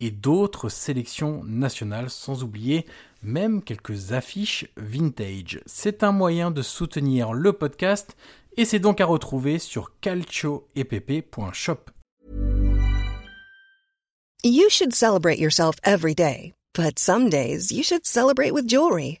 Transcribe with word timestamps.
et 0.00 0.10
d'autres 0.10 0.68
sélections 0.68 1.42
nationales, 1.44 2.10
sans 2.10 2.42
oublier 2.42 2.86
même 3.22 3.62
quelques 3.62 4.12
affiches 4.12 4.66
vintage. 4.76 5.60
C'est 5.66 6.02
un 6.02 6.12
moyen 6.12 6.50
de 6.50 6.62
soutenir 6.62 7.32
le 7.32 7.52
podcast 7.52 8.16
et 8.56 8.64
c'est 8.64 8.78
donc 8.78 9.00
à 9.00 9.06
retrouver 9.06 9.58
sur 9.58 9.92
calcioepp.shop. 10.00 11.90
You 14.42 14.70
should 14.70 14.94
celebrate 14.94 15.38
yourself 15.38 15.76
every 15.84 16.14
day, 16.14 16.54
but 16.74 16.98
some 16.98 17.28
days 17.28 17.70
you 17.70 17.82
should 17.82 18.06
celebrate 18.06 18.52
with 18.52 18.66
jewelry. 18.66 19.20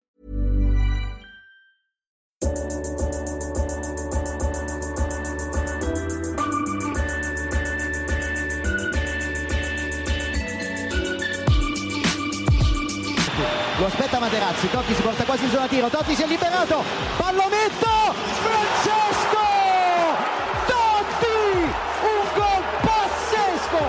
Lo 13.81 13.87
aspetta 13.87 14.19
Materazzi, 14.19 14.69
Totti 14.69 14.93
si 14.93 15.01
porta 15.01 15.23
quasi 15.23 15.45
in 15.45 15.49
zona 15.49 15.67
tiro, 15.67 15.89
Totti 15.89 16.13
si 16.13 16.21
è 16.21 16.27
liberato, 16.27 16.83
pallonetto, 17.17 18.13
Francesco! 18.43 19.41
Totti! 20.67 21.65
Un 22.03 22.27
gol 22.35 22.63
pazzesco! 22.85 23.79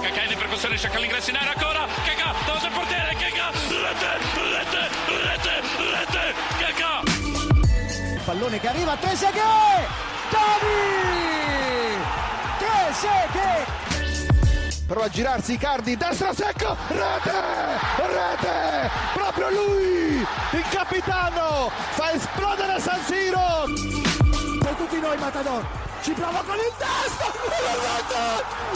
Cacà 0.00 0.22
in 0.22 0.38
percussione, 0.38 0.78
cerca 0.78 1.00
l'ingresso 1.00 1.30
in 1.30 1.36
area 1.38 1.54
ancora, 1.56 1.88
Cacà, 2.04 2.34
davanti 2.44 2.66
al 2.66 2.72
portiere, 2.72 3.16
Cacà, 3.16 3.50
rete, 3.50 4.16
rete, 4.54 4.90
rete, 5.24 5.62
rete, 5.90 6.34
Cacà! 6.60 7.02
Pallone 8.26 8.60
che 8.60 8.68
arriva, 8.68 8.94
Trezeguet! 8.94 9.88
Davi! 10.30 11.98
Trezeguet! 12.58 14.05
Prova 14.86 15.06
a 15.06 15.08
girarsi 15.08 15.54
Icardi, 15.54 15.96
destra 15.96 16.32
secco, 16.32 16.76
rete, 16.88 17.32
rete, 18.06 18.90
proprio 19.14 19.50
lui, 19.50 20.26
il 20.52 20.64
capitano, 20.70 21.70
fa 21.90 22.12
esplodere 22.12 22.80
San 22.80 23.00
Siro. 23.04 23.64
Per 24.60 24.74
tutti 24.74 25.00
noi 25.00 25.18
Matador, 25.18 25.66
ci 26.02 26.12
prova 26.12 26.42
con 26.46 26.54
il 26.54 26.72
testo, 26.78 27.32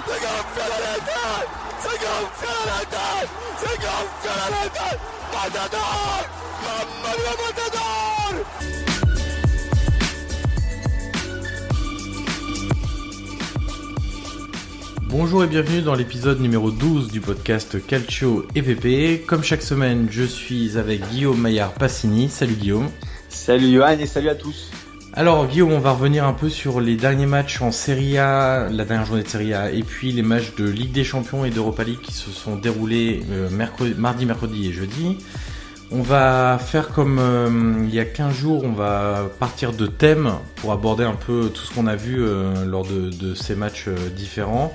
si 0.04 0.18
gonfia 0.18 0.66
la 0.66 0.76
rete, 0.76 1.46
si 1.78 1.88
gonfia 1.88 2.50
la 2.50 2.78
rete, 2.78 3.28
si 3.56 3.72
gonfia 3.78 4.34
la 4.34 4.48
rete, 4.62 4.98
Matador, 5.32 6.28
mamma 6.60 7.10
mia 7.16 7.34
Matador. 7.46 8.89
Bonjour 15.10 15.42
et 15.42 15.48
bienvenue 15.48 15.82
dans 15.82 15.96
l'épisode 15.96 16.40
numéro 16.40 16.70
12 16.70 17.08
du 17.08 17.20
podcast 17.20 17.84
Calcio 17.84 18.46
EPP. 18.54 19.26
Comme 19.26 19.42
chaque 19.42 19.60
semaine, 19.60 20.06
je 20.08 20.22
suis 20.22 20.78
avec 20.78 21.04
Guillaume 21.08 21.40
Maillard 21.40 21.72
Passini. 21.72 22.28
Salut 22.28 22.54
Guillaume. 22.54 22.88
Salut 23.28 23.72
Johan 23.72 23.98
et 23.98 24.06
salut 24.06 24.28
à 24.28 24.36
tous. 24.36 24.70
Alors 25.12 25.48
Guillaume, 25.48 25.72
on 25.72 25.80
va 25.80 25.90
revenir 25.90 26.24
un 26.24 26.32
peu 26.32 26.48
sur 26.48 26.80
les 26.80 26.94
derniers 26.94 27.26
matchs 27.26 27.60
en 27.60 27.72
Serie 27.72 28.18
A, 28.18 28.68
la 28.70 28.84
dernière 28.84 29.04
journée 29.04 29.24
de 29.24 29.28
Serie 29.28 29.52
A, 29.52 29.72
et 29.72 29.82
puis 29.82 30.12
les 30.12 30.22
matchs 30.22 30.54
de 30.54 30.64
Ligue 30.64 30.92
des 30.92 31.02
Champions 31.02 31.44
et 31.44 31.50
d'Europa 31.50 31.82
League 31.82 32.00
qui 32.00 32.12
se 32.12 32.30
sont 32.30 32.54
déroulés 32.54 33.24
euh, 33.32 33.50
mercredi, 33.50 33.94
mardi, 33.98 34.26
mercredi 34.26 34.68
et 34.68 34.72
jeudi. 34.72 35.18
On 35.90 36.02
va 36.02 36.56
faire 36.64 36.90
comme 36.90 37.18
euh, 37.18 37.82
il 37.82 37.92
y 37.92 37.98
a 37.98 38.04
15 38.04 38.32
jours, 38.32 38.62
on 38.62 38.72
va 38.72 39.28
partir 39.40 39.72
de 39.72 39.88
thèmes 39.88 40.34
pour 40.54 40.70
aborder 40.70 41.02
un 41.02 41.16
peu 41.16 41.50
tout 41.52 41.62
ce 41.62 41.74
qu'on 41.74 41.88
a 41.88 41.96
vu 41.96 42.22
euh, 42.22 42.64
lors 42.64 42.86
de, 42.86 43.10
de, 43.10 43.34
ces 43.34 43.56
matchs 43.56 43.88
différents. 44.14 44.72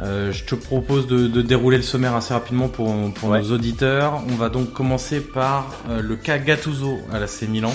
Euh, 0.00 0.30
je 0.30 0.44
te 0.44 0.54
propose 0.54 1.06
de, 1.06 1.26
de, 1.26 1.40
dérouler 1.40 1.78
le 1.78 1.82
sommaire 1.82 2.14
assez 2.14 2.34
rapidement 2.34 2.68
pour, 2.68 2.92
pour 3.14 3.30
ouais. 3.30 3.40
nos 3.40 3.52
auditeurs. 3.52 4.22
On 4.28 4.34
va 4.34 4.50
donc 4.50 4.72
commencer 4.72 5.20
par 5.20 5.74
euh, 5.88 6.02
le 6.02 6.16
cas 6.16 6.38
Gattuso 6.38 6.98
à 7.12 7.18
l'AC 7.18 7.42
Milan. 7.48 7.72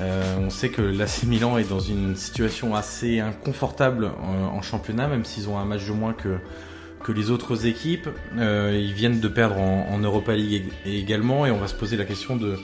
Euh, 0.00 0.36
on 0.40 0.50
sait 0.50 0.68
que 0.70 0.82
l'AC 0.82 1.24
Milan 1.24 1.58
est 1.58 1.68
dans 1.68 1.80
une 1.80 2.16
situation 2.16 2.74
assez 2.74 3.20
inconfortable 3.20 4.10
en, 4.22 4.56
en 4.56 4.62
championnat, 4.62 5.08
même 5.08 5.24
s'ils 5.24 5.48
ont 5.48 5.58
un 5.58 5.64
match 5.64 5.86
de 5.86 5.92
moins 5.92 6.12
que, 6.12 6.38
que 7.02 7.12
les 7.12 7.30
autres 7.30 7.66
équipes. 7.66 8.08
Euh, 8.38 8.78
ils 8.78 8.92
viennent 8.92 9.20
de 9.20 9.28
perdre 9.28 9.58
en, 9.58 9.88
en, 9.90 9.98
Europa 9.98 10.34
League 10.34 10.64
également, 10.84 11.46
et 11.46 11.50
on 11.50 11.58
va 11.58 11.68
se 11.68 11.74
poser 11.74 11.96
la 11.96 12.04
question 12.04 12.36
de, 12.36 12.56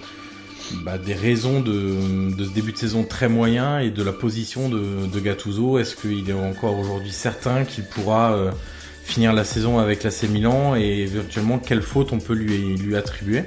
bah, 0.84 0.98
des 0.98 1.14
raisons 1.14 1.60
de, 1.60 2.34
de, 2.34 2.44
ce 2.44 2.50
début 2.50 2.72
de 2.72 2.76
saison 2.76 3.04
très 3.04 3.28
moyen 3.28 3.78
et 3.78 3.90
de 3.90 4.02
la 4.02 4.12
position 4.12 4.68
de, 4.68 5.06
de 5.06 5.20
Gattuso. 5.20 5.78
Est-ce 5.78 5.96
qu'il 5.96 6.28
est 6.28 6.32
encore 6.32 6.78
aujourd'hui 6.78 7.12
certain 7.12 7.64
qu'il 7.64 7.84
pourra 7.84 8.32
euh, 8.32 8.50
finir 9.04 9.32
la 9.32 9.44
saison 9.44 9.78
avec 9.78 10.02
l'AC 10.02 10.24
Milan 10.24 10.74
et 10.76 11.00
éventuellement 11.02 11.58
quelle 11.58 11.82
faute 11.82 12.12
on 12.12 12.18
peut 12.18 12.34
lui, 12.34 12.76
lui 12.76 12.96
attribuer? 12.96 13.44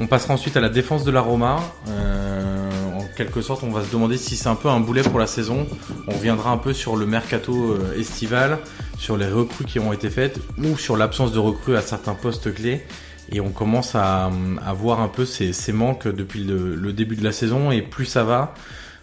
On 0.00 0.06
passera 0.06 0.34
ensuite 0.34 0.56
à 0.56 0.60
la 0.60 0.68
défense 0.68 1.04
de 1.04 1.10
la 1.10 1.20
Roma. 1.20 1.60
Euh, 1.88 2.70
en 2.96 3.04
quelque 3.16 3.40
sorte, 3.40 3.62
on 3.62 3.70
va 3.70 3.84
se 3.84 3.92
demander 3.92 4.16
si 4.16 4.36
c'est 4.36 4.48
un 4.48 4.56
peu 4.56 4.68
un 4.68 4.80
boulet 4.80 5.02
pour 5.02 5.18
la 5.18 5.26
saison. 5.26 5.66
On 6.08 6.12
reviendra 6.12 6.50
un 6.50 6.58
peu 6.58 6.72
sur 6.72 6.96
le 6.96 7.06
mercato 7.06 7.74
euh, 7.74 7.98
estival, 7.98 8.58
sur 8.98 9.16
les 9.16 9.28
recrues 9.28 9.64
qui 9.64 9.78
ont 9.78 9.92
été 9.92 10.10
faites 10.10 10.38
ou 10.58 10.76
sur 10.76 10.96
l'absence 10.96 11.32
de 11.32 11.38
recrues 11.38 11.76
à 11.76 11.82
certains 11.82 12.14
postes 12.14 12.52
clés 12.52 12.82
et 13.30 13.40
on 13.40 13.50
commence 13.50 13.94
à, 13.94 14.30
à 14.64 14.72
voir 14.72 15.00
un 15.00 15.08
peu 15.08 15.24
ces, 15.24 15.52
ces 15.52 15.72
manques 15.72 16.08
depuis 16.08 16.44
le, 16.44 16.74
le, 16.74 16.92
début 16.92 17.16
de 17.16 17.24
la 17.24 17.32
saison 17.32 17.70
et 17.70 17.82
plus 17.82 18.04
ça 18.04 18.24
va, 18.24 18.54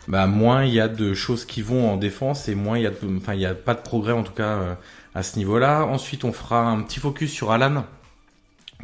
bah, 0.08 0.28
moins 0.28 0.66
il 0.66 0.74
y 0.74 0.80
a 0.80 0.88
de 0.88 1.14
choses 1.14 1.46
qui 1.46 1.62
vont 1.62 1.92
en 1.92 1.98
défense 1.98 2.48
et 2.48 2.56
moins 2.56 2.78
il 2.78 2.84
y 2.84 2.88
a, 2.88 2.92
de, 2.92 3.18
enfin 3.18 3.34
il 3.34 3.42
y 3.42 3.46
a 3.46 3.56
pas 3.56 3.74
de 3.74 3.82
progrès 3.82 4.14
en 4.14 4.24
tout 4.24 4.34
cas 4.34 4.44
euh, 4.50 4.76
à 5.16 5.24
ce 5.24 5.38
niveau-là. 5.38 5.86
Ensuite, 5.86 6.24
on 6.24 6.34
fera 6.34 6.68
un 6.68 6.82
petit 6.82 7.00
focus 7.00 7.32
sur 7.32 7.52
Alan 7.52 7.86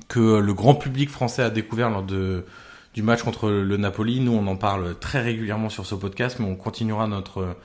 que 0.08 0.40
le 0.40 0.54
grand 0.54 0.76
public 0.76 1.10
français 1.10 1.44
a 1.44 1.50
découvert 1.50 1.90
lors 1.90 2.04
de 2.04 2.46
du 2.94 3.02
match 3.02 3.24
contre 3.24 3.50
le 3.50 3.78
Napoli. 3.78 4.22
Nous, 4.22 4.32
on 4.32 4.48
en 4.48 4.56
parle 4.56 4.98
très 4.98 5.22
régulièrement 5.22 5.70
sur 5.70 5.86
ce 5.86 5.96
podcast, 5.96 6.38
mais 6.40 6.46
on 6.46 6.56
continuera 6.56 7.08
notre 7.08 7.58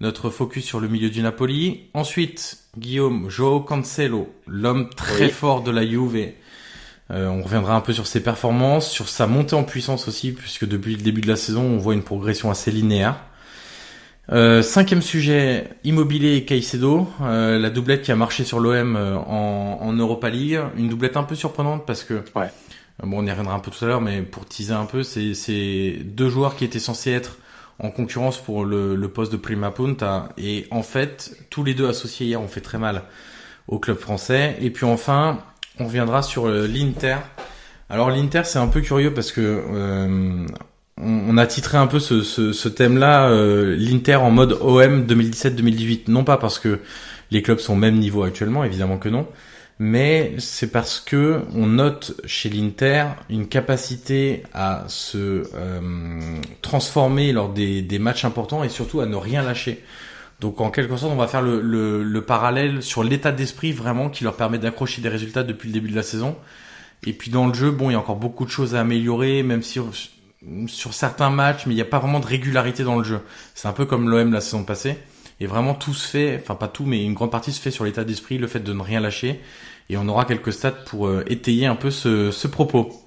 notre 0.00 0.30
focus 0.30 0.64
sur 0.64 0.80
le 0.80 0.88
milieu 0.88 1.10
du 1.10 1.22
Napoli. 1.22 1.82
Ensuite, 1.94 2.58
Guillaume, 2.76 3.30
Joao 3.30 3.60
Cancelo, 3.60 4.34
l'homme 4.48 4.90
très 4.90 5.26
oui. 5.26 5.30
fort 5.30 5.62
de 5.62 5.70
la 5.70 5.86
Juve 5.86 6.32
euh, 7.12 7.28
on 7.28 7.42
reviendra 7.42 7.74
un 7.74 7.80
peu 7.80 7.92
sur 7.92 8.06
ses 8.06 8.22
performances, 8.22 8.90
sur 8.90 9.08
sa 9.08 9.26
montée 9.26 9.54
en 9.54 9.64
puissance 9.64 10.08
aussi, 10.08 10.32
puisque 10.32 10.66
depuis 10.66 10.96
le 10.96 11.02
début 11.02 11.20
de 11.20 11.28
la 11.28 11.36
saison, 11.36 11.62
on 11.62 11.76
voit 11.76 11.94
une 11.94 12.02
progression 12.02 12.50
assez 12.50 12.70
linéaire. 12.70 13.16
Euh, 14.30 14.62
cinquième 14.62 15.02
sujet, 15.02 15.68
Immobilier 15.82 16.36
et 16.36 16.44
Caicedo, 16.44 17.08
euh, 17.22 17.58
la 17.58 17.70
doublette 17.70 18.02
qui 18.02 18.12
a 18.12 18.16
marché 18.16 18.44
sur 18.44 18.60
l'OM 18.60 18.94
euh, 18.94 19.16
en, 19.16 19.78
en, 19.82 19.92
Europa 19.92 20.30
League, 20.30 20.60
une 20.76 20.88
doublette 20.88 21.16
un 21.16 21.24
peu 21.24 21.34
surprenante 21.34 21.84
parce 21.86 22.04
que, 22.04 22.22
ouais. 22.36 22.48
bon, 23.02 23.18
on 23.18 23.26
y 23.26 23.30
reviendra 23.30 23.54
un 23.54 23.58
peu 23.58 23.72
tout 23.72 23.84
à 23.84 23.88
l'heure, 23.88 24.00
mais 24.00 24.22
pour 24.22 24.46
teaser 24.46 24.74
un 24.74 24.86
peu, 24.86 25.02
c'est 25.02 25.96
deux 26.04 26.28
joueurs 26.28 26.54
qui 26.54 26.64
étaient 26.64 26.78
censés 26.78 27.10
être 27.10 27.36
en 27.80 27.90
concurrence 27.90 28.38
pour 28.38 28.64
le, 28.64 28.94
le 28.94 29.08
poste 29.08 29.32
de 29.32 29.36
prima 29.36 29.72
punta, 29.72 30.28
et 30.38 30.68
en 30.70 30.84
fait, 30.84 31.36
tous 31.50 31.64
les 31.64 31.74
deux 31.74 31.88
associés 31.88 32.26
hier 32.26 32.40
ont 32.40 32.48
fait 32.48 32.60
très 32.60 32.78
mal 32.78 33.02
au 33.66 33.80
club 33.80 33.98
français. 33.98 34.56
Et 34.60 34.70
puis 34.70 34.86
enfin, 34.86 35.38
on 35.78 35.86
reviendra 35.86 36.22
sur 36.22 36.48
l'Inter. 36.48 37.16
Alors 37.92 38.10
l'Inter 38.10 38.42
c'est 38.44 38.58
un 38.58 38.68
peu 38.68 38.80
curieux 38.80 39.12
parce 39.12 39.32
que 39.32 39.40
euh, 39.40 40.46
on, 40.96 41.36
a 41.36 41.46
titré 41.46 41.76
un 41.76 41.86
peu 41.86 42.00
ce, 42.00 42.68
thème-là 42.68 43.28
euh, 43.28 43.76
l'Inter 43.76 44.16
en 44.16 44.30
mode 44.30 44.56
OM 44.60 45.04
2017-2018. 45.04 46.04
Non 46.08 46.24
pas 46.24 46.38
parce 46.38 46.58
que 46.58 46.80
les 47.30 47.42
clubs 47.42 47.58
sont 47.58 47.74
au 47.74 47.76
même 47.76 47.98
niveau 47.98 48.22
actuellement, 48.22 48.64
évidemment 48.64 48.96
que 48.96 49.10
non, 49.10 49.26
mais 49.78 50.34
c'est 50.38 50.70
parce 50.70 51.00
que 51.00 51.42
on 51.54 51.66
note 51.66 52.20
chez 52.24 52.48
l'Inter 52.48 53.04
une 53.28 53.46
capacité 53.46 54.42
à 54.54 54.84
se 54.88 55.44
euh, 55.54 55.80
transformer 56.62 57.32
lors 57.32 57.50
des, 57.50 57.82
des, 57.82 57.98
matchs 57.98 58.24
importants 58.24 58.64
et 58.64 58.68
surtout 58.68 59.00
à 59.00 59.06
ne 59.06 59.16
rien 59.16 59.42
lâcher. 59.42 59.82
Donc 60.42 60.60
en 60.60 60.72
quelque 60.72 60.96
sorte, 60.96 61.12
on 61.12 61.16
va 61.16 61.28
faire 61.28 61.40
le, 61.40 61.60
le, 61.60 62.02
le 62.02 62.22
parallèle 62.22 62.82
sur 62.82 63.04
l'état 63.04 63.30
d'esprit 63.30 63.70
vraiment 63.70 64.10
qui 64.10 64.24
leur 64.24 64.34
permet 64.34 64.58
d'accrocher 64.58 65.00
des 65.00 65.08
résultats 65.08 65.44
depuis 65.44 65.68
le 65.68 65.72
début 65.72 65.88
de 65.88 65.94
la 65.94 66.02
saison. 66.02 66.36
Et 67.06 67.12
puis 67.12 67.30
dans 67.30 67.46
le 67.46 67.54
jeu, 67.54 67.70
bon, 67.70 67.90
il 67.90 67.92
y 67.92 67.96
a 67.96 67.98
encore 68.00 68.16
beaucoup 68.16 68.44
de 68.44 68.50
choses 68.50 68.74
à 68.74 68.80
améliorer, 68.80 69.44
même 69.44 69.62
si 69.62 69.78
sur 70.66 70.94
certains 70.94 71.30
matchs, 71.30 71.66
mais 71.66 71.74
il 71.74 71.76
n'y 71.76 71.82
a 71.82 71.84
pas 71.84 72.00
vraiment 72.00 72.18
de 72.18 72.26
régularité 72.26 72.82
dans 72.82 72.96
le 72.96 73.04
jeu. 73.04 73.20
C'est 73.54 73.68
un 73.68 73.72
peu 73.72 73.86
comme 73.86 74.10
l'OM 74.10 74.32
la 74.32 74.40
saison 74.40 74.64
passée. 74.64 74.98
Et 75.38 75.46
vraiment 75.46 75.74
tout 75.74 75.94
se 75.94 76.08
fait, 76.08 76.40
enfin 76.42 76.56
pas 76.56 76.68
tout, 76.68 76.86
mais 76.86 77.04
une 77.04 77.14
grande 77.14 77.30
partie 77.30 77.52
se 77.52 77.60
fait 77.60 77.70
sur 77.70 77.84
l'état 77.84 78.02
d'esprit, 78.02 78.38
le 78.38 78.48
fait 78.48 78.60
de 78.60 78.72
ne 78.72 78.82
rien 78.82 78.98
lâcher. 78.98 79.40
Et 79.90 79.96
on 79.96 80.08
aura 80.08 80.24
quelques 80.24 80.52
stats 80.52 80.72
pour 80.72 81.06
euh, 81.06 81.22
étayer 81.28 81.66
un 81.66 81.76
peu 81.76 81.92
ce 81.92 82.46
propos. 82.48 83.01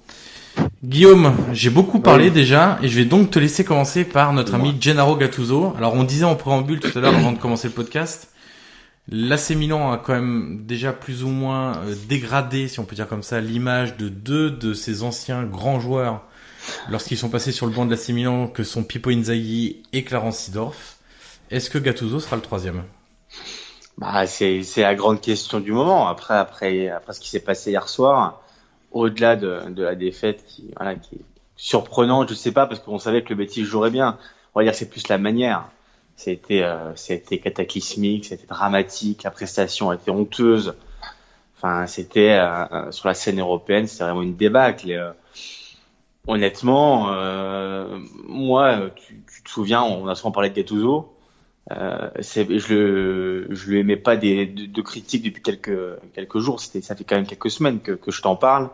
Guillaume, 0.84 1.34
j'ai 1.52 1.70
beaucoup 1.70 2.00
parlé 2.00 2.30
déjà 2.30 2.78
et 2.82 2.88
je 2.88 2.96
vais 2.96 3.06
donc 3.06 3.30
te 3.30 3.38
laisser 3.38 3.64
commencer 3.64 4.04
par 4.04 4.34
notre 4.34 4.54
ami 4.54 4.76
Gennaro 4.78 5.16
Gattuso. 5.16 5.74
Alors 5.78 5.94
on 5.94 6.04
disait 6.04 6.26
en 6.26 6.36
préambule 6.36 6.80
tout 6.80 6.96
à 6.96 7.00
l'heure 7.00 7.14
avant 7.14 7.32
de 7.32 7.38
commencer 7.38 7.68
le 7.68 7.72
podcast, 7.72 8.28
l'AC 9.08 9.50
Milan 9.50 9.90
a 9.90 9.96
quand 9.96 10.12
même 10.12 10.66
déjà 10.66 10.92
plus 10.92 11.24
ou 11.24 11.28
moins 11.28 11.78
euh, 11.78 11.94
dégradé, 12.08 12.68
si 12.68 12.78
on 12.78 12.84
peut 12.84 12.94
dire 12.94 13.08
comme 13.08 13.22
ça, 13.22 13.40
l'image 13.40 13.96
de 13.96 14.10
deux 14.10 14.50
de 14.50 14.74
ses 14.74 15.02
anciens 15.02 15.44
grands 15.44 15.80
joueurs 15.80 16.20
lorsqu'ils 16.90 17.16
sont 17.16 17.30
passés 17.30 17.52
sur 17.52 17.64
le 17.64 17.72
banc 17.72 17.86
de 17.86 17.90
l'AC 17.90 18.10
Milan, 18.10 18.46
que 18.46 18.62
sont 18.62 18.84
Pippo 18.84 19.08
Inzaghi 19.08 19.82
et 19.94 20.04
Clarence 20.04 20.40
Sidorf. 20.40 20.96
Est-ce 21.50 21.70
que 21.70 21.78
Gattuso 21.78 22.20
sera 22.20 22.36
le 22.36 22.42
troisième? 22.42 22.82
Bah, 23.96 24.26
c'est 24.26 24.62
la 24.76 24.94
grande 24.94 25.22
question 25.22 25.58
du 25.58 25.72
moment. 25.72 26.06
Après, 26.06 26.36
après, 26.36 26.90
après 26.90 27.14
ce 27.14 27.20
qui 27.20 27.30
s'est 27.30 27.40
passé 27.40 27.70
hier 27.70 27.88
soir, 27.88 28.42
au-delà 28.96 29.36
de, 29.36 29.60
de, 29.70 29.82
la 29.82 29.94
défaite 29.94 30.44
qui, 30.46 30.72
voilà, 30.76 30.94
qui 30.94 31.16
est 31.16 31.24
surprenante, 31.56 32.28
je 32.28 32.34
sais 32.34 32.52
pas, 32.52 32.66
parce 32.66 32.80
qu'on 32.80 32.98
savait 32.98 33.22
que 33.22 33.30
le 33.30 33.36
Betis 33.36 33.64
jouerait 33.64 33.90
bien. 33.90 34.18
On 34.54 34.60
va 34.60 34.64
dire 34.64 34.72
que 34.72 34.78
c'est 34.78 34.90
plus 34.90 35.08
la 35.08 35.18
manière. 35.18 35.68
C'était, 36.16 36.62
euh, 36.62 36.94
c'était 36.96 37.38
cataclysmique, 37.38 38.24
c'était 38.24 38.46
dramatique, 38.46 39.22
la 39.22 39.30
prestation 39.30 39.92
était 39.92 40.10
honteuse. 40.10 40.74
Enfin, 41.56 41.86
c'était 41.86 42.32
euh, 42.32 42.64
euh, 42.72 42.90
sur 42.90 43.08
la 43.08 43.14
scène 43.14 43.40
européenne, 43.40 43.86
c'était 43.86 44.04
vraiment 44.04 44.22
une 44.22 44.36
débâcle. 44.36 44.90
Et, 44.90 44.96
euh, 44.96 45.12
honnêtement, 46.26 47.12
euh, 47.12 47.98
moi, 48.26 48.90
tu, 48.96 49.22
tu, 49.32 49.42
te 49.42 49.50
souviens, 49.50 49.82
on 49.82 50.08
a 50.08 50.14
souvent 50.14 50.32
parlé 50.32 50.50
de 50.50 50.54
Gattuso. 50.54 51.15
Euh, 51.72 52.10
je, 52.18 52.74
le, 52.74 53.46
je 53.50 53.70
lui 53.70 53.80
aimais 53.80 53.96
pas 53.96 54.16
de, 54.16 54.80
critiques 54.82 55.24
depuis 55.24 55.42
quelques, 55.42 56.38
jours. 56.38 56.60
Ça 56.60 56.94
fait 56.94 57.04
quand 57.04 57.16
même 57.16 57.26
quelques 57.26 57.50
semaines 57.50 57.80
que, 57.80 57.98
je 58.06 58.22
t'en 58.22 58.36
parle. 58.36 58.70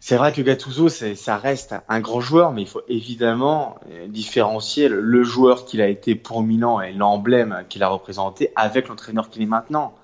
C'est 0.00 0.16
vrai 0.16 0.32
que 0.32 0.40
Gattuso, 0.40 0.88
ça 0.88 1.36
reste 1.36 1.74
un 1.88 2.00
grand 2.00 2.20
joueur, 2.20 2.52
mais 2.52 2.62
il 2.62 2.68
faut 2.68 2.82
évidemment 2.88 3.78
euh, 3.90 4.06
différencier 4.06 4.88
le, 4.88 5.24
joueur 5.24 5.64
qu'il 5.64 5.80
a 5.80 5.88
été 5.88 6.14
pour 6.14 6.42
Milan 6.42 6.80
et 6.80 6.92
l'emblème 6.92 7.64
qu'il 7.68 7.82
a 7.82 7.88
représenté 7.88 8.52
avec 8.54 8.88
l'entraîneur 8.88 9.28
qu'il 9.28 9.42
est 9.42 9.46
maintenant. 9.46 9.94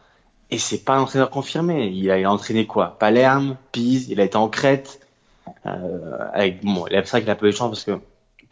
Et 0.51 0.59
c'est 0.59 0.85
pas 0.85 0.95
un 0.95 1.03
entraîneur 1.03 1.31
confirmé. 1.31 1.87
Il 1.89 2.11
a, 2.11 2.19
il 2.19 2.25
a 2.25 2.33
entraîné 2.33 2.67
quoi? 2.67 2.99
Palerme, 2.99 3.57
Pise, 3.73 4.09
il 4.11 4.21
a 4.21 4.25
été 4.25 4.37
en 4.37 4.49
Crète. 4.49 5.01
Euh, 5.67 6.19
avec 6.33 6.65
bon, 6.65 6.87
c'est 6.91 7.09
vrai 7.09 7.21
qu'il 7.21 7.31
a 7.31 7.37
peu 7.37 7.47
de 7.47 7.53
chance 7.53 7.71
parce 7.71 7.85
que 7.85 8.01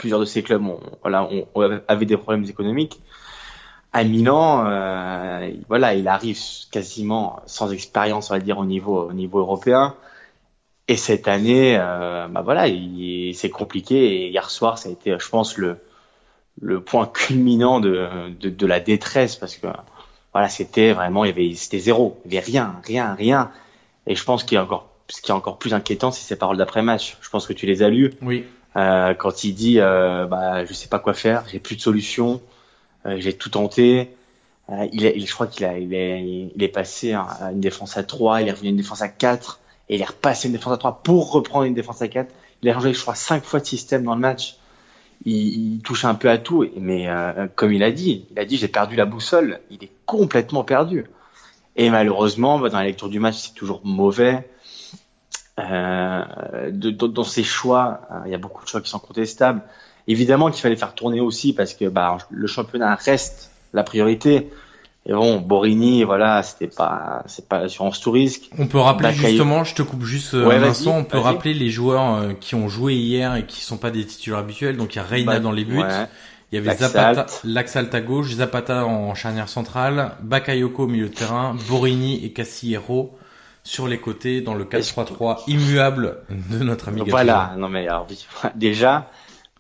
plusieurs 0.03 0.19
de 0.19 0.25
ces 0.25 0.43
clubs 0.43 0.67
ont, 0.67 0.81
voilà, 1.03 1.29
ont, 1.31 1.47
avaient 1.87 2.07
des 2.07 2.17
problèmes 2.17 2.45
économiques. 2.45 3.01
À 3.93 4.03
Milan, 4.03 4.65
euh, 4.67 5.53
voilà, 5.69 5.95
il 5.95 6.09
arrive 6.09 6.39
quasiment 6.73 7.39
sans 7.47 7.71
expérience, 7.71 8.31
on 8.31 8.35
va 8.35 8.41
dire, 8.41 8.59
au 8.59 8.65
niveau, 8.65 9.09
au 9.11 9.13
niveau 9.13 9.39
européen. 9.39 9.95
Et 10.89 10.97
cette 10.97 11.29
année, 11.29 11.77
euh, 11.79 12.27
bah 12.27 12.43
voilà, 12.43 12.65
c'est 13.35 13.51
compliqué. 13.51 13.97
Et 14.25 14.29
hier 14.31 14.51
soir, 14.51 14.77
ça 14.77 14.89
a 14.89 14.93
été, 14.93 15.15
je 15.17 15.29
pense, 15.29 15.57
le, 15.57 15.77
le 16.61 16.81
point 16.81 17.07
culminant 17.07 17.79
de, 17.79 18.09
de, 18.41 18.51
de 18.51 18.67
la 18.67 18.81
détresse 18.81 19.37
parce 19.37 19.57
que 19.57 19.69
voilà, 20.33 20.49
c'était 20.49 20.93
vraiment, 20.93 21.25
il 21.25 21.29
y 21.29 21.31
avait, 21.31 21.55
c'était 21.55 21.79
zéro, 21.79 22.21
il 22.25 22.35
y 22.35 22.39
avait 22.39 22.47
rien, 22.47 22.75
rien, 22.85 23.15
rien. 23.15 23.51
Et 24.09 24.17
je 24.17 24.25
pense 24.25 24.43
qu'il 24.43 24.57
y 24.57 24.59
a 24.59 24.65
encore, 24.65 24.89
ce 25.09 25.23
qui 25.23 25.31
est 25.31 25.35
encore 25.35 25.59
plus 25.59 25.75
inquiétant, 25.75 26.11
c'est 26.11 26.25
ses 26.25 26.37
paroles 26.37 26.57
d'après 26.57 26.83
match. 26.83 27.19
Je 27.21 27.31
pense 27.31 27.47
que 27.47 27.53
tu 27.53 27.67
les 27.67 27.83
as 27.85 27.91
lues. 27.91 28.15
Oui. 28.21 28.45
Euh, 28.77 29.15
quand 29.15 29.45
il 29.45 29.55
dit, 29.55 29.81
euh, 29.81 30.27
bah, 30.27 30.65
je 30.65 30.73
sais 30.73 30.89
pas 30.89 30.99
quoi 30.99 31.15
faire, 31.15 31.45
j'ai 31.51 31.59
plus 31.59 31.77
de 31.77 31.81
solution, 31.81 32.41
euh, 33.07 33.17
j'ai 33.19 33.35
tout 33.35 33.51
tenté. 33.51 34.15
Euh, 34.71 34.87
il, 34.93 35.05
est, 35.05 35.15
il, 35.17 35.27
je 35.27 35.35
crois 35.35 35.47
qu'il 35.47 35.65
a, 35.67 35.79
il 35.79 35.93
est, 35.93 36.51
il 36.55 36.63
est 36.63 36.69
passé 36.69 37.13
à 37.13 37.51
une 37.53 37.61
défense 37.61 37.97
à 37.97 38.03
3, 38.03 38.43
il 38.43 38.49
est 38.49 38.53
revenu 38.53 38.69
à 38.69 38.71
une 38.71 38.77
défense 38.77 39.03
à 39.03 39.09
4, 39.09 39.61
et 39.89 39.97
il 39.97 40.01
est 40.01 40.07
repassé 40.07 40.47
à 40.47 40.49
une 40.49 40.57
défense 40.57 40.75
à 40.75 40.79
3 40.79 41.03
pour 41.03 41.33
reprendre 41.33 41.65
une 41.65 41.75
défense 41.75 42.01
à 42.01 42.09
4. 42.09 42.33
Il 42.63 42.71
a 42.71 42.75
changé, 42.75 42.95
je 42.95 43.01
crois, 43.01 43.15
5 43.15 43.45
fois 43.45 43.61
de 43.61 43.67
système 43.67 44.05
dans 44.05 44.15
le 44.15 44.21
match. 44.21 44.57
Il, 45.25 45.75
il 45.75 45.83
touche 45.83 46.05
un 46.05 46.15
peu 46.15 46.31
à 46.31 46.39
tout, 46.39 46.67
mais 46.77 47.09
euh, 47.09 47.47
comme 47.55 47.73
il 47.73 47.83
a 47.83 47.91
dit, 47.91 48.27
il 48.31 48.39
a 48.39 48.45
dit 48.45 48.57
j'ai 48.57 48.69
perdu 48.69 48.97
la 48.97 49.05
boussole. 49.05 49.61
Il 49.71 49.83
est 49.85 49.93
complètement 50.07 50.65
perdu. 50.65 51.07
Et 51.77 51.91
malheureusement, 51.91 52.59
bah, 52.59 52.69
dans 52.69 52.79
la 52.79 52.85
lecture 52.85 53.09
du 53.09 53.21
match, 53.21 53.37
c'est 53.37 53.55
toujours 53.55 53.81
mauvais. 53.85 54.49
Euh, 55.61 56.71
de, 56.71 56.91
de, 56.91 57.07
dans 57.07 57.25
ses 57.25 57.45
choix, 57.45 58.01
euh, 58.11 58.21
il 58.25 58.33
y 58.33 58.35
a 58.35 58.39
beaucoup 58.39 58.65
de 58.65 58.69
choix 58.69 58.81
qui 58.81 58.89
sont 58.89 58.99
contestables. 58.99 59.61
Évidemment 60.09 60.51
qu'il 60.51 60.63
fallait 60.63 60.77
faire 60.77 60.95
tourner 60.95 61.21
aussi 61.21 61.53
parce 61.53 61.75
que 61.75 61.89
bah, 61.89 62.17
le 62.31 62.47
championnat 62.47 62.95
reste 62.95 63.51
la 63.75 63.83
priorité. 63.83 64.51
Et 65.05 65.13
bon, 65.13 65.41
Borini, 65.41 66.05
voilà, 66.05 66.43
c'était 66.43 66.69
pas, 66.69 67.23
c'est 67.27 67.49
pas 67.49 67.59
l'assurance 67.59 68.01
tout 68.01 68.13
risque. 68.13 68.51
On 68.59 68.67
peut 68.67 68.79
rappeler 68.79 69.13
justement, 69.13 69.65
je 69.65 69.75
te 69.75 69.83
coupe 69.83 70.05
juste 70.05 70.33
ouais, 70.33 70.57
un 70.57 70.63
instant, 70.63 70.97
on 70.97 71.05
peut 71.05 71.19
rappeler 71.19 71.55
les 71.55 71.71
joueurs 71.71 72.15
euh, 72.15 72.33
qui 72.39 72.55
ont 72.55 72.69
joué 72.69 72.95
hier 72.95 73.35
et 73.35 73.45
qui 73.45 73.61
sont 73.61 73.79
pas 73.79 73.91
des 73.91 74.07
titulaires 74.07 74.39
habituels. 74.39 74.77
Donc 74.77 74.95
il 74.95 74.99
y 74.99 75.01
a 75.01 75.05
Reina 75.05 75.33
bah, 75.33 75.41
dans 75.41 75.53
les 75.53 75.65
buts. 75.65 75.79
Ouais. 75.79 76.07
Il 76.51 76.57
y 76.57 76.59
avait 76.59 76.77
Zapata, 76.77 77.27
Laxalt 77.45 77.95
à 77.95 78.01
gauche, 78.01 78.35
Zapata 78.35 78.85
en 78.85 79.15
charnière 79.15 79.49
centrale, 79.49 80.13
Bakayoko 80.23 80.85
au 80.85 80.87
milieu 80.87 81.09
de 81.09 81.15
terrain, 81.15 81.57
Borini 81.69 82.25
et 82.25 82.33
Cassiero 82.33 83.17
sur 83.65 83.87
les 83.89 83.99
côtés 83.99 84.41
dans 84.41 84.55
le 84.55 84.65
4-3-3 84.65 85.45
immuable 85.47 86.25
de 86.29 86.59
notre 86.59 86.89
ami 86.89 87.03
Voilà, 87.09 87.55
non 87.57 87.69
mais 87.69 87.87
alors, 87.87 88.07
déjà, 88.55 89.11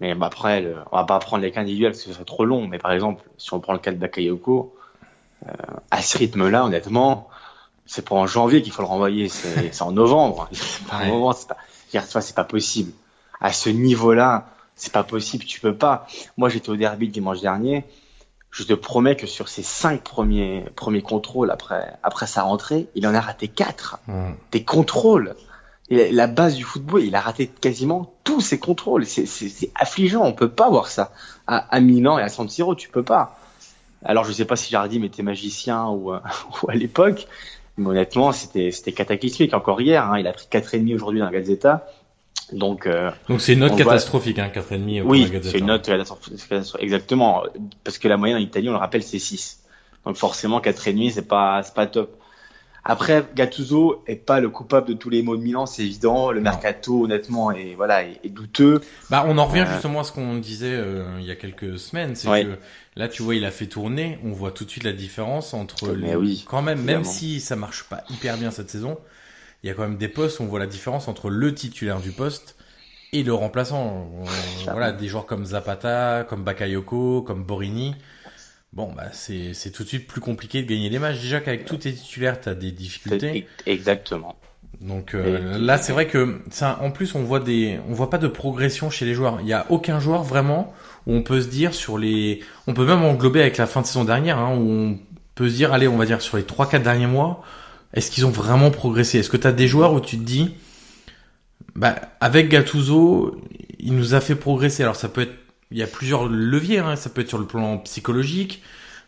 mais 0.00 0.14
bah 0.14 0.26
après, 0.26 0.60
le, 0.60 0.76
on 0.90 0.96
va 0.96 1.04
pas 1.04 1.18
prendre 1.20 1.42
les 1.42 1.52
cas 1.52 1.60
individuels 1.60 1.92
parce 1.92 2.02
que 2.02 2.08
ce 2.08 2.14
serait 2.14 2.24
trop 2.24 2.44
long, 2.44 2.66
mais 2.66 2.78
par 2.78 2.92
exemple, 2.92 3.22
si 3.38 3.54
on 3.54 3.60
prend 3.60 3.72
le 3.72 3.78
cas 3.78 3.92
de 3.92 3.96
Bakayoko, 3.96 4.74
euh, 5.46 5.52
à 5.90 6.02
ce 6.02 6.18
rythme-là, 6.18 6.64
honnêtement, 6.64 7.28
c'est 7.86 8.04
pour 8.04 8.16
en 8.16 8.26
janvier 8.26 8.62
qu'il 8.62 8.72
faut 8.72 8.82
le 8.82 8.88
renvoyer, 8.88 9.28
c'est 9.28 9.80
en 9.82 9.92
novembre. 9.92 10.48
Pas 10.88 10.98
ouais. 10.98 11.08
novembre, 11.08 11.36
c'est 11.36 11.48
pas, 12.12 12.20
c'est 12.20 12.34
pas 12.34 12.44
possible. 12.44 12.92
À 13.40 13.52
ce 13.52 13.70
niveau-là, 13.70 14.48
c'est 14.74 14.92
pas 14.92 15.04
possible, 15.04 15.44
tu 15.44 15.60
peux 15.60 15.74
pas. 15.74 16.06
Moi, 16.36 16.48
j'étais 16.48 16.70
au 16.70 16.76
derby 16.76 17.06
le 17.06 17.12
dimanche 17.12 17.40
dernier, 17.40 17.84
je 18.52 18.64
te 18.64 18.74
promets 18.74 19.16
que 19.16 19.26
sur 19.26 19.48
ses 19.48 19.62
cinq 19.62 20.04
premiers 20.04 20.66
premiers 20.76 21.02
contrôles 21.02 21.50
après 21.50 21.94
après 22.02 22.26
sa 22.26 22.42
rentrée, 22.42 22.86
il 22.94 23.06
en 23.06 23.14
a 23.14 23.20
raté 23.20 23.48
quatre. 23.48 23.98
Mmh. 24.06 24.32
Des 24.52 24.62
contrôles. 24.62 25.34
Et 25.88 26.12
la 26.12 26.26
base 26.26 26.54
du 26.54 26.64
football, 26.64 27.02
il 27.02 27.14
a 27.16 27.20
raté 27.20 27.48
quasiment 27.48 28.14
tous 28.24 28.40
ses 28.40 28.58
contrôles. 28.58 29.04
C'est 29.06 29.70
affligeant. 29.74 30.22
On 30.22 30.32
peut 30.32 30.50
pas 30.50 30.68
voir 30.70 30.86
ça 30.88 31.12
à, 31.46 31.56
à 31.74 31.80
Milan 31.80 32.18
et 32.18 32.22
à 32.22 32.28
San 32.28 32.48
Siro. 32.48 32.74
Tu 32.74 32.88
peux 32.88 33.02
pas. 33.02 33.38
Alors 34.04 34.24
je 34.24 34.32
sais 34.32 34.44
pas 34.44 34.56
si 34.56 34.70
Jardim 34.70 35.02
était 35.02 35.22
magicien 35.22 35.88
ou, 35.88 36.12
ou 36.12 36.70
à 36.70 36.74
l'époque, 36.74 37.26
mais 37.78 37.88
honnêtement 37.88 38.32
c'était 38.32 38.70
c'était 38.70 38.92
cataclysmique. 38.92 39.54
Encore 39.54 39.80
hier, 39.80 40.04
hein, 40.04 40.18
il 40.18 40.26
a 40.26 40.32
pris 40.32 40.46
quatre 40.50 40.74
et 40.74 40.78
demi 40.78 40.94
aujourd'hui 40.94 41.20
dans 41.20 41.26
la 41.26 41.32
Gazzetta. 41.32 41.86
Donc, 42.52 42.86
euh, 42.86 43.10
donc 43.28 43.40
c'est 43.40 43.54
une 43.54 43.60
note 43.60 43.76
catastrophique, 43.76 44.36
voit... 44.36 44.44
hein, 44.44 44.50
4,5 44.54 45.02
Oui, 45.02 45.30
c'est 45.42 45.58
une 45.58 45.66
note 45.66 45.84
catastrophique, 45.84 46.40
exactement, 46.78 47.44
parce 47.84 47.98
que 47.98 48.08
la 48.08 48.16
moyenne 48.16 48.36
en 48.38 48.40
Italie, 48.40 48.68
on 48.68 48.72
le 48.72 48.78
rappelle, 48.78 49.02
c'est 49.02 49.18
6. 49.18 49.60
Donc 50.04 50.16
forcément, 50.16 50.60
4,5, 50.60 51.12
c'est 51.12 51.28
pas, 51.28 51.62
c'est 51.62 51.74
pas 51.74 51.86
top. 51.86 52.18
Après, 52.84 53.24
Gattuso 53.36 54.02
est 54.08 54.16
pas 54.16 54.40
le 54.40 54.48
coupable 54.48 54.88
de 54.88 54.94
tous 54.94 55.08
les 55.08 55.22
maux 55.22 55.36
de 55.36 55.42
Milan, 55.42 55.66
c'est 55.66 55.82
évident. 55.82 56.32
Le 56.32 56.40
mercato, 56.40 57.04
honnêtement, 57.04 57.52
est 57.52 57.74
voilà, 57.76 58.02
est, 58.02 58.18
est, 58.24 58.28
douteux. 58.28 58.80
Bah, 59.08 59.24
on 59.28 59.38
en 59.38 59.46
revient 59.46 59.60
euh... 59.60 59.72
justement 59.72 60.00
à 60.00 60.04
ce 60.04 60.10
qu'on 60.10 60.36
disait 60.36 60.72
euh, 60.72 61.04
il 61.20 61.24
y 61.24 61.30
a 61.30 61.36
quelques 61.36 61.78
semaines, 61.78 62.16
c'est 62.16 62.28
ouais. 62.28 62.44
que 62.44 62.58
là, 62.96 63.06
tu 63.06 63.22
vois, 63.22 63.36
il 63.36 63.44
a 63.44 63.52
fait 63.52 63.66
tourner. 63.66 64.18
On 64.24 64.32
voit 64.32 64.50
tout 64.50 64.64
de 64.64 64.70
suite 64.70 64.82
la 64.82 64.92
différence 64.92 65.54
entre 65.54 65.92
les... 65.92 66.16
oui, 66.16 66.44
quand 66.48 66.60
même, 66.60 66.78
évidemment. 66.78 66.98
même 66.98 67.04
si 67.04 67.40
ça 67.40 67.54
marche 67.54 67.84
pas 67.84 68.02
hyper 68.10 68.36
bien 68.36 68.50
cette 68.50 68.70
saison, 68.70 68.98
il 69.62 69.68
y 69.68 69.70
a 69.70 69.74
quand 69.74 69.82
même 69.82 69.96
des 69.96 70.08
postes 70.08 70.40
où 70.40 70.42
on 70.42 70.46
voit 70.46 70.58
la 70.58 70.66
différence 70.66 71.08
entre 71.08 71.30
le 71.30 71.54
titulaire 71.54 72.00
du 72.00 72.10
poste 72.10 72.56
et 73.12 73.22
le 73.22 73.32
remplaçant. 73.32 74.10
voilà, 74.64 74.92
des 74.92 75.08
joueurs 75.08 75.26
comme 75.26 75.44
Zapata, 75.44 76.24
comme 76.28 76.44
Bakayoko, 76.44 77.22
comme 77.22 77.44
Borini. 77.44 77.94
Bon, 78.72 78.90
bah, 78.96 79.08
c'est, 79.12 79.52
c'est 79.52 79.70
tout 79.70 79.82
de 79.82 79.88
suite 79.88 80.06
plus 80.06 80.20
compliqué 80.20 80.62
de 80.62 80.68
gagner 80.68 80.88
des 80.88 80.98
matchs. 80.98 81.20
Déjà 81.20 81.40
qu'avec 81.40 81.64
tous 81.66 81.76
tes 81.78 81.92
titulaires, 81.92 82.40
t'as 82.40 82.54
des 82.54 82.72
difficultés. 82.72 83.46
Exactement. 83.66 84.36
Donc 84.80 85.14
euh, 85.14 85.58
là, 85.58 85.78
c'est 85.78 85.92
vrai 85.92 86.06
que 86.06 86.40
ça, 86.50 86.78
en 86.82 86.90
plus, 86.90 87.14
on 87.14 87.22
voit 87.22 87.38
des, 87.38 87.78
on 87.88 87.92
voit 87.92 88.10
pas 88.10 88.18
de 88.18 88.26
progression 88.26 88.90
chez 88.90 89.04
les 89.04 89.14
joueurs. 89.14 89.38
Il 89.40 89.46
y 89.46 89.52
a 89.52 89.66
aucun 89.70 90.00
joueur 90.00 90.22
vraiment 90.22 90.72
où 91.06 91.14
on 91.14 91.22
peut 91.22 91.40
se 91.40 91.48
dire 91.48 91.74
sur 91.74 91.98
les, 91.98 92.40
on 92.66 92.74
peut 92.74 92.86
même 92.86 93.02
englober 93.02 93.40
avec 93.40 93.58
la 93.58 93.66
fin 93.66 93.82
de 93.82 93.86
saison 93.86 94.04
dernière, 94.04 94.38
hein, 94.38 94.56
où 94.56 94.70
on 94.70 94.98
peut 95.34 95.48
se 95.48 95.54
dire, 95.54 95.72
allez, 95.72 95.86
on 95.86 95.96
va 95.96 96.06
dire 96.06 96.20
sur 96.20 96.36
les 96.36 96.44
trois 96.44 96.68
quatre 96.68 96.82
derniers 96.82 97.06
mois, 97.06 97.44
est-ce 97.94 98.10
qu'ils 98.10 98.26
ont 98.26 98.30
vraiment 98.30 98.70
progressé? 98.70 99.18
Est-ce 99.18 99.30
que 99.30 99.36
tu 99.36 99.46
as 99.46 99.52
des 99.52 99.68
joueurs 99.68 99.92
où 99.92 100.00
tu 100.00 100.16
te 100.16 100.22
dis, 100.22 100.54
bah, 101.74 101.96
avec 102.20 102.48
Gattuso, 102.48 103.40
il 103.78 103.94
nous 103.94 104.14
a 104.14 104.20
fait 104.20 104.34
progresser. 104.34 104.82
Alors 104.82 104.96
ça 104.96 105.08
peut 105.08 105.22
être, 105.22 105.34
il 105.70 105.78
y 105.78 105.82
a 105.82 105.86
plusieurs 105.86 106.28
leviers. 106.28 106.78
Hein. 106.78 106.96
Ça 106.96 107.10
peut 107.10 107.20
être 107.20 107.28
sur 107.28 107.38
le 107.38 107.46
plan 107.46 107.78
psychologique, 107.78 108.62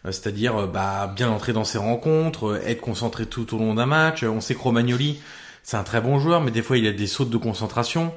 euh, 0.07 0.13
c'est-à-dire 0.13 0.57
euh, 0.57 0.67
bah, 0.67 1.13
bien 1.15 1.31
entrer 1.31 1.53
dans 1.53 1.65
ses 1.65 1.79
rencontres, 1.79 2.53
euh, 2.53 2.63
être 2.67 2.81
concentré 2.81 3.27
tout 3.27 3.55
au 3.55 3.59
long 3.59 3.75
d'un 3.75 3.87
match. 3.87 4.23
On 4.23 4.41
sait 4.41 4.55
que 4.55 4.61
Romagnoli, 4.61 5.21
c'est 5.63 5.77
un 5.77 5.83
très 5.83 6.01
bon 6.01 6.19
joueur, 6.19 6.43
mais 6.43 6.51
des 6.51 6.63
fois 6.63 6.77
il 6.77 6.87
a 6.87 6.93
des 6.93 7.07
sautes 7.07 7.31
de 7.31 7.39
concentration. 7.39 8.13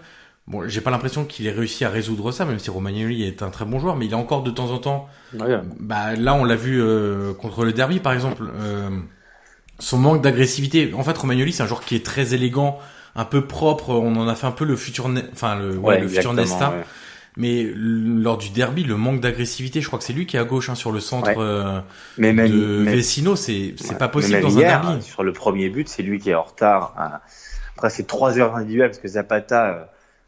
Bon, 0.47 0.65
j'ai 0.67 0.79
pas 0.79 0.91
l'impression 0.91 1.25
qu'il 1.25 1.45
ait 1.45 1.51
réussi 1.51 1.83
à 1.83 1.89
résoudre 1.89 2.31
ça, 2.31 2.45
même 2.45 2.57
si 2.57 2.69
Romagnoli 2.69 3.24
est 3.24 3.43
un 3.43 3.50
très 3.50 3.65
bon 3.65 3.79
joueur, 3.79 3.97
mais 3.97 4.05
il 4.05 4.13
a 4.13 4.17
encore 4.17 4.43
de 4.43 4.51
temps 4.51 4.71
en 4.71 4.77
temps. 4.77 5.09
Bah 5.77 6.15
là, 6.15 6.36
on 6.36 6.45
l'a 6.45 6.55
vu 6.55 6.81
contre 7.38 7.65
le 7.65 7.74
derby, 7.74 8.00
par 8.00 8.13
exemple. 8.13 8.45
Son 9.79 9.98
manque 9.98 10.22
d'agressivité. 10.22 10.93
En 10.93 11.03
fait, 11.03 11.17
Romagnoli, 11.17 11.53
c'est 11.53 11.63
un 11.63 11.67
joueur 11.67 11.81
qui 11.81 11.96
est 11.96 12.05
très 12.05 12.34
élégant, 12.34 12.79
un 13.15 13.25
peu 13.25 13.46
propre. 13.46 13.89
On 13.89 14.15
en 14.15 14.27
a 14.27 14.36
fait 14.36 14.48
un 14.48 14.51
peu 14.51 14.65
le 14.65 14.75
futur, 14.75 15.10
enfin 15.34 15.55
le, 15.55 15.77
ouais, 15.77 16.00
le 16.00 16.07
futur 16.07 16.34
Nesta. 16.34 16.74
Mais 17.39 17.72
lors 17.75 18.39
du 18.39 18.50
derby, 18.50 18.84
le 18.84 18.98
manque 18.98 19.22
d'agressivité, 19.22 19.79
je 19.79 19.86
crois 19.86 20.00
que 20.00 20.05
c'est 20.05 20.13
lui 20.13 20.25
qui 20.25 20.38
est 20.38 20.39
à 20.39 20.43
gauche 20.43 20.72
hein, 20.72 20.75
sur 20.75 20.91
le 20.91 21.00
centre 21.00 21.38
euh, 21.38 21.79
mais 22.17 22.34
même, 22.34 22.50
de 22.50 22.84
Vecino, 22.84 23.36
c'est 23.36 23.75
c'est 23.77 24.00
pas 24.00 24.07
possible 24.07 24.41
dans 24.41 24.57
un 24.57 24.62
derby. 24.62 25.03
Sur 25.03 25.24
le 25.24 25.34
premier 25.34 25.69
but, 25.69 25.88
c'est 25.88 26.01
lui 26.01 26.17
qui 26.17 26.31
est 26.31 26.36
en 26.36 26.41
retard. 26.41 26.96
Hein. 26.98 27.19
Après, 27.75 27.91
c'est 27.91 28.07
trois 28.07 28.39
heures 28.39 28.55
individuelles 28.55 28.89
parce 28.89 28.98
que 28.98 29.07
Zapata, 29.07 29.67
euh, 29.67 29.84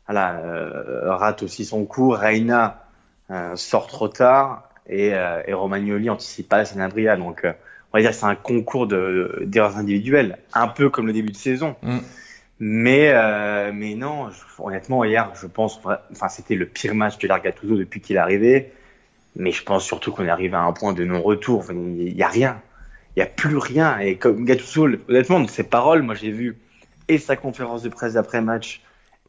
voilà, 0.07 0.35
euh, 0.35 1.15
rate 1.15 1.41
aussi 1.41 1.65
son 1.65 1.83
coup. 1.85 2.11
Reina 2.11 2.83
sort 3.55 3.87
trop 3.87 4.07
tard 4.07 4.69
et, 4.87 5.13
et 5.47 5.53
Romagnoli 5.53 6.11
anticipe 6.11 6.47
pas 6.47 6.57
la 6.57 6.65
Sanabria. 6.65 7.17
Donc, 7.17 7.43
on 7.91 7.97
va 7.97 8.01
dire 8.01 8.11
que 8.11 8.15
c'est 8.15 8.25
un 8.25 8.35
concours 8.35 8.87
de 8.87 9.43
d'erreurs 9.45 9.77
individuelles, 9.77 10.37
un 10.53 10.67
peu 10.67 10.89
comme 10.89 11.07
le 11.07 11.13
début 11.13 11.31
de 11.31 11.37
saison. 11.37 11.75
Mm. 11.81 11.97
Mais 12.59 13.11
euh, 13.13 13.71
mais 13.73 13.95
non, 13.95 14.29
honnêtement 14.59 15.03
hier, 15.05 15.31
je 15.41 15.47
pense, 15.47 15.79
enfin 16.11 16.27
c'était 16.29 16.55
le 16.55 16.65
pire 16.65 16.93
match 16.93 17.17
de 17.17 17.27
l'Argatuso 17.27 17.77
depuis 17.77 18.01
qu'il 18.01 18.17
est 18.17 18.19
arrivé. 18.19 18.71
Mais 19.35 19.51
je 19.51 19.63
pense 19.63 19.85
surtout 19.85 20.11
qu'on 20.11 20.25
est 20.25 20.29
arrivé 20.29 20.55
à 20.55 20.61
un 20.61 20.73
point 20.73 20.93
de 20.93 21.05
non-retour. 21.05 21.65
Il 21.71 22.15
y 22.15 22.23
a 22.23 22.27
rien, 22.27 22.61
il 23.15 23.19
y 23.19 23.23
a 23.23 23.27
plus 23.27 23.57
rien. 23.57 23.97
Et 23.99 24.17
comme 24.17 24.43
Gattuso, 24.43 24.87
honnêtement, 25.07 25.39
de 25.39 25.49
ses 25.49 25.63
paroles, 25.63 26.01
moi 26.01 26.15
j'ai 26.15 26.31
vu 26.31 26.57
et 27.07 27.17
sa 27.17 27.35
conférence 27.35 27.81
de 27.81 27.89
presse 27.89 28.13
d'après 28.13 28.41
match 28.41 28.81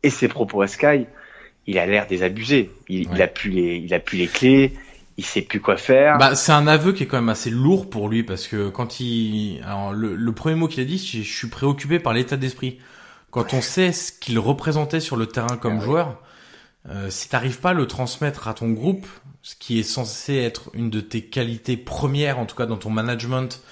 et 0.02 0.10
ses 0.10 0.28
propos 0.28 0.62
à 0.62 0.68
Sky, 0.68 1.06
il 1.66 1.78
a 1.78 1.86
l'air 1.86 2.06
désabusé. 2.06 2.70
Il, 2.88 3.12
il, 3.12 3.22
a 3.22 3.26
plus 3.26 3.50
les, 3.50 3.76
il 3.76 3.94
a 3.94 4.00
plus 4.00 4.18
les 4.18 4.26
clés. 4.26 4.72
Il 5.20 5.24
sait 5.24 5.42
plus 5.42 5.60
quoi 5.60 5.76
faire. 5.76 6.16
Bah, 6.16 6.34
c'est 6.34 6.52
un 6.52 6.66
aveu 6.66 6.92
qui 6.92 7.02
est 7.02 7.06
quand 7.06 7.18
même 7.18 7.28
assez 7.28 7.50
lourd 7.50 7.90
pour 7.90 8.08
lui 8.08 8.22
parce 8.22 8.46
que 8.46 8.70
quand 8.70 9.00
il, 9.00 9.62
alors 9.66 9.92
le, 9.92 10.16
le 10.16 10.32
premier 10.32 10.54
mot 10.54 10.66
qu'il 10.66 10.80
a 10.80 10.86
dit, 10.86 10.96
je 10.96 11.22
suis 11.22 11.48
préoccupé 11.48 11.98
par 11.98 12.14
l'état 12.14 12.38
d'esprit 12.38 12.78
quand 13.30 13.54
on 13.54 13.60
sait 13.60 13.92
ce 13.92 14.12
qu'il 14.12 14.38
représentait 14.38 15.00
sur 15.00 15.16
le 15.16 15.26
terrain 15.26 15.56
comme 15.56 15.80
joueur, 15.80 16.18
euh, 16.88 17.10
si 17.10 17.28
t'arrives 17.28 17.60
pas 17.60 17.70
à 17.70 17.74
le 17.74 17.86
transmettre 17.86 18.48
à 18.48 18.54
ton 18.54 18.70
groupe, 18.70 19.06
ce 19.42 19.54
qui 19.54 19.78
est 19.78 19.84
censé 19.84 20.36
être 20.36 20.70
une 20.74 20.90
de 20.90 21.00
tes 21.00 21.22
qualités 21.22 21.76
premières, 21.76 22.38
en 22.38 22.46
tout 22.46 22.56
cas 22.56 22.66
dans 22.66 22.76
ton 22.76 22.90
management, 22.90 23.62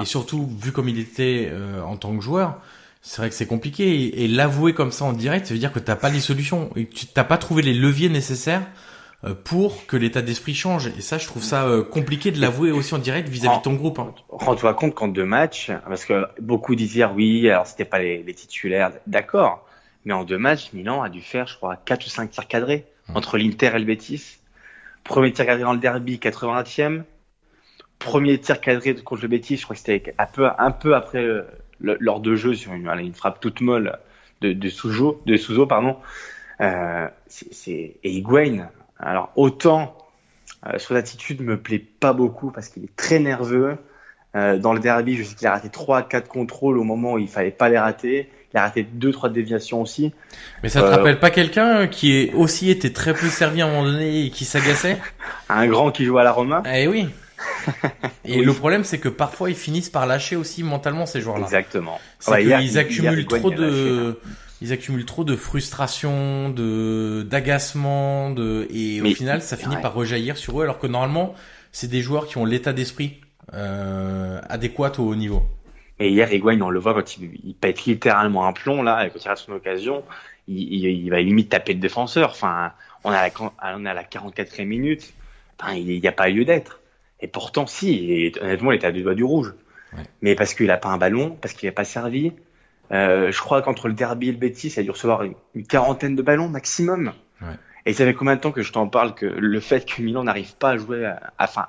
et 0.00 0.04
surtout 0.04 0.48
vu 0.60 0.72
comme 0.72 0.88
il 0.88 0.98
était 0.98 1.48
euh, 1.50 1.80
en 1.82 1.96
tant 1.96 2.14
que 2.14 2.22
joueur, 2.22 2.60
c'est 3.00 3.22
vrai 3.22 3.28
que 3.28 3.34
c'est 3.34 3.46
compliqué. 3.46 4.24
Et, 4.24 4.28
l'avouer 4.28 4.74
comme 4.74 4.92
ça 4.92 5.04
en 5.04 5.12
direct, 5.12 5.46
ça 5.46 5.54
veut 5.54 5.60
dire 5.60 5.72
que 5.72 5.78
t'as 5.78 5.96
pas 5.96 6.10
les 6.10 6.20
solutions 6.20 6.70
et 6.76 6.86
que 6.86 6.94
tu 6.94 7.06
t'as 7.06 7.24
pas 7.24 7.38
trouvé 7.38 7.62
les 7.62 7.74
leviers 7.74 8.08
nécessaires 8.08 8.66
pour 9.44 9.86
que 9.86 9.96
l'état 9.96 10.22
d'esprit 10.22 10.54
change. 10.54 10.88
Et 10.88 11.00
ça, 11.00 11.18
je 11.18 11.26
trouve 11.26 11.42
ça 11.42 11.66
euh, 11.66 11.82
compliqué 11.82 12.30
de 12.30 12.40
l'avouer 12.40 12.70
aussi 12.70 12.94
en 12.94 12.98
direct 12.98 13.28
vis-à-vis 13.28 13.58
de 13.58 13.62
ton 13.62 13.74
groupe. 13.74 13.98
Hein. 13.98 14.14
Rends-toi 14.28 14.74
compte 14.74 14.94
qu'en 14.94 15.08
deux 15.08 15.24
matchs, 15.24 15.70
parce 15.86 16.04
que 16.04 16.26
beaucoup 16.40 16.74
disaient 16.74 17.04
oui, 17.04 17.48
alors 17.50 17.66
c'était 17.66 17.84
pas 17.84 17.98
les, 17.98 18.22
les 18.22 18.34
titulaires, 18.34 18.92
d'accord, 19.06 19.66
mais 20.04 20.12
en 20.12 20.24
deux 20.24 20.38
matchs, 20.38 20.72
Milan 20.72 21.02
a 21.02 21.08
dû 21.08 21.20
faire, 21.20 21.46
je 21.46 21.56
crois, 21.56 21.76
quatre 21.76 22.06
ou 22.06 22.08
cinq 22.08 22.30
tirs 22.30 22.46
cadrés 22.46 22.86
mmh. 23.08 23.16
entre 23.16 23.38
l'Inter 23.38 23.72
et 23.74 23.78
le 23.78 23.84
Betis. 23.84 24.38
Premier 25.02 25.32
tir 25.32 25.46
cadré 25.46 25.62
dans 25.62 25.72
le 25.72 25.78
derby, 25.78 26.18
80e. 26.18 27.02
Premier 27.98 28.38
tir 28.38 28.60
cadré 28.60 28.94
contre 28.94 29.22
le 29.22 29.28
Betis, 29.28 29.56
je 29.56 29.64
crois 29.64 29.74
que 29.74 29.80
c'était 29.80 30.14
un 30.18 30.26
peu, 30.26 30.48
un 30.58 30.70
peu 30.70 30.94
après 30.94 31.24
euh, 31.24 31.42
l'heure 31.80 32.20
de 32.20 32.34
jeu 32.34 32.54
sur 32.54 32.72
une, 32.72 32.88
une 32.88 33.14
frappe 33.14 33.40
toute 33.40 33.60
molle 33.60 33.98
de, 34.40 34.52
de 34.52 34.68
Souzo, 34.68 35.22
de 35.26 35.36
Souzo, 35.36 35.66
pardon. 35.66 35.96
Euh, 36.60 37.08
c'est 37.26 37.96
et 38.02 38.10
Higuain, 38.10 38.68
alors 38.98 39.30
autant 39.36 39.96
euh, 40.66 40.78
son 40.78 40.94
attitude 40.94 41.42
me 41.42 41.56
plaît 41.56 41.84
pas 42.00 42.12
beaucoup 42.12 42.50
parce 42.50 42.68
qu'il 42.68 42.84
est 42.84 42.96
très 42.96 43.18
nerveux. 43.18 43.76
Euh, 44.34 44.58
dans 44.58 44.72
le 44.72 44.80
derby, 44.80 45.16
je 45.16 45.22
sais 45.22 45.34
qu'il 45.34 45.46
a 45.46 45.52
raté 45.52 45.68
3 45.68 46.02
4 46.02 46.28
contrôles 46.28 46.78
au 46.78 46.84
moment 46.84 47.14
où 47.14 47.18
il 47.18 47.28
fallait 47.28 47.50
pas 47.50 47.68
les 47.68 47.78
rater. 47.78 48.30
Il 48.52 48.58
a 48.58 48.62
raté 48.62 48.82
2 48.82 49.12
3 49.12 49.30
déviations 49.30 49.80
aussi. 49.82 50.12
Mais 50.62 50.68
ça 50.68 50.80
te 50.80 50.86
euh, 50.86 50.90
rappelle 50.90 51.18
pas 51.18 51.30
quelqu'un 51.30 51.86
qui 51.86 52.16
est 52.16 52.32
aussi 52.34 52.70
été 52.70 52.92
très 52.92 53.14
peu 53.14 53.28
servi 53.28 53.62
à 53.62 53.66
un 53.66 53.68
moment 53.68 53.84
donné 53.84 54.26
et 54.26 54.30
qui 54.30 54.44
s'agaçait 54.44 54.98
Un 55.48 55.66
grand 55.66 55.90
qui 55.90 56.04
joue 56.04 56.18
à 56.18 56.24
la 56.24 56.32
Roma 56.32 56.62
Eh 56.72 56.86
oui. 56.86 57.08
Et 58.24 58.42
le 58.42 58.52
problème, 58.52 58.84
c'est 58.84 58.98
que 58.98 59.08
parfois 59.08 59.50
ils 59.50 59.56
finissent 59.56 59.90
par 59.90 60.06
lâcher 60.06 60.36
aussi 60.36 60.62
mentalement 60.62 61.06
ces 61.06 61.20
joueurs-là. 61.20 61.44
Exactement. 61.44 62.00
C'est 62.18 62.42
qu'ils 62.42 62.78
accumulent 62.78 63.26
trop 63.26 63.50
de, 63.50 64.18
ils 64.62 64.72
accumulent 64.72 65.04
trop 65.04 65.24
de 65.24 65.36
frustration, 65.36 66.48
de 66.48 67.26
d'agacement, 67.28 68.30
de 68.30 68.66
et 68.70 69.00
au 69.02 69.14
final 69.14 69.42
ça 69.42 69.56
finit 69.56 69.76
par 69.76 69.94
rejaillir 69.94 70.36
sur 70.36 70.60
eux 70.60 70.62
alors 70.62 70.78
que 70.78 70.86
normalement 70.86 71.34
c'est 71.72 71.88
des 71.88 72.00
joueurs 72.00 72.26
qui 72.26 72.38
ont 72.38 72.44
l'état 72.44 72.72
d'esprit 72.72 73.20
euh, 73.52 74.40
adéquat 74.48 74.92
au 74.98 75.02
haut 75.02 75.14
niveau. 75.14 75.42
Et 75.98 76.10
hier, 76.10 76.32
Higuain, 76.32 76.60
on 76.60 76.70
le 76.70 76.78
voit 76.78 76.94
quand 76.94 77.16
il, 77.16 77.30
il, 77.44 77.54
pète 77.54 77.84
littéralement 77.84 78.46
un 78.46 78.52
plomb 78.52 78.82
là, 78.82 79.06
et 79.06 79.10
quand 79.10 79.18
il 79.24 79.28
rate 79.28 79.38
son 79.38 79.52
occasion, 79.52 80.04
il, 80.48 80.58
il, 80.58 80.84
il, 80.86 81.10
va 81.10 81.20
limite 81.20 81.50
taper 81.50 81.72
le 81.72 81.80
défenseur. 81.80 82.30
Enfin, 82.30 82.72
on 83.04 83.10
a 83.10 83.28
la, 83.28 83.30
on 83.76 83.86
a 83.86 83.94
la 83.94 84.02
44e 84.02 84.64
minute. 84.64 85.14
Enfin, 85.58 85.74
il 85.74 86.00
n'y 86.00 86.08
a 86.08 86.12
pas 86.12 86.28
lieu 86.28 86.44
d'être. 86.44 86.80
Et 87.20 87.28
pourtant, 87.28 87.66
si. 87.66 88.10
Et 88.10 88.32
honnêtement, 88.40 88.72
il 88.72 88.76
était 88.76 88.86
à 88.86 88.92
deux 88.92 89.02
doigts 89.02 89.14
du 89.14 89.24
rouge. 89.24 89.54
Ouais. 89.94 90.02
Mais 90.20 90.34
parce 90.34 90.52
qu'il 90.52 90.66
n'a 90.66 90.76
pas 90.76 90.88
un 90.88 90.98
ballon, 90.98 91.36
parce 91.40 91.54
qu'il 91.54 91.68
n'a 91.68 91.72
pas 91.72 91.84
servi, 91.84 92.32
euh, 92.92 93.30
je 93.30 93.40
crois 93.40 93.62
qu'entre 93.62 93.88
le 93.88 93.94
derby 93.94 94.28
et 94.28 94.32
le 94.32 94.38
Betis, 94.38 94.68
il 94.68 94.80
a 94.80 94.82
dû 94.82 94.90
recevoir 94.90 95.22
une, 95.22 95.66
quarantaine 95.66 96.16
de 96.16 96.22
ballons 96.22 96.48
maximum. 96.48 97.12
Ouais. 97.40 97.48
Et 97.84 97.92
ça 97.92 98.04
fait 98.04 98.14
combien 98.14 98.36
de 98.36 98.40
temps 98.40 98.52
que 98.52 98.62
je 98.62 98.72
t'en 98.72 98.88
parle 98.88 99.14
que 99.14 99.26
le 99.26 99.60
fait 99.60 99.84
que 99.86 100.02
Milan 100.02 100.24
n'arrive 100.24 100.56
pas 100.56 100.70
à 100.70 100.76
jouer, 100.76 101.12
enfin, 101.38 101.66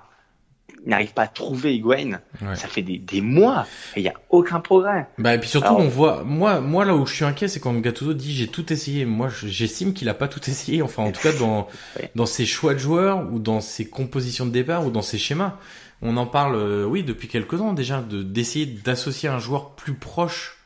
n'arrive 0.86 1.14
pas 1.14 1.24
à 1.24 1.28
trouver 1.28 1.76
Higuain, 1.76 2.20
ouais. 2.42 2.56
ça 2.56 2.68
fait 2.68 2.82
des, 2.82 2.98
des 2.98 3.22
mois 3.22 3.66
et 3.96 4.00
il 4.00 4.04
y 4.04 4.10
a 4.10 4.14
aucun 4.30 4.60
progrès. 4.60 5.08
Bah 5.18 5.34
et 5.36 5.40
puis 5.40 5.50
surtout 5.50 5.68
Alors, 5.68 5.80
on 5.80 5.88
voit, 5.88 6.24
moi, 6.24 6.62
moi 6.62 6.86
là 6.86 6.96
où 6.96 7.06
je 7.06 7.14
suis 7.14 7.26
inquiet, 7.26 7.48
c'est 7.48 7.60
quand 7.60 7.74
Gattuso 7.74 8.14
dit 8.14 8.34
j'ai 8.34 8.48
tout 8.48 8.72
essayé. 8.72 9.06
Moi, 9.06 9.30
j'estime 9.30 9.94
qu'il 9.94 10.10
a 10.10 10.14
pas 10.14 10.28
tout 10.28 10.42
essayé. 10.50 10.82
Enfin, 10.82 11.04
en 11.04 11.12
tout 11.12 11.22
cas 11.22 11.34
dans 11.34 11.68
ouais. 12.00 12.12
dans 12.16 12.26
ses 12.26 12.46
choix 12.46 12.74
de 12.74 12.80
joueurs 12.80 13.32
ou 13.32 13.40
dans 13.40 13.62
ses 13.62 13.88
compositions 13.90 14.46
de 14.46 14.52
départ 14.52 14.86
ou 14.86 14.92
dans 14.92 15.02
ses 15.02 15.18
schémas. 15.18 15.58
On 16.02 16.16
en 16.18 16.28
parle, 16.28 16.56
euh, 16.56 16.86
oui, 16.86 17.04
depuis 17.04 17.28
quelques 17.28 17.58
temps 17.58 17.74
déjà, 17.74 18.02
de 18.02 18.22
d'essayer 18.22 18.66
d'associer 18.66 19.30
un 19.30 19.40
joueur 19.40 19.72
plus 19.72 19.96
proche 19.96 20.57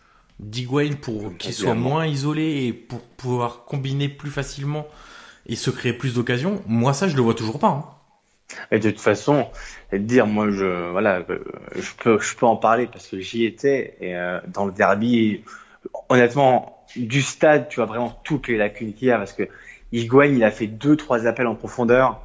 d'Higuain 0.41 0.93
pour 0.99 1.37
qu'il 1.37 1.53
soit 1.53 1.75
moins 1.75 2.07
isolé 2.07 2.65
et 2.65 2.73
pour 2.73 2.99
pouvoir 2.99 3.63
combiner 3.65 4.09
plus 4.09 4.31
facilement 4.31 4.87
et 5.45 5.55
se 5.55 5.69
créer 5.69 5.93
plus 5.93 6.15
d'occasions, 6.15 6.61
moi 6.67 6.93
ça 6.93 7.07
je 7.07 7.15
le 7.15 7.21
vois 7.21 7.35
toujours 7.35 7.59
pas. 7.59 7.67
Hein. 7.67 7.85
Et 8.71 8.79
de 8.79 8.89
toute 8.89 8.99
façon, 8.99 9.47
dire 9.93 10.25
moi 10.27 10.49
je 10.49 10.91
voilà, 10.91 11.23
je 11.75 11.91
peux 11.97 12.19
je 12.19 12.35
peux 12.35 12.45
en 12.45 12.57
parler 12.57 12.87
parce 12.87 13.07
que 13.07 13.19
j'y 13.19 13.45
étais 13.45 13.95
et 14.01 14.15
euh, 14.15 14.39
dans 14.47 14.65
le 14.65 14.71
derby, 14.71 15.43
honnêtement 16.09 16.83
du 16.95 17.21
stade, 17.21 17.69
tu 17.69 17.77
vois 17.77 17.85
vraiment 17.85 18.19
toutes 18.23 18.47
les 18.47 18.57
lacunes 18.57 18.93
qu'il 18.93 19.07
y 19.07 19.11
a 19.11 19.17
parce 19.17 19.33
que 19.33 19.47
Higuain 19.91 20.25
il 20.25 20.43
a 20.43 20.51
fait 20.51 20.67
deux 20.67 20.97
trois 20.97 21.27
appels 21.27 21.47
en 21.47 21.55
profondeur 21.55 22.21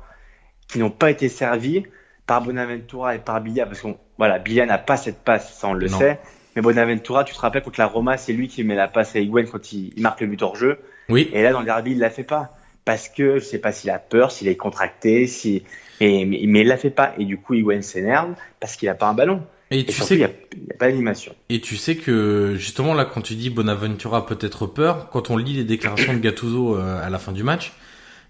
qui 0.69 0.79
n'ont 0.79 0.91
pas 0.91 1.11
été 1.11 1.29
servis 1.29 1.85
par 2.27 2.43
Bonaventura 2.43 3.15
et 3.15 3.19
par 3.19 3.41
Billa 3.41 3.67
parce 3.67 3.81
que 3.81 3.89
voilà 4.19 4.39
Billa 4.39 4.67
n'a 4.67 4.79
pas 4.79 4.97
cette 4.97 5.23
passe, 5.23 5.59
ça 5.59 5.69
on 5.69 5.75
le 5.75 5.89
non. 5.89 5.99
sait 5.99 6.19
mais 6.57 6.63
Bonaventura, 6.63 7.25
tu 7.25 7.35
te 7.35 7.39
rappelles 7.39 7.63
contre 7.63 7.79
la 7.79 7.87
Roma, 7.87 8.17
c'est 8.17 8.33
lui 8.33 8.49
qui 8.49 8.65
met 8.65 8.75
la 8.75 8.89
passe 8.89 9.15
à 9.15 9.21
Higuain 9.21 9.45
quand 9.45 9.73
il, 9.73 9.93
il, 9.95 10.03
marque 10.03 10.23
le 10.23 10.27
but 10.27 10.43
hors 10.43 10.57
jeu. 10.57 10.79
Oui. 11.11 11.31
Et 11.35 11.43
là, 11.43 11.53
dans 11.53 11.61
le 11.61 11.67
derby, 11.67 11.93
il 11.93 11.99
la 11.99 12.11
fait 12.11 12.25
pas. 12.25 12.57
Parce 12.87 13.09
que 13.09 13.39
je 13.39 13.45
sais 13.45 13.59
pas 13.59 13.73
s'il 13.73 13.91
a 13.91 13.99
peur, 13.99 14.31
s'il 14.31 14.49
est 14.49 14.57
contracté, 14.57 15.27
si, 15.27 15.65
mais, 16.01 16.25
mais, 16.27 16.41
mais 16.47 16.61
il 16.63 16.67
la 16.67 16.79
fait 16.79 16.91
pas. 16.91 17.15
Et 17.19 17.25
du 17.25 17.37
coup, 17.37 17.55
Higuain 17.55 17.83
s'énerve 17.83 18.35
parce 18.59 18.77
qu'il 18.77 18.89
a 18.89 18.95
pas 18.95 19.07
un 19.07 19.15
ballon. 19.15 19.43
Et, 19.71 19.81
et 19.81 19.85
tu 19.85 19.93
surtout, 19.93 20.09
sais, 20.09 20.15
il 20.15 20.19
n'y 20.19 20.25
a, 20.25 20.29
a, 20.29 20.77
pas 20.79 20.89
d'animation. 20.89 21.35
Et 21.49 21.61
tu 21.61 21.77
sais 21.77 21.97
que, 21.97 22.55
justement, 22.57 22.95
là, 22.95 23.05
quand 23.05 23.21
tu 23.21 23.35
dis 23.35 23.51
Bonaventura 23.51 24.25
peut-être 24.25 24.67
peur, 24.67 25.11
quand 25.11 25.31
on 25.31 25.37
lit 25.37 25.55
les 25.55 25.65
déclarations 25.65 26.15
de 26.15 26.21
Gattuso 26.21 26.77
euh, 26.77 27.05
à 27.05 27.11
la 27.11 27.19
fin 27.19 27.33
du 27.33 27.43
match, 27.43 27.73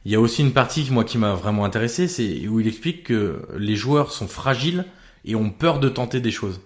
il 0.04 0.12
y 0.12 0.14
a 0.14 0.20
aussi 0.20 0.42
une 0.42 0.52
partie, 0.52 0.88
moi, 0.90 1.04
qui 1.04 1.18
m'a 1.18 1.34
vraiment 1.34 1.64
intéressé, 1.64 2.08
c'est 2.08 2.46
où 2.48 2.58
il 2.58 2.66
explique 2.66 3.04
que 3.04 3.42
les 3.56 3.76
joueurs 3.76 4.10
sont 4.10 4.28
fragiles 4.28 4.84
et 5.24 5.34
ont 5.34 5.50
peur 5.50 5.78
de 5.78 5.88
tenter 5.88 6.20
des 6.20 6.30
choses. 6.30 6.60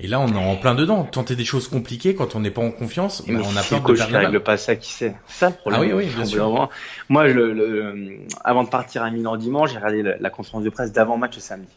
Et 0.00 0.06
là, 0.08 0.20
on 0.20 0.28
est 0.28 0.36
en 0.36 0.56
plein 0.56 0.74
dedans. 0.74 1.04
Tenter 1.04 1.36
des 1.36 1.44
choses 1.44 1.68
compliquées 1.68 2.14
quand 2.14 2.34
on 2.34 2.40
n'est 2.40 2.50
pas 2.50 2.62
en 2.62 2.70
confiance, 2.70 3.22
on 3.28 3.56
a 3.56 3.62
peur 3.62 3.82
de 3.82 3.94
perdre. 3.94 4.16
règle 4.16 4.40
pas 4.40 4.56
ça, 4.56 4.74
qui 4.74 4.90
sait 4.92 5.14
ça 5.26 5.50
le 5.50 5.54
problème. 5.54 5.80
Ah 5.82 5.86
oui, 5.86 5.92
oui, 5.92 6.14
bien 6.14 6.24
sûr. 6.24 6.68
Moi, 7.08 7.28
le, 7.28 7.52
le, 7.52 8.18
avant 8.42 8.64
de 8.64 8.68
partir 8.68 9.02
à 9.02 9.10
Milan 9.10 9.36
dimanche, 9.36 9.70
j'ai 9.70 9.76
regardé 9.76 10.02
la, 10.02 10.16
la, 10.18 10.30
conférence 10.30 10.64
de 10.64 10.70
presse 10.70 10.92
d'avant 10.92 11.16
match 11.18 11.38
samedi. 11.38 11.68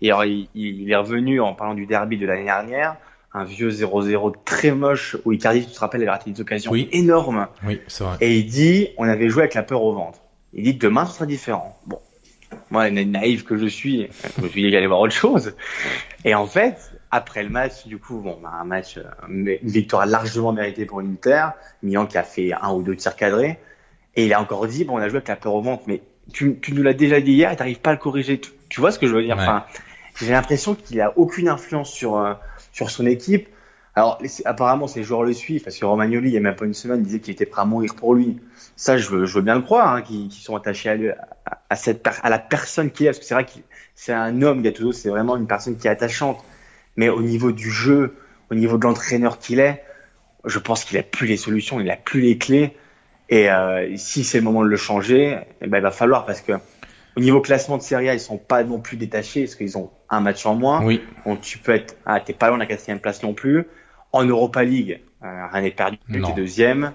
Et 0.00 0.08
alors, 0.10 0.24
il, 0.24 0.48
il, 0.54 0.90
est 0.90 0.96
revenu 0.96 1.40
en 1.40 1.54
parlant 1.54 1.74
du 1.74 1.86
derby 1.86 2.16
de 2.18 2.26
l'année 2.26 2.44
dernière, 2.44 2.96
un 3.32 3.44
vieux 3.44 3.70
0-0 3.70 4.34
très 4.44 4.70
moche 4.70 5.16
où 5.24 5.32
Icardi, 5.32 5.66
tu 5.66 5.72
te 5.72 5.80
rappelles, 5.80 6.02
avait 6.02 6.10
raté 6.10 6.30
des 6.30 6.40
occasions 6.40 6.70
Oui. 6.70 6.88
énormes. 6.92 7.48
Oui, 7.66 7.80
c'est 7.88 8.04
vrai. 8.04 8.16
Et 8.20 8.38
il 8.38 8.46
dit, 8.46 8.88
on 8.96 9.04
avait 9.04 9.28
joué 9.28 9.42
avec 9.42 9.54
la 9.54 9.62
peur 9.62 9.82
au 9.82 9.92
ventre. 9.92 10.20
Il 10.54 10.62
dit 10.64 10.74
demain 10.74 11.04
ce 11.04 11.14
sera 11.14 11.26
différent. 11.26 11.76
Bon, 11.86 11.98
moi, 12.70 12.88
na- 12.90 13.04
naïf 13.04 13.44
que 13.44 13.56
je 13.56 13.66
suis, 13.66 14.08
je 14.36 14.42
me 14.42 14.48
suis 14.48 14.62
dit 14.62 14.68
qu'il 14.68 14.76
allait 14.76 14.86
voir 14.86 15.00
autre 15.00 15.14
chose. 15.14 15.54
Et 16.24 16.34
en 16.34 16.46
fait, 16.46 16.92
après 17.14 17.42
le 17.42 17.48
match, 17.48 17.86
du 17.86 17.98
coup, 17.98 18.18
bon, 18.18 18.38
bah, 18.42 18.50
un 18.60 18.64
match, 18.64 18.98
euh, 18.98 19.04
une 19.28 19.56
victoire 19.62 20.04
largement 20.04 20.52
méritée 20.52 20.84
pour 20.84 21.00
l'Inter. 21.00 21.46
Milan 21.82 22.06
qui 22.06 22.18
a 22.18 22.22
fait 22.22 22.52
un 22.52 22.72
ou 22.72 22.82
deux 22.82 22.96
tirs 22.96 23.16
cadrés. 23.16 23.58
Et 24.16 24.26
il 24.26 24.32
a 24.32 24.40
encore 24.40 24.66
dit, 24.66 24.84
bon, 24.84 24.94
on 24.94 24.98
a 24.98 25.08
joué 25.08 25.18
avec 25.18 25.28
la 25.28 25.36
peur 25.36 25.54
au 25.54 25.62
ventre, 25.62 25.84
mais 25.86 26.02
tu, 26.32 26.58
tu 26.60 26.72
nous 26.72 26.82
l'as 26.82 26.94
déjà 26.94 27.20
dit 27.20 27.32
hier 27.32 27.50
et 27.52 27.56
t'arrives 27.56 27.80
pas 27.80 27.90
à 27.90 27.92
le 27.94 27.98
corriger. 27.98 28.40
Tu, 28.40 28.50
tu 28.68 28.80
vois 28.80 28.90
ce 28.90 28.98
que 28.98 29.06
je 29.06 29.14
veux 29.14 29.22
dire? 29.22 29.36
Ouais. 29.36 29.42
Enfin, 29.42 29.64
J'ai 30.20 30.32
l'impression 30.32 30.74
qu'il 30.74 31.00
a 31.00 31.12
aucune 31.16 31.48
influence 31.48 31.90
sur 31.90 32.18
euh, 32.18 32.34
sur 32.72 32.90
son 32.90 33.06
équipe. 33.06 33.48
Alors, 33.96 34.20
apparemment, 34.44 34.88
ces 34.88 35.04
joueurs 35.04 35.22
le 35.22 35.32
suivent, 35.32 35.62
parce 35.62 35.78
que 35.78 35.84
Romagnoli, 35.84 36.30
il 36.30 36.34
y 36.34 36.36
a 36.36 36.40
même 36.40 36.56
pas 36.56 36.64
une 36.64 36.74
semaine, 36.74 37.02
disait 37.02 37.20
qu'il 37.20 37.32
était 37.32 37.46
prêt 37.46 37.62
à 37.62 37.64
mourir 37.64 37.94
pour 37.94 38.14
lui. 38.14 38.40
Ça, 38.74 38.96
je 38.98 39.08
veux, 39.08 39.24
je 39.24 39.34
veux 39.36 39.42
bien 39.42 39.54
le 39.54 39.60
croire, 39.60 39.94
hein, 39.94 40.02
qu'ils 40.02 40.32
sont 40.32 40.56
attachés 40.56 40.88
à, 40.88 40.94
lui, 40.96 41.10
à, 41.10 41.28
à 41.70 41.76
cette, 41.76 42.02
per- 42.02 42.10
à 42.24 42.28
la 42.28 42.40
personne 42.40 42.90
qu'il 42.90 43.06
est, 43.06 43.10
parce 43.10 43.20
que 43.20 43.24
c'est 43.24 43.34
vrai 43.34 43.44
qu'il 43.44 43.62
c'est 43.94 44.12
un 44.12 44.42
homme, 44.42 44.62
Gattuso, 44.62 44.90
c'est 44.90 45.10
vraiment 45.10 45.36
une 45.36 45.46
personne 45.46 45.76
qui 45.76 45.86
est 45.86 45.90
attachante. 45.90 46.44
Mais 46.96 47.08
au 47.08 47.22
niveau 47.22 47.52
du 47.52 47.70
jeu, 47.70 48.14
au 48.50 48.54
niveau 48.54 48.78
de 48.78 48.84
l'entraîneur 48.84 49.38
qu'il 49.38 49.60
est, 49.60 49.82
je 50.44 50.58
pense 50.58 50.84
qu'il 50.84 50.98
a 50.98 51.02
plus 51.02 51.26
les 51.26 51.36
solutions, 51.36 51.80
il 51.80 51.90
a 51.90 51.96
plus 51.96 52.20
les 52.20 52.38
clés. 52.38 52.76
Et 53.30 53.50
euh, 53.50 53.96
si 53.96 54.24
c'est 54.24 54.38
le 54.38 54.44
moment 54.44 54.62
de 54.62 54.68
le 54.68 54.76
changer, 54.76 55.38
eh 55.60 55.66
ben, 55.66 55.78
il 55.78 55.82
va 55.82 55.90
falloir, 55.90 56.26
parce 56.26 56.40
que 56.40 56.52
au 57.16 57.20
niveau 57.20 57.40
classement 57.40 57.78
de 57.78 57.82
Serie 57.82 58.08
A, 58.08 58.14
ils 58.14 58.20
sont 58.20 58.38
pas 58.38 58.64
non 58.64 58.80
plus 58.80 58.96
détachés, 58.96 59.44
parce 59.44 59.54
qu'ils 59.54 59.78
ont 59.78 59.90
un 60.10 60.20
match 60.20 60.44
en 60.46 60.54
moins. 60.54 60.84
Oui, 60.84 61.00
Donc 61.26 61.40
tu 61.40 61.58
peux 61.58 61.72
être, 61.72 61.96
ah, 62.06 62.20
t'es 62.20 62.32
pas 62.32 62.48
loin 62.48 62.56
de 62.56 62.62
la 62.62 62.66
quatrième 62.66 63.00
place 63.00 63.22
non 63.22 63.34
plus. 63.34 63.66
En 64.12 64.24
Europa 64.24 64.62
League, 64.62 65.00
euh, 65.22 65.46
rien 65.52 65.62
n'est 65.62 65.70
perdu, 65.70 65.98
t'es 66.12 66.20
deuxième. 66.36 66.92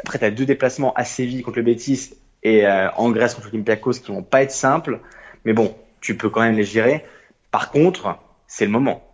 Après, 0.00 0.18
t'as 0.18 0.30
deux 0.30 0.46
déplacements 0.46 0.92
à 0.94 1.04
Séville 1.04 1.42
contre 1.42 1.58
le 1.58 1.64
Betis 1.64 2.14
et 2.42 2.66
euh, 2.66 2.90
en 2.92 3.10
Grèce 3.10 3.34
contre 3.34 3.48
l'Olympiakos 3.48 3.94
qui 3.94 4.12
vont 4.12 4.22
pas 4.22 4.42
être 4.42 4.52
simples. 4.52 5.00
Mais 5.44 5.52
bon, 5.52 5.74
tu 6.00 6.16
peux 6.16 6.30
quand 6.30 6.40
même 6.40 6.56
les 6.56 6.64
gérer. 6.64 7.04
Par 7.50 7.70
contre, 7.70 8.18
c'est 8.46 8.64
le 8.64 8.70
moment. 8.70 9.07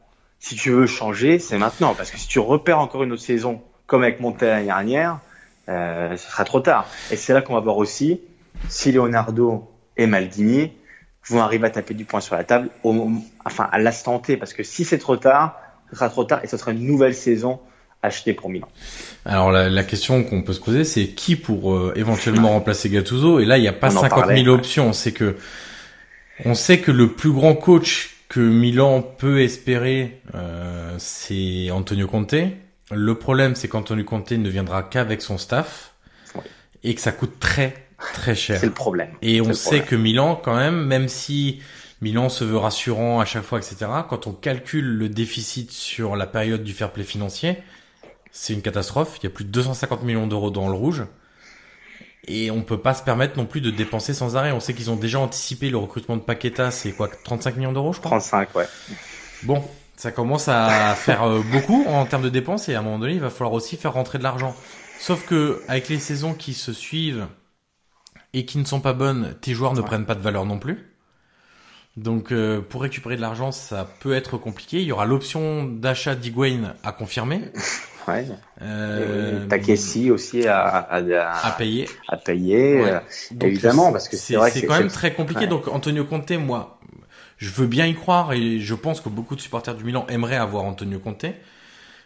Si 0.44 0.56
tu 0.56 0.72
veux 0.72 0.86
changer, 0.86 1.38
c'est 1.38 1.56
maintenant. 1.56 1.94
Parce 1.94 2.10
que 2.10 2.18
si 2.18 2.28
tu 2.28 2.38
repères 2.38 2.78
encore 2.78 3.02
une 3.02 3.12
autre 3.12 3.22
saison, 3.22 3.62
comme 3.86 4.02
avec 4.02 4.20
Montella 4.20 4.56
l'année 4.56 4.66
dernière, 4.66 5.20
euh, 5.70 6.18
ce 6.18 6.30
sera 6.30 6.44
trop 6.44 6.60
tard. 6.60 6.86
Et 7.10 7.16
c'est 7.16 7.32
là 7.32 7.40
qu'on 7.40 7.54
va 7.54 7.60
voir 7.60 7.78
aussi 7.78 8.20
si 8.68 8.92
Leonardo 8.92 9.66
et 9.96 10.06
Maldini 10.06 10.72
vont 11.30 11.40
arriver 11.40 11.68
à 11.68 11.70
taper 11.70 11.94
du 11.94 12.04
poing 12.04 12.20
sur 12.20 12.34
la 12.34 12.44
table 12.44 12.68
au 12.82 12.92
moment, 12.92 13.22
enfin 13.46 13.70
à 13.72 13.78
l'instant 13.78 14.18
T, 14.18 14.36
parce 14.36 14.52
que 14.52 14.62
si 14.62 14.84
c'est 14.84 14.98
trop 14.98 15.16
tard, 15.16 15.58
ce 15.88 15.96
sera 15.96 16.10
trop 16.10 16.24
tard 16.24 16.40
et 16.44 16.46
ce 16.46 16.58
sera 16.58 16.72
une 16.72 16.86
nouvelle 16.86 17.14
saison 17.14 17.58
achetée 18.02 18.34
pour 18.34 18.50
Milan. 18.50 18.68
Alors 19.24 19.50
la, 19.50 19.70
la 19.70 19.82
question 19.82 20.24
qu'on 20.24 20.42
peut 20.42 20.52
se 20.52 20.60
poser, 20.60 20.84
c'est 20.84 21.06
qui 21.06 21.36
pour 21.36 21.72
euh, 21.72 21.94
éventuellement 21.96 22.50
remplacer 22.50 22.90
Gattuso? 22.90 23.40
Et 23.40 23.46
là, 23.46 23.56
il 23.56 23.62
n'y 23.62 23.68
a 23.68 23.72
pas 23.72 23.90
On 23.90 23.96
en 23.96 24.02
50 24.02 24.18
parlait, 24.18 24.42
000 24.42 24.48
ouais. 24.48 24.52
options. 24.60 24.92
C'est 24.92 25.12
que 25.12 25.36
on 26.44 26.52
sait 26.52 26.80
que 26.80 26.90
le 26.90 27.12
plus 27.12 27.30
grand 27.30 27.54
coach 27.54 28.13
que 28.28 28.40
Milan 28.40 29.02
peut 29.02 29.42
espérer, 29.42 30.20
euh, 30.34 30.94
c'est 30.98 31.70
Antonio 31.70 32.06
Conte. 32.06 32.34
Le 32.90 33.14
problème, 33.14 33.54
c'est 33.54 33.68
qu'Antonio 33.68 34.04
Conte 34.04 34.32
ne 34.32 34.48
viendra 34.48 34.82
qu'avec 34.82 35.22
son 35.22 35.38
staff 35.38 35.94
Oui. 36.34 36.42
et 36.82 36.94
que 36.94 37.00
ça 37.00 37.12
coûte 37.12 37.38
très 37.40 37.74
très 38.12 38.34
cher. 38.34 38.60
C'est 38.60 38.66
le 38.66 38.72
problème. 38.72 39.10
Et 39.22 39.40
on 39.40 39.52
sait 39.54 39.78
problème. 39.80 39.86
que 39.86 39.96
Milan, 39.96 40.40
quand 40.42 40.56
même, 40.56 40.84
même 40.84 41.08
si 41.08 41.60
Milan 42.02 42.28
se 42.28 42.44
veut 42.44 42.56
rassurant 42.58 43.20
à 43.20 43.24
chaque 43.24 43.44
fois, 43.44 43.58
etc., 43.58 43.86
quand 44.08 44.26
on 44.26 44.32
calcule 44.32 44.84
le 44.86 45.08
déficit 45.08 45.70
sur 45.70 46.16
la 46.16 46.26
période 46.26 46.62
du 46.62 46.72
fair 46.72 46.92
play 46.92 47.04
financier, 47.04 47.58
c'est 48.30 48.52
une 48.52 48.62
catastrophe. 48.62 49.18
Il 49.22 49.24
y 49.24 49.26
a 49.28 49.30
plus 49.30 49.44
de 49.44 49.50
250 49.50 50.02
millions 50.02 50.26
d'euros 50.26 50.50
dans 50.50 50.68
le 50.68 50.74
rouge. 50.74 51.04
Et 52.26 52.50
on 52.50 52.62
peut 52.62 52.78
pas 52.78 52.94
se 52.94 53.02
permettre 53.02 53.36
non 53.36 53.44
plus 53.46 53.60
de 53.60 53.70
dépenser 53.70 54.14
sans 54.14 54.36
arrêt. 54.36 54.52
On 54.52 54.60
sait 54.60 54.72
qu'ils 54.74 54.90
ont 54.90 54.96
déjà 54.96 55.18
anticipé 55.20 55.68
le 55.70 55.76
recrutement 55.76 56.16
de 56.16 56.22
Paqueta, 56.22 56.70
c'est 56.70 56.92
quoi, 56.92 57.08
35 57.24 57.56
millions 57.56 57.72
d'euros, 57.72 57.92
je 57.92 57.98
crois 58.00 58.10
35, 58.18 58.54
ouais. 58.54 58.66
Bon, 59.42 59.62
ça 59.96 60.10
commence 60.10 60.48
à 60.48 60.94
faire 60.96 61.24
euh, 61.24 61.42
beaucoup 61.52 61.84
en 61.86 62.06
termes 62.06 62.22
de 62.22 62.28
dépenses 62.30 62.68
et 62.68 62.74
à 62.74 62.78
un 62.78 62.82
moment 62.82 62.98
donné, 62.98 63.14
il 63.14 63.20
va 63.20 63.30
falloir 63.30 63.52
aussi 63.52 63.76
faire 63.76 63.92
rentrer 63.92 64.18
de 64.18 64.22
l'argent. 64.22 64.54
Sauf 64.98 65.26
que 65.26 65.60
avec 65.68 65.88
les 65.88 65.98
saisons 65.98 66.32
qui 66.34 66.54
se 66.54 66.72
suivent 66.72 67.26
et 68.32 68.46
qui 68.46 68.58
ne 68.58 68.64
sont 68.64 68.80
pas 68.80 68.94
bonnes, 68.94 69.34
tes 69.40 69.52
joueurs 69.52 69.74
ne 69.74 69.80
Ouais. 69.80 69.86
prennent 69.86 70.06
pas 70.06 70.14
de 70.14 70.22
valeur 70.22 70.46
non 70.46 70.58
plus. 70.58 70.90
Donc 71.96 72.32
euh, 72.32 72.60
pour 72.60 72.82
récupérer 72.82 73.16
de 73.16 73.20
l'argent, 73.20 73.52
ça 73.52 73.88
peut 74.00 74.14
être 74.14 74.38
compliqué. 74.38 74.78
Il 74.80 74.86
y 74.86 74.92
aura 74.92 75.04
l'option 75.04 75.64
d'achat 75.64 76.14
d'Higuain 76.14 76.74
à 76.82 76.92
confirmer. 76.92 77.42
ouais. 78.08 78.26
Euh, 78.62 79.46
aussi 80.10 80.46
à, 80.46 80.60
à, 80.66 80.98
à, 80.98 81.46
à 81.46 81.50
payer. 81.52 81.88
à 82.08 82.16
payer. 82.16 82.82
Ouais. 82.82 83.00
Donc, 83.32 83.44
Évidemment, 83.48 83.92
parce 83.92 84.08
que 84.08 84.16
c'est 84.16 84.36
vrai 84.36 84.50
que 84.50 84.58
c'est 84.58 84.66
quand 84.66 84.78
même 84.78 84.88
très 84.88 85.12
compliqué. 85.14 85.42
ouais. 85.42 85.46
Donc 85.46 85.68
Antonio 85.68 86.04
Conte, 86.04 86.30
moi, 86.32 86.78
je 87.36 87.50
veux 87.50 87.66
bien 87.66 87.86
y 87.86 87.94
croire 87.94 88.32
et 88.32 88.60
je 88.60 88.74
pense 88.74 89.00
que 89.00 89.08
beaucoup 89.08 89.36
de 89.36 89.40
supporters 89.40 89.74
du 89.74 89.84
Milan 89.84 90.06
aimeraient 90.08 90.36
avoir 90.36 90.64
Antonio 90.64 90.98
Conte. 90.98 91.26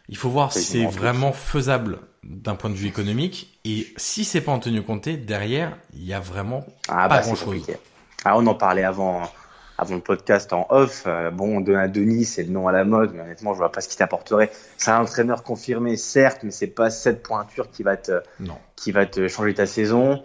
Il 0.09 0.17
faut 0.17 0.31
voir 0.31 0.53
si 0.53 0.63
c'est 0.63 0.87
vraiment 0.87 1.33
faisable 1.33 1.99
d'un 2.25 2.55
point 2.55 2.71
de 2.71 2.75
vue 2.75 2.89
économique 2.89 3.59
et 3.65 3.87
si 3.97 4.25
c'est 4.25 4.41
pas 4.41 4.53
Antonio 4.53 4.83
Conte, 4.83 5.09
derrière, 5.09 5.77
il 5.95 6.05
y 6.05 6.15
a 6.15 6.21
vraiment 6.21 6.65
Ah 6.89 7.09
pas 7.09 7.17
bah 7.17 7.21
grand-chose. 7.23 7.45
compliqué. 7.45 7.77
Ah, 8.25 8.37
on 8.39 8.47
en 8.47 8.55
parlait 8.55 8.85
avant, 8.85 9.23
avant 9.79 9.95
le 9.95 10.01
podcast 10.01 10.53
en 10.53 10.67
off. 10.71 11.05
Euh, 11.07 11.31
bon, 11.31 11.61
Donadoni, 11.61 12.25
c'est 12.25 12.43
le 12.43 12.51
nom 12.51 12.69
à 12.69 12.73
la 12.73 12.85
mode, 12.85 13.13
mais 13.15 13.23
honnêtement, 13.23 13.55
je 13.55 13.59
vois 13.59 13.73
pas 13.73 13.81
ce 13.81 13.89
qu'il 13.89 13.97
t'apporterait. 13.97 14.51
C'est 14.77 14.91
un 14.91 15.01
entraîneur 15.01 15.43
confirmé, 15.43 15.97
certes, 15.97 16.41
mais 16.43 16.51
c'est 16.51 16.67
pas 16.67 16.91
cette 16.91 17.23
pointure 17.23 17.71
qui 17.71 17.83
va 17.83 17.97
te, 17.97 18.21
non. 18.41 18.59
qui 18.77 18.93
va 18.93 19.07
te 19.07 19.29
changer 19.29 19.55
ta 19.55 19.67
saison. 19.67 20.23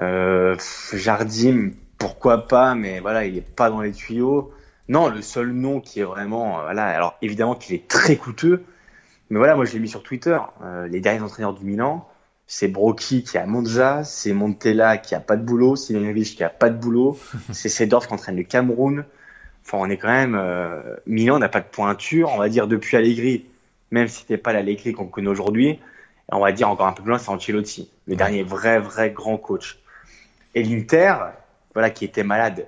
Euh, 0.00 0.56
Jardim, 0.92 1.72
pourquoi 1.98 2.46
pas, 2.46 2.74
mais 2.74 3.00
voilà, 3.00 3.24
il 3.26 3.36
est 3.36 3.54
pas 3.54 3.70
dans 3.70 3.82
les 3.82 3.92
tuyaux. 3.92 4.52
Non, 4.88 5.08
le 5.08 5.20
seul 5.20 5.52
nom 5.52 5.80
qui 5.80 6.00
est 6.00 6.04
vraiment, 6.04 6.60
euh, 6.60 6.62
voilà, 6.62 6.86
alors 6.86 7.18
évidemment 7.20 7.54
qu'il 7.54 7.74
est 7.74 7.88
très 7.88 8.16
coûteux, 8.16 8.64
mais 9.28 9.38
voilà, 9.38 9.54
moi 9.54 9.64
je 9.64 9.72
l'ai 9.74 9.80
mis 9.80 9.88
sur 9.88 10.02
Twitter. 10.02 10.38
Euh, 10.62 10.88
les 10.88 11.00
derniers 11.00 11.20
entraîneurs 11.20 11.52
du 11.52 11.64
Milan, 11.64 12.08
c'est 12.50 12.66
Brocchi 12.66 13.22
qui 13.22 13.36
est 13.36 13.40
à 13.40 13.46
Monza, 13.46 14.02
c'est 14.04 14.32
Montella 14.32 14.96
qui 14.96 15.14
a 15.14 15.20
pas 15.20 15.36
de 15.36 15.42
boulot, 15.42 15.76
Silenovic 15.76 16.34
qui 16.34 16.42
a 16.42 16.48
pas 16.48 16.70
de 16.70 16.78
boulot, 16.78 17.18
c'est 17.52 17.68
Sedorf 17.68 18.08
qui 18.08 18.14
entraîne 18.14 18.36
le 18.36 18.42
Cameroun. 18.42 19.04
Enfin, 19.64 19.76
on 19.78 19.90
est 19.90 19.98
quand 19.98 20.08
même, 20.08 20.34
euh, 20.34 20.96
Milan 21.06 21.38
n'a 21.38 21.50
pas 21.50 21.60
de 21.60 21.66
pointure, 21.66 22.30
on 22.32 22.38
va 22.38 22.48
dire 22.48 22.66
depuis 22.66 22.96
Allegri, 22.96 23.44
même 23.90 24.08
si 24.08 24.20
c'était 24.20 24.38
pas 24.38 24.54
l'Allegri 24.54 24.94
qu'on 24.94 25.06
connaît 25.06 25.28
aujourd'hui. 25.28 25.68
Et 25.68 25.78
on 26.32 26.40
va 26.40 26.52
dire 26.52 26.70
encore 26.70 26.86
un 26.86 26.92
peu 26.92 27.02
plus 27.02 27.10
loin, 27.10 27.18
c'est 27.18 27.28
Ancelotti, 27.28 27.90
le 28.06 28.16
dernier 28.16 28.42
vrai, 28.42 28.78
vrai 28.78 29.10
grand 29.10 29.36
coach. 29.36 29.78
Et 30.54 30.62
l'Inter, 30.62 31.16
voilà, 31.74 31.90
qui 31.90 32.06
était 32.06 32.24
malade 32.24 32.66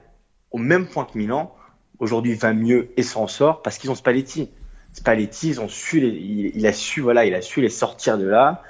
au 0.51 0.59
même 0.59 0.87
point 0.87 1.07
que 1.07 1.17
Milan, 1.17 1.55
aujourd'hui 2.01 2.35
va 2.35 2.53
mieux 2.53 2.91
et 2.99 3.03
s'en 3.03 3.27
sort 3.27 3.63
parce 3.63 3.79
qu'ils 3.79 3.91
ont 3.91 3.95
Spalletti. 3.95 4.51
Spalletti, 4.93 5.49
ils 5.49 5.61
ont 5.61 5.69
su 5.69 6.01
les, 6.01 6.09
il, 6.09 6.53
il 6.55 6.67
a 6.67 6.73
su, 6.75 7.01
voilà, 7.01 7.25
il 7.25 7.35
a 7.35 7.41
su 7.41 7.63
les 7.63 7.71
sortir 7.71 8.19
de 8.19 8.27
là. 8.27 8.63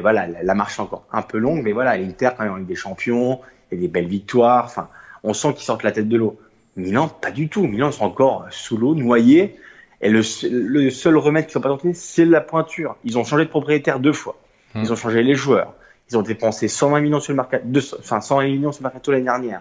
Voilà, 0.00 0.26
la, 0.26 0.42
la 0.42 0.54
marche 0.54 0.78
est 0.78 0.82
encore 0.82 1.04
un 1.12 1.22
peu 1.22 1.38
longue, 1.38 1.62
mais 1.62 1.72
voilà, 1.72 1.96
l'Inter 1.96 2.30
quand 2.36 2.44
même 2.44 2.52
en 2.52 2.56
Ligue 2.56 2.66
des 2.68 2.74
Champions, 2.74 3.40
il 3.70 3.76
y 3.76 3.78
a 3.78 3.80
des 3.82 3.88
belles 3.88 4.06
victoires. 4.08 4.64
Enfin, 4.64 4.88
on 5.22 5.32
sent 5.34 5.54
qu'ils 5.54 5.64
sortent 5.64 5.82
la 5.82 5.92
tête 5.92 6.08
de 6.08 6.16
l'eau. 6.16 6.38
Milan, 6.76 7.08
pas 7.08 7.30
du 7.30 7.48
tout. 7.48 7.66
Milan, 7.66 7.88
ils 7.90 7.92
sont 7.92 8.04
encore 8.04 8.46
sous 8.50 8.76
l'eau, 8.76 8.94
noyés. 8.94 9.56
Et 10.00 10.08
le, 10.08 10.22
seul- 10.22 10.50
le 10.50 10.90
seul 10.90 11.16
remède 11.16 11.46
qu'ils 11.46 11.58
n'ont 11.58 11.62
pas 11.62 11.68
tenté, 11.68 11.92
c'est 11.94 12.24
la 12.24 12.40
pointure. 12.40 12.96
Ils 13.04 13.18
ont 13.18 13.24
changé 13.24 13.44
de 13.44 13.50
propriétaire 13.50 14.00
deux 14.00 14.12
fois. 14.14 14.38
Hmm. 14.74 14.80
Ils 14.82 14.92
ont 14.92 14.96
changé 14.96 15.22
les 15.22 15.34
joueurs. 15.34 15.74
Ils 16.10 16.16
ont 16.16 16.22
dépensé 16.22 16.68
120 16.68 17.00
millions 17.00 17.20
sur 17.20 17.32
le 17.32 17.36
mercato, 17.36 17.64
enfin 17.98 18.20
120 18.20 18.44
millions 18.46 18.72
sur 18.72 18.82
le 18.82 18.86
mercato 18.88 19.12
l'année 19.12 19.24
dernière. 19.24 19.60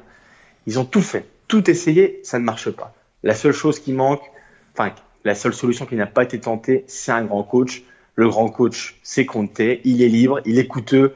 Ils 0.65 0.80
ont 0.80 0.86
tout 0.86 1.02
fait, 1.02 1.26
tout 1.48 1.69
essayé, 1.69 2.19
ça 2.24 2.39
ne 2.39 2.43
marche 2.43 2.69
pas. 2.72 2.93
La 3.24 3.34
seule 3.36 3.52
chose 3.52 3.80
qui 3.80 3.91
manque, 3.93 4.22
enfin 4.74 4.91
la 5.26 5.36
seule 5.36 5.54
solution 5.54 5.86
qui 5.86 5.95
n'a 5.95 6.06
pas 6.08 6.24
été 6.24 6.39
tentée, 6.39 6.86
c'est 6.88 7.12
un 7.12 7.24
grand 7.26 7.43
coach. 7.43 7.84
Le 8.20 8.28
grand 8.28 8.50
coach, 8.50 8.96
c'est 9.02 9.26
Conte. 9.26 9.62
Il 9.86 10.04
est 10.04 10.10
libre, 10.10 10.42
il 10.46 10.60
est 10.60 10.68
coûteux, 10.68 11.14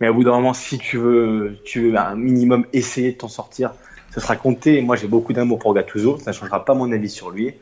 mais 0.00 0.08
au 0.08 0.14
bout 0.14 0.24
d'un 0.24 0.30
moment, 0.30 0.54
si 0.54 0.78
tu 0.78 0.96
veux, 0.96 1.58
tu 1.62 1.90
veux 1.90 1.98
un 1.98 2.14
minimum 2.14 2.64
essayer 2.72 3.12
de 3.12 3.18
t'en 3.18 3.28
sortir, 3.28 3.74
ce 4.14 4.20
sera 4.20 4.34
Conte. 4.34 4.66
Et 4.66 4.80
moi, 4.80 4.96
j'ai 4.96 5.08
beaucoup 5.08 5.34
d'amour 5.34 5.58
pour 5.58 5.74
Gattuso. 5.74 6.16
Ça 6.16 6.30
ne 6.30 6.34
changera 6.34 6.64
pas 6.64 6.72
mon 6.72 6.90
avis 6.90 7.10
sur 7.10 7.28
lui, 7.28 7.52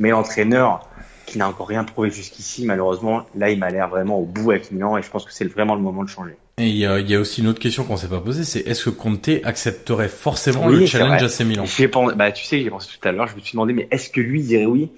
mais 0.00 0.10
l'entraîneur 0.10 0.88
qui 1.24 1.38
n'a 1.38 1.48
encore 1.48 1.68
rien 1.68 1.84
prouvé 1.84 2.10
jusqu'ici, 2.10 2.66
malheureusement, 2.66 3.26
là, 3.36 3.48
il 3.48 3.60
m'a 3.60 3.70
l'air 3.70 3.88
vraiment 3.88 4.18
au 4.18 4.24
bout 4.24 4.50
avec 4.50 4.72
Milan, 4.72 4.98
et 4.98 5.02
je 5.02 5.08
pense 5.08 5.24
que 5.24 5.32
c'est 5.32 5.44
vraiment 5.44 5.76
le 5.76 5.80
moment 5.80 6.02
de 6.02 6.08
changer. 6.08 6.34
Et 6.58 6.66
il 6.66 6.76
y 6.76 6.84
a, 6.84 6.98
il 6.98 7.08
y 7.08 7.14
a 7.14 7.20
aussi 7.20 7.42
une 7.42 7.46
autre 7.46 7.60
question 7.60 7.84
qu'on 7.84 7.96
s'est 7.96 8.08
pas 8.08 8.18
posée, 8.18 8.42
c'est 8.42 8.66
est-ce 8.66 8.86
que 8.86 8.90
Conte 8.90 9.30
accepterait 9.44 10.08
forcément 10.08 10.66
Oui, 10.66 10.80
le 10.80 10.86
challenge 10.86 11.22
vrai. 11.22 11.24
AC 11.26 11.46
Milan? 11.46 11.62
Pensé, 11.62 12.16
bah, 12.16 12.32
tu 12.32 12.44
sais, 12.44 12.58
j'y 12.58 12.66
ai 12.66 12.70
pensé 12.70 12.88
tout 12.88 13.08
à 13.08 13.12
l'heure, 13.12 13.28
je 13.28 13.36
me 13.36 13.40
suis 13.40 13.52
demandé, 13.52 13.72
mais 13.72 13.86
est-ce 13.92 14.10
que 14.10 14.20
lui 14.20 14.42
dirait 14.42 14.66
oui? 14.66 14.90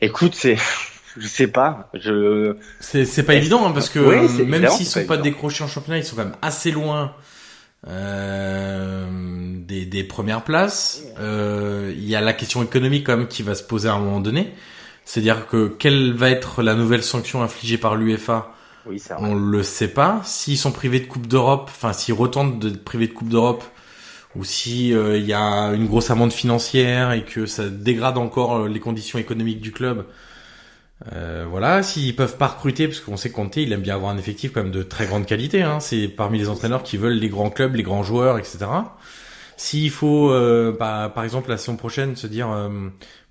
Écoute, 0.00 0.34
c'est, 0.34 0.56
je 1.16 1.28
sais 1.28 1.46
pas, 1.46 1.90
je, 1.94 2.56
C'est 2.80 3.04
c'est 3.04 3.22
pas 3.22 3.34
évident 3.34 3.66
hein, 3.66 3.72
parce 3.72 3.88
que 3.88 3.98
Oui, 3.98 4.42
euh, 4.42 4.46
même 4.46 4.68
s'ils 4.68 4.86
sont 4.86 5.04
pas 5.06 5.16
décrochés 5.16 5.62
en 5.64 5.68
championnat, 5.68 5.98
ils 5.98 6.04
sont 6.04 6.16
quand 6.16 6.24
même 6.24 6.36
assez 6.42 6.70
loin 6.70 7.14
euh, 7.86 9.06
des, 9.66 9.84
des 9.84 10.04
premières 10.04 10.42
places. 10.42 11.02
Euh, 11.20 11.92
Il 11.96 12.04
y 12.04 12.16
a 12.16 12.20
la 12.20 12.32
question 12.32 12.62
économique 12.62 13.06
quand 13.06 13.16
même 13.16 13.28
qui 13.28 13.42
va 13.42 13.54
se 13.54 13.62
poser 13.62 13.88
à 13.88 13.94
un 13.94 13.98
moment 13.98 14.20
donné. 14.20 14.54
C'est-à-dire 15.04 15.46
que 15.46 15.68
quelle 15.68 16.14
va 16.14 16.30
être 16.30 16.62
la 16.62 16.74
nouvelle 16.74 17.02
sanction 17.02 17.42
infligée 17.42 17.76
par 17.78 17.94
l'UEFA 17.94 18.54
Oui. 18.86 19.02
On 19.18 19.34
le 19.34 19.62
sait 19.62 19.88
pas. 19.88 20.22
S'ils 20.24 20.58
sont 20.58 20.72
privés 20.72 21.00
de 21.00 21.06
Coupe 21.06 21.26
d'Europe, 21.26 21.70
enfin 21.70 21.92
s'ils 21.92 22.14
retentent 22.14 22.58
de 22.58 22.70
privés 22.70 23.06
de 23.08 23.12
Coupe 23.12 23.28
d'Europe, 23.28 23.64
ou 24.34 24.44
si 24.44 24.94
euh, 24.94 25.18
il 25.18 25.26
y 25.26 25.32
a 25.34 25.68
une 25.74 25.86
grosse 25.86 26.10
amende 26.10 26.32
financière 26.32 27.12
et 27.12 27.24
que 27.24 27.46
ça 27.46 27.68
dégrade 27.68 28.18
encore 28.18 28.66
les 28.66 28.80
conditions 28.80 29.18
économiques 29.18 29.60
du 29.60 29.72
club. 29.72 30.06
Euh, 31.12 31.44
voilà, 31.48 31.82
s'ils 31.82 32.14
peuvent 32.16 32.36
pas 32.38 32.46
recruter, 32.46 32.86
parce 32.86 33.00
qu'on 33.00 33.16
sait 33.16 33.28
que 33.30 33.34
Conte, 33.34 33.56
il 33.56 33.72
aime 33.72 33.80
bien 33.82 33.94
avoir 33.94 34.12
un 34.12 34.18
effectif 34.18 34.52
quand 34.52 34.62
même 34.62 34.72
de 34.72 34.82
très 34.82 35.06
grande 35.06 35.26
qualité. 35.26 35.62
Hein, 35.62 35.80
c'est 35.80 36.08
parmi 36.08 36.38
les 36.38 36.48
entraîneurs 36.48 36.82
qui 36.82 36.96
veulent 36.96 37.18
les 37.18 37.28
grands 37.28 37.50
clubs, 37.50 37.74
les 37.74 37.82
grands 37.82 38.02
joueurs, 38.04 38.38
etc. 38.38 38.58
S'il 39.56 39.90
faut, 39.90 40.30
euh, 40.30 40.74
bah, 40.78 41.12
par 41.14 41.24
exemple, 41.24 41.50
la 41.50 41.58
saison 41.58 41.76
prochaine, 41.76 42.16
se 42.16 42.26
dire, 42.26 42.50
euh, 42.50 42.68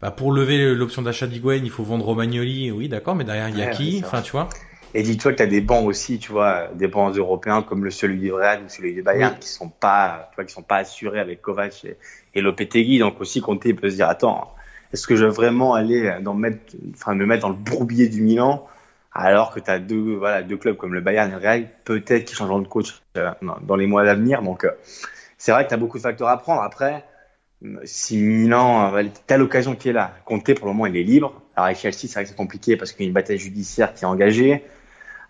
bah, 0.02 0.12
pour 0.12 0.32
lever 0.32 0.73
l'option 0.73 1.02
d'achat 1.02 1.28
d'Higuain, 1.28 1.62
il 1.63 1.69
faut 1.69 1.84
vendre 1.84 2.06
Romagnoli. 2.06 2.71
Oui, 2.71 2.88
d'accord, 2.89 3.15
mais 3.15 3.23
derrière, 3.23 3.49
il 3.49 3.58
y 3.58 3.63
a 3.63 3.67
Ouais, 3.67 3.71
qui? 3.71 4.02
Enfin, 4.06 4.21
tu 4.21 4.32
vois. 4.32 4.49
Et 4.93 5.02
dis-toi 5.02 5.32
que 5.32 5.38
tu 5.38 5.43
as 5.43 5.47
des 5.47 5.62
bancs 5.62 5.86
aussi, 5.88 6.19
tu 6.19 6.32
vois, 6.32 6.67
des 6.76 6.88
bancs 6.88 7.15
européens 7.17 7.63
comme 7.63 7.84
le 7.84 7.89
celui 7.89 8.19
du 8.19 8.32
Real 8.32 8.62
ou 8.63 8.69
celui 8.69 8.93
du 8.93 9.02
Bayern 9.02 9.34
Oui. 9.34 9.39
qui 9.39 9.49
sont 9.49 9.69
pas, 9.69 10.30
tu 10.32 10.36
vois, 10.36 10.45
qui 10.45 10.54
sont 10.54 10.62
pas 10.62 10.78
assurés 10.78 11.19
avec 11.19 11.41
Kovac 11.41 11.84
et, 11.84 11.97
et 12.36 12.41
Lopetegui. 12.41 12.99
Donc 12.99 13.19
aussi 13.19 13.41
Conte 13.41 13.63
peut 13.73 13.89
se 13.89 13.95
dire 13.95 14.08
attends, 14.08 14.54
est-ce 14.93 15.08
que 15.08 15.15
je 15.15 15.25
veux 15.25 15.32
vraiment 15.32 15.73
aller 15.73 16.03
me 16.21 17.25
mettre 17.25 17.41
dans 17.41 17.49
le 17.49 17.56
bourbier 17.56 18.08
du 18.08 18.21
Milan 18.21 18.67
alors 19.12 19.53
que 19.53 19.60
tu 19.60 19.69
as 19.69 19.79
deux, 19.79 20.19
clubs 20.60 20.77
comme 20.77 20.93
le 20.93 21.01
Bayern 21.01 21.29
et 21.29 21.34
le 21.34 21.39
Real 21.39 21.67
peut-être 21.84 22.25
qui 22.25 22.36
changeront 22.36 22.60
de 22.60 22.67
coach 22.67 23.01
euh, 23.17 23.32
dans- 23.62 23.75
les 23.75 23.86
mois 23.86 24.08
à 24.10 24.15
venir. 24.15 24.41
Donc 24.41 24.63
euh, 24.63 24.71
c'est 25.38 25.51
vrai 25.51 25.63
que 25.63 25.69
tu 25.69 25.75
as 25.75 25.77
beaucoup 25.77 25.97
de 25.97 26.03
facteurs 26.03 26.29
à 26.29 26.38
prendre. 26.38 26.62
Après, 26.62 27.06
euh, 27.63 27.79
si 27.84 28.17
Milan, 28.17 28.95
euh, 28.95 29.03
t'as 29.27 29.38
l'occasion 29.38 29.75
qui 29.75 29.89
est 29.89 29.93
là. 29.93 30.13
Conte 30.25 30.53
pour 30.56 30.67
le 30.67 30.73
moment 30.73 30.88
il 30.88 30.97
est 30.97 31.03
libre. 31.03 31.41
Alors 31.56 31.67
avec 31.67 31.77
Chelsea 31.77 31.97
c'est 32.01 32.13
vrai 32.13 32.23
que 32.23 32.29
c'est 32.29 32.36
compliqué 32.36 32.77
parce 32.77 32.91
qu'il 32.91 33.01
y 33.03 33.06
a 33.06 33.10
une 33.10 33.13
bataille 33.13 33.39
judiciaire 33.39 33.93
qui 33.93 34.03
est 34.03 34.08
engagée. 34.08 34.63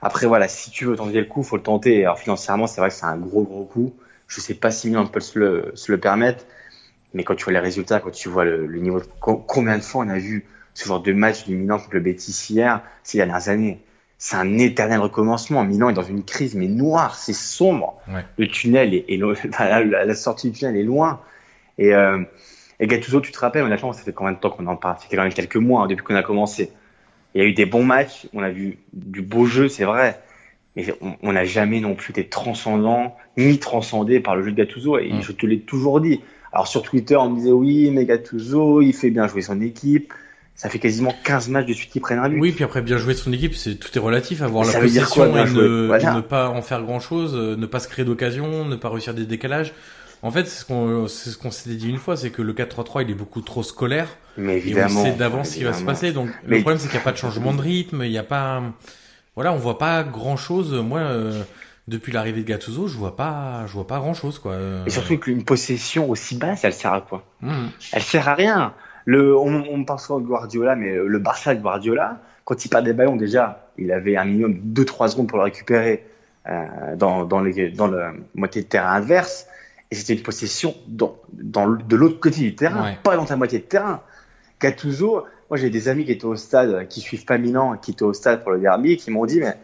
Après, 0.02 0.28
voilà, 0.28 0.48
si 0.50 0.72
tu 0.72 0.86
veux 0.86 0.96
tenter 0.98 1.20
le 1.20 1.26
coup, 1.26 1.44
faut 1.44 1.58
le 1.58 1.64
tenter. 1.64 2.04
Alors 2.04 2.20
financièrement, 2.20 2.68
c'est 2.68 2.82
vrai 2.82 2.90
que 2.90 2.96
c'est 2.96 3.06
un 3.06 3.18
gros, 3.18 3.44
gros 3.44 3.66
coup. 3.66 3.94
Je 4.28 4.42
sais 4.42 4.54
pas 4.56 4.72
si 4.72 4.90
Milan 4.90 5.08
peut 5.08 5.20
se 5.22 5.40
le 5.40 5.98
permettre, 6.00 6.46
mais 7.14 7.24
quand 7.24 7.36
tu 7.36 7.44
vois 7.46 7.54
les 7.54 7.60
résultats, 7.60 8.00
quand 8.00 8.12
tu 8.12 8.30
vois 8.30 8.46
le, 8.46 8.66
le 8.66 8.80
niveau, 8.80 9.00
de- 9.00 9.06
co- 9.20 9.38
combien 9.38 9.78
de 9.78 9.84
fois 9.84 10.04
on 10.06 10.10
a 10.10 10.18
vu 10.20 10.46
ce 10.74 10.88
genre 10.88 11.02
de 11.02 11.14
match 11.14 11.46
du 11.46 11.56
Milan 11.56 11.78
contre 11.78 11.94
le 11.94 12.00
Betis 12.00 12.48
hier, 12.50 12.82
ces 13.04 13.18
dernières 13.20 13.50
années, 13.50 13.80
c'est 14.18 14.36
un 14.38 14.58
éternel 14.58 15.00
recommencement. 15.00 15.64
Milan 15.64 15.90
est 15.90 15.94
dans 15.94 16.02
une 16.04 16.24
crise, 16.24 16.56
mais 16.56 16.68
noire, 16.68 17.16
c'est 17.16 17.34
sombre. 17.34 18.00
Ouais. 18.08 18.26
Le 18.38 18.48
tunnel 18.48 18.94
est, 18.94 19.18
la, 19.18 19.84
la- 19.84 20.06
la 20.06 20.16
sortie 20.16 20.50
du 20.50 20.58
tunnel 20.58 20.78
est 20.78 20.84
loin. 20.84 21.20
Et, 21.78 21.94
euh, 21.94 22.24
et 22.80 22.88
Gattuso, 22.88 23.22
tu 23.22 23.32
te 23.32 23.40
rappelles, 23.40 23.64
honnêtement, 23.64 23.94
ça 23.94 24.02
fait 24.04 24.14
combien 24.14 24.32
de 24.34 24.38
temps 24.40 24.50
qu'on 24.50 24.66
en 24.68 24.76
parle? 24.76 24.98
Ça 25.00 25.08
fait 25.08 25.16
quand 25.16 25.24
même 25.24 25.34
quelques 25.34 25.58
mois 25.58 25.84
hein, 25.84 25.88
depuis 25.88 26.04
qu'on 26.04 26.16
a 26.16 26.24
commencé. 26.24 26.72
Il 27.36 27.42
y 27.42 27.46
a 27.46 27.48
eu 27.48 27.54
des 27.54 27.66
bons 27.66 27.84
matchs, 27.84 28.28
on 28.34 28.42
a 28.44 28.50
vu 28.50 28.78
du 28.94 29.22
beau 29.22 29.46
jeu, 29.46 29.68
c'est 29.68 29.86
vrai, 29.86 30.20
mais 30.76 30.86
on- 31.02 31.16
on 31.22 31.34
n'a 31.34 31.46
jamais 31.46 31.80
non 31.82 31.94
plus 31.96 32.12
été 32.12 32.28
transcendant 32.28 33.16
ni 33.38 33.60
transcendé 33.60 34.20
par 34.20 34.36
le 34.36 34.44
jeu 34.44 34.52
de 34.52 34.58
Gattuso. 34.58 34.98
Et 35.00 35.12
Mm. 35.14 35.22
je 35.22 35.32
te 35.32 35.46
l'ai 35.46 35.60
toujours 35.60 36.00
dit. 36.02 36.22
Alors 36.54 36.68
sur 36.68 36.82
Twitter, 36.84 37.16
on 37.18 37.30
me 37.32 37.38
disait 37.38 37.52
oui, 37.52 37.90
mais 37.92 38.06
Gattuso, 38.06 38.82
il 38.82 38.94
fait 38.94 39.10
bien 39.10 39.28
jouer 39.28 39.42
son 39.42 39.60
équipe. 39.62 40.14
Ça 40.56 40.70
fait 40.70 40.78
quasiment 40.78 41.14
15 41.24 41.50
matchs 41.50 41.66
de 41.66 41.74
suite 41.74 41.90
qu'il 41.92 42.02
prenne 42.02 42.20
un 42.20 42.30
but. 42.30 42.40
Oui, 42.40 42.52
puis 42.52 42.64
après 42.64 42.84
bien 42.84 42.98
jouer 42.98 43.16
son 43.16 43.34
équipe, 43.34 43.56
c'est 43.56 43.74
tout 43.76 43.90
est 43.96 44.00
relatif. 44.00 44.42
Avoir 44.44 44.64
Ça 44.66 44.74
la 44.74 44.82
possession 44.86 45.32
quoi, 45.32 45.42
et, 45.42 45.50
ne, 45.52 45.88
Voilà. 45.88 46.12
et 46.12 46.16
ne 46.16 46.22
pas 46.22 46.48
en 46.50 46.62
faire 46.62 46.84
grand 46.84 47.00
chose, 47.00 47.34
ne 47.36 47.66
pas 47.66 47.80
se 47.80 47.88
créer 47.88 48.06
d'occasion, 48.06 48.64
ne 48.66 48.76
pas 48.76 48.90
réussir 48.90 49.16
des 49.16 49.26
décalages. 49.26 49.74
En 50.22 50.30
fait, 50.32 50.46
c'est 50.48 50.60
ce 50.62 50.66
qu'on 50.66 51.08
ce 51.08 51.50
s'était 51.64 51.76
dit 51.76 51.90
une 51.90 51.98
fois, 51.98 52.16
c'est 52.16 52.30
que 52.30 52.42
le 52.44 52.54
4-3-3 52.54 53.02
il 53.04 53.10
est 53.10 53.16
beaucoup 53.16 53.42
trop 53.42 53.64
scolaire 53.64 54.08
Mais 54.38 54.54
et 54.54 54.56
on 54.56 54.58
évidemment. 54.60 55.04
sait 55.04 55.12
d'avance 55.14 55.50
ce 55.50 55.56
qui 55.58 55.64
va 55.64 55.72
se 55.74 55.78
évidemment. 55.80 55.92
passer. 55.92 56.12
Donc 56.14 56.30
Mais- 56.48 56.58
le 56.58 56.62
problème 56.62 56.80
c'est 56.80 56.88
qu'il 56.88 56.98
n'y 56.98 57.02
a 57.02 57.04
pas 57.04 57.12
de 57.12 57.18
changement 57.18 57.54
de 57.54 57.62
rythme, 57.62 58.04
il 58.04 58.12
n'y 58.12 58.18
a 58.20 58.24
pas 58.24 58.62
voilà, 59.36 59.52
on 59.54 59.58
voit 59.58 59.80
pas 59.80 60.04
grand 60.04 60.38
chose. 60.38 60.72
Moi, 60.74 61.00
euh, 61.00 61.42
depuis 61.88 62.12
l'arrivée 62.12 62.42
de 62.44 62.48
Gattuso, 62.48 62.88
je 62.88 62.98
vois 62.98 63.16
pas, 63.16 63.66
je 63.68 63.74
vois 63.74 63.88
pas 63.88 64.00
grand 64.00 64.14
chose 64.14 64.40
quoi. 64.40 64.54
Euh, 64.54 64.86
Et 64.86 64.90
surtout 64.90 65.18
qu'une 65.18 65.44
possession 65.44 66.10
aussi 66.10 66.38
basse, 66.38 66.64
elle 66.64 66.74
sert 66.74 66.94
à 66.94 67.02
quoi? 67.02 67.24
Hum, 67.44 67.70
Elle 67.92 68.02
sert 68.02 68.28
à 68.30 68.36
rien. 68.36 68.74
Le, 69.06 69.36
on, 69.38 69.66
on 69.70 69.84
parle 69.84 70.00
souvent 70.00 70.20
de 70.20 70.26
Guardiola, 70.26 70.76
mais 70.76 70.96
le 70.96 71.20
Barça 71.20 71.54
de 71.54 71.62
Guardiola, 71.62 72.22
quand 72.46 72.64
il 72.64 72.70
perd 72.70 72.86
des 72.86 72.94
ballons, 72.94 73.18
déjà, 73.18 73.68
il 73.78 73.92
avait 73.92 74.16
un 74.16 74.24
minimum 74.26 74.60
de 74.64 74.84
2-3 74.84 75.10
secondes 75.10 75.28
pour 75.28 75.38
le 75.40 75.44
récupérer 75.44 76.06
euh, 76.48 76.96
dans, 76.96 77.26
dans, 77.26 77.42
les, 77.42 77.70
dans 77.72 77.88
la 77.88 78.14
moitié 78.34 78.62
de 78.64 78.68
terrain 78.68 78.94
adverse. 78.94 79.48
Et 79.92 79.96
c'était 79.96 80.14
une 80.14 80.24
possession 80.24 80.74
dans, 80.88 81.18
dans, 81.34 81.66
le- 81.66 81.84
de 81.84 81.96
l'autre 81.98 82.20
côté 82.22 82.40
du 82.42 82.56
terrain, 82.56 82.84
Ouais. 82.84 82.98
pas 83.04 83.16
dans 83.18 83.26
ta 83.26 83.36
moitié 83.36 83.60
de 83.60 83.66
terrain. 83.66 84.02
Gattuso, 84.62 85.26
moi 85.50 85.58
j'ai 85.58 85.70
des 85.70 85.90
amis 85.90 86.06
qui 86.06 86.12
étaient 86.14 86.26
au 86.26 86.36
stade, 86.36 86.88
qui 86.88 87.02
suivent 87.02 87.26
pas 87.26 87.38
Milan, 87.38 87.78
qui 87.78 87.92
étaient 87.92 88.04
au 88.04 88.14
stade 88.14 88.42
pour 88.44 88.52
le 88.54 88.60
derby, 88.60 88.96
qui 88.98 89.12
m'ont 89.12 89.26
dit, 89.26 89.40
mais 89.40 89.56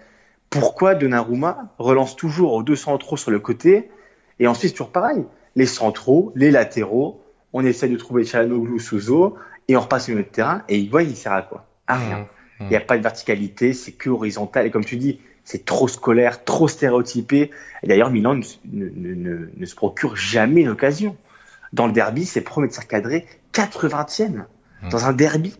pourquoi 0.50 0.96
Donnarumma 0.96 1.74
relance 1.78 2.16
toujours 2.16 2.54
aux 2.54 2.64
deux 2.64 2.76
centraux 2.76 3.18
sur 3.18 3.32
le 3.32 3.40
côté 3.40 3.90
et 4.40 4.48
ensuite 4.48 4.72
toujours 4.74 4.92
pareil, 4.92 5.26
les 5.56 5.66
centraux, 5.66 6.32
les 6.36 6.52
latéraux, 6.52 7.22
on 7.54 7.66
essaie 7.66 7.88
de 7.90 7.98
trouver 7.98 8.26
Chalanoglu, 8.26 8.80
Souzo 8.80 9.36
et 9.68 9.76
on 9.76 9.82
repasse 9.82 10.08
milieu 10.08 10.24
de 10.24 10.28
terrain 10.28 10.64
et 10.70 10.78
il 10.78 10.90
voit 10.90 11.04
il 11.04 11.16
sert 11.16 11.34
à 11.34 11.42
quoi? 11.42 11.66
À 11.88 11.98
rien. 11.98 12.18
hum, 12.20 12.26
Il 12.62 12.68
n'y 12.70 12.76
a 12.76 12.82
pas 12.82 12.98
de 12.98 13.04
verticalité, 13.04 13.74
c'est 13.74 13.92
que 13.92 14.10
horizontal 14.10 14.66
et 14.66 14.72
comme 14.72 14.86
tu 14.86 14.98
dis, 14.98 15.20
c'est 15.44 15.66
trop 15.66 15.88
scolaire, 15.88 16.44
trop 16.44 16.68
stéréotypé. 16.68 17.52
Et 17.84 17.88
d'ailleurs 17.88 18.12
Milan 18.12 18.36
ne, 18.36 18.44
ne, 18.72 18.90
ne, 18.90 19.14
ne- 19.16 19.50
ne 19.56 19.66
se 19.66 19.76
procure 19.76 20.16
jamais 20.16 20.62
une 20.62 20.70
occasion. 20.70 21.16
Dans 21.74 21.88
le 21.88 21.94
derby, 21.94 22.26
c'est 22.26 22.42
premier 22.42 22.68
tir 22.70 22.88
cadré 22.88 23.26
80e 23.54 24.46
dans 24.92 25.06
un 25.06 25.14
derby. 25.14 25.56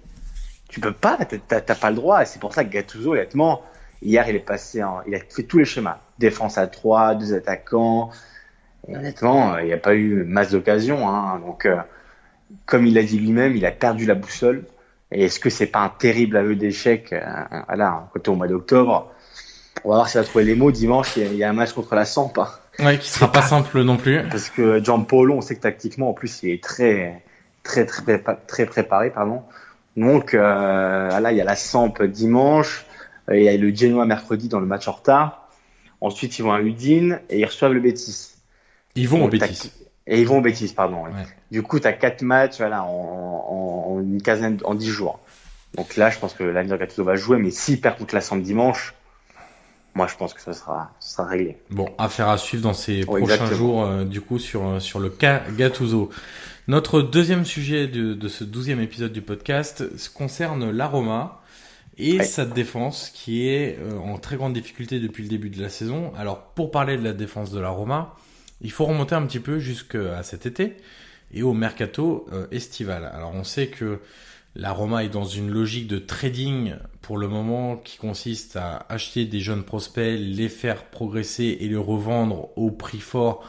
Tu 0.70 0.80
peux 0.80 0.92
pas, 0.94 1.18
t'as 1.26 1.62
pas 1.76 1.90
le 1.90 1.96
droit. 1.96 2.22
Et 2.22 2.26
c'est 2.26 2.40
pour 2.40 2.54
ça 2.54 2.64
que 2.64 2.70
Gattuso, 2.70 3.14
honnêtement, 3.14 3.62
hier, 4.02 4.28
il 4.30 4.36
est 4.36 4.40
passé 4.40 4.84
en, 4.84 5.02
il 5.08 5.16
a 5.16 5.20
fait 5.20 5.44
tous 5.44 5.60
les 5.60 5.66
schémas. 5.66 6.00
Défense 6.18 6.58
à 6.58 6.68
trois, 6.68 7.16
deux 7.16 7.34
attaquants. 7.34 8.10
Et 8.88 8.96
honnêtement, 8.96 9.54
euh, 9.54 9.62
il 9.62 9.68
n'y 9.68 9.74
a 9.74 9.78
pas 9.78 9.96
eu 9.96 10.24
masse 10.24 10.52
d'occasions, 10.52 11.08
hein. 11.08 11.40
Donc, 11.46 11.66
euh, 11.66 11.78
comme 12.66 12.86
il 12.86 12.94
l'a 12.94 13.04
dit 13.04 13.20
lui-même, 13.20 13.56
il 13.56 13.66
a 13.66 13.72
perdu 13.72 14.06
la 14.06 14.16
boussole. 14.16 14.64
Et 15.12 15.26
est-ce 15.26 15.40
que 15.40 15.50
c'est 15.50 15.68
pas 15.68 15.80
un 15.80 15.90
terrible 15.90 16.38
aveu 16.38 16.56
d'échec, 16.56 17.14
euh, 17.14 17.22
voilà, 17.68 18.10
quand 18.14 18.28
au 18.28 18.36
mois 18.36 18.48
d'octobre? 18.48 19.12
On 19.84 19.90
va 19.90 19.96
voir 19.96 20.10
s'il 20.10 20.20
va 20.20 20.26
trouver 20.26 20.44
les 20.44 20.56
mots. 20.56 20.72
Dimanche, 20.72 21.16
il 21.18 21.34
y 21.34 21.38
y 21.38 21.44
a 21.44 21.50
un 21.50 21.54
match 21.54 21.74
contre 21.74 21.96
la 21.96 22.06
Samp, 22.06 22.34
hein. 22.38 22.48
Ouais, 22.80 22.98
qui 22.98 23.10
sera 23.10 23.32
pas 23.32 23.42
simple 23.42 23.82
non 23.82 23.98
plus. 23.98 24.22
Parce 24.30 24.50
que 24.50 24.84
Gianpaolo, 24.84 25.36
on 25.36 25.42
sait 25.42 25.56
que 25.56 25.62
tactiquement, 25.62 26.10
en 26.10 26.14
plus, 26.14 26.44
il 26.44 26.52
est 26.52 26.64
très, 26.64 27.24
très, 27.64 27.86
très, 27.86 28.04
prépa- 28.04 28.38
très 28.48 28.66
préparé, 28.66 29.10
pardon. 29.10 29.44
Donc, 29.98 30.34
euh, 30.34 31.20
là, 31.20 31.32
il 31.32 31.38
y 31.38 31.42
a 31.42 31.44
la 31.44 31.56
Samp 31.56 32.02
dimanche, 32.04 32.86
euh, 32.86 32.89
il 33.38 33.44
y 33.44 33.50
a 33.50 33.58
le 33.58 33.74
Genoa 33.74 34.06
mercredi 34.06 34.48
dans 34.48 34.60
le 34.60 34.66
match 34.66 34.88
en 34.88 34.94
retard. 34.94 35.48
Ensuite, 36.02 36.40
ils 36.40 36.44
vont 36.44 36.54
à 36.54 36.62
Udine 36.62 37.22
et 37.30 37.40
ils 37.40 37.46
reçoivent 37.46 37.74
le 37.74 37.82
Betis. 37.82 38.32
Ils 38.96 39.08
vont 39.08 39.20
au 39.26 39.30
Donc, 39.30 39.40
Bétis. 39.42 39.72
Et 40.08 40.20
ils 40.22 40.28
vont 40.28 40.40
au 40.40 40.42
Betis, 40.42 40.74
pardon. 40.76 41.04
Ouais. 41.04 41.12
Du 41.52 41.62
coup, 41.62 41.80
tu 41.80 41.88
as 41.88 41.94
quatre 41.94 42.22
matchs 42.22 42.58
voilà, 42.58 42.84
en, 42.84 42.88
en, 42.88 43.92
en 43.96 44.00
une 44.02 44.22
quinzaine, 44.22 44.60
en 44.64 44.76
dix 44.76 44.90
jours. 44.90 45.20
Donc 45.76 45.98
là, 45.98 46.10
je 46.10 46.18
pense 46.18 46.34
que 46.34 46.44
l'avenir 46.44 46.78
Gattuso 46.78 47.04
va 47.04 47.16
jouer, 47.16 47.38
mais 47.38 47.52
s'il 47.52 47.80
perd 47.80 47.98
contre 47.98 48.16
la 48.16 48.22
Samp 48.22 48.42
dimanche, 48.42 48.96
moi, 49.94 50.08
je 50.08 50.16
pense 50.16 50.34
que 50.34 50.42
ça 50.42 50.54
sera, 50.54 50.92
ça 51.00 51.18
sera 51.18 51.28
réglé. 51.28 51.58
Bon, 51.70 51.90
affaire 51.98 52.30
à 52.30 52.38
suivre 52.38 52.64
dans 52.64 52.74
ces 52.74 53.00
Oui, 53.00 53.22
prochains 53.22 53.34
exactement. 53.34 53.58
jours, 53.58 53.84
euh, 53.84 54.04
du 54.06 54.22
coup, 54.22 54.40
sur, 54.40 54.66
euh, 54.66 54.80
sur 54.80 55.00
le 55.00 55.10
cas 55.10 55.44
Gattuso. 55.58 56.10
Notre 56.68 57.02
deuxième 57.02 57.46
sujet 57.46 57.88
de, 57.88 58.14
de 58.14 58.28
ce 58.28 58.44
douzième 58.44 58.80
épisode 58.82 59.12
du 59.12 59.22
podcast 59.22 59.84
concerne 60.14 60.72
l'Aroma 60.72 61.39
et 62.00 62.22
Ouais. 62.22 62.24
sa 62.24 62.46
défense 62.46 63.12
qui 63.14 63.48
est 63.48 63.78
euh, 63.80 63.98
en 64.00 64.18
très 64.18 64.38
grande 64.38 64.54
difficulté 64.54 65.00
depuis 65.00 65.24
le 65.24 65.30
début 65.30 65.50
de 65.50 65.62
la 65.62 65.70
saison. 65.70 66.14
Alors, 66.18 66.42
pour 66.54 66.72
parler 66.72 66.98
de 66.98 67.04
la 67.04 67.14
défense 67.14 67.52
de 67.52 67.60
l'Aroma, 67.60 68.16
il 68.62 68.72
faut 68.72 68.86
remonter 68.86 69.16
un 69.16 69.26
petit 69.26 69.40
peu 69.40 69.60
jusqu'à 69.60 70.24
cet 70.24 70.46
été 70.46 70.78
et 71.34 71.44
au 71.44 71.54
mercato 71.54 72.26
euh, 72.34 72.48
estival. 72.52 73.10
Alors, 73.14 73.34
on 73.36 73.44
sait 73.44 73.68
que 73.68 74.00
la 74.56 74.72
Roma 74.72 75.04
est 75.04 75.10
dans 75.10 75.26
une 75.26 75.50
logique 75.50 75.88
de 75.88 76.00
trading 76.00 76.74
pour 77.02 77.18
le 77.18 77.28
moment 77.28 77.78
qui 77.78 77.98
consiste 77.98 78.56
à 78.56 78.86
acheter 78.90 79.26
des 79.26 79.40
jeunes 79.40 79.64
prospects, 79.64 80.20
les 80.20 80.50
faire 80.50 80.86
progresser 80.86 81.58
et 81.62 81.68
les 81.68 81.78
revendre 81.78 82.50
au 82.58 82.72
prix 82.72 83.00
fort 83.00 83.44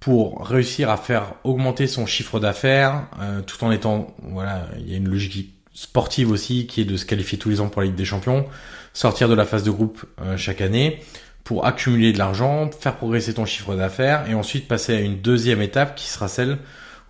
pour 0.00 0.44
réussir 0.46 0.90
à 0.90 0.96
faire 0.96 1.34
augmenter 1.44 1.86
son 1.86 2.06
chiffre 2.06 2.40
d'affaires, 2.40 3.06
euh, 3.20 3.40
tout 3.42 3.62
en 3.64 3.70
étant, 3.70 4.14
voilà, 4.22 4.68
il 4.78 4.90
y 4.90 4.94
a 4.94 4.96
une 4.96 5.08
logique 5.08 5.54
sportive 5.74 6.30
aussi 6.30 6.66
qui 6.66 6.82
est 6.82 6.84
de 6.84 6.96
se 6.96 7.06
qualifier 7.06 7.38
tous 7.38 7.48
les 7.48 7.60
ans 7.60 7.68
pour 7.68 7.80
la 7.80 7.86
Ligue 7.86 7.96
des 7.96 8.04
Champions, 8.04 8.46
sortir 8.92 9.28
de 9.28 9.34
la 9.34 9.44
phase 9.44 9.62
de 9.62 9.70
groupe 9.70 10.04
euh, 10.20 10.36
chaque 10.36 10.60
année 10.60 11.02
pour 11.44 11.66
accumuler 11.66 12.12
de 12.12 12.18
l'argent, 12.18 12.70
faire 12.70 12.96
progresser 12.96 13.34
ton 13.34 13.44
chiffre 13.44 13.74
d'affaires 13.74 14.28
et 14.28 14.34
ensuite 14.34 14.68
passer 14.68 14.94
à 14.94 15.00
une 15.00 15.20
deuxième 15.20 15.60
étape 15.60 15.96
qui 15.96 16.08
sera 16.08 16.28
celle 16.28 16.58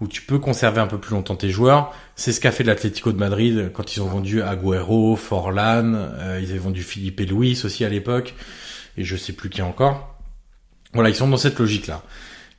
où 0.01 0.09
tu 0.09 0.23
peux 0.23 0.39
conserver 0.39 0.81
un 0.81 0.87
peu 0.87 0.99
plus 0.99 1.15
longtemps 1.15 1.37
tes 1.37 1.51
joueurs. 1.51 1.95
C'est 2.17 2.33
ce 2.33 2.41
qu'a 2.41 2.51
fait 2.51 2.65
l'Atlético 2.65 3.13
de 3.13 3.19
Madrid 3.19 3.71
quand 3.73 3.95
ils 3.95 4.01
ont 4.01 4.09
vendu 4.09 4.43
Agüero, 4.43 5.17
Forlan, 5.17 5.95
euh, 5.95 6.41
ils 6.43 6.51
avaient 6.51 6.59
vendu 6.59 6.83
Philippe 6.83 7.21
et 7.21 7.27
Luis 7.27 7.61
aussi 7.65 7.85
à 7.85 7.89
l'époque, 7.89 8.35
et 8.97 9.05
je 9.05 9.17
sais 9.17 9.33
plus 9.33 9.49
qui 9.49 9.63
encore. 9.63 10.19
Voilà, 10.93 11.09
ils 11.09 11.15
sont 11.15 11.29
dans 11.29 11.37
cette 11.37 11.59
logique-là. 11.59 12.03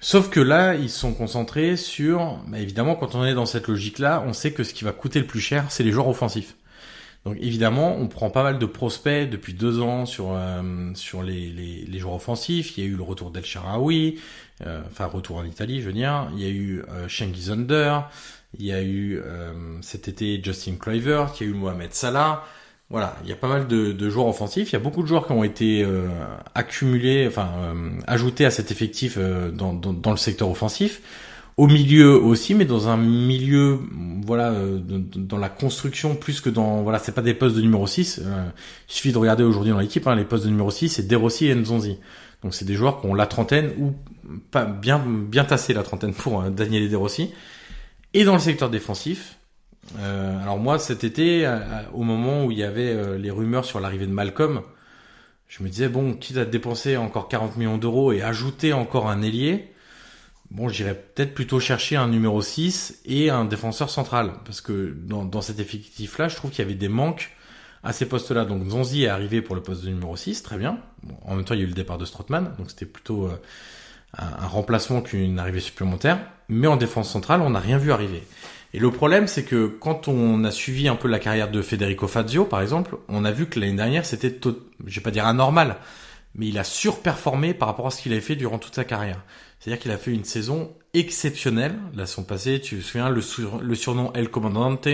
Sauf 0.03 0.29
que 0.29 0.41
là, 0.41 0.75
ils 0.75 0.89
sont 0.89 1.13
concentrés 1.13 1.77
sur, 1.77 2.37
bah, 2.47 2.59
évidemment, 2.59 2.95
quand 2.95 3.15
on 3.15 3.23
est 3.23 3.33
dans 3.33 3.45
cette 3.45 3.69
logique-là, 3.69 4.21
on 4.27 4.33
sait 4.33 4.51
que 4.51 4.65
ce 4.65 4.73
qui 4.73 4.83
va 4.83 4.91
coûter 4.91 5.19
le 5.19 5.25
plus 5.25 5.39
cher, 5.39 5.67
c'est 5.69 5.81
les 5.81 5.91
joueurs 5.91 6.09
offensifs. 6.09 6.55
Donc 7.23 7.37
évidemment, 7.39 7.95
on 7.95 8.09
prend 8.09 8.29
pas 8.29 8.43
mal 8.43 8.59
de 8.59 8.65
prospects 8.65 9.29
depuis 9.29 9.53
deux 9.53 9.79
ans 9.79 10.05
sur 10.05 10.33
euh, 10.33 10.91
sur 10.93 11.23
les, 11.23 11.49
les, 11.87 11.99
joueurs 11.99 12.15
offensifs. 12.15 12.77
Il 12.77 12.83
y 12.83 12.85
a 12.85 12.89
eu 12.89 12.97
le 12.97 13.03
retour 13.03 13.31
d'El 13.31 13.45
Sharawi, 13.45 14.19
euh, 14.67 14.81
enfin 14.91 15.05
retour 15.05 15.37
en 15.37 15.45
Italie, 15.45 15.79
je 15.79 15.85
veux 15.85 15.93
dire. 15.93 16.27
Il 16.33 16.41
y 16.41 16.45
a 16.45 16.49
eu 16.49 16.83
euh, 16.89 17.07
il 18.59 18.65
y 18.65 18.73
a 18.73 18.81
eu 18.81 19.21
euh, 19.23 19.81
cet 19.81 20.09
été 20.09 20.41
Justin 20.43 20.75
Kluivert, 20.75 21.31
il 21.39 21.47
y 21.47 21.49
a 21.49 21.51
eu 21.53 21.55
Mohamed 21.55 21.93
Salah. 21.93 22.43
Voilà, 22.93 23.17
il 23.23 23.29
y 23.29 23.33
a 23.33 23.35
pas 23.35 23.49
mal 23.49 23.67
de, 23.67 24.09
joueurs 24.09 24.27
offensifs. 24.27 24.69
Il 24.69 24.73
y 24.73 24.75
a 24.75 24.79
beaucoup 24.79 25.01
de 25.01 25.07
joueurs 25.07 25.27
qui 25.27 25.33
ont 25.33 25.43
été 25.43 25.85
accumulés, 26.53 27.27
enfin 27.27 27.49
ajoutés 28.07 28.45
à 28.45 28.51
cet 28.51 28.69
effectif 28.71 29.17
dans, 29.17 29.73
dans, 29.73 29.91
dans 29.93 30.11
le 30.11 30.17
secteur 30.17 30.47
offensif 30.49 31.01
au 31.57 31.67
milieu 31.67 32.15
aussi, 32.15 32.55
mais 32.55 32.65
dans 32.65 32.87
un 32.87 32.97
milieu, 32.97 33.79
voilà, 34.25 34.51
euh, 34.51 34.79
dans 34.81 35.37
la 35.37 35.49
construction 35.49 36.15
plus 36.15 36.41
que 36.41 36.49
dans, 36.49 36.81
voilà, 36.81 36.99
c'est 36.99 37.11
pas 37.11 37.21
des 37.21 37.33
postes 37.33 37.55
de 37.55 37.61
numéro 37.61 37.85
6. 37.85 38.21
Euh, 38.23 38.45
il 38.89 38.93
suffit 38.93 39.11
de 39.11 39.17
regarder 39.17 39.43
aujourd'hui 39.43 39.71
dans 39.71 39.79
l'équipe, 39.79 40.07
hein, 40.07 40.15
les 40.15 40.25
postes 40.25 40.45
de 40.45 40.49
numéro 40.49 40.71
6, 40.71 40.89
c'est 40.89 41.07
Derossi 41.07 41.47
et 41.47 41.55
Nzonzi. 41.55 41.99
Donc 42.41 42.53
c'est 42.55 42.65
des 42.65 42.73
joueurs 42.73 43.01
qui 43.01 43.07
ont 43.07 43.13
la 43.13 43.27
trentaine 43.27 43.71
ou 43.77 43.93
pas 44.51 44.65
bien 44.65 44.99
bien 44.99 45.45
tassé 45.45 45.73
la 45.73 45.83
trentaine 45.83 46.13
pour 46.13 46.41
euh, 46.41 46.49
Daniel 46.49 46.89
Derossi. 46.89 47.31
Et 48.15 48.23
dans 48.25 48.33
le 48.33 48.39
secteur 48.39 48.69
défensif, 48.69 49.37
alors 49.97 50.57
moi 50.57 50.79
cet 50.79 51.03
été, 51.03 51.47
au 51.93 52.03
moment 52.03 52.45
où 52.45 52.51
il 52.51 52.57
y 52.57 52.63
avait 52.63 53.17
les 53.17 53.31
rumeurs 53.31 53.65
sur 53.65 53.79
l'arrivée 53.79 54.07
de 54.07 54.11
Malcolm, 54.11 54.61
je 55.47 55.61
me 55.61 55.69
disais 55.69 55.89
bon, 55.89 56.13
quitte 56.13 56.37
à 56.37 56.45
dépenser 56.45 56.97
encore 56.97 57.27
40 57.27 57.57
millions 57.57 57.77
d'euros 57.77 58.11
et 58.11 58.21
ajouter 58.21 58.73
encore 58.73 59.09
un 59.09 59.21
ailier, 59.21 59.73
Bon, 60.53 60.69
j'irais 60.69 60.93
peut-être 60.93 61.33
plutôt 61.33 61.59
chercher 61.59 61.95
un 61.95 62.07
numéro 62.07 62.39
6 62.39 63.01
et 63.05 63.31
un 63.31 63.43
défenseur 63.43 63.89
central. 63.89 64.33
Parce 64.45 64.61
que 64.61 64.95
dans, 64.95 65.25
dans 65.25 65.41
cet 65.41 65.59
effectif-là, 65.59 66.27
je 66.27 66.35
trouve 66.35 66.51
qu'il 66.51 66.59
y 66.59 66.65
avait 66.67 66.75
des 66.75 66.89
manques 66.89 67.31
à 67.83 67.91
ces 67.91 68.05
postes-là. 68.07 68.45
Donc 68.45 68.69
Zonzi 68.69 69.05
est 69.05 69.07
arrivé 69.07 69.41
pour 69.41 69.55
le 69.55 69.63
poste 69.63 69.83
de 69.83 69.89
numéro 69.89 70.15
6, 70.15 70.43
très 70.43 70.57
bien. 70.57 70.77
en 71.25 71.35
même 71.35 71.43
temps, 71.43 71.55
il 71.55 71.59
y 71.59 71.63
a 71.63 71.65
eu 71.65 71.69
le 71.69 71.73
départ 71.73 71.97
de 71.97 72.05
Strootman, 72.05 72.53
donc 72.59 72.69
c'était 72.69 72.85
plutôt 72.85 73.25
euh, 73.25 73.35
un, 74.17 74.45
remplacement 74.45 75.01
qu'une 75.01 75.39
arrivée 75.39 75.59
supplémentaire. 75.59 76.19
Mais 76.49 76.67
en 76.67 76.77
défense 76.77 77.09
centrale, 77.09 77.41
on 77.41 77.49
n'a 77.49 77.59
rien 77.59 77.79
vu 77.79 77.91
arriver. 77.91 78.23
Et 78.73 78.79
le 78.79 78.89
problème, 78.89 79.27
c'est 79.27 79.43
que 79.43 79.67
quand 79.67 80.07
on 80.07 80.43
a 80.43 80.51
suivi 80.51 80.87
un 80.87 80.95
peu 80.95 81.07
la 81.07 81.19
carrière 81.19 81.51
de 81.51 81.61
Federico 81.61 82.07
Fazio, 82.07 82.45
par 82.45 82.61
exemple, 82.61 82.97
on 83.07 83.23
a 83.23 83.31
vu 83.31 83.45
que 83.45 83.59
l'année 83.59 83.75
dernière, 83.75 84.05
c'était, 84.05 84.35
je 84.85 84.95
vais 84.95 85.01
pas 85.01 85.11
dire 85.11 85.27
anormal, 85.27 85.77
mais 86.33 86.47
il 86.47 86.57
a 86.57 86.63
surperformé 86.63 87.53
par 87.53 87.67
rapport 87.67 87.87
à 87.87 87.91
ce 87.91 88.01
qu'il 88.01 88.11
avait 88.11 88.21
fait 88.21 88.35
durant 88.35 88.57
toute 88.57 88.73
sa 88.73 88.83
carrière. 88.83 89.23
C'est-à-dire 89.59 89.81
qu'il 89.81 89.91
a 89.91 89.97
fait 89.97 90.11
une 90.11 90.23
saison 90.23 90.75
exceptionnelle. 90.93 91.77
La 91.93 92.07
saison 92.07 92.23
passée, 92.23 92.59
tu 92.59 92.77
te 92.77 92.81
souviens, 92.81 93.09
le, 93.09 93.21
le 93.61 93.75
surnom 93.75 94.11
El 94.13 94.29
Comandante. 94.29 94.87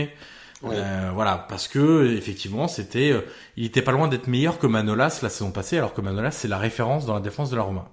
Euh, 0.66 1.12
voilà, 1.14 1.46
parce 1.48 1.70
que 1.70 2.14
effectivement, 2.18 2.68
c'était, 2.68 3.12
euh, 3.12 3.22
il 3.56 3.66
était 3.66 3.82
pas 3.82 3.94
loin 3.94 4.10
d'être 4.10 4.28
meilleur 4.28 4.60
que 4.60 4.68
Manolas 4.68 5.20
la 5.22 5.30
saison 5.30 5.52
passée, 5.52 5.78
alors 5.78 5.94
que 5.94 6.02
Manolas 6.02 6.32
c'est 6.32 6.50
la 6.50 6.58
référence 6.58 7.06
dans 7.06 7.14
la 7.14 7.22
défense 7.22 7.50
de 7.50 7.56
la 7.56 7.62
Roma. 7.62 7.90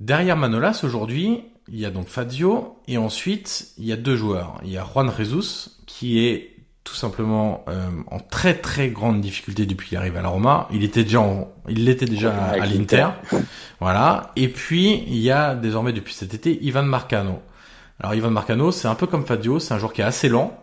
Derrière 0.00 0.36
Manolas 0.36 0.80
aujourd'hui, 0.82 1.44
il 1.68 1.78
y 1.78 1.86
a 1.86 1.90
donc 1.90 2.08
Fazio 2.08 2.76
et 2.88 2.98
ensuite 2.98 3.72
il 3.78 3.84
y 3.84 3.92
a 3.92 3.96
deux 3.96 4.16
joueurs. 4.16 4.60
Il 4.64 4.70
y 4.70 4.78
a 4.78 4.84
Juan 4.84 5.10
Jesus 5.16 5.70
qui 5.86 6.26
est 6.26 6.50
tout 6.84 6.94
simplement 6.94 7.64
euh, 7.68 7.88
en 8.10 8.18
très 8.18 8.54
très 8.54 8.88
grande 8.88 9.20
difficulté 9.20 9.66
depuis 9.66 9.90
qu'il 9.90 9.98
arrive 9.98 10.16
à 10.16 10.22
la 10.22 10.28
Roma. 10.28 10.68
Il 10.72 10.82
était 10.82 11.04
déjà 11.04 11.22
il 11.68 11.84
l'était 11.84 12.06
déjà 12.06 12.34
à, 12.34 12.66
l'Inter. 12.66 13.08
Voilà. 13.80 14.32
Et 14.36 14.48
puis 14.48 15.04
il 15.06 15.18
y 15.18 15.30
a 15.30 15.54
désormais 15.54 15.92
depuis 15.92 16.14
cet 16.14 16.34
été 16.34 16.58
Ivan 16.64 16.82
Marcano. 16.82 17.40
Alors 18.00 18.14
Ivan 18.14 18.30
Marcano, 18.30 18.72
c'est 18.72 18.88
un 18.88 18.94
peu 18.94 19.06
comme 19.06 19.24
Fadio, 19.24 19.60
c'est 19.60 19.74
un 19.74 19.78
joueur 19.78 19.92
qui 19.92 20.00
est 20.00 20.04
assez 20.04 20.28
lent, 20.28 20.56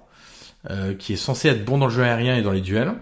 euh, 0.69 0.93
qui 0.93 1.13
est 1.13 1.17
censé 1.17 1.47
être 1.47 1.63
bon 1.63 1.77
dans 1.77 1.87
le 1.87 1.91
jeu 1.91 2.03
aérien 2.03 2.35
et 2.35 2.41
dans 2.41 2.51
les 2.51 2.61
duels. 2.61 2.93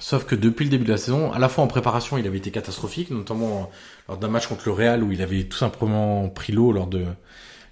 Sauf 0.00 0.24
que 0.24 0.34
depuis 0.34 0.64
le 0.64 0.70
début 0.70 0.84
de 0.84 0.92
la 0.92 0.96
saison, 0.96 1.32
à 1.32 1.38
la 1.38 1.48
fois 1.48 1.64
en 1.64 1.66
préparation, 1.66 2.18
il 2.18 2.26
avait 2.26 2.38
été 2.38 2.50
catastrophique, 2.50 3.10
notamment 3.10 3.70
lors 4.08 4.18
d'un 4.18 4.28
match 4.28 4.46
contre 4.46 4.62
le 4.66 4.72
Real 4.72 5.02
où 5.02 5.12
il 5.12 5.22
avait 5.22 5.44
tout 5.44 5.58
simplement 5.58 6.28
pris 6.28 6.52
l'eau 6.52 6.72
lors 6.72 6.86
de 6.86 7.04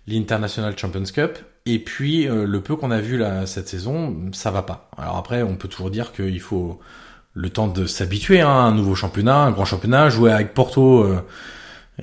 l'International 0.06 0.76
Champions 0.78 1.04
Cup. 1.04 1.38
Et 1.66 1.78
puis 1.78 2.28
euh, 2.28 2.46
le 2.46 2.60
peu 2.60 2.76
qu'on 2.76 2.90
a 2.90 3.00
vu 3.00 3.18
là 3.18 3.46
cette 3.46 3.68
saison, 3.68 4.16
ça 4.32 4.50
va 4.50 4.62
pas. 4.62 4.90
Alors 4.96 5.16
après, 5.16 5.42
on 5.42 5.56
peut 5.56 5.68
toujours 5.68 5.90
dire 5.90 6.12
qu'il 6.12 6.40
faut 6.40 6.80
le 7.36 7.50
temps 7.50 7.68
de 7.68 7.86
s'habituer 7.86 8.40
hein, 8.40 8.48
à 8.48 8.62
un 8.62 8.74
nouveau 8.74 8.94
championnat, 8.94 9.36
un 9.36 9.50
grand 9.52 9.66
championnat, 9.66 10.08
jouer 10.08 10.32
avec 10.32 10.54
Porto 10.54 11.04
euh, 11.04 11.20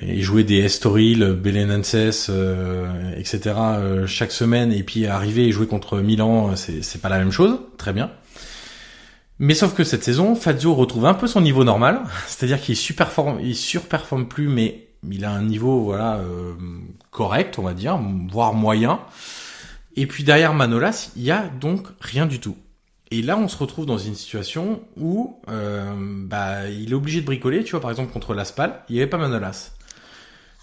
et 0.00 0.22
jouer 0.22 0.44
des 0.44 0.60
Estoril, 0.60 1.36
Belenenses, 1.42 2.28
euh, 2.30 3.12
etc. 3.16 3.54
Euh, 3.56 4.06
chaque 4.06 4.30
semaine 4.30 4.72
et 4.72 4.84
puis 4.84 5.06
arriver 5.06 5.46
et 5.46 5.52
jouer 5.52 5.66
contre 5.66 5.98
Milan, 5.98 6.54
c'est 6.54 7.00
pas 7.00 7.08
la 7.08 7.18
même 7.18 7.32
chose. 7.32 7.58
Très 7.78 7.92
bien. 7.92 8.10
Mais 9.38 9.54
sauf 9.54 9.74
que 9.74 9.84
cette 9.84 10.04
saison, 10.04 10.34
Fazio 10.34 10.74
retrouve 10.74 11.06
un 11.06 11.14
peu 11.14 11.26
son 11.26 11.40
niveau 11.40 11.64
normal, 11.64 12.02
c'est-à-dire 12.26 12.60
qu'il 12.60 12.76
surperforme, 12.76 14.28
plus, 14.28 14.48
mais 14.48 14.88
il 15.10 15.24
a 15.24 15.30
un 15.30 15.42
niveau 15.42 15.80
voilà 15.80 16.20
correct, 17.10 17.58
on 17.58 17.62
va 17.62 17.74
dire, 17.74 17.98
voire 18.30 18.54
moyen. 18.54 19.00
Et 19.96 20.06
puis 20.06 20.24
derrière 20.24 20.54
Manolas, 20.54 21.10
il 21.16 21.22
y 21.22 21.30
a 21.30 21.46
donc 21.48 21.86
rien 22.00 22.26
du 22.26 22.40
tout. 22.40 22.56
Et 23.10 23.22
là, 23.22 23.36
on 23.36 23.46
se 23.48 23.56
retrouve 23.56 23.86
dans 23.86 23.98
une 23.98 24.14
situation 24.14 24.82
où 24.96 25.40
euh, 25.48 25.94
bah, 25.96 26.68
il 26.68 26.90
est 26.90 26.94
obligé 26.94 27.20
de 27.20 27.26
bricoler. 27.26 27.62
Tu 27.62 27.72
vois, 27.72 27.80
par 27.80 27.90
exemple, 27.90 28.12
contre 28.12 28.34
l'Aspal, 28.34 28.82
il 28.88 28.94
n'y 28.94 29.00
avait 29.00 29.10
pas 29.10 29.18
Manolas. 29.18 29.70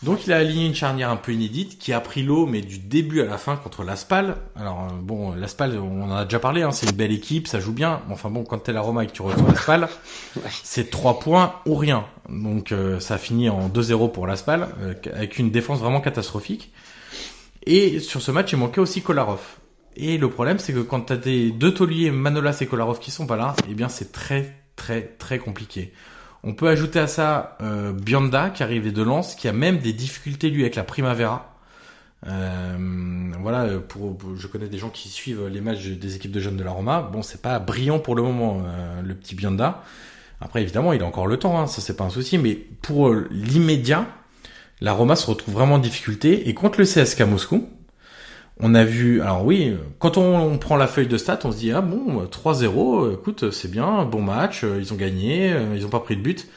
Donc 0.03 0.25
il 0.25 0.33
a 0.33 0.37
aligné 0.37 0.65
une 0.65 0.73
charnière 0.73 1.11
un 1.11 1.15
peu 1.15 1.31
inédite 1.31 1.77
qui 1.77 1.93
a 1.93 1.99
pris 1.99 2.23
l'eau, 2.23 2.47
mais 2.47 2.61
du 2.61 2.79
début 2.79 3.21
à 3.21 3.25
la 3.25 3.37
fin 3.37 3.55
contre 3.55 3.83
l'Aspal. 3.83 4.37
Alors 4.55 4.87
euh, 4.89 4.93
bon, 4.99 5.33
l'Aspal, 5.35 5.77
on 5.77 6.03
en 6.03 6.15
a 6.15 6.23
déjà 6.23 6.39
parlé, 6.39 6.63
hein, 6.63 6.71
c'est 6.71 6.89
une 6.89 6.95
belle 6.95 7.11
équipe, 7.11 7.47
ça 7.47 7.59
joue 7.59 7.71
bien. 7.71 8.01
Enfin 8.09 8.31
bon, 8.31 8.43
quand 8.43 8.57
t'es 8.57 8.73
la 8.73 8.81
Roma 8.81 9.03
et 9.03 9.07
que 9.07 9.11
tu 9.11 9.21
reçois 9.21 9.47
l'Aspal, 9.47 9.89
c'est 10.63 10.89
trois 10.89 11.19
points 11.19 11.53
ou 11.67 11.75
rien. 11.75 12.05
Donc 12.29 12.71
euh, 12.71 12.99
ça 12.99 13.15
a 13.15 13.17
fini 13.19 13.49
en 13.49 13.69
2-0 13.69 14.11
pour 14.11 14.25
l'Aspal, 14.25 14.69
avec 15.13 15.37
une 15.37 15.51
défense 15.51 15.79
vraiment 15.79 16.01
catastrophique. 16.01 16.71
Et 17.67 17.99
sur 17.99 18.23
ce 18.23 18.31
match, 18.31 18.51
il 18.53 18.57
manquait 18.57 18.81
aussi 18.81 19.03
Kolarov. 19.03 19.41
Et 19.95 20.17
le 20.17 20.29
problème, 20.29 20.57
c'est 20.57 20.73
que 20.73 20.79
quand 20.79 21.01
t'as 21.01 21.17
des 21.17 21.51
deux 21.51 21.73
tauliers, 21.73 22.09
Manolas 22.11 22.57
et 22.61 22.65
Kolarov, 22.65 22.99
qui 22.99 23.11
sont 23.11 23.27
pas 23.27 23.35
là, 23.35 23.55
eh 23.69 23.73
bien, 23.75 23.89
c'est 23.89 24.11
très, 24.11 24.55
très, 24.75 25.01
très 25.01 25.37
compliqué. 25.37 25.93
On 26.43 26.53
peut 26.53 26.67
ajouter 26.67 26.99
à 26.99 27.07
ça 27.07 27.57
euh, 27.61 27.93
Bionda, 27.93 28.49
qui 28.49 28.63
arrivait 28.63 28.91
de 28.91 29.03
Lens, 29.03 29.35
qui 29.35 29.47
a 29.47 29.53
même 29.53 29.77
des 29.77 29.93
difficultés, 29.93 30.49
lui, 30.49 30.61
avec 30.61 30.75
la 30.75 30.83
Primavera. 30.83 31.55
Euh, 32.27 33.31
voilà, 33.39 33.79
pour, 33.79 34.17
je 34.35 34.47
connais 34.47 34.67
des 34.67 34.77
gens 34.77 34.89
qui 34.89 35.09
suivent 35.09 35.47
les 35.47 35.61
matchs 35.61 35.85
des 35.87 36.15
équipes 36.15 36.31
de 36.31 36.39
jeunes 36.39 36.57
de 36.57 36.63
la 36.63 36.71
Roma. 36.71 37.09
Bon, 37.11 37.21
c'est 37.21 37.41
pas 37.41 37.59
brillant 37.59 37.99
pour 37.99 38.15
le 38.15 38.23
moment, 38.23 38.63
euh, 38.65 39.01
le 39.01 39.13
petit 39.13 39.35
Bionda. 39.35 39.83
Après, 40.39 40.61
évidemment, 40.61 40.93
il 40.93 41.03
a 41.03 41.05
encore 41.05 41.27
le 41.27 41.37
temps, 41.37 41.59
hein, 41.59 41.67
ça 41.67 41.81
c'est 41.81 41.95
pas 41.95 42.03
un 42.03 42.09
souci. 42.09 42.39
Mais 42.39 42.55
pour 42.55 43.13
l'immédiat, 43.29 44.07
la 44.81 44.93
Roma 44.93 45.15
se 45.15 45.27
retrouve 45.27 45.53
vraiment 45.53 45.75
en 45.75 45.79
difficulté. 45.79 46.49
Et 46.49 46.55
contre 46.55 46.79
le 46.79 46.85
CSK 46.85 47.21
Moscou, 47.21 47.69
on 48.61 48.75
a 48.75 48.83
vu, 48.83 49.21
alors 49.21 49.43
oui, 49.43 49.75
quand 49.99 50.17
on, 50.17 50.57
prend 50.57 50.75
la 50.75 50.87
feuille 50.87 51.07
de 51.07 51.17
stats, 51.17 51.39
on 51.43 51.51
se 51.51 51.57
dit, 51.57 51.71
ah 51.71 51.81
bon, 51.81 52.23
3-0, 52.25 53.13
écoute, 53.13 53.51
c'est 53.51 53.69
bien, 53.69 54.05
bon 54.05 54.21
match, 54.21 54.63
euh, 54.63 54.77
ils 54.79 54.93
ont 54.93 54.95
gagné, 54.95 55.51
euh, 55.51 55.75
ils 55.75 55.85
ont 55.85 55.89
pas 55.89 55.99
pris 55.99 56.15
de 56.15 56.21
but. 56.21 56.47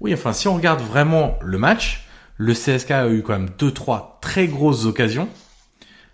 Oui, 0.00 0.14
enfin, 0.14 0.32
si 0.32 0.48
on 0.48 0.54
regarde 0.54 0.80
vraiment 0.80 1.38
le 1.42 1.58
match, 1.58 2.06
le 2.38 2.54
CSK 2.54 2.90
a 2.92 3.08
eu 3.08 3.22
quand 3.22 3.34
même 3.34 3.50
deux, 3.58 3.70
trois 3.70 4.18
très 4.22 4.46
grosses 4.46 4.86
occasions, 4.86 5.28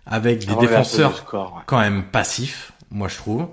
avec 0.05 0.45
des 0.45 0.55
défenseurs 0.55 1.25
quand 1.65 1.79
même 1.79 2.03
passifs, 2.03 2.73
moi 2.91 3.07
je 3.07 3.15
trouve. 3.15 3.47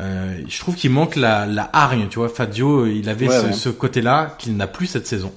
Euh, 0.00 0.40
je 0.48 0.58
trouve 0.58 0.74
qu'il 0.74 0.90
manque 0.90 1.16
la, 1.16 1.46
la 1.46 1.70
hargne, 1.72 2.08
tu 2.08 2.18
vois. 2.18 2.28
Fadio, 2.28 2.86
il 2.86 3.08
avait 3.08 3.28
ce, 3.28 3.52
ce 3.52 3.68
côté-là 3.68 4.34
qu'il 4.38 4.56
n'a 4.56 4.66
plus 4.66 4.86
cette 4.86 5.06
saison. 5.06 5.32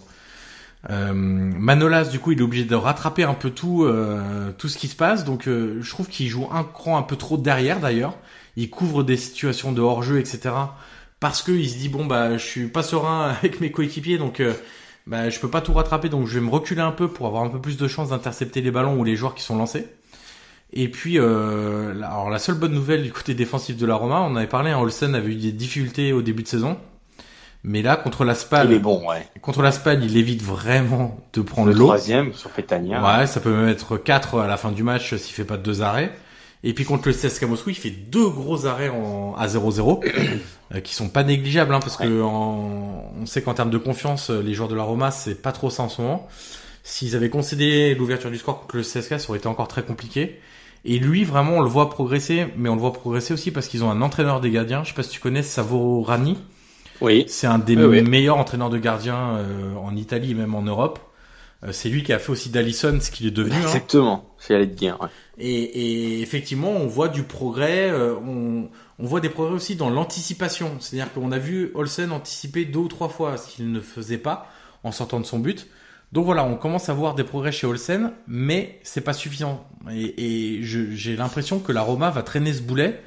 Euh, 0.90 1.12
Manolas, 1.14 2.06
du 2.06 2.20
coup, 2.20 2.32
il 2.32 2.40
est 2.40 2.44
obligé 2.44 2.66
de 2.66 2.76
rattraper 2.76 3.24
un 3.24 3.34
peu 3.34 3.50
tout, 3.50 3.84
euh, 3.84 4.52
tout 4.58 4.70
ce 4.70 4.78
qui 4.78 4.88
se 4.88 4.96
passe. 4.96 5.26
Donc, 5.26 5.48
euh, 5.48 5.80
je 5.82 5.90
trouve 5.90 6.08
qu'il 6.08 6.28
joue 6.28 6.48
un 6.52 6.64
cran 6.64 6.98
un 6.98 7.04
peu 7.04 7.16
trop 7.16 7.38
derrière, 7.38 7.80
d'ailleurs. 7.80 8.18
Il 8.56 8.70
couvre 8.70 9.04
des 9.04 9.18
situations 9.18 9.72
de 9.72 9.82
hors-jeu, 9.82 10.20
etc. 10.20 10.56
Parce 11.20 11.42
que 11.42 11.52
il 11.52 11.70
se 11.70 11.78
dit 11.78 11.90
bon 11.90 12.06
bah, 12.06 12.38
je 12.38 12.46
suis 12.46 12.68
pas 12.68 12.84
serein 12.84 13.30
avec 13.40 13.60
mes 13.60 13.72
coéquipiers, 13.72 14.18
donc 14.18 14.42
bah, 15.08 15.30
je 15.30 15.40
peux 15.40 15.50
pas 15.50 15.62
tout 15.62 15.74
rattraper, 15.74 16.10
donc 16.10 16.28
je 16.28 16.40
vais 16.40 16.46
me 16.46 16.50
reculer 16.50 16.82
un 16.82 16.92
peu 16.92 17.08
pour 17.08 17.28
avoir 17.28 17.44
un 17.44 17.50
peu 17.50 17.60
plus 17.60 17.78
de 17.78 17.88
chances 17.88 18.10
d'intercepter 18.10 18.62
les 18.62 18.72
ballons 18.72 19.00
ou 19.00 19.04
les 19.04 19.16
joueurs 19.16 19.36
qui 19.36 19.44
sont 19.44 19.58
lancés. 19.58 19.88
Et 20.74 20.90
puis, 20.90 21.18
alors 21.20 22.30
la 22.30 22.40
seule 22.40 22.56
bonne 22.56 22.74
nouvelle 22.74 23.04
du 23.04 23.12
côté 23.12 23.34
défensif 23.34 23.78
de 23.78 23.86
la 23.86 23.96
Roma, 23.96 24.22
on 24.22 24.36
avait 24.36 24.48
parlé, 24.48 24.72
hein, 24.72 24.80
Olsen 24.80 25.16
avait 25.16 25.32
eu 25.32 25.36
des 25.36 25.52
difficultés 25.52 26.14
au 26.14 26.22
début 26.22 26.44
de 26.44 26.48
saison. 26.48 26.78
Mais 27.64 27.82
là, 27.82 27.98
contre 27.98 28.24
la 28.24 28.34
il 28.64 28.74
est 28.74 28.80
bon, 28.80 29.08
ouais. 29.10 29.28
Contre 29.42 29.62
la 29.62 29.72
il 29.94 30.18
évite 30.18 30.42
vraiment 30.42 31.20
de 31.34 31.42
prendre 31.42 31.72
l'eau. 31.72 31.86
troisième 31.86 32.34
sur 32.34 32.50
Petania. 32.52 33.04
Ouais, 33.04 33.28
ça 33.28 33.40
peut 33.40 33.52
même 33.52 33.68
être 33.68 33.98
4 33.98 34.40
à 34.40 34.48
la 34.48 34.58
fin 34.58 34.72
du 34.72 34.84
match 34.84 35.16
s'il 35.16 35.34
fait 35.34 35.44
pas 35.44 35.58
deux 35.58 35.82
arrêts. 35.82 36.12
Et 36.64 36.74
puis 36.74 36.86
contre 36.86 37.08
le 37.08 37.14
CSKA 37.14 37.48
Moscou, 37.48 37.70
il 37.70 37.76
fait 37.76 37.92
deux 37.92 38.30
gros 38.30 38.66
arrêts 38.66 38.90
en, 38.90 39.36
à 39.36 39.48
0-0, 39.48 40.04
euh, 40.74 40.80
qui 40.80 40.96
sont 40.96 41.10
pas 41.10 41.24
négligeables, 41.24 41.74
hein, 41.74 41.80
parce 41.80 41.98
que 41.98 42.22
on 42.22 43.26
sait 43.26 43.42
qu'en 43.42 43.54
termes 43.54 43.70
de 43.70 43.78
confiance, 43.78 44.30
les 44.30 44.54
joueurs 44.54 44.70
de 44.70 44.76
la 44.76 44.84
Roma, 44.84 45.12
c'est 45.12 45.42
pas 45.42 45.52
trop 45.52 45.70
ça 45.70 45.84
en 45.84 45.90
ce 45.90 46.02
moment. 46.02 46.28
S'ils 46.84 47.16
avaient 47.16 47.30
concédé 47.30 47.96
l'ouverture 47.96 48.32
du 48.32 48.38
score 48.38 48.62
contre 48.62 48.78
le 48.78 48.82
CSKA, 48.82 49.20
ça 49.20 49.30
aurait 49.30 49.40
été 49.40 49.48
encore 49.48 49.68
très 49.68 49.84
compliqué. 49.84 50.40
Et 50.86 51.00
lui, 51.00 51.26
vraiment, 51.26 51.58
on 51.58 51.62
le 51.62 51.68
voit 51.68 51.90
progresser, 51.90 52.48
mais 52.56 52.70
on 52.70 52.76
le 52.76 52.82
voit 52.82 52.94
progresser 52.94 53.34
aussi 53.34 53.52
parce 53.52 53.68
qu'ils 53.68 53.84
ont 53.84 53.92
un 53.92 54.02
entraîneur 54.02 54.40
des 54.40 54.52
gardiens. 54.52 54.84
Je 54.84 54.90
sais 54.90 54.96
pas 54.96 55.04
si 55.04 55.10
tu 55.10 55.20
connais 55.20 55.44
Savo 55.44 56.02
Rani. 56.02 56.38
Oui. 57.02 57.26
C'est 57.28 57.48
un 57.48 57.60
des 57.60 57.76
Oui, 57.76 57.84
oui. 57.86 58.02
meilleurs 58.02 58.38
entraîneurs 58.38 58.70
de 58.70 58.78
gardiens 58.78 59.38
euh, 59.38 59.76
en 59.76 59.96
Italie 59.96 60.32
et 60.32 60.36
même 60.36 60.56
en 60.56 60.62
Europe. 60.64 61.00
Euh, 61.64 61.72
c'est 61.72 61.90
lui 61.90 62.04
qui 62.04 62.14
a 62.14 62.20
fait 62.20 62.32
aussi 62.32 62.50
d'Alisson 62.50 63.00
ce 63.02 63.10
qu'il 63.12 63.26
est 63.28 63.32
devenu. 63.32 63.56
hein. 63.56 63.62
Exactement. 63.62 64.30
J'allais 64.48 64.68
te 64.68 64.74
dire. 64.76 64.98
ouais. 65.02 65.08
Et, 65.40 65.54
et 66.18 66.22
effectivement, 66.22 66.72
on 66.72 66.88
voit 66.88 67.10
du 67.10 67.24
progrès. 67.24 67.90
euh, 67.90 68.16
on, 68.16 68.70
on 69.00 69.06
voit 69.06 69.20
des 69.22 69.30
progrès 69.30 69.54
aussi 69.56 69.76
dans 69.76 69.90
l'anticipation. 69.90 70.72
C'est-à-dire 70.80 71.12
qu'on 71.14 71.32
a 71.32 71.38
vu 71.40 71.72
Olsen 71.76 72.12
anticiper 72.12 72.66
deux 72.66 72.80
ou 72.80 72.88
trois 72.88 73.10
fois 73.10 73.38
ce 73.38 73.48
qu'il 73.56 73.72
ne 73.72 73.80
faisait 73.80 74.18
pas 74.18 74.48
en 74.84 74.92
sortant 74.92 75.20
de 75.20 75.26
son 75.26 75.40
but. 75.40 75.68
Donc 76.14 76.26
voilà, 76.26 76.46
on 76.46 76.56
commence 76.56 76.88
à 76.90 76.94
voir 76.94 77.16
des 77.16 77.24
progrès 77.26 77.52
chez 77.52 77.68
Olsen, 77.68 78.14
mais 78.28 78.80
c'est 78.84 79.02
pas 79.02 79.14
suffisant. 79.14 79.68
Et, 79.92 80.56
et 80.58 80.64
je- 80.64 80.92
j'ai 80.92 81.16
l'impression 81.18 81.60
que 81.60 81.72
la 81.74 81.82
Roma 81.82 82.10
va 82.12 82.22
traîner 82.24 82.54
ce 82.54 82.62
boulet. 82.62 83.02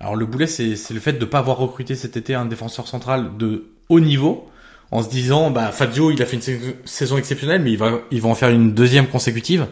Alors 0.00 0.14
le 0.16 0.26
boulet, 0.26 0.46
c'est 0.46 0.74
le 0.90 1.00
fait 1.00 1.14
de 1.14 1.24
pas 1.24 1.38
avoir 1.38 1.56
recruté 1.58 1.94
cet 1.96 2.16
été 2.16 2.34
un 2.34 2.46
défenseur 2.46 2.86
central 2.86 3.36
de 3.36 3.66
haut 3.88 4.00
niveau, 4.00 4.48
en 4.90 5.02
se 5.02 5.10
disant, 5.10 5.50
bah 5.50 5.70
Fabio, 5.72 6.10
il 6.10 6.22
a 6.22 6.26
fait 6.26 6.36
une 6.36 6.42
sais- 6.42 6.76
saison 6.84 7.18
exceptionnelle, 7.18 7.62
mais 7.62 7.72
il 7.72 7.78
va, 7.78 8.00
il 8.10 8.20
va 8.20 8.28
en 8.28 8.34
faire 8.34 8.50
une 8.50 8.72
deuxième 8.72 9.06
consécutive. 9.06 9.66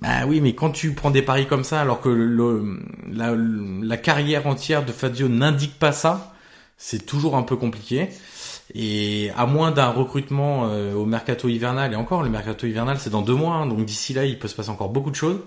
Bah 0.00 0.26
oui, 0.26 0.40
mais 0.40 0.54
quand 0.54 0.70
tu 0.70 0.92
prends 0.92 1.10
des 1.10 1.22
paris 1.22 1.46
comme 1.46 1.64
ça, 1.64 1.80
alors 1.80 2.00
que 2.00 2.08
le, 2.08 2.80
la, 3.12 3.34
la 3.36 3.96
carrière 3.96 4.46
entière 4.46 4.84
de 4.84 4.92
Fabio 4.92 5.28
n'indique 5.28 5.78
pas 5.78 5.92
ça, 5.92 6.34
c'est 6.76 7.04
toujours 7.04 7.36
un 7.36 7.42
peu 7.42 7.56
compliqué. 7.56 8.08
Et 8.74 9.30
à 9.36 9.46
moins 9.46 9.70
d'un 9.70 9.88
recrutement 9.88 10.68
euh, 10.68 10.92
au 10.94 11.06
mercato 11.06 11.48
hivernal, 11.48 11.92
et 11.92 11.96
encore, 11.96 12.22
le 12.22 12.30
mercato 12.30 12.66
hivernal 12.66 12.98
c'est 12.98 13.10
dans 13.10 13.22
deux 13.22 13.34
mois, 13.34 13.54
hein, 13.54 13.66
donc 13.66 13.84
d'ici 13.84 14.12
là 14.12 14.24
il 14.24 14.38
peut 14.38 14.48
se 14.48 14.54
passer 14.54 14.70
encore 14.70 14.88
beaucoup 14.88 15.10
de 15.10 15.16
choses. 15.16 15.38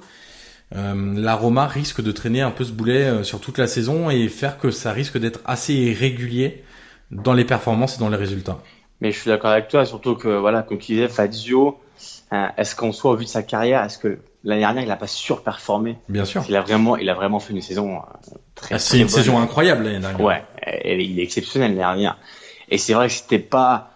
Euh, 0.75 1.13
la 1.15 1.36
Roma 1.36 1.65
risque 1.65 2.01
de 2.01 2.12
traîner 2.12 2.41
un 2.41 2.51
peu 2.51 2.63
ce 2.63 2.71
boulet 2.71 3.05
euh, 3.05 3.23
sur 3.23 3.39
toute 3.41 3.58
la 3.58 3.65
saison 3.67 4.10
et 4.12 4.27
faire 4.27 4.60
que 4.60 4.69
ça 4.69 4.91
risque 4.91 5.17
d'être 5.17 5.39
assez 5.45 5.73
irrégulier 5.73 6.63
dans 7.12 7.34
les 7.34 7.45
performances 7.45 7.95
et 7.95 7.99
dans 7.99 8.10
les 8.10 8.17
résultats. 8.17 8.60
Mais 9.01 9.12
je 9.12 9.19
suis 9.19 9.29
d'accord 9.29 9.49
avec 9.51 9.67
toi, 9.67 9.86
surtout 9.86 10.15
que, 10.15 10.27
voilà, 10.27 10.62
comme 10.62 10.77
tu 10.77 10.93
disais, 10.93 11.08
Fazio, 11.08 11.79
euh, 12.34 12.45
est-ce 12.58 12.75
qu'on 12.75 12.91
soit 12.91 13.12
au 13.12 13.15
vu 13.15 13.25
de 13.25 13.29
sa 13.29 13.41
carrière, 13.41 13.84
est-ce 13.84 13.97
que 13.97 14.19
l'année 14.43 14.62
dernière, 14.62 14.84
il 14.84 14.91
a 14.91 14.95
pas 14.95 15.08
surperformé? 15.08 15.97
Bien 16.08 16.25
sûr. 16.25 16.43
Il 16.47 16.55
a 16.55 16.62
vraiment, 16.62 16.97
il 16.97 17.10
a 17.10 17.13
vraiment 17.15 17.39
fait 17.39 17.53
une 17.53 17.62
saison 17.62 17.95
euh, 17.95 18.36
très, 18.53 18.75
Ah, 18.75 18.79
c'est 18.79 18.89
très 18.89 18.97
une 18.99 19.03
bonne. 19.05 19.10
saison 19.15 19.39
incroyable 19.39 19.86
l'année 19.86 19.99
dernière. 19.99 20.21
Ouais, 20.21 20.43
il 20.86 21.19
est 21.19 21.23
exceptionnel 21.23 21.69
l'année 21.71 21.79
dernière. 21.82 22.17
Et 22.69 22.77
c'est 22.77 22.93
vrai 22.93 23.08
que 23.08 23.13
c'était 23.13 23.39
pas, 23.39 23.88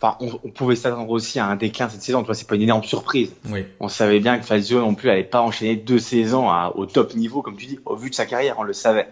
enfin, 0.00 0.16
on, 0.20 0.30
on 0.44 0.50
pouvait 0.50 0.76
s'attendre 0.76 1.10
aussi 1.10 1.38
à 1.38 1.46
un 1.46 1.56
déclin 1.56 1.88
cette 1.88 2.02
saison. 2.02 2.20
Tu 2.20 2.26
vois, 2.26 2.34
c'est 2.34 2.46
pas 2.48 2.54
une 2.56 2.62
énorme 2.62 2.84
surprise. 2.84 3.32
Oui. 3.48 3.64
On 3.80 3.88
savait 3.88 4.20
bien 4.20 4.38
que 4.38 4.44
Fazio 4.46 4.80
non 4.80 4.94
plus 4.94 5.10
allait 5.10 5.24
pas 5.24 5.40
enchaîner 5.42 5.76
deux 5.76 5.98
saisons 5.98 6.48
à- 6.48 6.72
au 6.76 6.86
top 6.86 7.14
niveau, 7.14 7.42
comme 7.42 7.56
tu 7.56 7.66
dis, 7.66 7.78
au 7.86 7.96
vu 7.96 8.10
de 8.10 8.14
sa 8.14 8.26
carrière, 8.26 8.56
on 8.58 8.62
le 8.62 8.72
savait. 8.72 9.08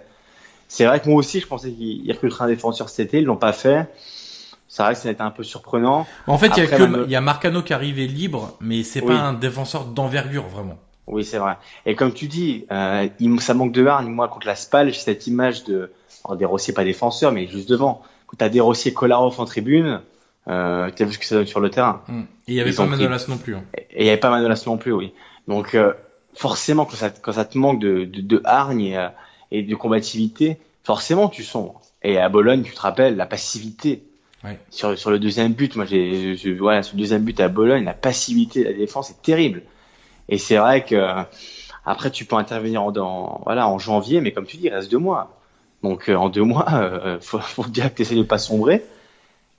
C'est 0.69 0.85
vrai 0.85 1.01
que 1.01 1.09
moi 1.09 1.19
aussi, 1.19 1.41
je 1.41 1.47
pensais 1.47 1.71
qu'il 1.71 2.05
il 2.07 2.13
recruterait 2.13 2.45
un 2.45 2.49
défenseur 2.49 2.89
cet 2.89 3.07
été, 3.09 3.19
ils 3.19 3.25
l'ont 3.25 3.37
pas 3.37 3.53
fait. 3.53 3.87
C'est 4.71 4.83
vrai 4.83 4.93
que 4.93 5.01
ça 5.01 5.09
a 5.09 5.13
été 5.13 5.23
un 5.23 5.31
peu 5.31 5.43
surprenant. 5.43 6.07
En 6.27 6.37
fait, 6.37 6.49
il 6.49 6.59
y 6.59 6.61
a 6.61 6.67
que 6.67 6.83
Mano- 6.83 7.05
il 7.07 7.11
y 7.11 7.17
a 7.17 7.23
Marcano 7.23 7.63
qui 7.63 7.73
arrive 7.73 7.99
est 7.99 8.07
libre, 8.07 8.55
mais 8.61 8.83
c'est 8.83 9.01
Oui. 9.01 9.07
pas 9.09 9.21
un 9.21 9.33
défenseur 9.33 9.87
d'envergure 9.87 10.47
vraiment. 10.47 10.77
Oui, 11.07 11.25
c'est 11.25 11.39
vrai. 11.39 11.57
Et 11.87 11.95
comme 11.95 12.13
tu 12.13 12.27
dis, 12.27 12.67
euh, 12.71 13.09
il- 13.19 13.41
ça 13.41 13.55
manque 13.55 13.73
de 13.73 13.87
hargne. 13.87 14.09
Moi, 14.11 14.29
contre 14.29 14.47
la 14.47 14.55
Spal, 14.55 14.93
j'ai 14.93 14.99
cette 15.01 15.27
image 15.27 15.65
de, 15.65 15.91
alors, 16.27 16.37
des 16.37 16.45
Rossiers 16.45 16.75
pas 16.75 16.85
défenseurs, 16.85 17.33
mais 17.33 17.47
juste 17.47 17.67
devant. 17.71 18.03
Quand 18.27 18.37
t'as 18.37 18.51
des 18.51 18.61
Rossiers 18.61 18.93
Kolarov 18.93 19.41
en 19.41 19.47
tribune, 19.47 20.03
euh, 20.49 20.91
t'as 20.95 21.05
vu 21.05 21.13
ce 21.13 21.19
que 21.19 21.25
ça 21.25 21.35
donne 21.37 21.47
sur 21.47 21.61
le 21.61 21.71
terrain. 21.71 22.03
Mm. 22.09 22.21
Et 22.21 22.25
il 22.49 22.55
y 22.55 22.61
avait 22.61 22.71
Ils 22.71 22.77
pas 22.77 22.83
ont 22.83 22.89
pris- 22.89 22.97
Manolas 22.99 23.25
non 23.29 23.37
plus. 23.39 23.55
hein. 23.57 23.65
Et 23.77 24.01
il 24.01 24.07
y 24.07 24.09
avait 24.09 24.19
pas 24.19 24.31
Manolas 24.31 24.63
non 24.67 24.77
plus, 24.79 24.93
oui. 24.93 25.13
Donc, 25.47 25.75
euh, 25.75 25.93
forcément, 26.35 26.85
quand 26.85 26.97
ça, 26.97 27.11
quand 27.11 27.33
ça 27.33 27.45
te 27.45 27.59
manque 27.59 27.81
de, 27.81 28.05
de, 28.05 28.21
de 28.21 28.41
hargne 28.45 28.81
et, 28.83 28.97
euh, 28.99 29.09
et 29.51 29.63
de 29.63 29.75
combativité, 29.75 30.59
forcément, 30.85 31.29
tu 31.29 31.43
sombres. 31.43 31.81
Et 32.03 32.19
à 32.19 32.29
Bologne, 32.29 32.63
tu 32.63 32.73
te 32.73 32.81
rappelles, 32.81 33.17
la 33.17 33.27
passivité. 33.27 34.03
Ouais. 34.45 34.57
Sur, 34.71 34.97
sur 34.97 35.11
le 35.11 35.19
deuxième 35.19 35.53
but, 35.53 35.75
moi, 35.75 35.85
j'ai, 35.85 36.37
je- 36.37 36.51
voilà, 36.51 36.83
sur 36.83 36.95
le 36.97 37.01
deuxième 37.01 37.23
but 37.25 37.41
à 37.41 37.49
Bologne, 37.49 37.85
la 37.85 37.93
passivité 37.95 38.61
de 38.63 38.69
la 38.69 38.73
défense 38.75 39.11
est 39.11 39.21
terrible. 39.23 39.63
Et 40.29 40.39
c'est 40.39 40.57
vrai 40.59 40.85
que, 40.85 40.95
euh, 40.95 41.23
après, 41.85 42.11
tu 42.11 42.25
peux 42.25 42.37
intervenir 42.37 42.83
en, 42.83 42.93
dans, 42.93 43.41
voilà, 43.45 43.67
en 43.69 43.79
janvier, 43.79 44.21
mais 44.21 44.31
comme 44.33 44.47
tu 44.47 44.57
dis, 44.59 44.67
il 44.67 44.75
reste 44.75 44.91
deux 44.91 44.99
mois. 44.99 45.35
Donc, 45.83 46.09
euh, 46.09 46.15
en 46.15 46.29
deux 46.29 46.43
mois, 46.43 46.67
euh, 46.73 47.19
faut, 47.21 47.39
faut 47.41 47.65
dire 47.65 47.91
que 47.91 47.97
tu 47.97 48.03
essaies 48.03 48.15
de 48.15 48.23
pas 48.23 48.39
sombrer. 48.39 48.85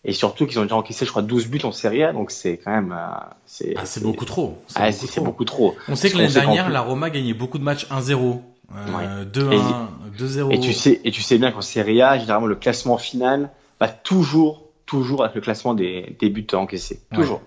Et 0.06 0.14
surtout 0.14 0.46
qu'ils 0.48 0.60
ont 0.60 0.64
déjà 0.64 0.76
encaissé, 0.78 1.06
je 1.06 1.10
crois, 1.12 1.22
12 1.22 1.48
buts 1.48 1.60
en 1.64 1.72
Serie 1.74 2.04
A, 2.04 2.14
donc 2.14 2.32
c'est 2.32 2.58
quand 2.58 2.72
même, 2.72 2.94
euh, 2.98 3.06
c'est, 3.46 3.74
Ah, 3.78 3.86
c'est 3.86 4.02
beaucoup 4.02 4.24
trop. 4.26 4.58
C'est 4.68 4.80
ah, 4.80 4.90
beaucoup 4.92 5.22
beaucoup 5.22 5.46
trop. 5.46 5.76
On 5.90 5.96
sait 5.96 6.10
que 6.10 6.18
l'année 6.18 6.32
dernière, 6.32 6.66
plus- 6.66 6.74
la 6.74 6.82
Roma 6.82 7.10
gagnait 7.10 7.34
beaucoup 7.34 7.58
de 7.58 7.64
matchs 7.64 7.86
1-0, 7.92 8.42
euh, 8.74 9.26
2-1, 9.26 9.90
2-0. 10.18 10.52
Et 10.52 10.60
tu 10.60 10.72
sais, 10.74 11.02
et 11.04 11.12
tu 11.12 11.22
sais 11.22 11.38
bien 11.38 11.52
qu'en 11.52 11.62
Serie 11.62 12.02
A, 12.02 12.18
généralement, 12.18 12.48
le 12.48 12.56
classement 12.56 12.98
final 12.98 13.50
va 13.82 13.90
toujours, 13.90 14.64
toujours 14.86 15.24
avec 15.24 15.36
le 15.36 15.42
classement 15.42 15.74
des, 15.74 16.16
des 16.20 16.30
buts 16.30 16.48
encaissés. 16.54 17.02
Ouais. 17.12 17.18
Toujours. 17.18 17.42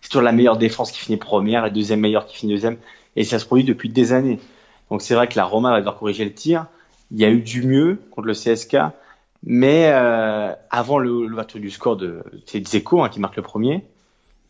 C'est 0.00 0.08
toujours 0.08 0.22
la 0.22 0.32
meilleure 0.32 0.56
défense 0.56 0.92
qui 0.92 1.00
finit 1.00 1.18
première, 1.18 1.60
la 1.62 1.70
deuxième 1.70 2.00
meilleure 2.00 2.26
qui 2.26 2.36
finit 2.36 2.52
deuxième. 2.54 2.78
Et 3.16 3.24
ça 3.24 3.38
se 3.38 3.44
produit 3.44 3.64
depuis 3.64 3.90
des 3.90 4.12
années. 4.14 4.38
Donc 4.90 5.02
c'est 5.02 5.14
vrai 5.14 5.28
que 5.28 5.36
la 5.36 5.44
Roma 5.44 5.72
va 5.72 5.78
devoir 5.78 5.98
corriger 5.98 6.24
le 6.24 6.32
tir. 6.32 6.66
Il 7.10 7.18
y 7.18 7.24
a 7.24 7.28
eu 7.30 7.40
du 7.40 7.62
mieux 7.66 8.00
contre 8.12 8.28
le 8.28 8.32
CSK. 8.34 8.76
Mais 9.44 9.90
euh, 9.92 10.52
avant 10.70 10.98
le- 10.98 11.26
l'ouverture 11.26 11.60
du 11.60 11.70
score 11.70 11.96
de 11.96 12.22
c'est 12.46 12.60
Dzeko 12.60 13.02
hein, 13.02 13.08
qui 13.08 13.20
marque 13.20 13.36
le 13.36 13.42
premier, 13.42 13.84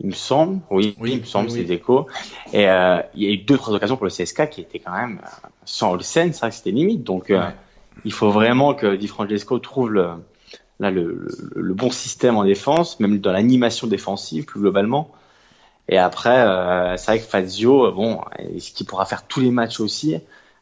il 0.01 0.07
me 0.07 0.13
semble, 0.13 0.61
oui, 0.71 0.97
Oui, 1.01 1.13
il 1.15 1.21
me 1.21 1.25
semble, 1.27 1.51
oui, 1.51 1.57
c'est. 1.59 1.65
Dzeko. 1.75 2.07
Et 2.53 2.69
euh, 2.69 3.01
il 3.15 3.23
y 3.25 3.27
a 3.27 3.31
eu 3.33 3.39
deux 3.39 3.59
trois 3.59 3.75
occasions 3.75 3.97
pour 3.97 4.07
le 4.07 4.11
CSK 4.11 4.49
qui 4.49 4.61
étaient 4.63 4.79
quand 4.79 4.93
même 4.97 5.21
euh, 5.23 5.49
sans 5.65 5.93
Olsen, 5.93 6.33
c'est 6.33 6.41
vrai 6.41 6.51
que 6.51 6.57
c'était 6.57 6.71
limite. 6.71 7.05
Donc 7.05 7.31
euh, 7.31 7.43
il 8.05 8.13
faut 8.13 8.31
vraiment 8.31 8.75
que 8.75 8.97
Di 8.97 9.09
Francesco 9.09 9.59
trouve 9.59 9.91
le, 9.91 10.09
là, 10.81 10.91
le, 10.91 11.03
le, 11.05 11.51
le 11.63 11.75
bon 11.75 11.91
système 11.91 12.37
en 12.37 12.45
défense, 12.45 12.99
même 13.01 13.19
dans 13.19 13.33
l'animation 13.33 13.87
défensive 13.89 14.45
plus 14.47 14.61
globalement. 14.61 15.11
Et 15.91 15.99
après, 15.99 16.39
euh, 16.39 16.97
c'est 16.97 17.07
vrai 17.13 17.19
que 17.19 17.25
Fazio, 17.27 17.91
bon, 17.93 18.21
est-ce 18.39 18.73
qu'il 18.73 18.87
pourra 18.87 19.05
faire 19.05 19.27
tous 19.27 19.41
les 19.41 19.51
matchs 19.51 19.81
aussi 19.81 20.17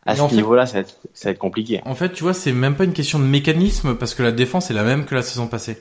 À 0.06 0.14
ce 0.16 0.34
niveau-là, 0.34 0.66
ça, 0.66 0.74
va 0.74 0.78
être- 0.80 0.98
ça 1.14 1.28
va 1.28 1.32
être 1.32 1.38
compliqué. 1.38 1.80
En 1.84 1.94
fait, 1.94 2.12
tu 2.12 2.22
vois, 2.22 2.34
c'est 2.34 2.52
même 2.52 2.76
pas 2.76 2.84
une 2.84 2.92
question 2.92 3.18
de 3.18 3.24
mécanisme 3.24 3.94
parce 3.96 4.14
que 4.14 4.22
la 4.22 4.32
défense 4.32 4.70
est 4.70 4.74
la 4.74 4.84
même 4.84 5.04
que 5.04 5.14
la 5.14 5.22
saison 5.22 5.46
passée. 5.48 5.78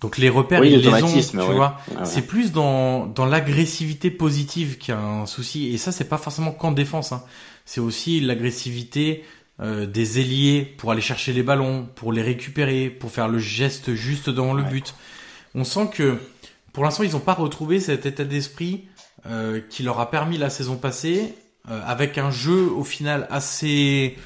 Donc 0.00 0.18
les 0.18 0.28
repères, 0.28 0.60
Oui, 0.60 0.72
ils 0.72 0.80
les 0.80 0.88
ont, 1.02 1.06
tu 1.20 1.36
ouais. 1.38 1.54
vois. 1.54 1.78
Ouais. 1.90 2.04
C'est 2.04 2.22
plus 2.26 2.52
dans, 2.52 3.06
dans 3.06 3.24
l'agressivité 3.24 4.10
positive 4.10 4.76
qu'il 4.76 4.92
y 4.94 4.96
a 4.96 5.00
un 5.00 5.24
souci. 5.26 5.72
Et 5.72 5.78
ça, 5.78 5.90
c'est 5.90 6.04
pas 6.08 6.18
forcément 6.18 6.52
qu'en 6.52 6.70
défense. 6.72 7.12
Hein. 7.12 7.22
C'est 7.64 7.80
aussi 7.80 8.20
l'agressivité 8.20 9.24
euh, 9.62 9.86
des 9.86 10.20
ailiers 10.20 10.62
pour 10.76 10.92
aller 10.92 11.00
chercher 11.00 11.32
les 11.32 11.42
ballons, 11.42 11.88
pour 11.94 12.12
les 12.12 12.20
récupérer, 12.20 12.90
pour 12.90 13.10
faire 13.10 13.26
le 13.26 13.38
geste 13.38 13.94
juste 13.94 14.28
devant 14.28 14.52
le 14.52 14.62
Ouais. 14.64 14.68
but. 14.70 14.94
On 15.54 15.64
sent 15.64 15.88
que 15.94 16.18
pour 16.74 16.84
l'instant, 16.84 17.02
ils 17.04 17.12
n'ont 17.12 17.20
pas 17.20 17.32
retrouvé 17.32 17.80
cet 17.80 18.04
état 18.04 18.24
d'esprit 18.24 18.84
euh, 19.24 19.60
qui 19.70 19.82
leur 19.82 19.98
a 19.98 20.10
permis 20.10 20.36
la 20.36 20.50
saison 20.50 20.76
passée, 20.76 21.34
avec 21.68 22.18
un 22.18 22.30
jeu 22.30 22.70
au 22.70 22.84
final 22.84 23.26
assez 23.30 24.16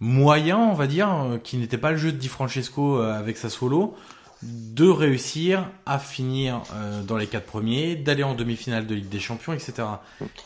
moyen, 0.00 0.58
on 0.58 0.74
va 0.74 0.86
dire, 0.86 1.10
euh, 1.10 1.38
qui 1.38 1.56
n'était 1.58 1.76
pas 1.78 1.90
le 1.90 1.96
jeu 1.98 2.12
de 2.12 2.16
Di 2.16 2.28
Francesco 2.28 2.98
euh, 2.98 3.18
avec 3.18 3.36
sa 3.36 3.50
solo, 3.50 3.94
de 4.42 4.88
réussir 4.88 5.68
à 5.84 5.98
finir 5.98 6.62
euh, 6.74 7.02
dans 7.02 7.18
les 7.18 7.26
quatre 7.26 7.44
premiers, 7.44 7.96
d'aller 7.96 8.22
en 8.22 8.34
demi-finale 8.34 8.86
de 8.86 8.94
Ligue 8.94 9.10
des 9.10 9.20
Champions, 9.20 9.52
etc. 9.52 9.74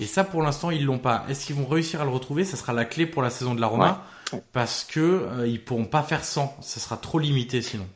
Et 0.00 0.06
ça, 0.06 0.24
pour 0.24 0.42
l'instant, 0.42 0.72
ils 0.72 0.84
l'ont 0.84 0.98
pas. 0.98 1.24
Est-ce 1.28 1.46
qu'ils 1.46 1.54
vont 1.54 1.66
réussir 1.66 2.00
à 2.00 2.04
le 2.04 2.10
retrouver? 2.10 2.44
Ça 2.44 2.56
sera 2.56 2.72
la 2.72 2.84
clé 2.84 3.06
pour 3.06 3.22
la 3.22 3.30
saison 3.30 3.54
de 3.54 3.60
la 3.60 3.68
Roma, 3.68 4.02
Ouais. 4.32 4.42
parce 4.52 4.82
que 4.82 5.00
euh, 5.00 5.46
ils 5.46 5.62
pourront 5.62 5.84
pas 5.84 6.02
faire 6.02 6.24
sans. 6.24 6.56
Ça 6.60 6.80
sera 6.80 6.96
trop 6.96 7.20
limité 7.20 7.62
sinon. 7.62 7.86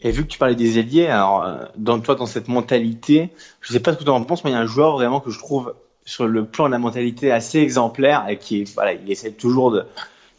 Et 0.00 0.12
vu 0.12 0.22
que 0.22 0.28
tu 0.28 0.38
parlais 0.38 0.54
des 0.54 0.78
ailiers, 0.78 1.08
alors 1.08 1.42
euh, 1.42 1.64
dans 1.76 1.98
toi 1.98 2.14
dans 2.14 2.26
cette 2.26 2.46
mentalité, 2.46 3.32
je 3.60 3.72
sais 3.72 3.80
pas 3.80 3.92
ce 3.92 3.98
que 3.98 4.04
tu 4.04 4.10
en 4.10 4.22
penses, 4.22 4.44
mais 4.44 4.50
il 4.50 4.52
y 4.52 4.56
a 4.56 4.60
un 4.60 4.66
joueur 4.66 4.92
vraiment 4.92 5.18
que 5.18 5.30
je 5.32 5.40
trouve 5.40 5.74
sur 6.08 6.26
le 6.26 6.46
plan 6.46 6.66
de 6.68 6.72
la 6.72 6.78
mentalité 6.78 7.30
assez 7.30 7.58
exemplaire 7.58 8.24
et 8.30 8.38
qui 8.38 8.64
voilà, 8.64 8.94
il 8.94 9.10
essaie 9.10 9.30
toujours 9.30 9.70
de, 9.70 9.84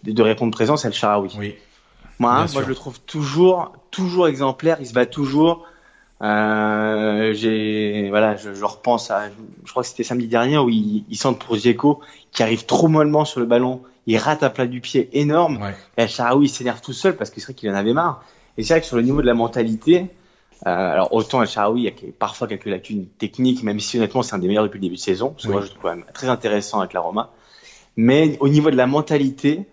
de, 0.04 0.12
de 0.12 0.24
répondre 0.24 0.52
présent, 0.52 0.78
c'est 0.78 0.88
le 0.88 0.96
Sharawi. 0.96 1.36
Oui. 1.38 1.56
Moi, 2.18 2.32
hein, 2.32 2.48
moi 2.52 2.64
je 2.64 2.68
le 2.68 2.74
trouve 2.74 3.00
toujours, 3.02 3.72
toujours 3.92 4.28
exemplaire. 4.28 4.78
Il 4.80 4.88
se 4.88 4.94
bat 4.94 5.06
toujours. 5.06 5.68
Euh, 6.24 7.34
j'ai, 7.34 8.08
voilà, 8.10 8.36
je, 8.36 8.56
je 8.56 8.66
repense 8.66 9.12
à, 9.12 9.30
je 9.64 9.70
crois 9.70 9.84
que 9.84 9.90
c'était 9.90 10.04
samedi 10.04 10.28
dernier 10.28 10.58
où 10.58 10.70
il, 10.70 11.06
il 11.08 11.16
centre 11.16 11.38
pour 11.46 11.56
Dzeko, 11.56 12.02
qui 12.32 12.42
arrive 12.42 12.66
trop 12.66 12.88
mollement 12.88 13.24
sur 13.24 13.40
le 13.40 13.46
ballon. 13.46 13.84
Il 14.08 14.18
rate 14.18 14.42
un 14.42 14.50
plat 14.50 14.66
du 14.66 14.82
pied 14.82 15.08
énorme. 15.14 15.62
Ouais. 15.62 15.76
Et 15.98 16.08
Sharawi 16.08 16.48
il 16.48 16.50
s'énerve 16.50 16.82
tout 16.82 16.94
seul 16.94 17.16
parce 17.16 17.30
que 17.30 17.40
c'est 17.40 17.46
vrai 17.46 17.54
qu'il 17.54 17.70
en 17.70 17.76
avait 17.76 17.94
marre. 17.94 18.24
Et 18.58 18.64
c'est 18.64 18.74
vrai 18.74 18.82
que 18.82 18.88
sur 18.88 18.98
le 18.98 19.04
niveau 19.04 19.22
de 19.22 19.28
la 19.28 19.36
mentalité, 19.36 20.08
alors 20.66 21.14
autant 21.14 21.42
El 21.42 21.48
Sharawi, 21.48 21.82
il 21.82 21.86
y 21.86 21.88
a 21.88 22.12
parfois 22.18 22.48
quelques 22.48 22.66
lacunes 22.66 23.08
techniques, 23.18 23.64
même 23.64 23.80
si 23.80 23.98
honnêtement 23.98 24.22
c'est 24.24 24.36
un 24.36 24.40
des 24.40 24.48
meilleurs 24.48 24.64
depuis 24.64 24.78
le 24.78 24.84
début 24.84 24.96
de 24.96 25.00
saison. 25.00 25.30
Parce 25.32 25.44
que 25.44 25.48
Oui. 25.50 25.54
moi 25.54 25.62
je 25.62 25.66
le 25.68 25.70
trouve 25.72 25.82
quand 25.84 25.96
même 25.96 26.06
très 26.14 26.28
intéressant 26.28 26.80
avec 26.80 26.94
la 26.94 27.00
Roma. 27.00 27.32
Mais 27.96 28.38
au 28.40 28.50
niveau 28.50 28.70
de 28.72 28.76
la 28.76 28.88
mentalité, 28.88 29.66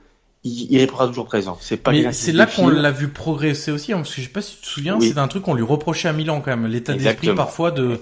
il, 0.44 0.72
il 0.72 0.78
répondra 0.78 1.06
toujours 1.06 1.26
présent. 1.26 1.58
C'est 1.60 1.76
pas 1.76 1.90
Mais 1.92 2.12
c'est 2.12 2.32
là 2.32 2.46
qu'on 2.46 2.68
l'a 2.68 2.90
vu 2.90 3.08
progresser 3.08 3.70
aussi, 3.72 3.92
hein, 3.92 3.96
parce 3.98 4.14
que 4.14 4.20
je 4.20 4.26
sais 4.26 4.32
pas 4.32 4.42
si 4.42 4.56
tu 4.56 4.62
te 4.62 4.66
souviens, 4.66 4.96
Oui. 4.98 5.08
c'est 5.12 5.18
un 5.18 5.28
truc 5.28 5.42
qu'on 5.42 5.54
lui 5.54 5.62
reprochait 5.64 6.08
à 6.08 6.12
Milan 6.12 6.40
quand 6.40 6.50
même, 6.56 6.66
l'état 6.66 6.94
d'esprit 6.94 7.34
parfois 7.34 7.70
de 7.70 8.00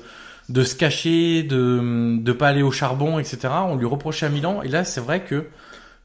de 0.50 0.62
se 0.62 0.74
cacher, 0.76 1.42
de 1.42 2.18
de 2.20 2.32
pas 2.32 2.48
aller 2.48 2.62
au 2.62 2.70
charbon, 2.70 3.18
etc. 3.18 3.48
On 3.66 3.76
lui 3.76 3.86
reprochait 3.86 4.26
à 4.26 4.28
Milan, 4.28 4.60
et 4.62 4.68
là 4.68 4.84
c'est 4.84 5.00
vrai 5.00 5.24
que 5.24 5.46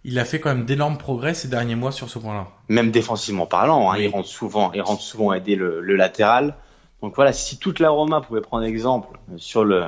il 0.06 0.18
a 0.18 0.24
fait 0.24 0.40
quand 0.40 0.48
même 0.48 0.64
d'énormes 0.64 0.98
progrès 0.98 1.34
ces 1.34 1.50
derniers 1.50 1.76
mois 1.76 1.92
sur 1.92 2.10
ce 2.10 2.20
point-là. 2.20 2.48
Même 2.70 2.90
défensivement 2.90 3.46
parlant, 3.46 3.92
hein, 3.92 3.96
Oui. 3.98 4.06
il 4.06 4.08
rentre 4.10 4.30
souvent, 4.30 4.72
il 4.72 4.82
rentre 4.82 5.02
souvent 5.02 5.34
aider 5.34 5.56
le, 5.58 5.82
le 5.82 5.96
latéral. 5.98 6.56
Donc 7.02 7.16
voilà, 7.16 7.34
si 7.34 7.58
toute 7.58 7.80
la 7.80 7.90
Roma 7.90 8.22
pouvait 8.22 8.42
prendre 8.42 8.66
exemple 8.66 9.20
sur 9.38 9.64
le, 9.64 9.84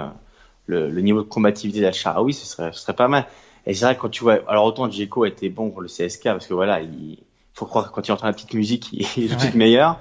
le, 0.66 0.89
le 0.89 1.01
niveau 1.01 1.22
de 1.24 1.28
combativité 1.28 1.82
d'Al 1.82 1.93
Sharawi, 1.93 2.34
ce 2.34 2.45
serait, 2.45 2.72
ce 2.72 2.80
serait 2.80 2.93
pas 2.93 3.07
mal. 3.07 3.26
Et 3.66 3.74
c'est 3.74 3.86
vrai 3.86 3.95
que 3.95 4.01
quand 4.01 4.09
tu 4.09 4.24
vois, 4.24 4.39
alors 4.47 4.66
autant 4.66 4.89
Djeko 4.89 5.26
était 5.26 5.49
bon 5.49 5.70
pour 5.70 5.82
le 5.82 5.88
CSK 5.88 6.24
parce 6.24 6.47
que 6.47 6.53
voilà, 6.53 6.82
il 6.82 7.20
faut 7.53 7.66
croire 7.66 7.89
que 7.89 7.93
quand 7.93 8.07
il 8.07 8.12
entend 8.12 8.28
la 8.28 8.34
petite 8.34 8.53
musique, 8.53 8.89
il 8.93 9.01
est 9.01 9.28
tout 9.28 9.36
de 9.36 9.41
suite 9.41 9.55
meilleur. 9.55 9.99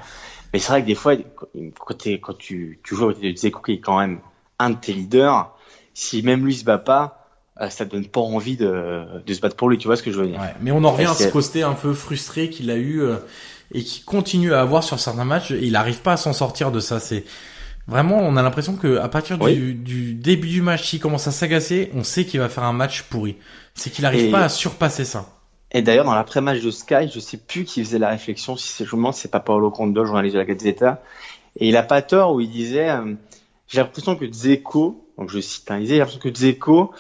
Mais 0.53 0.59
c'est 0.59 0.73
vrai 0.73 0.83
que 0.83 0.87
des 0.87 0.95
fois, 0.95 1.15
quand, 1.17 1.95
quand 2.23 2.39
tu, 2.39 2.81
tu 2.83 2.95
joues 2.95 3.11
avec 3.11 3.37
Djeko 3.39 3.61
qui 3.61 3.73
est 3.73 3.81
quand 3.81 3.99
même 3.99 4.21
un 4.59 4.71
de 4.71 4.77
tes 4.77 4.93
leaders, 4.93 5.55
si 5.95 6.23
même 6.23 6.45
lui 6.45 6.55
se 6.55 6.65
bat 6.65 6.79
pas, 6.79 7.29
euh, 7.61 7.69
ça 7.69 7.85
te 7.85 7.91
donne 7.91 8.07
pas 8.07 8.21
envie 8.21 8.57
de, 8.57 9.05
de 9.25 9.35
se 9.35 9.41
battre 9.41 9.57
pour 9.57 9.69
lui. 9.69 9.77
Tu 9.77 9.87
vois 9.87 9.97
ce 9.97 10.03
que 10.03 10.11
je 10.11 10.21
veux 10.21 10.27
dire? 10.27 10.41
Ouais, 10.41 10.55
mais 10.61 10.71
on 10.71 10.83
en 10.85 10.93
revient 10.93 11.07
à 11.07 11.15
ce 11.15 11.29
côté 11.29 11.63
un 11.63 11.75
peu 11.75 11.93
frustré 11.93 12.49
qu'il 12.49 12.71
a 12.71 12.77
eu 12.77 13.03
euh, 13.03 13.17
et 13.73 13.83
qui 13.85 14.03
continue 14.03 14.53
à 14.55 14.61
avoir 14.61 14.83
sur 14.85 14.99
certains 14.99 15.25
matchs. 15.25 15.51
Et 15.53 15.65
il 15.65 15.73
n'arrive 15.73 16.01
pas 16.01 16.13
à 16.13 16.17
s'en 16.17 16.33
sortir 16.33 16.71
de 16.73 16.81
ça. 16.81 17.01
C'est 17.01 17.25
vraiment, 17.87 18.19
on 18.19 18.37
a 18.37 18.43
l'impression 18.43 18.77
que 18.77 18.99
à 18.99 19.09
partir 19.09 19.39
du, 19.39 19.45
Oui. 19.45 19.75
du 19.75 20.15
début 20.15 20.49
du 20.49 20.63
match, 20.63 20.89
s'il 20.89 21.01
commence 21.01 21.27
à 21.27 21.31
s'agacer, 21.33 21.91
on 21.95 22.05
sait 22.05 22.25
qu'il 22.25 22.41
va 22.41 22.49
faire 22.49 22.65
un 22.65 22.73
match 22.73 23.03
pourri. 23.03 23.37
C'est 23.75 23.91
qu'il 23.91 24.03
n'arrive 24.03 24.27
Et- 24.29 24.31
pas 24.31 24.43
à 24.45 24.49
surpasser 24.49 25.05
ça. 25.05 25.27
Et 25.73 25.83
d'ailleurs, 25.83 26.05
dans 26.05 26.15
l'après-match 26.17 26.61
de 26.63 26.71
Sky, 26.73 27.09
je 27.15 27.21
sais 27.21 27.37
plus 27.37 27.65
qui 27.65 27.85
faisait 27.85 28.01
la 28.01 28.09
réflexion, 28.09 28.57
si 28.57 28.67
c'est, 28.69 28.85
je 28.85 28.91
me 28.91 28.97
demande 28.97 29.15
c'est 29.15 29.31
pas 29.31 29.39
Paolo 29.39 29.71
Condo, 29.71 30.05
journaliste 30.05 30.35
de 30.35 30.41
la 30.41 30.45
Gazzetta. 30.45 31.01
Et 31.57 31.69
il 31.69 31.77
a 31.77 31.85
pas 31.85 32.03
tort 32.03 32.35
où 32.35 32.41
il 32.41 32.51
disait, 32.51 32.91
euh, 32.91 33.15
j'ai 33.71 33.79
l'impression 33.81 34.17
que 34.17 34.25
Dzeko, 34.27 35.05
donc 35.17 35.31
je 35.31 35.39
cite, 35.41 35.67
il 35.71 35.81
disait, 35.81 35.95
j'ai 35.95 35.99
l'impression 36.01 36.21
que 36.21 36.29
Dzeko, 36.29 36.91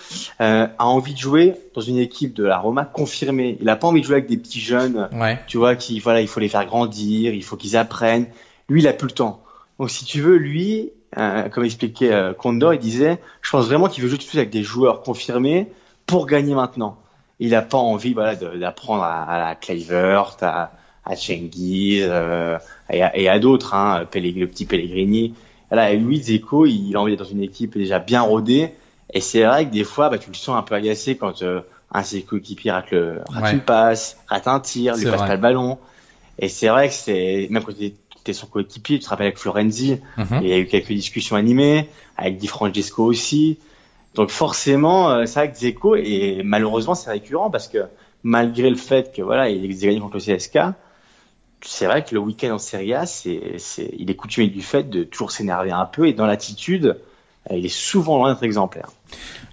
euh, 0.40 0.66
a 0.78 0.86
envie 0.86 1.14
de 1.14 1.18
jouer 1.18 1.54
dans 1.74 1.80
une 1.80 1.98
équipe 1.98 2.32
de 2.34 2.44
la 2.44 2.58
Roma 2.58 2.84
confirmée. 2.84 3.58
Il 3.60 3.68
a 3.68 3.76
pas 3.76 3.88
envie 3.88 4.00
de 4.02 4.06
jouer 4.06 4.16
avec 4.16 4.28
des 4.28 4.36
petits 4.36 4.60
jeunes, 4.60 5.08
Ouais. 5.12 5.38
tu 5.48 5.56
vois, 5.58 5.74
qui, 5.74 5.98
voilà, 5.98 6.20
il 6.20 6.28
faut 6.28 6.38
les 6.40 6.48
faire 6.48 6.64
grandir, 6.66 7.34
il 7.34 7.42
faut 7.42 7.56
qu'ils 7.56 7.76
apprennent. 7.76 8.26
Lui, 8.68 8.82
il 8.82 8.88
a 8.88 8.92
plus 8.92 9.08
le 9.08 9.14
temps. 9.14 9.42
Donc, 9.80 9.90
si 9.90 10.04
tu 10.04 10.20
veux, 10.20 10.36
lui, 10.36 10.90
euh, 11.18 11.48
comme 11.48 11.64
expliquait 11.64 12.12
euh, 12.12 12.32
Condor, 12.34 12.72
il 12.74 12.78
disait, 12.78 13.18
je 13.42 13.50
pense 13.50 13.66
vraiment 13.66 13.88
qu'il 13.88 14.02
veut 14.04 14.08
jouer 14.08 14.18
tout 14.18 14.24
de 14.24 14.28
suite 14.28 14.38
avec 14.38 14.50
des 14.50 14.62
joueurs 14.62 15.02
confirmés 15.02 15.66
pour 16.06 16.26
gagner 16.26 16.54
maintenant. 16.54 16.98
Il 17.40 17.54
a 17.54 17.62
pas 17.62 17.78
envie, 17.78 18.12
voilà, 18.12 18.36
d'apprendre 18.36 19.02
à, 19.02 19.22
à 19.24 19.38
la 19.48 19.54
Kluivert, 19.56 20.36
à, 20.42 20.70
à 21.04 21.16
Cengiz, 21.16 22.04
euh, 22.06 22.58
et 22.92 23.02
à, 23.02 23.32
à 23.32 23.38
d'autres, 23.38 23.74
hein, 23.74 24.00
le 24.14 24.46
petit 24.46 24.66
Pellegrini. 24.66 25.34
Et 25.72 25.96
lui, 25.96 26.20
Zeko, 26.22 26.66
il 26.66 26.96
a 26.96 27.00
envie 27.00 27.12
d'être 27.12 27.24
dans 27.24 27.30
une 27.30 27.42
équipe 27.42 27.76
déjà 27.78 27.98
bien 27.98 28.22
rodée. 28.22 28.72
Et 29.12 29.20
c'est 29.20 29.42
vrai 29.44 29.66
que 29.66 29.70
des 29.72 29.84
fois, 29.84 30.08
bah, 30.08 30.18
tu 30.18 30.28
le 30.30 30.34
sens 30.34 30.56
un 30.56 30.62
peu 30.62 30.74
agacé 30.74 31.16
quand 31.16 31.42
euh, 31.42 31.60
un 31.92 32.00
de 32.02 32.06
ses 32.06 32.22
coéquipiers 32.22 32.70
rate, 32.70 32.90
le, 32.90 33.20
rate 33.28 33.44
Ouais. 33.44 33.52
une 33.54 33.60
passe, 33.60 34.16
rate 34.28 34.46
un 34.48 34.60
tir, 34.60 34.96
lui 34.96 35.04
passe 35.04 35.14
vrai. 35.18 35.26
pas 35.28 35.34
le 35.34 35.40
ballon. 35.40 35.78
Et 36.38 36.48
c'est 36.48 36.68
vrai 36.68 36.88
que 36.88 36.94
c'est, 36.94 37.48
même 37.50 37.62
quand 37.62 37.72
tu 37.76 37.92
es 38.30 38.32
son 38.32 38.46
coéquipier, 38.46 38.98
tu 38.98 39.04
te 39.04 39.10
rappelles 39.10 39.26
avec 39.28 39.38
Florenzi, 39.38 39.98
Mhm. 40.16 40.40
il 40.42 40.48
y 40.48 40.52
a 40.52 40.58
eu 40.58 40.66
quelques 40.66 40.92
discussions 40.92 41.36
animées, 41.36 41.88
avec 42.16 42.36
Di 42.38 42.46
Francesco 42.46 43.04
aussi. 43.04 43.58
Donc 44.14 44.30
forcément, 44.30 45.10
euh, 45.10 45.26
c'est 45.26 45.38
vrai 45.40 45.50
que 45.52 45.56
Zeko, 45.58 45.96
et 45.96 46.42
malheureusement 46.44 46.94
c'est 46.94 47.10
récurrent 47.10 47.50
parce 47.50 47.68
que 47.68 47.78
malgré 48.22 48.68
le 48.70 48.76
fait 48.76 49.12
que 49.14 49.22
voilà, 49.22 49.48
il 49.50 49.64
a 49.64 49.74
gagné 49.86 50.00
contre 50.00 50.16
le 50.16 50.20
CSK, 50.20 50.58
c'est 51.64 51.86
vrai 51.86 52.04
que 52.04 52.14
le 52.14 52.20
week-end 52.20 52.52
en 52.54 52.58
Serie 52.58 52.94
A, 52.94 53.06
c'est, 53.06 53.54
c'est, 53.58 53.90
il 53.98 54.10
est 54.10 54.14
coutumier 54.16 54.48
du 54.48 54.62
fait 54.62 54.88
de 54.88 55.04
toujours 55.04 55.30
s'énerver 55.30 55.70
un 55.72 55.84
peu 55.86 56.06
et 56.08 56.12
dans 56.12 56.26
l'attitude, 56.26 56.96
euh, 57.50 57.56
il 57.56 57.64
est 57.66 57.68
souvent 57.68 58.16
loin 58.18 58.32
d'être 58.32 58.42
exemplaire. 58.42 58.90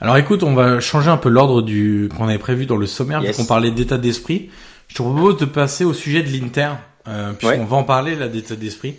Alors 0.02 0.18
écoute, 0.18 0.44
on 0.44 0.54
va 0.54 0.80
changer 0.80 1.10
un 1.10 1.18
peu 1.18 1.30
l'ordre 1.30 1.62
du 1.62 2.10
qu'on 2.16 2.28
avait 2.28 2.38
prévu 2.38 2.66
dans 2.66 2.78
le 2.78 2.86
sommaire, 2.86 3.22
Yes. 3.24 3.36
vu 3.38 3.42
qu'on 3.44 3.48
parlait 3.48 3.72
d'état 3.72 3.98
d'esprit. 3.98 4.50
Je 4.88 4.96
te 4.96 5.02
propose 5.02 5.38
de 5.38 5.46
passer 5.46 5.84
au 5.86 5.94
sujet 5.94 6.24
de 6.24 6.30
l'Inter, 6.30 6.70
euh, 7.08 7.34
puisqu'on 7.34 7.60
Ouais. 7.60 7.66
va 7.66 7.78
en 7.78 7.84
parler 7.84 8.16
là 8.16 8.28
d'état 8.28 8.56
d'esprit. 8.56 8.96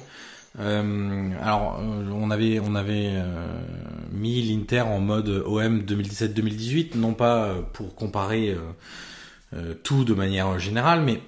Euh, 0.61 1.31
alors, 1.43 1.81
on 2.13 2.31
avait 2.31 2.59
on 2.61 2.75
avait 2.75 3.11
euh, 3.13 3.47
mis 4.13 4.43
l'Inter 4.43 4.81
en 4.81 4.99
mode 4.99 5.29
OM 5.47 5.81
2017-2018, 5.83 6.97
non 6.97 7.13
pas 7.15 7.55
pour 7.73 7.95
comparer 7.95 8.57
tout 9.83 10.05
de 10.05 10.15
manière 10.15 10.59
générale, 10.59 11.03
mais 11.03 11.21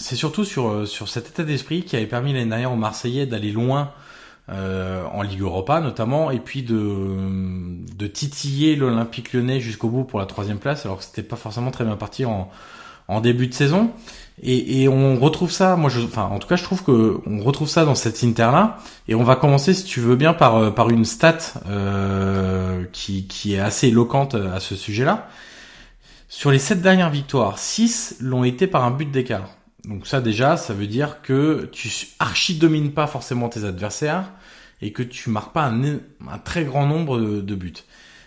c'est 0.00 0.16
surtout 0.16 0.44
sur 0.44 0.68
euh, 0.68 0.86
sur 0.86 1.08
cet 1.08 1.28
état 1.28 1.44
d'esprit 1.44 1.82
qui 1.82 1.94
avait 1.94 2.06
permis 2.06 2.32
l'année 2.32 2.48
dernière 2.48 2.72
aux 2.72 2.76
Marseillais 2.76 3.26
d'aller 3.26 3.52
loin 3.52 3.92
euh, 4.48 5.04
en 5.12 5.22
Ligue 5.22 5.42
Europa 5.42 5.80
notamment, 5.80 6.30
et 6.30 6.40
puis 6.40 6.62
de, 6.62 7.16
de 7.96 8.06
titiller 8.06 8.74
l'Olympique 8.76 9.32
lyonnais 9.32 9.60
jusqu'au 9.60 9.88
bout 9.88 10.04
pour 10.04 10.18
la 10.18 10.26
troisième 10.26 10.58
place, 10.58 10.86
alors 10.86 10.98
que 10.98 11.04
c'était 11.04 11.22
pas 11.22 11.36
forcément 11.36 11.70
très 11.70 11.84
bien 11.84 11.96
parti 11.96 12.24
en, 12.24 12.48
début 13.22 13.48
de 13.48 13.54
saison. 13.54 13.90
Et, 14.42 14.88
on 14.88 15.18
retrouve 15.18 15.50
ça, 15.50 15.76
moi, 15.76 15.90
je, 15.90 16.00
enfin, 16.00 16.24
en 16.32 16.38
tout 16.38 16.46
cas, 16.48 16.56
je 16.56 16.62
trouve 16.62 16.82
que 16.84 17.20
on 17.26 17.42
retrouve 17.42 17.68
ça 17.68 17.84
dans 17.84 17.96
cette 17.96 18.22
Inter 18.24 18.50
là. 18.52 18.78
Et 19.08 19.14
on 19.14 19.24
va 19.24 19.36
commencer, 19.36 19.74
si 19.74 19.84
tu 19.84 20.00
veux 20.00 20.16
bien, 20.16 20.32
par 20.32 20.56
euh, 20.56 20.70
par 20.70 20.90
une 20.90 21.04
stat 21.04 21.38
qui 22.92 23.26
qui 23.26 23.54
est 23.54 23.60
assez 23.60 23.88
éloquente 23.88 24.34
à 24.34 24.60
ce 24.60 24.76
sujet-là. 24.76 25.28
Sur 26.28 26.50
les 26.52 26.60
sept 26.60 26.80
dernières 26.80 27.10
victoires, 27.10 27.58
six 27.58 28.16
l'ont 28.20 28.44
été 28.44 28.66
par 28.66 28.84
un 28.84 28.92
but 28.92 29.10
d'écart. 29.10 29.50
Donc 29.84 30.06
ça 30.06 30.20
déjà, 30.20 30.56
ça 30.56 30.74
veut 30.74 30.86
dire 30.86 31.22
que 31.22 31.68
tu 31.72 31.90
archi 32.18 32.56
domines 32.56 32.92
pas 32.92 33.06
forcément 33.06 33.48
tes 33.48 33.64
adversaires 33.64 34.30
et 34.82 34.92
que 34.92 35.02
tu 35.02 35.30
marques 35.30 35.52
pas 35.52 35.66
un, 35.66 36.38
très 36.44 36.64
grand 36.64 36.86
nombre 36.86 37.18
de, 37.20 37.54
buts. 37.54 37.72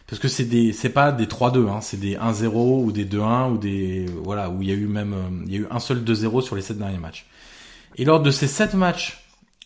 Parce 0.07 0.19
que 0.21 0.27
c'est 0.27 0.45
des, 0.45 0.73
c'est 0.73 0.89
pas 0.89 1.11
des 1.11 1.25
3-2, 1.25 1.69
hein, 1.69 1.81
c'est 1.81 1.99
des 1.99 2.15
1-0 2.15 2.83
ou 2.83 2.91
des 2.91 3.05
2-1 3.05 3.53
ou 3.53 3.57
des, 3.57 4.05
voilà, 4.23 4.49
où 4.49 4.61
il 4.61 4.69
y 4.69 4.71
a 4.71 4.75
eu 4.75 4.87
même, 4.87 5.13
euh, 5.13 5.43
il 5.47 5.53
y 5.53 5.55
a 5.55 5.59
eu 5.59 5.67
un 5.71 5.79
seul 5.79 6.03
2-0 6.03 6.41
sur 6.41 6.55
les 6.55 6.61
7 6.61 6.77
derniers 6.77 6.97
matchs. 6.97 7.25
Et 7.95 8.05
lors 8.05 8.21
de 8.21 8.29
ces 8.29 8.47
7 8.47 8.73
matchs, 8.75 9.23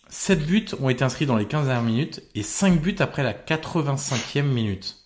7 0.10 0.46
buts 0.46 0.66
ont 0.82 0.90
été 0.90 1.04
inscrits 1.04 1.26
dans 1.26 1.36
les 1.36 1.46
15 1.46 1.66
dernières 1.66 1.84
minutes 1.84 2.24
et 2.36 2.44
5 2.44 2.82
buts 2.82 2.96
après 3.00 3.24
la 3.24 3.34
85e 3.34 4.44
minute. 4.44 4.98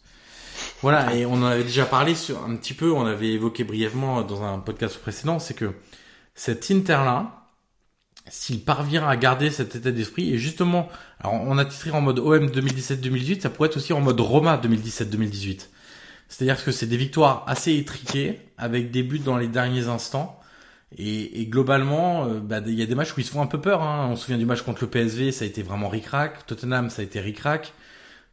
Voilà, 0.82 1.16
et 1.16 1.26
on 1.26 1.34
en 1.34 1.46
avait 1.46 1.64
déjà 1.64 1.86
parlé 1.86 2.14
un 2.48 2.56
petit 2.56 2.74
peu, 2.74 2.92
on 2.92 3.06
avait 3.06 3.30
évoqué 3.30 3.64
brièvement 3.64 4.22
dans 4.22 4.44
un 4.44 4.60
podcast 4.60 4.98
précédent, 5.00 5.40
c'est 5.40 5.56
que 5.56 5.74
cet 6.44 6.72
Inter-là, 6.72 7.46
s'il 8.28 8.64
parvient 8.64 9.08
à 9.08 9.16
garder 9.16 9.52
cet 9.52 9.76
état 9.76 9.92
d'esprit, 9.92 10.34
et 10.34 10.40
justement, 10.40 10.90
alors 11.20 11.36
on 11.36 11.56
a 11.60 11.66
titré 11.66 11.92
en 11.92 12.02
mode 12.02 12.18
OM 12.18 12.48
2017-2018, 12.48 13.42
ça 13.42 13.52
pourrait 13.52 13.70
être 13.70 13.78
aussi 13.78 13.94
en 13.94 14.02
mode 14.02 14.20
Roma 14.20 14.58
2017-2018. 14.58 15.68
C'est-à-dire 16.30 16.64
que 16.64 16.72
c'est 16.72 16.88
des 16.88 16.98
victoires 16.98 17.44
assez 17.46 17.76
étriquées, 17.76 18.40
avec 18.58 18.90
des 18.90 19.04
buts 19.04 19.20
dans 19.20 19.38
les 19.38 19.50
derniers 19.50 19.88
instants, 19.88 20.40
et, 20.98 21.42
et 21.42 21.46
globalement, 21.46 22.26
euh, 22.26 22.40
bah, 22.40 22.60
il 22.66 22.74
y 22.74 22.82
a 22.82 22.88
des 22.88 22.96
matchs 22.96 23.16
où 23.16 23.20
ils 23.20 23.26
se 23.26 23.32
font 23.32 23.44
un 23.44 23.48
peu 23.48 23.62
peur. 23.62 23.84
Hein. 23.84 24.08
On 24.10 24.16
se 24.16 24.24
souvient 24.24 24.40
du 24.40 24.48
match 24.48 24.64
contre 24.64 24.84
le 24.84 24.90
PSV, 24.90 25.32
ça 25.32 25.46
a 25.46 25.48
été 25.48 25.62
vraiment 25.62 25.90
ric-rac. 25.90 26.48
Tottenham, 26.48 26.90
ça 26.90 27.04
a 27.04 27.06
été 27.06 27.20
ric-rac. 27.20 27.72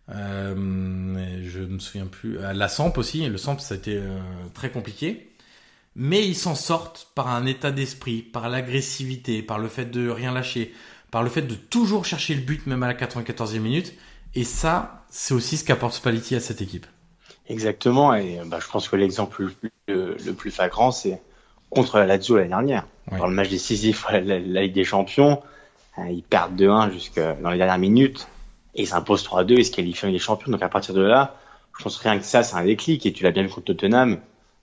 Euh, 0.08 1.44
je 1.44 1.60
me 1.60 1.78
souviens 1.78 2.06
plus. 2.06 2.38
À 2.38 2.54
la 2.54 2.68
Samp 2.68 2.94
aussi, 2.96 3.28
le 3.28 3.36
Samp, 3.36 3.58
ça 3.58 3.74
a 3.74 3.76
été 3.76 3.98
euh, 3.98 4.18
très 4.54 4.70
compliqué. 4.70 5.27
Mais 6.00 6.24
ils 6.26 6.36
s'en 6.36 6.54
sortent 6.54 7.08
par 7.16 7.26
un 7.28 7.44
état 7.44 7.72
d'esprit, 7.72 8.22
par 8.22 8.48
l'agressivité, 8.48 9.42
par 9.42 9.58
le 9.58 9.66
fait 9.68 9.86
de 9.86 10.08
rien 10.08 10.32
lâcher, 10.32 10.72
par 11.10 11.24
le 11.24 11.28
fait 11.28 11.42
de 11.42 11.54
toujours 11.56 12.04
chercher 12.04 12.34
le 12.34 12.40
but 12.40 12.66
même 12.68 12.84
à 12.84 12.86
la 12.86 12.94
94e 12.94 13.58
minute. 13.58 13.94
Et 14.34 14.44
ça, 14.44 15.04
c'est 15.10 15.34
aussi 15.34 15.56
ce 15.56 15.64
qu'apporte 15.64 15.94
Spalletti 15.94 16.36
à 16.36 16.40
cette 16.40 16.62
équipe. 16.62 16.86
Exactement, 17.48 18.14
et 18.14 18.38
bah, 18.46 18.58
je 18.62 18.68
pense 18.70 18.88
que 18.88 18.94
l'exemple 18.96 19.42
le, 19.42 19.50
plus- 19.50 19.72
le, 19.88 20.16
le 20.24 20.32
plus 20.34 20.50
flagrant, 20.50 20.92
c'est 20.92 21.20
contre 21.70 21.98
la 21.98 22.06
Lazio 22.06 22.36
l'année 22.36 22.50
dernière. 22.50 22.86
Dans 23.10 23.26
le 23.26 23.34
match 23.34 23.48
décisif 23.48 24.04
à 24.06 24.20
la, 24.20 24.38
la 24.38 24.62
Ligue 24.62 24.74
des 24.74 24.84
Champions, 24.84 25.42
euh, 25.98 26.02
ils 26.10 26.22
perdent 26.22 26.60
2-1 26.60 26.92
jusque 26.92 27.18
dans 27.42 27.50
les 27.50 27.56
dernières 27.58 27.78
minutes, 27.78 28.28
et 28.74 28.82
ils 28.82 28.86
s'imposent 28.86 29.24
3-2 29.24 29.58
et 29.58 29.64
se 29.64 29.72
qualifient 29.72 30.04
en 30.04 30.08
Ligue 30.08 30.16
des 30.18 30.22
Champions. 30.22 30.52
Donc 30.52 30.62
à 30.62 30.68
partir 30.68 30.94
de 30.94 31.00
là, 31.00 31.36
je 31.76 31.82
pense 31.82 31.96
rien 31.96 32.18
que 32.18 32.24
ça, 32.24 32.42
c'est 32.42 32.54
un 32.56 32.64
déclic, 32.64 33.04
et 33.06 33.12
tu 33.12 33.24
l'as 33.24 33.30
bien 33.30 33.42
vu 33.42 33.48
contre 33.48 33.64
Tottenham, 33.74 34.18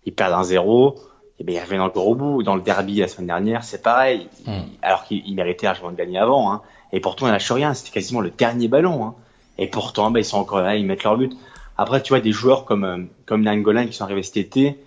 ils 0.05 0.13
perdent 0.13 0.45
1-0, 0.45 0.95
et 1.39 1.43
ben 1.43 1.55
ils 1.55 1.59
reviennent 1.59 1.81
encore 1.81 2.07
au 2.07 2.15
bout. 2.15 2.43
Dans 2.43 2.55
le 2.55 2.61
derby 2.61 2.95
la 2.97 3.07
semaine 3.07 3.27
dernière, 3.27 3.63
c'est 3.63 3.81
pareil, 3.81 4.27
Ils- 4.45 4.51
Mm. 4.51 4.63
alors 4.81 5.03
qu'ils 5.05 5.23
ils 5.27 5.35
méritaient 5.35 5.65
largement 5.67 5.91
de 5.91 5.97
gagner 5.97 6.17
avant, 6.19 6.51
hein. 6.51 6.61
et 6.91 6.99
pourtant 6.99 7.27
ils 7.27 7.31
lâchent 7.31 7.51
rien, 7.51 7.73
c'était 7.73 7.91
quasiment 7.91 8.21
le 8.21 8.29
dernier 8.31 8.67
ballon, 8.67 9.05
hein. 9.05 9.15
et 9.57 9.67
pourtant 9.67 10.11
ben, 10.11 10.19
ils 10.19 10.25
sont 10.25 10.37
encore 10.37 10.61
là, 10.61 10.75
ils 10.75 10.85
mettent 10.85 11.03
leur 11.03 11.17
but. 11.17 11.33
Après, 11.77 12.01
tu 12.01 12.09
vois, 12.13 12.21
des 12.21 12.31
joueurs 12.31 12.63
comme, 12.65 12.83
euh, 12.85 13.03
comme 13.25 13.41
Nangolan 13.43 13.85
qui 13.87 13.93
sont 13.93 14.05
arrivés 14.05 14.23
cet 14.23 14.37
été, 14.37 14.77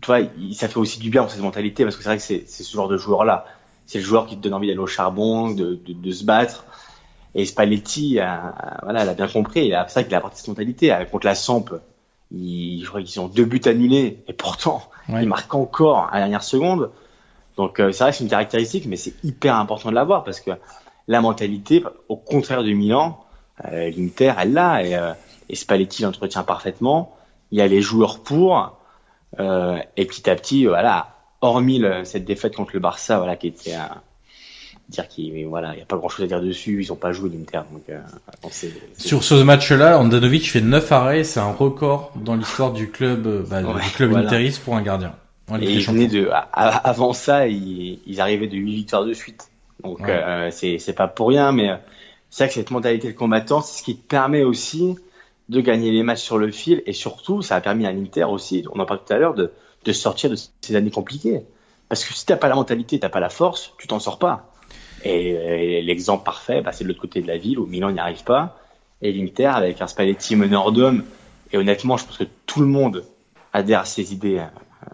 tu 0.00 0.06
vois, 0.06 0.20
il- 0.20 0.54
ça 0.54 0.66
fait 0.68 0.78
aussi 0.78 0.98
du 0.98 1.10
bien 1.10 1.22
pour 1.22 1.30
cette 1.30 1.40
mentalité 1.42 1.84
parce 1.84 1.96
que 1.96 2.02
c'est 2.02 2.08
vrai 2.08 2.16
que 2.18 2.22
c'est, 2.24 2.44
ce 2.48 2.72
genre 2.74 2.88
de 2.88 2.96
joueur-là. 2.96 3.44
C'est 3.86 3.98
le 3.98 4.04
joueur 4.04 4.26
qui 4.26 4.36
te 4.36 4.40
donne 4.42 4.54
envie 4.54 4.66
d'aller 4.68 4.78
au 4.80 4.86
charbon, 4.86 5.50
de, 5.50 5.74
de, 5.86 5.92
de 5.92 6.10
se 6.12 6.24
battre. 6.24 6.64
Et 7.36 7.44
Spalletti, 7.44 8.18
euh, 8.18 8.24
voilà, 8.82 9.02
elle 9.02 9.08
a 9.10 9.14
bien 9.14 9.28
compris. 9.28 9.70
C'est 9.88 9.92
vrai 9.92 10.04
qu'il 10.04 10.14
a 10.14 10.18
apporté 10.18 10.36
cette 10.38 10.48
mentalité. 10.48 10.92
Euh, 10.92 11.04
Contre 11.04 11.26
la 11.26 11.34
Samp, 11.34 11.66
il, 12.32 12.80
je 12.82 12.88
crois 12.88 13.02
qu'ils 13.02 13.20
ont 13.20 13.28
deux 13.28 13.44
buts 13.44 13.60
annulés. 13.66 14.22
Et 14.28 14.32
pourtant, 14.32 14.82
Il 15.08 15.28
marque 15.28 15.54
encore 15.54 16.08
à 16.10 16.14
la 16.14 16.20
dernière 16.20 16.42
seconde. 16.42 16.90
Donc, 17.56 17.78
euh, 17.78 17.92
c'est 17.92 18.04
vrai 18.04 18.10
que 18.10 18.18
c'est 18.18 18.24
une 18.24 18.30
caractéristique, 18.30 18.86
mais 18.86 18.96
c'est 18.96 19.14
hyper 19.22 19.56
important 19.56 19.90
de 19.90 19.94
l'avoir 19.94 20.24
parce 20.24 20.40
que 20.40 20.50
la 21.06 21.20
mentalité, 21.20 21.84
au 22.08 22.16
contraire 22.16 22.62
du 22.62 22.74
Milan, 22.74 23.24
euh, 23.64 23.90
l'Inter, 23.90 24.32
elle 24.38 24.52
l'a. 24.52 24.82
Et, 24.82 24.96
euh, 24.96 25.12
et 25.48 25.56
Spalletti 25.56 26.02
l'entretient 26.02 26.42
parfaitement. 26.42 27.16
Il 27.50 27.58
y 27.58 27.62
a 27.62 27.66
les 27.66 27.80
joueurs 27.80 28.20
pour. 28.20 28.78
Euh, 29.38 29.78
et 29.96 30.06
petit 30.06 30.28
à 30.30 30.36
petit, 30.36 30.66
voilà, 30.66 31.08
hormis 31.40 31.82
cette 32.04 32.24
défaite 32.24 32.54
contre 32.54 32.70
le 32.74 32.80
Barça, 32.80 33.18
voilà, 33.18 33.36
qui 33.36 33.48
était 33.48 33.74
dire 34.88 35.08
qu'il 35.08 35.46
voilà, 35.46 35.74
il 35.74 35.78
y 35.78 35.82
a 35.82 35.86
pas 35.86 35.96
grand 35.96 36.08
chose 36.08 36.24
à 36.24 36.28
dire 36.28 36.40
dessus, 36.40 36.82
ils 36.82 36.92
ont 36.92 36.96
pas 36.96 37.12
joué 37.12 37.30
l'Inter, 37.30 37.60
donc, 37.72 37.82
euh, 37.88 38.00
Sur 38.98 39.24
ce 39.24 39.34
match-là, 39.34 39.98
Andanovic 39.98 40.50
fait 40.50 40.60
9 40.60 40.92
arrêts, 40.92 41.24
c'est 41.24 41.40
un 41.40 41.52
record 41.52 42.12
dans 42.16 42.34
l'histoire 42.34 42.72
du 42.72 42.90
club, 42.90 43.26
euh, 43.26 43.42
bah, 43.48 43.62
Ouais, 43.62 43.82
du 43.82 43.90
club 43.90 44.10
voilà. 44.10 44.26
interiste 44.26 44.62
pour 44.62 44.76
un 44.76 44.82
gardien. 44.82 45.14
Et 45.60 45.72
ils 45.72 45.86
venaient 45.86 46.06
de, 46.08 46.30
avant 46.52 47.12
ça, 47.12 47.46
ils, 47.48 48.00
ils 48.06 48.20
arrivaient 48.20 48.46
de 48.46 48.56
8 48.56 48.74
victoires 48.74 49.04
de 49.04 49.12
suite. 49.12 49.48
Donc, 49.82 50.00
Ouais. 50.00 50.10
euh, 50.10 50.50
c'est, 50.50 50.78
c'est 50.78 50.94
pas 50.94 51.08
pour 51.08 51.28
rien, 51.28 51.52
mais 51.52 51.70
euh, 51.70 51.76
c'est 52.30 52.44
vrai 52.44 52.48
que 52.48 52.54
cette 52.54 52.70
mentalité 52.70 53.08
de 53.12 53.16
combattant, 53.16 53.60
c'est 53.60 53.78
ce 53.78 53.82
qui 53.82 53.96
te 53.96 54.06
permet 54.06 54.42
aussi 54.42 54.96
de 55.50 55.60
gagner 55.60 55.90
les 55.92 56.02
matchs 56.02 56.22
sur 56.22 56.38
le 56.38 56.50
fil 56.50 56.82
et 56.86 56.94
surtout, 56.94 57.42
ça 57.42 57.56
a 57.56 57.60
permis 57.60 57.86
à 57.86 57.92
l'Inter 57.92 58.24
aussi, 58.24 58.64
on 58.72 58.80
en 58.80 58.86
parlait 58.86 59.02
tout 59.06 59.12
à 59.12 59.18
l'heure, 59.18 59.34
de, 59.34 59.52
de 59.84 59.92
sortir 59.92 60.30
de 60.30 60.36
ces 60.62 60.76
années 60.76 60.90
compliquées. 60.90 61.42
Parce 61.90 62.04
que 62.04 62.14
si 62.14 62.24
t'as 62.24 62.36
pas 62.36 62.48
la 62.48 62.54
mentalité, 62.54 62.98
t'as 62.98 63.10
pas 63.10 63.20
la 63.20 63.28
force, 63.28 63.72
tu 63.78 63.86
t'en 63.86 63.98
sors 63.98 64.18
pas. 64.18 64.50
Et, 65.04 65.78
et 65.78 65.82
l'exemple 65.82 66.24
parfait, 66.24 66.62
bah, 66.62 66.72
c'est 66.72 66.84
de 66.84 66.88
l'autre 66.88 67.00
côté 67.00 67.20
de 67.20 67.26
la 67.26 67.36
ville 67.36 67.58
où 67.58 67.66
Milan 67.66 67.90
n'y 67.90 68.00
arrive 68.00 68.24
pas. 68.24 68.58
Et 69.02 69.12
l'Inter, 69.12 69.46
avec 69.46 69.80
un 69.82 69.86
Spalletti 69.86 70.34
meneur 70.36 70.72
d'hommes, 70.72 71.04
et 71.52 71.58
honnêtement, 71.58 71.96
je 71.96 72.06
pense 72.06 72.16
que 72.16 72.24
tout 72.46 72.60
le 72.60 72.66
monde 72.66 73.04
adhère 73.52 73.80
à 73.80 73.84
ses 73.84 74.12
idées 74.12 74.38
à, 74.38 74.50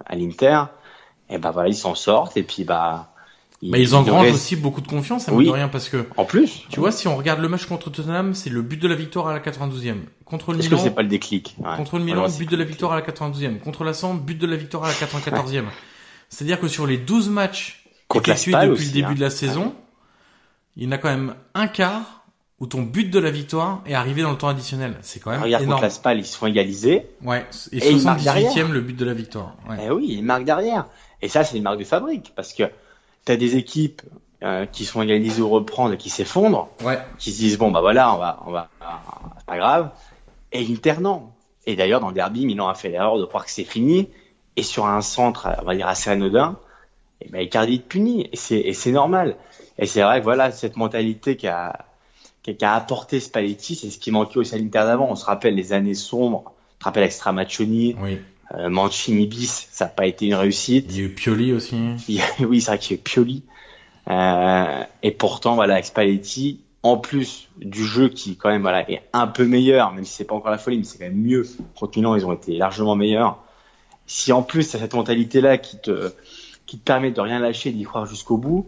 à 0.06 0.16
l'Inter, 0.16 0.64
et 1.28 1.38
ben 1.38 1.50
voilà, 1.52 1.68
ils 1.68 1.76
s'en 1.76 1.94
sortent, 1.94 2.36
et 2.36 2.42
puis 2.42 2.64
bah. 2.64 3.06
Bah, 3.62 3.76
ils 3.76 3.94
engrangent 3.94 4.32
aussi 4.32 4.56
beaucoup 4.56 4.80
de 4.80 4.88
confiance, 4.88 5.24
ça 5.24 5.34
Oui. 5.34 5.44
de 5.44 5.50
rien, 5.50 5.68
parce 5.68 5.90
que, 5.90 6.06
En 6.16 6.24
plus, 6.24 6.64
tu 6.70 6.80
vois, 6.80 6.90
si 6.92 7.06
on 7.08 7.16
regarde 7.16 7.40
le 7.40 7.48
match 7.48 7.66
contre 7.66 7.90
Tottenham, 7.90 8.34
c'est 8.34 8.48
le 8.48 8.62
but 8.62 8.80
de 8.80 8.88
la 8.88 8.94
victoire 8.94 9.28
à 9.28 9.34
la 9.34 9.40
92e. 9.40 9.96
Contre 10.24 10.52
le 10.52 10.58
est-ce 10.58 10.70
que 10.70 10.74
Milan, 10.74 10.84
c'est 10.84 10.94
pas 10.94 11.02
le 11.02 11.08
déclic? 11.08 11.56
Ouais. 11.58 11.76
contre 11.76 11.98
le 11.98 12.04
Milan, 12.04 12.26
but 12.38 12.50
de 12.50 12.56
la 12.56 12.64
victoire 12.64 12.92
à 12.92 12.96
la 12.96 13.02
92e. 13.02 13.58
Contre 13.58 13.84
la 13.84 13.92
Samp, 13.92 14.14
but 14.14 14.38
de 14.38 14.46
la 14.46 14.56
victoire 14.56 14.84
à 14.84 14.88
la 14.88 14.94
94e. 14.94 15.64
C'est-à-dire 16.30 16.58
que 16.58 16.68
sur 16.68 16.86
les 16.86 16.96
12 16.96 17.28
matchs 17.28 17.84
Contre 18.08 18.30
la 18.30 18.36
depuis 18.36 18.54
aussi, 18.70 18.86
le 18.86 18.92
début 18.92 19.12
hein. 19.12 19.14
de 19.14 19.20
la 19.20 19.30
saison, 19.30 19.74
il 20.76 20.84
y 20.84 20.86
en 20.86 20.92
a 20.92 20.98
quand 20.98 21.08
même 21.08 21.34
un 21.54 21.66
quart 21.68 22.24
où 22.58 22.66
ton 22.66 22.82
but 22.82 23.10
de 23.10 23.18
la 23.18 23.30
victoire 23.30 23.82
est 23.86 23.94
arrivé 23.94 24.22
dans 24.22 24.30
le 24.32 24.36
temps 24.36 24.48
additionnel. 24.48 24.96
C'est 25.02 25.18
quand 25.20 25.30
même 25.30 25.42
Regarde 25.42 25.64
énorme. 25.64 25.80
la 25.82 25.90
Spal, 25.90 26.18
ils 26.18 26.26
se 26.26 26.36
font 26.36 26.46
égaliser. 26.46 27.06
Ouais. 27.22 27.46
Et, 27.72 27.78
Et 27.78 27.90
il 27.92 28.02
marque 28.02 28.20
78e 28.20 28.24
derrière. 28.24 28.68
le 28.68 28.80
but 28.80 28.96
de 28.96 29.04
la 29.04 29.14
victoire. 29.14 29.54
Ouais. 29.68 29.76
Eh 29.86 29.90
oui, 29.90 30.06
ils 30.10 30.22
marquent 30.22 30.44
derrière. 30.44 30.86
Et 31.22 31.28
ça, 31.28 31.42
c'est 31.44 31.56
une 31.56 31.62
marque 31.62 31.78
de 31.78 31.84
fabrique, 31.84 32.32
parce 32.36 32.52
que 32.52 32.64
t'as 33.24 33.36
des 33.36 33.56
équipes 33.56 34.02
euh, 34.42 34.66
qui 34.66 34.84
sont 34.84 35.00
égalisées 35.02 35.40
ou 35.42 35.48
reprendre 35.48 35.94
et 35.94 35.96
qui 35.96 36.10
s'effondrent, 36.10 36.68
Ouais. 36.84 36.98
qui 37.18 37.32
se 37.32 37.38
disent 37.38 37.58
bon 37.58 37.70
bah 37.70 37.80
voilà, 37.80 38.14
on 38.14 38.18
va, 38.18 38.40
on 38.46 38.50
va, 38.50 38.68
c'est 39.38 39.46
pas 39.46 39.56
grave. 39.58 39.90
Et 40.52 40.62
l'Inter 40.64 40.94
non. 41.00 41.30
Et 41.66 41.76
d'ailleurs 41.76 42.00
dans 42.00 42.08
le 42.08 42.14
derby, 42.14 42.46
Milan 42.46 42.68
a 42.68 42.74
fait 42.74 42.88
l'erreur 42.88 43.18
de 43.18 43.24
croire 43.24 43.44
que 43.44 43.50
c'est 43.50 43.64
fini. 43.64 44.08
Et 44.56 44.62
sur 44.62 44.86
un 44.86 45.00
centre, 45.02 45.48
on 45.60 45.64
va 45.64 45.74
dire 45.74 45.86
assez 45.88 46.10
anodin, 46.10 46.56
et 47.22 47.28
ben 47.30 47.40
Icardi 47.42 47.74
est 47.76 47.78
puni. 47.86 48.28
Et 48.32 48.36
c'est 48.36 48.58
et 48.58 48.72
c'est 48.74 48.92
normal. 48.92 49.36
Et 49.80 49.86
c'est 49.86 50.02
vrai 50.02 50.18
que 50.20 50.24
voilà 50.24 50.50
cette 50.52 50.76
mentalité 50.76 51.36
qu'a 51.36 51.86
qu'a 52.42 52.52
qu'a 52.54 52.74
apporté 52.74 53.18
Spalletti, 53.18 53.74
c'est 53.74 53.90
ce 53.90 53.98
qui 53.98 54.10
manquait 54.12 54.38
aussi 54.38 54.54
à 54.54 54.58
l'Inter 54.58 54.80
d'avant. 54.84 55.08
On 55.10 55.16
se 55.16 55.24
rappelle 55.24 55.54
les 55.56 55.72
années 55.72 55.94
sombres. 55.94 56.52
Tu 56.74 56.78
te 56.80 56.84
rappelles 56.84 57.02
avec 57.04 57.12
Stramaccioni, 57.12 57.96
Oui. 58.00 58.18
euh, 58.54 58.68
Mancini 58.70 59.26
bis, 59.26 59.68
ça 59.72 59.86
n'a 59.86 59.90
pas 59.90 60.06
été 60.06 60.26
une 60.26 60.34
réussite. 60.34 60.86
Il 60.90 60.96
y 60.96 61.00
a 61.00 61.04
eu 61.06 61.14
Pioli 61.14 61.52
aussi. 61.52 61.76
A- 61.76 62.42
oui, 62.46 62.60
c'est 62.60 62.70
vrai 62.70 62.78
qu'il 62.78 62.92
y 62.92 62.98
a 62.98 63.00
eu 63.00 63.02
Pioli. 63.02 63.42
Euh, 64.08 64.82
et 65.02 65.10
pourtant, 65.10 65.54
voilà, 65.54 65.74
avec 65.74 65.84
Spalletti, 65.86 66.60
en 66.82 66.96
plus 66.96 67.48
du 67.58 67.84
jeu 67.84 68.08
qui, 68.08 68.36
quand 68.36 68.48
même, 68.48 68.62
voilà, 68.62 68.90
est 68.90 69.02
un 69.12 69.26
peu 69.26 69.44
meilleur, 69.46 69.92
même 69.92 70.04
si 70.04 70.12
c'est 70.14 70.24
pas 70.24 70.34
encore 70.34 70.50
la 70.50 70.58
folie, 70.58 70.78
mais 70.78 70.84
c'est 70.84 70.98
quand 70.98 71.04
même 71.04 71.20
mieux. 71.20 71.46
Contre 71.78 71.98
Milan, 71.98 72.16
ils 72.16 72.24
ont 72.26 72.32
été 72.32 72.56
largement 72.56 72.96
meilleurs. 72.96 73.38
Si 74.06 74.32
en 74.32 74.42
plus, 74.42 74.68
t'as 74.70 74.78
cette 74.78 74.94
mentalité-là 74.94 75.58
qui 75.58 75.78
te, 75.78 76.12
qui 76.66 76.78
te 76.78 76.84
permet 76.84 77.10
de 77.10 77.20
rien 77.20 77.38
lâcher, 77.38 77.70
d'y 77.70 77.82
croire 77.84 78.06
jusqu'au 78.06 78.38
bout, 78.38 78.66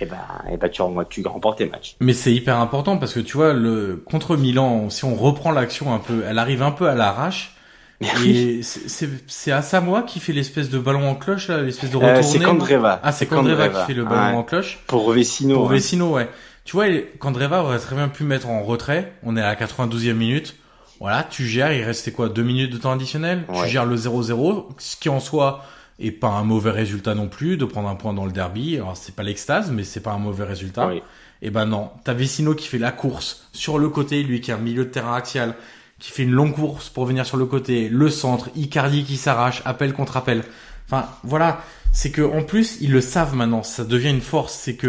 et 0.00 0.06
ben, 0.06 0.16
et 0.50 0.56
ben, 0.56 0.68
tu, 0.70 0.82
rem- 0.82 1.04
tu 1.08 1.26
remportes 1.26 1.58
tes 1.58 1.66
matchs. 1.68 1.96
Mais 2.00 2.12
c'est 2.12 2.32
hyper 2.32 2.58
important 2.58 2.96
parce 2.98 3.12
que 3.14 3.20
tu 3.20 3.36
vois, 3.36 3.52
le 3.52 4.02
contre 4.06 4.36
Milan, 4.36 4.88
si 4.90 5.04
on 5.04 5.14
reprend 5.14 5.50
l'action 5.52 5.92
un 5.94 5.98
peu, 5.98 6.22
elle 6.28 6.38
arrive 6.38 6.62
un 6.62 6.70
peu 6.72 6.88
à 6.88 6.94
l'arrache. 6.94 7.54
Et 8.24 8.62
c'est- 8.62 9.52
Asamoah 9.52 10.02
qui 10.02 10.20
fait 10.20 10.32
l'espèce 10.32 10.70
de 10.70 10.78
ballon 10.78 11.06
en 11.08 11.14
cloche 11.14 11.48
là, 11.48 11.60
l'espèce 11.60 11.90
de 11.90 11.96
Euh, 11.96 12.00
retourné. 12.00 12.22
c'est 12.22 12.38
Kandreva. 12.38 13.00
Ah, 13.02 13.12
c'est 13.12 13.26
Kandreva 13.26 13.68
qui 13.68 13.80
fait 13.88 13.94
le 13.94 14.04
ballon 14.04 14.30
Ouais. 14.32 14.36
en 14.38 14.42
cloche. 14.42 14.78
Pour 14.86 15.12
Vecino. 15.12 15.56
Pour 15.56 15.66
ouais. 15.68 15.76
Vecino, 15.76 16.10
ouais. 16.14 16.28
Tu 16.64 16.76
vois, 16.76 16.86
Kandreva 17.18 17.62
aurait 17.62 17.78
très 17.78 17.96
bien 17.96 18.08
pu 18.08 18.24
mettre 18.24 18.48
en 18.48 18.62
retrait. 18.62 19.12
On 19.22 19.36
est 19.36 19.42
à 19.42 19.48
la 19.48 19.54
92e 19.56 20.14
minute. 20.14 20.56
Voilà, 20.98 21.24
tu 21.28 21.46
gères, 21.46 21.72
il 21.74 21.82
restait 21.82 22.10
quoi 22.12 22.28
Deux 22.30 22.42
minutes 22.42 22.72
de 22.72 22.78
temps 22.78 22.92
additionnel? 22.92 23.44
Tu 23.52 23.58
Ouais. 23.60 23.68
gères 23.68 23.84
le 23.86 23.96
0-0, 23.96 24.68
ce 24.78 24.96
qui 24.96 25.08
en 25.10 25.20
soi 25.20 25.62
est 26.00 26.12
pas 26.12 26.28
un 26.28 26.44
mauvais 26.44 26.70
résultat 26.70 27.14
non 27.14 27.28
plus, 27.28 27.56
de 27.56 27.64
prendre 27.64 27.88
un 27.88 27.94
point 27.94 28.12
dans 28.12 28.24
le 28.24 28.32
derby. 28.32 28.76
Alors 28.76 28.96
c'est 28.96 29.14
pas 29.14 29.22
l'extase, 29.22 29.70
mais 29.70 29.84
c'est 29.84 30.00
pas 30.00 30.12
un 30.12 30.18
mauvais 30.18 30.44
résultat. 30.44 30.88
Oui. 30.88 31.02
Et 31.42 31.50
ben 31.50 31.66
non, 31.66 31.90
t'as 32.04 32.12
Vecino 32.12 32.54
qui 32.54 32.66
fait 32.66 32.78
la 32.78 32.92
course 32.92 33.48
sur 33.52 33.78
le 33.78 33.88
côté, 33.88 34.22
lui 34.22 34.40
qui 34.40 34.50
est 34.50 34.54
un 34.54 34.58
milieu 34.58 34.84
de 34.84 34.90
terrain 34.90 35.14
axial, 35.14 35.54
qui 35.98 36.10
fait 36.10 36.22
une 36.22 36.32
longue 36.32 36.54
course 36.54 36.88
pour 36.88 37.06
venir 37.06 37.24
sur 37.26 37.36
le 37.36 37.46
côté, 37.46 37.88
le 37.88 38.10
centre, 38.10 38.50
Icardi 38.56 39.04
qui 39.04 39.16
s'arrache, 39.16 39.62
appel 39.64 39.92
contre 39.92 40.16
appel. 40.16 40.42
Enfin, 40.86 41.08
voilà, 41.22 41.62
c'est 41.92 42.10
que 42.10 42.22
en 42.22 42.42
plus 42.42 42.78
ils 42.80 42.92
le 42.92 43.00
savent 43.00 43.34
maintenant, 43.34 43.62
ça 43.62 43.84
devient 43.84 44.10
une 44.10 44.20
force, 44.20 44.54
c'est 44.54 44.74
que 44.74 44.88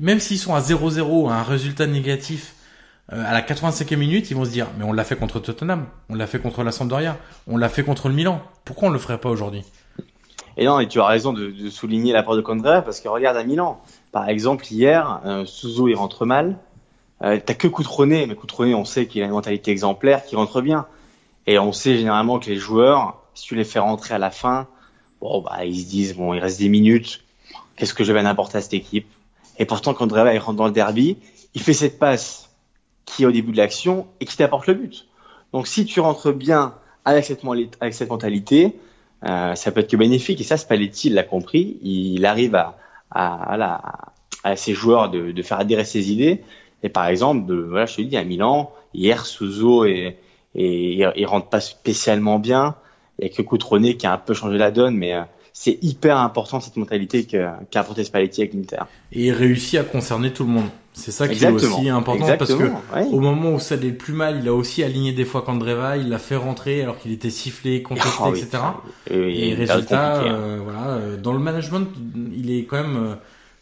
même 0.00 0.20
s'ils 0.20 0.38
sont 0.38 0.54
à 0.54 0.60
0-0, 0.60 1.30
à 1.30 1.34
un 1.34 1.42
résultat 1.42 1.86
négatif 1.86 2.54
euh, 3.12 3.24
à 3.26 3.32
la 3.32 3.42
85e 3.42 3.96
minute, 3.96 4.30
ils 4.30 4.36
vont 4.36 4.44
se 4.44 4.50
dire 4.50 4.66
mais 4.78 4.84
on 4.84 4.92
l'a 4.92 5.04
fait 5.04 5.16
contre 5.16 5.40
Tottenham, 5.40 5.86
on 6.08 6.14
l'a 6.14 6.26
fait 6.26 6.38
contre 6.38 6.62
la 6.62 6.72
Sampdoria, 6.72 7.18
on 7.46 7.56
l'a 7.56 7.68
fait 7.68 7.82
contre 7.82 8.08
le 8.08 8.14
Milan. 8.14 8.42
Pourquoi 8.64 8.88
on 8.88 8.92
le 8.92 8.98
ferait 8.98 9.18
pas 9.18 9.30
aujourd'hui? 9.30 9.64
Et 10.60 10.66
non, 10.66 10.78
et 10.78 10.86
tu 10.86 11.00
as 11.00 11.06
raison 11.06 11.32
de, 11.32 11.70
souligner 11.70 12.12
l'apport 12.12 12.36
de 12.36 12.42
Kondra 12.42 12.82
parce 12.82 13.00
que 13.00 13.08
regarde 13.08 13.38
à 13.38 13.44
Milan. 13.44 13.80
Par 14.12 14.28
exemple, 14.28 14.66
hier, 14.70 15.22
euh, 15.24 15.46
Suzo 15.46 15.88
il 15.88 15.94
rentre 15.94 16.26
mal. 16.26 16.58
Euh, 17.22 17.40
T'as 17.44 17.54
que 17.54 17.66
Coutronnet, 17.66 18.26
mais 18.26 18.34
Coutronnet, 18.34 18.74
on 18.74 18.84
sait 18.84 19.06
qu'il 19.06 19.22
a 19.22 19.24
une 19.24 19.32
mentalité 19.32 19.70
exemplaire, 19.70 20.22
qui 20.22 20.36
rentre 20.36 20.60
bien. 20.60 20.86
Et 21.46 21.58
on 21.58 21.72
sait 21.72 21.96
généralement 21.96 22.38
que 22.38 22.50
les 22.50 22.56
joueurs, 22.56 23.22
si 23.32 23.44
tu 23.46 23.54
les 23.54 23.64
fais 23.64 23.78
rentrer 23.78 24.12
à 24.12 24.18
la 24.18 24.30
fin, 24.30 24.66
bon 25.22 25.40
bah 25.40 25.64
ils 25.64 25.80
se 25.80 25.88
disent 25.88 26.14
bon, 26.14 26.34
il 26.34 26.40
reste 26.40 26.58
10 26.58 26.68
minutes, 26.68 27.24
qu'est-ce 27.76 27.94
que 27.94 28.04
je 28.04 28.12
vais 28.12 28.20
apporter 28.20 28.58
à 28.58 28.60
cette 28.60 28.74
équipe? 28.74 29.08
Et 29.58 29.64
pourtant, 29.64 29.94
quand 29.94 30.08
il 30.08 30.38
rentre 30.38 30.58
dans 30.58 30.66
le 30.66 30.72
derby, 30.72 31.16
il 31.54 31.62
fait 31.62 31.72
cette 31.72 31.98
passe 31.98 32.50
qui 33.06 33.22
est 33.22 33.26
au 33.26 33.32
début 33.32 33.52
de 33.52 33.56
l'action 33.56 34.08
et 34.20 34.26
qui 34.26 34.36
t'apporte 34.36 34.66
le 34.66 34.74
but. 34.74 35.06
Donc 35.54 35.66
si 35.66 35.86
tu 35.86 36.00
rentres 36.00 36.34
bien 36.34 36.74
avec 37.06 37.24
cette 37.24 37.44
mentalité, 37.44 38.78
euh, 39.28 39.54
ça 39.54 39.70
peut 39.72 39.80
être 39.80 39.90
que 39.90 39.96
bénéfique. 39.96 40.40
Et 40.40 40.44
ça, 40.44 40.56
Spalletti 40.56 41.10
l'a 41.10 41.22
compris. 41.22 41.78
Il 41.82 42.24
arrive 42.26 42.54
à, 42.54 42.78
à, 43.10 43.82
à, 44.44 44.56
ses 44.56 44.74
joueurs 44.74 45.10
de, 45.10 45.32
de 45.32 45.42
faire 45.42 45.60
adhérer 45.60 45.84
ses 45.84 46.10
idées. 46.12 46.42
Et 46.82 46.88
par 46.88 47.06
exemple, 47.06 47.46
de, 47.46 47.54
voilà, 47.54 47.86
je 47.86 47.96
te 47.96 48.02
dis, 48.02 48.16
à 48.16 48.24
Milan, 48.24 48.72
hier, 48.94 49.26
Suzo 49.26 49.84
et, 49.84 50.16
et, 50.54 51.06
il 51.16 51.26
rentre 51.26 51.48
pas 51.48 51.60
spécialement 51.60 52.38
bien. 52.38 52.76
Il 53.18 53.26
y 53.26 53.30
a 53.30 53.34
que 53.34 53.42
Coutronnet 53.42 53.96
qui 53.96 54.06
a 54.06 54.12
un 54.12 54.18
peu 54.18 54.32
changé 54.32 54.56
la 54.56 54.70
donne, 54.70 54.96
mais 54.96 55.14
euh, 55.14 55.22
c'est 55.52 55.78
hyper 55.82 56.16
important 56.18 56.60
cette 56.60 56.76
mentalité 56.76 57.24
qu'a 57.24 57.58
apporté 57.74 58.04
Spalletti 58.04 58.42
avec 58.42 58.54
l'Inter. 58.54 58.82
Et 59.12 59.26
il 59.26 59.32
réussit 59.32 59.78
à 59.78 59.84
concerner 59.84 60.32
tout 60.32 60.44
le 60.44 60.50
monde. 60.50 60.68
C'est 60.92 61.12
ça 61.12 61.28
qui 61.28 61.44
est 61.44 61.48
aussi 61.48 61.88
important 61.88 62.36
parce 62.36 62.54
que 62.54 62.64
ouais. 62.64 63.06
Au 63.12 63.20
moment 63.20 63.52
où 63.52 63.60
ça 63.60 63.76
allait 63.76 63.90
le 63.90 63.96
plus 63.96 64.12
mal, 64.12 64.40
il 64.42 64.48
a 64.48 64.52
aussi 64.52 64.82
aligné 64.82 65.12
des 65.12 65.24
fois 65.24 65.42
Kandreva, 65.42 65.96
il 65.96 66.08
l'a 66.08 66.18
fait 66.18 66.36
rentrer 66.36 66.82
alors 66.82 66.98
qu'il 66.98 67.12
était 67.12 67.30
sifflé, 67.30 67.82
contesté, 67.82 68.10
Ah 68.18 68.30
oui, 68.30 68.38
etc. 68.40 68.62
Et, 69.10 69.54
résultat, 69.54 70.20
hein. 70.20 70.24
euh, 70.26 70.60
voilà, 70.62 70.88
euh, 70.88 71.16
dans 71.16 71.32
le 71.32 71.38
management, 71.38 71.88
il 72.36 72.50
est 72.50 72.64
quand 72.64 72.82
même 72.82 72.96
euh, 72.96 73.14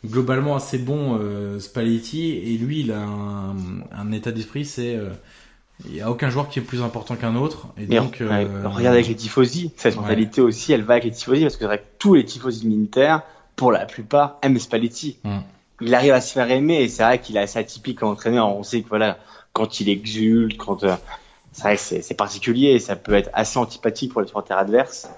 globalement 0.07 0.57
assez 0.57 0.79
bon, 0.79 1.19
euh, 1.21 1.61
Spalletti, 1.61 2.33
et 2.33 2.57
lui, 2.57 2.81
il 2.81 2.93
a 2.93 3.03
un, 3.03 3.57
un 3.93 4.13
état 4.13 4.33
d'esprit, 4.33 4.65
c'est 4.65 4.99
il 5.87 5.95
y 5.95 6.01
a 6.01 6.11
aucun 6.11 6.29
joueur 6.29 6.49
qui 6.49 6.59
est 6.59 6.63
plus 6.63 6.83
important 6.83 7.15
qu'un 7.15 7.37
autre, 7.37 7.69
et 7.79 7.87
Mais 7.87 7.97
donc 7.97 8.19
ouais, 8.21 8.27
euh, 8.31 8.69
regarde 8.69 8.95
avec 8.95 9.07
les 9.07 9.15
tifosi, 9.15 9.73
cette 9.77 9.95
ouais. 9.95 10.01
mentalité 10.01 10.41
aussi, 10.41 10.73
elle 10.73 10.83
va 10.83 10.95
avec 10.95 11.05
les 11.05 11.13
tifosi 11.13 11.43
parce 11.43 11.55
que 11.55 11.61
c'est 11.61 11.67
vrai 11.67 11.79
que 11.79 11.87
tous 11.99 12.15
les 12.15 12.25
tifosi 12.25 12.67
de 12.67 12.75
l'Inter, 12.75 13.19
pour 13.59 13.73
la 13.73 13.87
plupart, 13.87 14.39
aiment 14.43 14.59
Spalletti. 14.59 15.19
Mm. 15.25 15.39
Il 15.81 15.95
arrive 15.95 16.13
à 16.13 16.21
se 16.21 16.33
faire 16.33 16.51
aimer 16.51 16.81
et 16.83 16.89
c'est 16.89 17.03
vrai 17.03 17.21
qu'il 17.21 17.37
est 17.37 17.41
assez 17.41 17.59
atypique 17.59 17.99
comme 17.99 18.09
entraîneur. 18.09 18.49
On 18.49 18.63
sait 18.63 18.83
que 18.83 18.89
voilà, 18.89 19.19
quand 19.53 19.81
il 19.81 19.89
exulte, 19.89 20.57
quand 20.57 20.85
euh, 20.85 20.95
c'est 21.53 21.63
vrai 21.63 21.77
que 21.77 21.83
c'est 22.03 22.17
particulier 22.17 22.69
et 22.71 22.79
ça 22.79 22.97
peut 22.97 23.15
être 23.15 23.31
assez 23.33 23.59
antipathique 23.59 24.13
pour 24.13 24.21
les 24.21 24.27
supporters 24.27 24.59
adverses. 24.59 25.09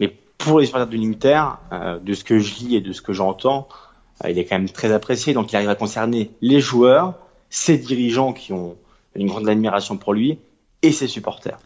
Mais 0.00 0.14
pour 0.38 0.60
les 0.60 0.66
supporters 0.66 0.88
de 0.88 0.96
l'Inter, 0.96 1.42
euh, 1.72 1.98
de 1.98 2.14
ce 2.14 2.24
que 2.24 2.38
je 2.38 2.54
lis 2.56 2.76
et 2.76 2.80
de 2.80 2.92
ce 2.92 3.02
que 3.02 3.12
j'entends, 3.12 3.68
euh, 4.24 4.30
il 4.30 4.38
est 4.38 4.44
quand 4.44 4.58
même 4.58 4.70
très 4.70 4.92
apprécié. 4.92 5.34
Donc 5.34 5.52
il 5.52 5.56
arrive 5.56 5.70
à 5.70 5.74
concerner 5.74 6.30
les 6.40 6.60
joueurs, 6.60 7.14
ses 7.50 7.78
dirigeants 7.78 8.32
qui 8.32 8.52
ont 8.52 8.76
une 9.14 9.26
grande 9.26 9.48
admiration 9.48 9.96
pour 9.96 10.14
lui 10.14 10.38
et 10.82 10.92
ses 10.92 11.06
supporters. 11.06 11.58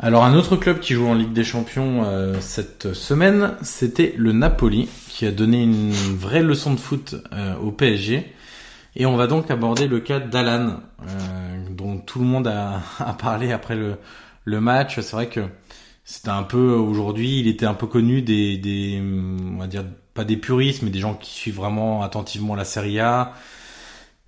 Alors 0.00 0.24
un 0.24 0.34
autre 0.34 0.56
club 0.56 0.78
qui 0.78 0.94
joue 0.94 1.08
en 1.08 1.14
Ligue 1.14 1.32
des 1.32 1.42
Champions 1.42 2.04
euh, 2.04 2.36
cette 2.40 2.94
semaine, 2.94 3.56
c'était 3.62 4.14
le 4.16 4.32
Napoli, 4.32 4.88
qui 5.08 5.26
a 5.26 5.32
donné 5.32 5.62
une 5.62 5.90
vraie 5.90 6.42
leçon 6.42 6.72
de 6.72 6.78
foot 6.78 7.16
euh, 7.32 7.56
au 7.56 7.72
PSG. 7.72 8.32
Et 8.94 9.06
on 9.06 9.16
va 9.16 9.26
donc 9.26 9.50
aborder 9.50 9.88
le 9.88 9.98
cas 9.98 10.20
d'Alan, 10.20 10.80
euh, 11.02 11.66
dont 11.70 11.98
tout 11.98 12.20
le 12.20 12.26
monde 12.26 12.46
a, 12.46 12.80
a 13.00 13.12
parlé 13.14 13.50
après 13.50 13.74
le, 13.74 13.96
le 14.44 14.60
match. 14.60 15.00
C'est 15.00 15.16
vrai 15.16 15.28
que 15.28 15.40
c'était 16.04 16.30
un 16.30 16.44
peu 16.44 16.70
aujourd'hui, 16.70 17.40
il 17.40 17.48
était 17.48 17.66
un 17.66 17.74
peu 17.74 17.86
connu 17.86 18.22
des, 18.22 18.56
des, 18.56 19.02
on 19.02 19.58
va 19.58 19.66
dire 19.66 19.84
pas 20.14 20.24
des 20.24 20.36
puristes, 20.36 20.82
mais 20.82 20.90
des 20.90 21.00
gens 21.00 21.14
qui 21.14 21.32
suivent 21.32 21.56
vraiment 21.56 22.02
attentivement 22.02 22.54
la 22.54 22.64
Serie 22.64 23.00
A. 23.00 23.34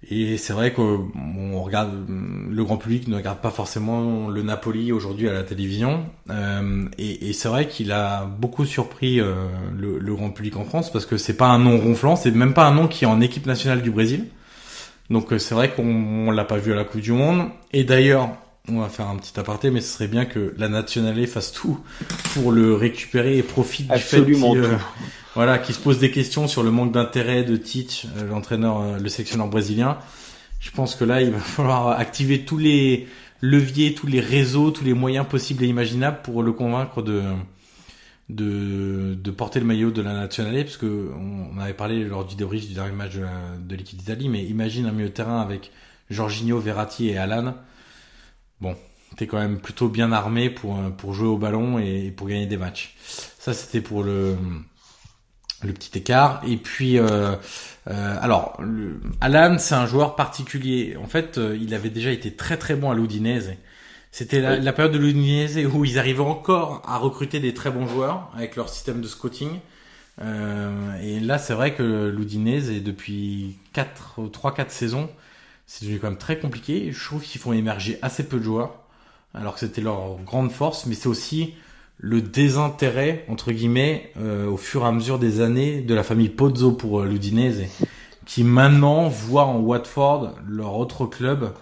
Et 0.08 0.38
c'est 0.38 0.54
vrai 0.54 0.72
qu'on 0.72 1.60
regarde, 1.60 1.90
le 2.08 2.64
grand 2.64 2.78
public 2.78 3.06
ne 3.06 3.16
regarde 3.16 3.40
pas 3.40 3.50
forcément 3.50 4.28
le 4.28 4.42
Napoli 4.42 4.92
aujourd'hui 4.92 5.28
à 5.28 5.32
la 5.32 5.42
télévision. 5.42 6.06
Euh, 6.30 6.86
et, 6.96 7.28
et 7.28 7.32
c'est 7.34 7.48
vrai 7.48 7.68
qu'il 7.68 7.92
a 7.92 8.24
beaucoup 8.24 8.64
surpris 8.64 9.20
euh, 9.20 9.34
le, 9.76 9.98
le, 9.98 10.14
grand 10.14 10.30
public 10.30 10.56
en 10.56 10.64
France 10.64 10.90
parce 10.90 11.04
que 11.04 11.18
c'est 11.18 11.36
pas 11.36 11.48
un 11.48 11.58
nom 11.58 11.78
ronflant, 11.78 12.16
c'est 12.16 12.30
même 12.30 12.54
pas 12.54 12.66
un 12.66 12.74
nom 12.74 12.88
qui 12.88 13.04
est 13.04 13.08
en 13.08 13.20
équipe 13.20 13.44
nationale 13.44 13.82
du 13.82 13.90
Brésil. 13.90 14.24
Donc 15.10 15.32
euh, 15.32 15.38
c'est 15.38 15.54
vrai 15.54 15.70
qu'on 15.70 16.30
l'a 16.30 16.44
pas 16.44 16.56
vu 16.56 16.72
à 16.72 16.76
la 16.76 16.84
Coupe 16.84 17.02
du 17.02 17.12
Monde. 17.12 17.50
Et 17.74 17.84
d'ailleurs, 17.84 18.30
on 18.70 18.80
va 18.80 18.88
faire 18.88 19.08
un 19.08 19.16
petit 19.16 19.38
aparté, 19.38 19.70
mais 19.70 19.82
ce 19.82 19.92
serait 19.92 20.08
bien 20.08 20.24
que 20.24 20.54
la 20.56 20.70
nationale 20.70 21.26
fasse 21.26 21.52
tout 21.52 21.78
pour 22.32 22.52
le 22.52 22.74
récupérer 22.74 23.36
et 23.36 23.42
profite 23.42 23.90
Absolument 23.90 24.54
du 24.54 24.62
fait 24.62 24.68
voilà, 25.34 25.58
qui 25.58 25.72
se 25.72 25.78
pose 25.78 25.98
des 25.98 26.10
questions 26.10 26.48
sur 26.48 26.62
le 26.62 26.70
manque 26.70 26.92
d'intérêt 26.92 27.44
de 27.44 27.56
Tite, 27.56 28.06
euh, 28.16 28.28
l'entraîneur, 28.28 28.80
euh, 28.80 28.98
le 28.98 29.08
sectionneur 29.08 29.48
brésilien. 29.48 29.98
Je 30.58 30.70
pense 30.70 30.94
que 30.96 31.04
là, 31.04 31.22
il 31.22 31.30
va 31.30 31.38
falloir 31.40 31.88
activer 31.88 32.44
tous 32.44 32.58
les 32.58 33.06
leviers, 33.40 33.94
tous 33.94 34.06
les 34.06 34.20
réseaux, 34.20 34.70
tous 34.70 34.84
les 34.84 34.94
moyens 34.94 35.26
possibles 35.26 35.64
et 35.64 35.68
imaginables 35.68 36.20
pour 36.22 36.42
le 36.42 36.52
convaincre 36.52 37.02
de 37.02 37.22
de, 38.28 39.16
de 39.20 39.30
porter 39.32 39.58
le 39.58 39.66
maillot 39.66 39.90
de 39.90 40.02
la 40.02 40.12
nationale, 40.12 40.62
parce 40.62 40.76
que 40.76 41.10
on, 41.16 41.58
avait 41.58 41.74
parlé 41.74 42.04
lors 42.04 42.24
du 42.24 42.36
débrief 42.36 42.68
du 42.68 42.74
dernier 42.74 42.94
match 42.94 43.14
de, 43.16 43.74
l'équipe 43.74 43.98
d'Italie, 43.98 44.28
mais 44.28 44.44
imagine 44.44 44.86
un 44.86 44.92
milieu 44.92 45.08
de 45.08 45.14
terrain 45.14 45.40
avec 45.40 45.72
Jorginho, 46.10 46.60
Verratti 46.60 47.08
et 47.08 47.18
Alan. 47.18 47.56
Bon, 48.60 48.76
t'es 49.16 49.26
quand 49.26 49.38
même 49.38 49.58
plutôt 49.58 49.88
bien 49.88 50.12
armé 50.12 50.48
pour 50.48 50.78
pour 50.96 51.12
jouer 51.12 51.26
au 51.26 51.38
ballon 51.38 51.80
et 51.80 52.12
pour 52.12 52.28
gagner 52.28 52.46
des 52.46 52.56
matchs. 52.56 52.94
Ça, 53.38 53.52
c'était 53.52 53.80
pour 53.80 54.04
le 54.04 54.36
le 55.62 55.72
petit 55.72 55.96
écart. 55.98 56.42
Et 56.46 56.56
puis, 56.56 56.98
euh, 56.98 57.36
euh, 57.88 58.18
alors, 58.20 58.56
le, 58.60 59.00
Alan, 59.20 59.58
c'est 59.58 59.74
un 59.74 59.86
joueur 59.86 60.16
particulier. 60.16 60.96
En 61.02 61.06
fait, 61.06 61.38
euh, 61.38 61.56
il 61.60 61.74
avait 61.74 61.90
déjà 61.90 62.10
été 62.10 62.32
très 62.32 62.56
très 62.56 62.74
bon 62.74 62.90
à 62.90 62.94
l'Udinese. 62.94 63.52
C'était 64.12 64.40
la, 64.40 64.72
période 64.72 64.92
de 64.92 64.98
l'Udinese 64.98 65.58
où 65.72 65.84
ils 65.84 65.98
arrivaient 65.98 66.20
encore 66.20 66.82
à 66.86 66.98
recruter 66.98 67.40
des 67.40 67.54
très 67.54 67.70
bons 67.70 67.86
joueurs 67.86 68.30
avec 68.34 68.56
leur 68.56 68.68
système 68.68 69.00
de 69.00 69.06
scouting. 69.06 69.60
Euh, 70.20 71.00
et 71.00 71.20
là, 71.20 71.38
c'est 71.38 71.54
vrai 71.54 71.74
que 71.74 72.08
l'Udinese, 72.08 72.82
depuis 72.82 73.56
4, 73.72 74.20
3-4 74.28 74.70
saisons, 74.70 75.08
c'est 75.66 75.84
devenu 75.84 76.00
quand 76.00 76.08
même 76.08 76.18
très 76.18 76.38
compliqué. 76.38 76.92
Je 76.92 77.04
trouve 77.04 77.22
qu'ils 77.22 77.40
font 77.40 77.52
émerger 77.52 77.98
assez 78.02 78.24
peu 78.24 78.38
de 78.38 78.44
joueurs, 78.44 78.74
alors 79.34 79.54
que 79.54 79.60
c'était 79.60 79.80
leur 79.80 80.16
grande 80.18 80.50
force, 80.50 80.86
mais 80.86 80.94
c'est 80.94 81.08
aussi 81.08 81.54
le 82.00 82.22
désintérêt 82.22 83.24
entre 83.28 83.52
guillemets 83.52 84.12
euh, 84.18 84.46
au 84.46 84.56
fur 84.56 84.82
et 84.82 84.86
à 84.86 84.92
mesure 84.92 85.18
des 85.18 85.40
années 85.40 85.82
de 85.82 85.94
la 85.94 86.02
famille 86.02 86.30
Pozzo 86.30 86.72
pour 86.72 87.00
euh, 87.00 87.06
l'Udinese 87.06 87.62
qui 88.24 88.42
maintenant 88.42 89.08
voit 89.08 89.44
en 89.44 89.60
Watford 89.60 90.34
leur 90.48 90.76
autre 90.76 91.06
club 91.06 91.52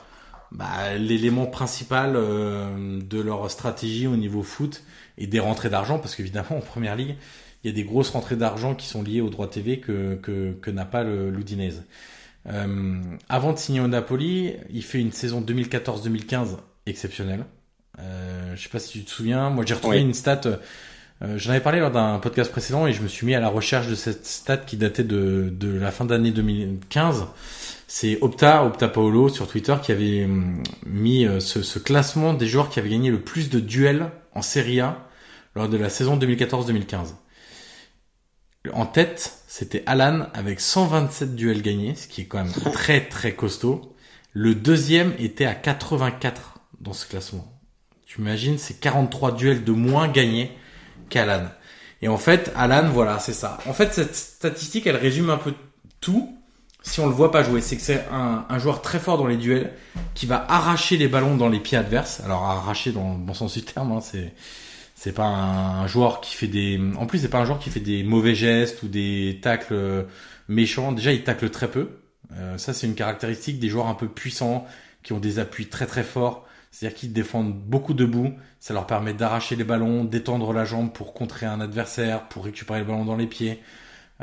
bah, 0.52 0.94
l'élément 0.96 1.46
principal 1.46 2.14
euh, 2.14 3.00
de 3.02 3.20
leur 3.20 3.50
stratégie 3.50 4.06
au 4.06 4.16
niveau 4.16 4.42
foot 4.42 4.84
et 5.18 5.26
des 5.26 5.40
rentrées 5.40 5.70
d'argent 5.70 5.98
parce 5.98 6.14
qu'évidemment 6.14 6.56
en 6.58 6.60
première 6.60 6.94
ligue 6.94 7.16
il 7.64 7.70
y 7.70 7.72
a 7.72 7.74
des 7.74 7.84
grosses 7.84 8.10
rentrées 8.10 8.36
d'argent 8.36 8.76
qui 8.76 8.86
sont 8.86 9.02
liées 9.02 9.20
au 9.20 9.30
droit 9.30 9.48
TV 9.48 9.80
que, 9.80 10.14
que, 10.14 10.52
que 10.52 10.70
n'a 10.70 10.84
pas 10.84 11.02
l'Udinese. 11.02 11.82
Euh, 12.46 13.02
avant 13.28 13.52
de 13.52 13.58
signer 13.58 13.80
au 13.80 13.88
Napoli, 13.88 14.54
il 14.70 14.82
fait 14.82 15.00
une 15.00 15.12
saison 15.12 15.40
2014-2015 15.40 16.56
exceptionnelle. 16.86 17.44
Euh, 18.00 18.54
je 18.56 18.62
sais 18.62 18.68
pas 18.68 18.78
si 18.78 18.98
tu 18.98 19.04
te 19.04 19.10
souviens, 19.10 19.50
moi 19.50 19.64
j'ai 19.66 19.74
retrouvé 19.74 20.00
une 20.00 20.14
stat. 20.14 20.40
Euh, 21.22 21.36
J'en 21.36 21.50
avais 21.50 21.60
parlé 21.60 21.80
lors 21.80 21.90
d'un 21.90 22.18
podcast 22.20 22.50
précédent 22.50 22.86
et 22.86 22.92
je 22.92 23.02
me 23.02 23.08
suis 23.08 23.26
mis 23.26 23.34
à 23.34 23.40
la 23.40 23.48
recherche 23.48 23.88
de 23.88 23.96
cette 23.96 24.24
stat 24.24 24.58
qui 24.58 24.76
datait 24.76 25.02
de, 25.02 25.52
de 25.52 25.76
la 25.76 25.90
fin 25.90 26.04
d'année 26.04 26.30
2015. 26.30 27.26
C'est 27.88 28.18
Opta, 28.20 28.64
Opta 28.64 28.86
Paolo 28.88 29.28
sur 29.28 29.48
Twitter 29.48 29.74
qui 29.82 29.90
avait 29.90 30.24
hum, 30.24 30.62
mis 30.86 31.26
euh, 31.26 31.40
ce, 31.40 31.62
ce, 31.62 31.78
classement 31.78 32.34
des 32.34 32.46
joueurs 32.46 32.70
qui 32.70 32.78
avaient 32.78 32.90
gagné 32.90 33.10
le 33.10 33.20
plus 33.20 33.50
de 33.50 33.58
duels 33.58 34.10
en 34.34 34.42
Serie 34.42 34.80
A 34.80 35.08
lors 35.56 35.68
de 35.68 35.76
la 35.76 35.88
saison 35.88 36.16
2014-2015. 36.16 37.14
En 38.72 38.86
tête, 38.86 39.42
c'était 39.48 39.82
Alan 39.86 40.26
avec 40.34 40.60
127 40.60 41.34
duels 41.34 41.62
gagnés, 41.62 41.94
ce 41.94 42.06
qui 42.06 42.22
est 42.22 42.26
quand 42.26 42.44
même 42.44 42.52
très 42.72 43.08
très 43.08 43.34
costaud. 43.34 43.96
Le 44.32 44.54
deuxième 44.54 45.14
était 45.18 45.46
à 45.46 45.54
84 45.54 46.60
dans 46.80 46.92
ce 46.92 47.06
classement. 47.06 47.57
Tu 48.08 48.22
imagines, 48.22 48.56
c'est 48.56 48.80
43 48.80 49.32
duels 49.32 49.64
de 49.64 49.72
moins 49.72 50.08
gagnés 50.08 50.50
qu'Alan. 51.10 51.44
Et 52.00 52.08
en 52.08 52.16
fait, 52.16 52.50
Alan, 52.56 52.88
voilà, 52.88 53.18
c'est 53.18 53.34
ça. 53.34 53.58
En 53.66 53.74
fait, 53.74 53.92
cette 53.92 54.16
statistique, 54.16 54.86
elle 54.86 54.96
résume 54.96 55.28
un 55.28 55.36
peu 55.36 55.52
tout. 56.00 56.34
Si 56.80 57.00
on 57.00 57.06
le 57.06 57.12
voit 57.12 57.30
pas 57.30 57.42
jouer, 57.42 57.60
c'est 57.60 57.76
que 57.76 57.82
c'est 57.82 58.06
un, 58.10 58.58
joueur 58.58 58.80
très 58.80 58.98
fort 58.98 59.18
dans 59.18 59.26
les 59.26 59.36
duels, 59.36 59.74
qui 60.14 60.24
va 60.24 60.42
arracher 60.48 60.96
les 60.96 61.06
ballons 61.06 61.36
dans 61.36 61.50
les 61.50 61.60
pieds 61.60 61.76
adverses. 61.76 62.22
Alors 62.24 62.44
arracher 62.44 62.92
dans 62.92 63.12
le 63.12 63.18
bon 63.18 63.34
sens 63.34 63.52
du 63.52 63.62
terme, 63.62 63.92
hein, 63.92 64.00
c'est 64.00 64.32
c'est 64.94 65.12
pas 65.12 65.26
un, 65.26 65.86
joueur 65.86 66.22
qui 66.22 66.34
fait 66.34 66.46
des. 66.46 66.80
En 66.96 67.06
plus, 67.06 67.18
c'est 67.18 67.28
pas 67.28 67.38
un 67.38 67.44
joueur 67.44 67.58
qui 67.58 67.68
fait 67.68 67.78
des 67.78 68.04
mauvais 68.04 68.34
gestes 68.34 68.82
ou 68.82 68.88
des 68.88 69.38
tacles 69.42 69.74
euh, 69.74 70.02
méchants. 70.48 70.92
Déjà, 70.92 71.12
il 71.12 71.24
tacle 71.24 71.50
très 71.50 71.70
peu. 71.70 71.90
Euh, 72.32 72.56
ça, 72.58 72.72
c'est 72.72 72.86
une 72.86 72.94
caractéristique 72.94 73.60
des 73.60 73.68
joueurs 73.68 73.86
un 73.86 73.94
peu 73.94 74.08
puissants, 74.08 74.66
qui 75.02 75.12
ont 75.12 75.20
des 75.20 75.38
appuis 75.38 75.66
très 75.66 75.86
très 75.86 76.04
forts. 76.04 76.47
C'est-à-dire 76.78 76.96
qu'ils 76.96 77.12
défendent 77.12 77.58
beaucoup 77.58 77.92
debout. 77.92 78.34
Ça 78.60 78.72
leur 78.72 78.86
permet 78.86 79.12
d'arracher 79.12 79.56
les 79.56 79.64
ballons, 79.64 80.04
d'étendre 80.04 80.52
la 80.52 80.64
jambe 80.64 80.92
pour 80.92 81.12
contrer 81.12 81.44
un 81.44 81.60
adversaire, 81.60 82.28
pour 82.28 82.44
récupérer 82.44 82.78
le 82.78 82.84
ballon 82.84 83.04
dans 83.04 83.16
les 83.16 83.26
pieds. 83.26 83.58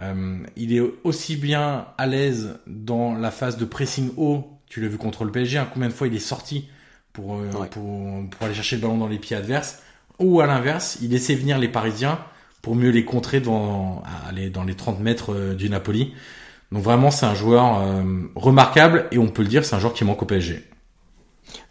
Euh, 0.02 0.38
il 0.56 0.74
est 0.74 0.82
aussi 1.04 1.36
bien 1.36 1.88
à 1.98 2.08
l'aise 2.08 2.58
dans 2.66 3.14
la 3.14 3.30
phase 3.30 3.58
de 3.58 3.66
pressing 3.66 4.12
haut. 4.16 4.58
Tu 4.68 4.80
l'as 4.80 4.88
vu 4.88 4.98
contre 4.98 5.26
le 5.26 5.34
PSG. 5.34 5.58
Hein, 5.58 5.68
combien 5.74 5.90
de 5.90 5.94
fois 5.94 6.08
il 6.08 6.16
est 6.16 6.20
sorti 6.20 6.70
pour, 7.12 7.36
euh, 7.36 7.50
pour, 7.72 8.30
pour 8.30 8.46
aller 8.46 8.56
chercher 8.56 8.78
le 8.78 8.84
ballon 8.84 9.00
dans 9.00 9.10
les 9.10 9.20
pieds 9.20 9.36
adverses. 9.36 9.82
Ou 10.20 10.40
à 10.40 10.48
l'inverse, 10.48 10.98
il 11.02 11.10
laissait 11.10 11.36
venir 11.36 11.58
les 11.58 11.68
Parisiens 11.68 12.20
pour 12.62 12.78
mieux 12.78 12.92
les 12.92 13.04
contrer 13.04 13.42
dans, 13.42 14.02
aller 14.30 14.50
dans 14.50 14.64
les 14.64 14.76
30 14.76 15.02
mètres 15.02 15.34
euh, 15.34 15.56
du 15.56 15.70
Napoli. 15.70 16.14
Donc 16.72 16.84
vraiment, 16.84 17.12
c'est 17.12 17.26
un 17.26 17.36
joueur 17.36 17.82
euh, 17.82 18.02
remarquable 18.34 19.08
et 19.12 19.18
on 19.18 19.28
peut 19.28 19.42
le 19.42 19.50
dire, 19.50 19.66
c'est 19.66 19.76
un 19.76 19.80
joueur 19.80 19.94
qui 19.94 20.06
manque 20.06 20.22
au 20.22 20.26
PSG. 20.26 20.64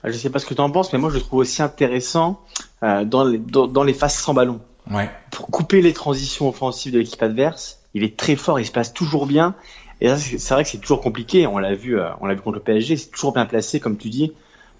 Je 0.05 0.13
sais 0.13 0.31
pas 0.31 0.39
ce 0.39 0.47
que 0.47 0.55
tu 0.55 0.61
en 0.61 0.71
penses, 0.71 0.93
mais 0.93 0.99
moi 0.99 1.11
je 1.11 1.15
le 1.15 1.21
trouve 1.21 1.41
aussi 1.41 1.63
intéressant 1.63 2.43
euh, 2.83 3.05
dans, 3.05 3.25
les, 3.25 3.39
dans, 3.39 3.85
les 3.85 3.95
phases 3.95 4.15
sans 4.15 4.35
ballon. 4.35 4.61
Ouais. 4.91 5.11
Pour 5.31 5.47
couper 5.47 5.81
les 5.81 5.93
transitions 5.93 6.49
offensives 6.49 6.93
de 6.93 6.99
l'équipe 6.99 7.23
adverse, 7.23 7.81
il 7.95 8.03
est 8.03 8.17
très 8.17 8.37
fort, 8.37 8.61
il 8.61 8.67
se 8.67 8.73
passe 8.73 8.93
toujours 8.93 9.27
bien. 9.27 9.55
Et 10.01 10.15
c'est 10.17 10.53
vrai 10.53 10.65
que 10.65 10.69
c'est 10.69 10.79
toujours 10.79 11.01
compliqué. 11.01 11.47
On 11.47 11.59
l'a 11.59 11.75
vu, 11.75 11.99
euh, 11.99 12.09
on 12.21 12.27
l'a 12.27 12.35
vu 12.35 12.41
contre 12.41 12.57
le 12.57 12.63
PSG, 12.63 12.97
c'est 12.97 13.11
toujours 13.11 13.33
bien 13.33 13.47
placé, 13.47 13.81
comme 13.81 13.97
tu 13.97 14.11
dis, 14.11 14.33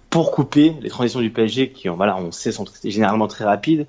pour 0.09 0.31
couper 0.31 0.75
les 0.81 0.89
transitions 0.89 1.21
du 1.21 1.31
PSG 1.31 1.71
qui, 1.71 1.87
voilà, 1.87 2.17
on 2.17 2.31
sait, 2.31 2.51
sont 2.51 2.65
généralement 2.83 3.27
très 3.27 3.45
rapides. 3.45 3.87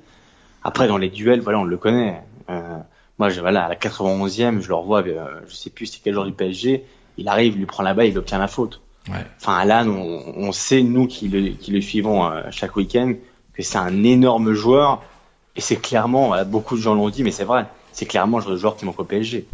Après, 0.62 0.88
dans 0.88 0.96
les 0.96 1.10
duels, 1.10 1.40
voilà, 1.40 1.58
on 1.58 1.64
le 1.64 1.76
connaît. 1.76 2.22
Euh, 2.48 2.78
moi, 3.18 3.28
je, 3.28 3.40
voilà, 3.40 3.64
à 3.64 3.68
la 3.68 3.76
91e, 3.76 4.60
je 4.60 4.68
le 4.68 4.74
revois, 4.74 5.02
euh, 5.06 5.40
je 5.46 5.54
sais 5.54 5.70
plus 5.70 5.86
c'est 5.86 6.00
quel 6.02 6.14
joueur 6.14 6.26
du 6.26 6.32
PSG, 6.32 6.84
il 7.18 7.28
arrive, 7.28 7.54
il 7.54 7.58
lui 7.58 7.66
prend 7.66 7.82
la 7.82 7.94
balle, 7.94 8.06
il 8.06 8.18
obtient 8.18 8.38
la 8.38 8.48
faute. 8.48 8.80
Ouais. 9.08 9.24
Enfin, 9.40 9.56
Alan, 9.58 9.88
on, 9.88 10.34
on, 10.36 10.52
sait, 10.52 10.82
nous 10.82 11.06
qui 11.06 11.28
le, 11.28 11.50
qui 11.50 11.70
le 11.70 11.80
suivons 11.80 12.26
euh, 12.26 12.42
chaque 12.50 12.76
week-end, 12.76 13.14
que 13.54 13.62
c'est 13.62 13.78
un 13.78 14.02
énorme 14.02 14.52
joueur. 14.52 15.02
Et 15.56 15.60
c'est 15.60 15.76
clairement, 15.76 16.34
beaucoup 16.44 16.76
de 16.76 16.82
gens 16.82 16.94
l'ont 16.94 17.08
dit, 17.08 17.22
mais 17.22 17.30
c'est 17.30 17.44
vrai, 17.44 17.66
c'est 17.92 18.04
clairement 18.04 18.40
le 18.40 18.56
joueur 18.56 18.76
qui 18.76 18.84
manque 18.84 19.00
au 19.00 19.04
PSG. 19.04 19.46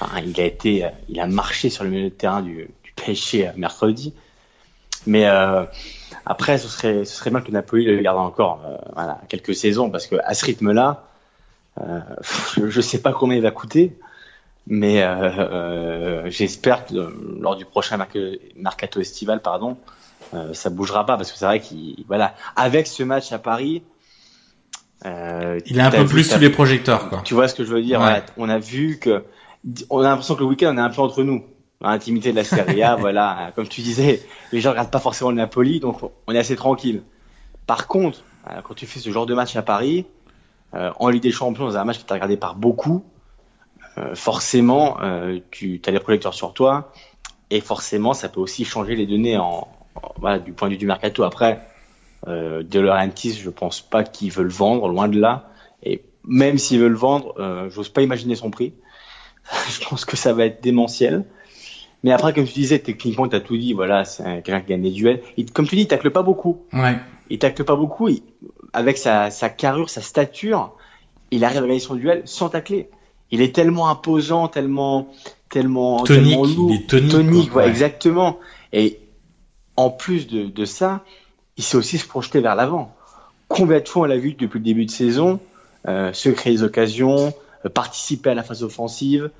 Enfin, 0.00 0.20
il 0.24 0.40
a 0.40 0.44
été, 0.44 0.84
euh, 0.84 0.88
il 1.08 1.20
a 1.20 1.26
marché 1.26 1.70
sur 1.70 1.84
le 1.84 1.90
milieu 1.90 2.04
de 2.04 2.14
terrain 2.14 2.40
du, 2.40 2.68
du 2.84 2.92
PSG 2.94 3.48
euh, 3.48 3.50
mercredi. 3.56 4.14
Mais 5.06 5.26
euh, 5.26 5.64
après, 6.24 6.58
ce 6.58 6.68
serait, 6.68 7.04
ce 7.04 7.16
serait 7.16 7.30
bien 7.30 7.40
que 7.40 7.50
Napoli 7.50 7.84
le 7.84 8.00
garde 8.00 8.18
encore 8.18 8.60
voilà, 8.94 9.20
quelques 9.28 9.54
saisons, 9.54 9.90
parce 9.90 10.06
que 10.06 10.16
à 10.24 10.34
ce 10.34 10.44
rythme-là, 10.44 11.06
je 12.56 12.62
ne 12.64 12.82
sais 12.82 13.00
pas 13.00 13.12
combien 13.12 13.38
il 13.38 13.42
va 13.42 13.50
coûter. 13.50 13.96
Mais 14.66 15.02
euh, 15.02 15.30
euh, 15.38 16.30
j'espère 16.30 16.86
que 16.86 16.94
euh, 16.94 17.10
lors 17.40 17.56
du 17.56 17.64
prochain 17.64 17.98
mercato 18.56 19.00
estival, 19.00 19.40
pardon, 19.42 19.76
ça 20.52 20.70
bougera 20.70 21.04
pas 21.06 21.16
parce 21.16 21.32
que 21.32 21.38
c'est 21.38 21.44
vrai 21.44 21.60
qu'il 21.60 22.04
voilà 22.06 22.34
avec 22.54 22.86
ce 22.86 23.02
match 23.02 23.32
à 23.32 23.38
Paris. 23.38 23.82
Euh, 25.06 25.58
il 25.66 25.78
est 25.78 25.82
un 25.82 25.90
peu 25.90 26.04
plus 26.04 26.24
sous 26.24 26.38
les 26.38 26.50
projecteurs, 26.50 27.08
quoi. 27.08 27.22
Tu 27.24 27.34
vois 27.34 27.48
ce 27.48 27.54
que 27.54 27.64
je 27.64 27.72
veux 27.72 27.82
dire 27.82 28.00
ouais. 28.00 28.22
On 28.36 28.48
a 28.48 28.58
vu 28.58 28.98
que 28.98 29.24
on 29.88 30.00
a 30.00 30.04
l'impression 30.04 30.34
que 30.34 30.40
le 30.40 30.46
week-end 30.46 30.72
on 30.74 30.78
est 30.78 30.80
un 30.80 30.90
peu 30.90 31.00
entre 31.00 31.24
nous, 31.24 31.44
l'intimité 31.80 32.30
de 32.30 32.36
la 32.36 32.44
Serie 32.44 32.82
A. 32.82 32.94
voilà, 33.00 33.50
comme 33.56 33.66
tu 33.66 33.80
disais, 33.80 34.22
les 34.52 34.60
gens 34.60 34.70
regardent 34.70 34.90
pas 34.90 35.00
forcément 35.00 35.30
le 35.30 35.36
Napoli, 35.36 35.80
donc 35.80 35.98
on 36.26 36.32
est 36.32 36.38
assez 36.38 36.54
tranquille. 36.54 37.02
Par 37.66 37.88
contre, 37.88 38.20
quand 38.64 38.74
tu 38.74 38.86
fais 38.86 39.00
ce 39.00 39.10
genre 39.10 39.26
de 39.26 39.34
match 39.34 39.56
à 39.56 39.62
Paris, 39.62 40.06
euh, 40.74 40.92
en 41.00 41.08
Ligue 41.08 41.22
des 41.22 41.32
Champions, 41.32 41.64
dans 41.64 41.76
un 41.76 41.84
match 41.84 41.98
qui 41.98 42.04
est 42.08 42.12
regardé 42.12 42.36
par 42.36 42.54
beaucoup, 42.54 43.04
forcément, 44.14 44.98
euh, 45.02 45.38
tu 45.50 45.80
as 45.86 45.90
les 45.90 46.00
projecteurs 46.00 46.34
sur 46.34 46.52
toi 46.52 46.92
et 47.50 47.60
forcément, 47.60 48.14
ça 48.14 48.28
peut 48.28 48.40
aussi 48.40 48.64
changer 48.64 48.94
les 48.96 49.06
données 49.06 49.36
en, 49.38 49.66
voilà, 50.18 50.38
du 50.38 50.52
point 50.52 50.68
de 50.68 50.74
vue 50.74 50.78
du 50.78 50.86
mercato. 50.86 51.22
Après, 51.24 51.60
Euh, 52.28 52.62
De 52.62 52.78
Laurentiis, 52.80 53.32
je 53.32 53.48
pense 53.48 53.80
pas 53.80 54.04
qu'il 54.04 54.30
veut 54.30 54.42
le 54.42 54.50
vendre, 54.50 54.86
loin 54.88 55.08
de 55.08 55.18
là. 55.18 55.48
Et 55.82 56.02
même 56.24 56.58
s'il 56.58 56.78
veut 56.78 56.88
le 56.88 56.94
vendre, 56.94 57.34
euh, 57.38 57.70
j'ose 57.70 57.88
pas 57.88 58.02
imaginer 58.02 58.34
son 58.34 58.50
prix. 58.50 58.74
je 59.70 59.88
pense 59.88 60.04
que 60.04 60.16
ça 60.18 60.34
va 60.34 60.44
être 60.44 60.62
démentiel. 60.62 61.24
Mais 62.04 62.12
après, 62.12 62.34
comme 62.34 62.44
tu 62.44 62.52
disais, 62.52 62.78
techniquement, 62.78 63.26
tu 63.26 63.36
as 63.36 63.40
tout 63.40 63.56
dit. 63.56 63.72
Voilà, 63.72 64.04
c'est 64.04 64.22
quelqu'un 64.42 64.60
qui 64.60 64.66
gagne 64.68 64.82
des 64.82 64.90
duels. 64.90 65.22
Comme 65.54 65.66
tu 65.66 65.76
dis, 65.76 65.82
il 65.82 65.88
tacle 65.88 66.10
pas 66.10 66.22
beaucoup. 66.22 66.60
Ouais. 66.74 66.98
Il 67.30 67.38
tacle 67.38 67.64
pas 67.64 67.74
beaucoup. 67.76 68.08
Il- 68.08 68.22
avec 68.74 68.98
sa, 68.98 69.30
sa 69.30 69.48
carrure, 69.48 69.88
sa 69.88 70.02
stature, 70.02 70.74
il 71.30 71.42
arrive 71.42 71.64
à 71.64 71.66
gagner 71.66 71.80
son 71.80 71.94
duel 71.94 72.20
sans 72.26 72.50
tacler. 72.50 72.90
Il 73.30 73.40
est 73.42 73.54
tellement 73.54 73.88
imposant, 73.88 74.48
tellement, 74.48 75.08
tellement, 75.48 76.02
Tonique, 76.04 76.30
tellement 76.30 76.44
lourd. 76.44 76.70
il 76.70 76.76
est 76.76 76.86
tonique, 77.10 77.50
quoi. 77.50 77.62
ouais, 77.62 77.64
Ouais. 77.64 77.70
exactement. 77.70 78.38
Et 78.72 78.98
en 79.76 79.90
plus 79.90 80.26
de, 80.26 80.46
de 80.46 80.64
ça, 80.64 81.04
il 81.56 81.62
sait 81.64 81.76
aussi 81.76 81.98
se 81.98 82.06
projeter 82.06 82.40
vers 82.40 82.54
l'avant. 82.54 82.94
Combien 83.48 83.80
de 83.80 83.88
fois 83.88 84.02
on 84.02 84.06
l'a 84.06 84.16
vu 84.18 84.34
depuis 84.34 84.58
le 84.58 84.64
début 84.64 84.86
de 84.86 84.90
saison, 84.90 85.40
euh, 85.88 86.12
se 86.12 86.28
créer 86.28 86.52
des 86.54 86.62
occasions, 86.62 87.32
euh, 87.64 87.68
participer 87.68 88.30
à 88.30 88.34
la 88.34 88.42
phase 88.42 88.62
offensive. 88.62 89.30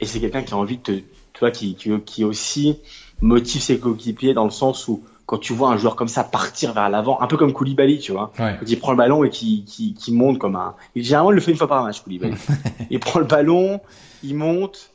Et 0.00 0.06
c'est 0.06 0.20
quelqu'un 0.20 0.42
qui 0.42 0.54
a 0.54 0.56
envie 0.56 0.78
de 0.78 0.82
te, 0.82 0.92
tu 0.92 1.40
vois, 1.40 1.50
qui, 1.50 1.74
qui, 1.74 1.90
qui 2.06 2.24
aussi 2.24 2.78
motive 3.20 3.60
ses 3.60 3.78
coéquipiers 3.78 4.32
dans 4.32 4.44
le 4.44 4.50
sens 4.50 4.88
où 4.88 5.02
quand 5.30 5.38
tu 5.38 5.52
vois 5.52 5.68
un 5.70 5.76
joueur 5.76 5.94
comme 5.94 6.08
ça 6.08 6.24
partir 6.24 6.72
vers 6.72 6.88
l'avant, 6.88 7.20
un 7.20 7.28
peu 7.28 7.36
comme 7.36 7.52
Koulibaly, 7.52 8.00
tu 8.00 8.10
vois, 8.10 8.32
Ouais. 8.40 8.56
quand 8.58 8.66
il 8.68 8.78
prend 8.80 8.90
le 8.90 8.96
ballon 8.98 9.22
et 9.22 9.30
qui, 9.30 9.62
qui, 9.64 9.94
qui 9.94 10.12
monte 10.12 10.38
comme 10.38 10.56
un, 10.56 10.74
généralement 10.96 11.30
il 11.30 11.36
le 11.36 11.40
fait 11.40 11.52
une 11.52 11.56
fois 11.56 11.68
par 11.68 11.84
match, 11.84 12.00
Koulibaly. 12.02 12.34
il 12.90 12.98
prend 12.98 13.20
le 13.20 13.26
ballon, 13.26 13.80
il 14.24 14.34
monte, 14.34 14.90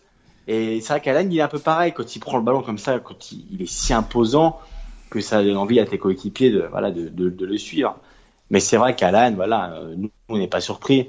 et 0.50 0.82
c'est 0.82 0.90
vrai 0.92 1.00
qu'Alan 1.00 1.30
il 1.32 1.38
est 1.38 1.42
un 1.42 1.48
peu 1.48 1.58
pareil 1.60 1.94
quand 1.96 2.18
il 2.18 2.20
prend 2.20 2.36
le 2.36 2.44
ballon 2.44 2.62
comme 2.64 2.78
ça, 2.78 3.00
quand 3.00 3.32
il, 3.32 3.46
il 3.54 3.62
est 3.62 3.70
si 3.70 3.94
imposant 3.94 4.60
que 5.10 5.22
ça 5.22 5.42
donne 5.42 5.56
envie 5.56 5.80
à 5.80 5.86
tes 5.86 5.98
coéquipiers 5.98 6.52
de, 6.52 6.68
voilà, 6.70 6.92
de, 6.92 7.08
de, 7.08 7.30
de 7.30 7.46
le 7.46 7.58
suivre. 7.58 7.96
Mais 8.50 8.60
c'est 8.60 8.76
vrai 8.76 8.94
qu'Alan, 8.94 9.32
voilà, 9.36 9.72
euh, 9.76 9.94
nous 9.96 10.10
on 10.28 10.38
n'est 10.38 10.50
pas 10.50 10.60
surpris. 10.60 11.08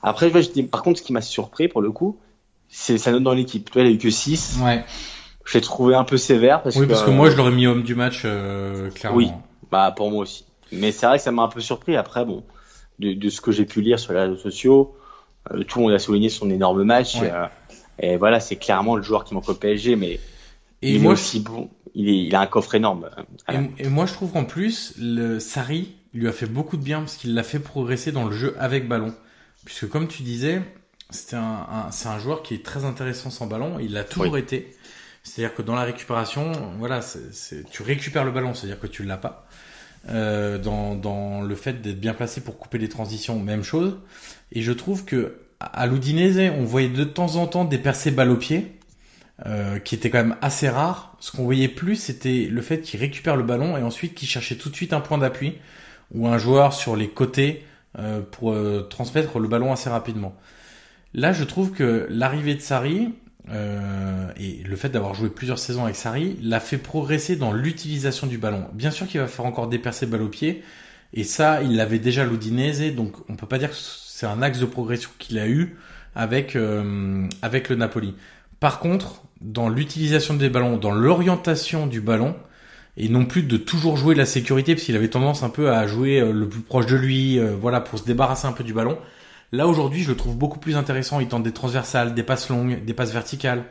Après, 0.00 0.30
je 0.30 0.48
dis, 0.50 0.62
par 0.62 0.82
contre, 0.84 1.00
ce 1.00 1.02
qui 1.02 1.12
m'a 1.12 1.20
surpris 1.22 1.66
pour 1.66 1.82
le 1.82 1.90
coup, 1.90 2.18
c'est 2.68 2.98
sa 2.98 3.10
note 3.10 3.24
dans 3.24 3.34
l'équipe. 3.34 3.68
Tu 3.68 3.72
vois, 3.72 3.82
il 3.82 3.88
a 3.88 3.90
eu 3.90 3.98
que 3.98 4.10
6. 4.10 4.60
Ouais. 4.62 4.84
Je 5.50 5.54
l'ai 5.58 5.60
trouvé 5.62 5.94
un 5.94 6.04
peu 6.04 6.16
sévère 6.16 6.62
parce 6.62 6.76
oui, 6.76 6.82
que, 6.82 6.90
parce 6.92 7.02
que 7.02 7.10
moi, 7.10 7.28
je 7.30 7.36
l'aurais 7.36 7.50
mis 7.50 7.66
homme 7.66 7.82
du 7.82 7.94
match, 7.94 8.22
euh, 8.24 8.90
clairement. 8.90 9.16
Oui. 9.18 9.30
Bah 9.70 9.92
pour 9.96 10.10
moi 10.10 10.22
aussi. 10.22 10.44
Mais 10.72 10.92
c'est 10.92 11.06
vrai 11.06 11.18
que 11.18 11.24
ça 11.24 11.32
m'a 11.32 11.42
un 11.42 11.48
peu 11.48 11.60
surpris. 11.60 11.96
Après, 11.96 12.24
bon, 12.24 12.44
de, 12.98 13.12
de 13.12 13.28
ce 13.28 13.40
que 13.40 13.50
j'ai 13.52 13.64
pu 13.64 13.80
lire 13.80 13.98
sur 13.98 14.12
les 14.12 14.20
réseaux 14.20 14.36
sociaux, 14.36 14.94
euh, 15.52 15.62
tout 15.64 15.78
le 15.80 15.84
monde 15.86 15.92
a 15.94 15.98
souligné 15.98 16.28
son 16.28 16.50
énorme 16.50 16.84
match. 16.84 17.20
Ouais. 17.20 17.30
euh, 17.32 17.46
et 17.98 18.16
voilà, 18.16 18.40
c'est 18.40 18.56
clairement 18.56 18.96
le 18.96 19.02
joueur 19.02 19.24
qui 19.24 19.34
manque 19.34 19.48
au 19.48 19.54
PSG, 19.54 19.96
mais 19.96 20.20
Et 20.82 20.94
il 20.94 21.00
moi, 21.02 21.10
est 21.10 21.14
aussi 21.14 21.40
bon. 21.40 21.68
Il, 21.94 22.08
est, 22.08 22.24
il 22.26 22.34
a 22.36 22.40
un 22.40 22.46
coffre 22.46 22.74
énorme. 22.76 23.10
euh. 23.50 23.60
Et, 23.78 23.84
et 23.86 23.88
moi, 23.88 24.06
je 24.06 24.12
trouve 24.12 24.30
qu'en 24.32 24.44
plus, 24.44 24.94
le 24.98 25.40
Sarri 25.40 25.94
lui 26.14 26.28
a 26.28 26.32
fait 26.32 26.46
beaucoup 26.46 26.76
de 26.76 26.82
bien 26.82 27.00
parce 27.00 27.16
qu'il 27.16 27.34
l'a 27.34 27.42
fait 27.42 27.58
progresser 27.58 28.12
dans 28.12 28.24
le 28.24 28.32
jeu 28.32 28.54
avec 28.60 28.86
ballon. 28.88 29.12
Puisque 29.64 29.88
comme 29.88 30.06
tu 30.08 30.22
disais, 30.22 30.62
c'était 31.10 31.36
un, 31.36 31.66
un- 31.70 31.90
c'est 31.90 32.08
un 32.08 32.18
joueur 32.18 32.42
qui 32.42 32.54
est 32.54 32.64
très 32.64 32.84
intéressant 32.84 33.30
sans 33.30 33.46
ballon. 33.46 33.78
Il 33.80 33.92
l'a 33.92 34.04
toujours 34.04 34.38
été. 34.38 34.74
C'est-à-dire 35.22 35.54
que 35.54 35.62
dans 35.62 35.74
la 35.74 35.84
récupération, 35.84 36.52
voilà, 36.78 37.00
c'est, 37.02 37.68
tu 37.70 37.82
récupères 37.82 38.24
le 38.24 38.30
ballon, 38.30 38.54
c'est-à-dire 38.54 38.80
que 38.80 38.86
tu 38.86 39.04
l'as 39.04 39.16
pas. 39.16 39.46
Euh, 40.08 40.56
dans, 40.56 41.42
le 41.42 41.54
fait 41.54 41.82
d'être 41.82 42.00
bien 42.00 42.14
placé 42.14 42.40
pour 42.40 42.58
couper 42.58 42.78
les 42.78 42.88
transitions, 42.88 43.38
même 43.38 43.62
chose. 43.62 43.98
Et 44.52 44.62
je 44.62 44.72
trouve 44.72 45.04
que 45.04 45.36
à 45.60 45.86
l'Udinese, 45.86 46.52
on 46.58 46.64
voyait 46.64 46.88
de 46.88 47.04
temps 47.04 47.36
en 47.36 47.46
temps 47.46 47.66
des 47.66 47.76
percées 47.76 48.10
balle 48.10 48.30
au 48.30 48.36
pied, 48.36 48.78
euh, 49.46 49.78
qui 49.78 49.94
étaient 49.94 50.08
quand 50.08 50.18
même 50.18 50.36
assez 50.40 50.70
rares. 50.70 51.16
Ce 51.20 51.30
qu'on 51.30 51.44
voyait 51.44 51.68
plus, 51.68 51.96
c'était 51.96 52.48
le 52.50 52.62
fait 52.62 52.80
qu'il 52.80 52.98
récupère 52.98 53.36
le 53.36 53.42
ballon 53.42 53.76
et 53.76 53.82
ensuite 53.82 54.14
qu'il 54.14 54.28
cherchait 54.28 54.56
tout 54.56 54.70
de 54.70 54.76
suite 54.76 54.94
un 54.94 55.00
point 55.00 55.18
d'appui 55.18 55.58
ou 56.14 56.28
un 56.28 56.38
joueur 56.38 56.72
sur 56.72 56.96
les 56.96 57.08
côtés 57.08 57.64
euh, 57.98 58.22
pour 58.22 58.56
transmettre 58.88 59.38
le 59.38 59.48
ballon 59.48 59.70
assez 59.70 59.90
rapidement. 59.90 60.34
Là, 61.12 61.32
je 61.32 61.44
trouve 61.44 61.72
que 61.72 62.06
l'arrivée 62.08 62.54
de 62.54 62.60
Sarri 62.60 63.12
euh, 63.50 64.30
et 64.38 64.62
le 64.64 64.76
fait 64.76 64.88
d'avoir 64.88 65.14
joué 65.14 65.28
plusieurs 65.28 65.58
saisons 65.58 65.84
avec 65.84 65.96
Sarri 65.96 66.38
l'a 66.42 66.60
fait 66.60 66.78
progresser 66.78 67.36
dans 67.36 67.52
l'utilisation 67.52 68.26
du 68.26 68.38
ballon. 68.38 68.66
Bien 68.72 68.90
sûr 68.90 69.06
qu'il 69.06 69.20
va 69.20 69.26
faire 69.26 69.46
encore 69.46 69.68
des 69.68 69.78
percées 69.78 70.06
balle 70.06 70.22
au 70.22 70.28
pied, 70.28 70.62
et 71.12 71.24
ça, 71.24 71.62
il 71.62 71.76
l'avait 71.76 71.98
déjà 71.98 72.24
l'Udinese, 72.24 72.94
donc 72.94 73.14
on 73.28 73.36
peut 73.36 73.46
pas 73.46 73.58
dire 73.58 73.70
que 73.70 73.76
c'est 73.76 74.26
un 74.26 74.42
axe 74.42 74.58
de 74.60 74.66
progression 74.66 75.10
qu'il 75.18 75.38
a 75.38 75.48
eu 75.48 75.76
avec 76.14 76.56
euh, 76.56 77.26
avec 77.42 77.68
le 77.68 77.76
Napoli. 77.76 78.14
Par 78.60 78.78
contre, 78.78 79.22
dans 79.40 79.68
l'utilisation 79.68 80.34
des 80.34 80.50
ballons, 80.50 80.76
dans 80.76 80.92
l'orientation 80.92 81.86
du 81.86 82.00
ballon, 82.00 82.36
et 82.96 83.08
non 83.08 83.24
plus 83.24 83.42
de 83.42 83.56
toujours 83.56 83.96
jouer 83.96 84.14
la 84.14 84.26
sécurité, 84.26 84.74
parce 84.74 84.84
qu'il 84.84 84.96
avait 84.96 85.08
tendance 85.08 85.42
un 85.42 85.48
peu 85.48 85.70
à 85.70 85.86
jouer 85.86 86.20
euh, 86.20 86.32
le 86.32 86.48
plus 86.48 86.60
proche 86.60 86.86
de 86.86 86.96
lui, 86.96 87.38
euh, 87.38 87.56
voilà, 87.58 87.80
pour 87.80 87.98
se 87.98 88.04
débarrasser 88.04 88.46
un 88.46 88.52
peu 88.52 88.64
du 88.64 88.74
ballon. 88.74 88.98
Là 89.52 89.66
aujourd'hui, 89.66 90.02
je 90.02 90.08
le 90.10 90.16
trouve 90.16 90.36
beaucoup 90.36 90.58
plus 90.58 90.76
intéressant. 90.76 91.20
Il 91.20 91.28
tente 91.28 91.42
des 91.42 91.52
transversales, 91.52 92.14
des 92.14 92.22
passes 92.22 92.48
longues, 92.48 92.84
des 92.84 92.94
passes 92.94 93.12
verticales. 93.12 93.64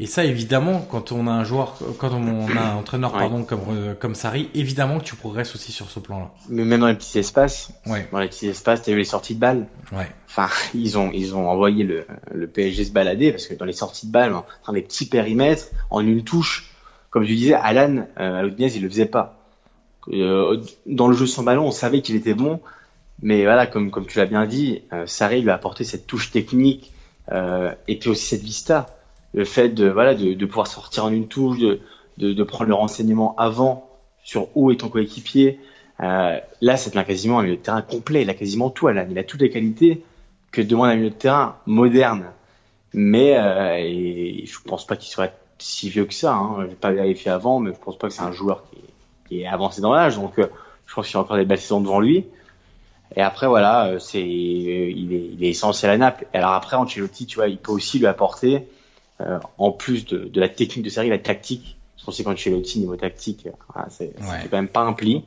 Et 0.00 0.06
ça, 0.06 0.24
évidemment, 0.24 0.80
quand 0.90 1.12
on 1.12 1.28
a 1.28 1.30
un 1.30 1.44
joueur, 1.44 1.78
quand 1.98 2.10
on 2.12 2.48
a 2.48 2.60
un 2.60 2.74
entraîneur, 2.76 3.12
Ouais. 3.14 3.20
pardon, 3.20 3.44
comme 3.44 3.60
euh, 3.70 3.94
comme 3.94 4.16
Sarri, 4.16 4.50
évidemment 4.52 4.98
que 4.98 5.04
tu 5.04 5.14
progresses 5.14 5.54
aussi 5.54 5.70
sur 5.70 5.88
ce 5.88 6.00
plan-là. 6.00 6.32
Mais 6.48 6.64
même 6.64 6.80
dans 6.80 6.88
les 6.88 6.96
petits 6.96 7.16
espaces, 7.20 7.70
Ouais, 7.86 8.08
dans 8.10 8.18
les 8.18 8.26
petits 8.26 8.48
espaces, 8.48 8.82
t'as 8.82 8.90
vu 8.90 8.98
les 8.98 9.04
sorties 9.04 9.36
de 9.36 9.40
balles. 9.40 9.66
ouais, 9.92 10.10
Enfin, 10.28 10.48
ils 10.74 10.98
ont 10.98 11.12
ils 11.14 11.36
ont 11.36 11.48
envoyé 11.48 11.84
le, 11.84 12.06
le 12.32 12.48
PSG 12.48 12.86
se 12.86 12.90
balader 12.92 13.30
parce 13.30 13.46
que 13.46 13.54
dans 13.54 13.64
les 13.64 13.72
sorties 13.72 14.08
de 14.08 14.12
balles, 14.12 14.34
dans 14.66 14.72
des 14.72 14.82
petits 14.82 15.06
périmètres, 15.06 15.66
en 15.90 16.00
une 16.00 16.24
touche, 16.24 16.70
comme 17.10 17.24
tu 17.24 17.36
disais, 17.36 17.54
Alan 17.54 18.04
euh, 18.18 18.40
à 18.40 18.42
l'Udinese, 18.42 18.74
il 18.74 18.82
le 18.82 18.88
faisait 18.88 19.06
pas. 19.06 19.38
Euh, 20.12 20.60
dans 20.86 21.06
le 21.06 21.16
jeu 21.16 21.26
sans 21.28 21.44
ballon, 21.44 21.68
on 21.68 21.70
savait 21.70 22.02
qu'il 22.02 22.16
était 22.16 22.34
bon, 22.34 22.60
mais 23.22 23.44
voilà, 23.44 23.66
comme 23.66 23.90
comme 23.90 24.06
tu 24.06 24.18
l'as 24.18 24.26
bien 24.26 24.46
dit, 24.46 24.82
euh, 24.92 25.06
Sarri 25.06 25.42
lui 25.42 25.50
a 25.50 25.54
apporté 25.54 25.84
cette 25.84 26.06
touche 26.06 26.30
technique 26.30 26.92
euh, 27.32 27.72
et 27.88 27.98
puis 27.98 28.10
aussi 28.10 28.26
cette 28.26 28.42
vista, 28.42 28.86
le 29.32 29.44
fait 29.44 29.68
de 29.70 29.88
voilà 29.88 30.14
de, 30.14 30.34
de 30.34 30.46
pouvoir 30.46 30.66
sortir 30.66 31.04
en 31.04 31.10
une 31.10 31.28
touche, 31.28 31.58
de, 31.58 31.80
de, 32.18 32.32
de 32.32 32.42
prendre 32.42 32.68
le 32.68 32.74
renseignement 32.74 33.34
avant 33.36 33.88
sur 34.22 34.48
où 34.56 34.70
est 34.70 34.76
ton 34.76 34.88
coéquipier. 34.88 35.60
Euh, 36.00 36.38
là, 36.60 36.76
c'est 36.76 36.92
quasiment 36.92 37.38
un 37.38 37.42
milieu 37.44 37.56
de 37.56 37.60
terrain 37.60 37.82
complet. 37.82 38.22
Il 38.22 38.30
a 38.30 38.34
quasiment 38.34 38.70
tout, 38.70 38.88
Alan. 38.88 39.06
Il 39.08 39.18
a 39.18 39.24
toutes 39.24 39.42
les 39.42 39.50
qualités 39.50 40.02
que 40.50 40.60
demande 40.62 40.88
un 40.88 40.96
milieu 40.96 41.10
de 41.10 41.14
terrain 41.14 41.56
moderne. 41.66 42.24
Mais 42.92 43.36
euh, 43.36 43.76
et 43.78 44.44
je 44.46 44.58
pense 44.60 44.86
pas 44.86 44.96
qu'il 44.96 45.10
serait 45.12 45.32
si 45.58 45.88
vieux 45.88 46.04
que 46.04 46.14
ça. 46.14 46.34
Hein. 46.34 46.66
J'ai 46.68 46.74
pas 46.74 46.90
vérifié 46.90 47.30
avant, 47.30 47.60
mais 47.60 47.72
je 47.72 47.78
pense 47.78 47.98
pas 47.98 48.08
que 48.08 48.14
c'est 48.14 48.22
un 48.22 48.32
joueur 48.32 48.64
qui 48.70 48.78
est, 48.78 49.28
qui 49.28 49.42
est 49.42 49.46
avancé 49.46 49.80
dans 49.80 49.92
l'âge. 49.92 50.16
Donc, 50.16 50.38
euh, 50.38 50.46
je 50.86 50.94
pense 50.94 51.06
qu'il 51.06 51.14
y 51.14 51.16
a 51.16 51.20
encore 51.20 51.36
des 51.36 51.44
belles 51.44 51.60
saisons 51.60 51.80
devant 51.80 52.00
lui. 52.00 52.26
Et 53.16 53.22
après, 53.22 53.46
voilà, 53.46 53.86
euh, 53.86 53.98
c'est 53.98 54.20
il 54.22 55.12
est, 55.12 55.26
il 55.32 55.44
est 55.44 55.48
essentiel 55.50 55.90
à 55.92 55.96
Naples. 55.98 56.26
Et 56.34 56.38
alors 56.38 56.52
après, 56.52 56.76
Ancelotti, 56.76 57.26
tu 57.26 57.36
vois, 57.36 57.48
il 57.48 57.58
peut 57.58 57.72
aussi 57.72 57.98
lui 57.98 58.06
apporter, 58.06 58.66
euh, 59.20 59.38
en 59.58 59.70
plus 59.70 60.04
de, 60.06 60.18
de 60.24 60.40
la 60.40 60.48
technique 60.48 60.84
de 60.84 60.90
série, 60.90 61.08
la 61.10 61.18
tactique. 61.18 61.76
Parce 61.96 62.06
qu'on 62.06 62.12
sait 62.12 62.24
qu'Ancelotti, 62.24 62.80
niveau 62.80 62.96
tactique, 62.96 63.46
euh, 63.46 63.50
voilà, 63.72 63.88
c'est 63.90 64.12
c'est 64.18 64.24
Ouais. 64.30 64.38
quand 64.50 64.56
même 64.56 64.68
pas 64.68 64.80
un 64.80 64.92
pli. 64.92 65.24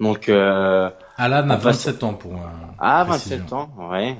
Donc, 0.00 0.28
euh, 0.28 0.90
Alan 1.16 1.36
a 1.38 1.42
On 1.44 1.46
va 1.46 1.56
27 1.56 2.02
ans 2.04 2.14
pour. 2.14 2.32
euh, 2.32 2.36
ah, 2.78 3.04
précision. 3.08 3.36
27 3.38 3.52
ans, 3.54 3.70
ouais. 3.90 4.16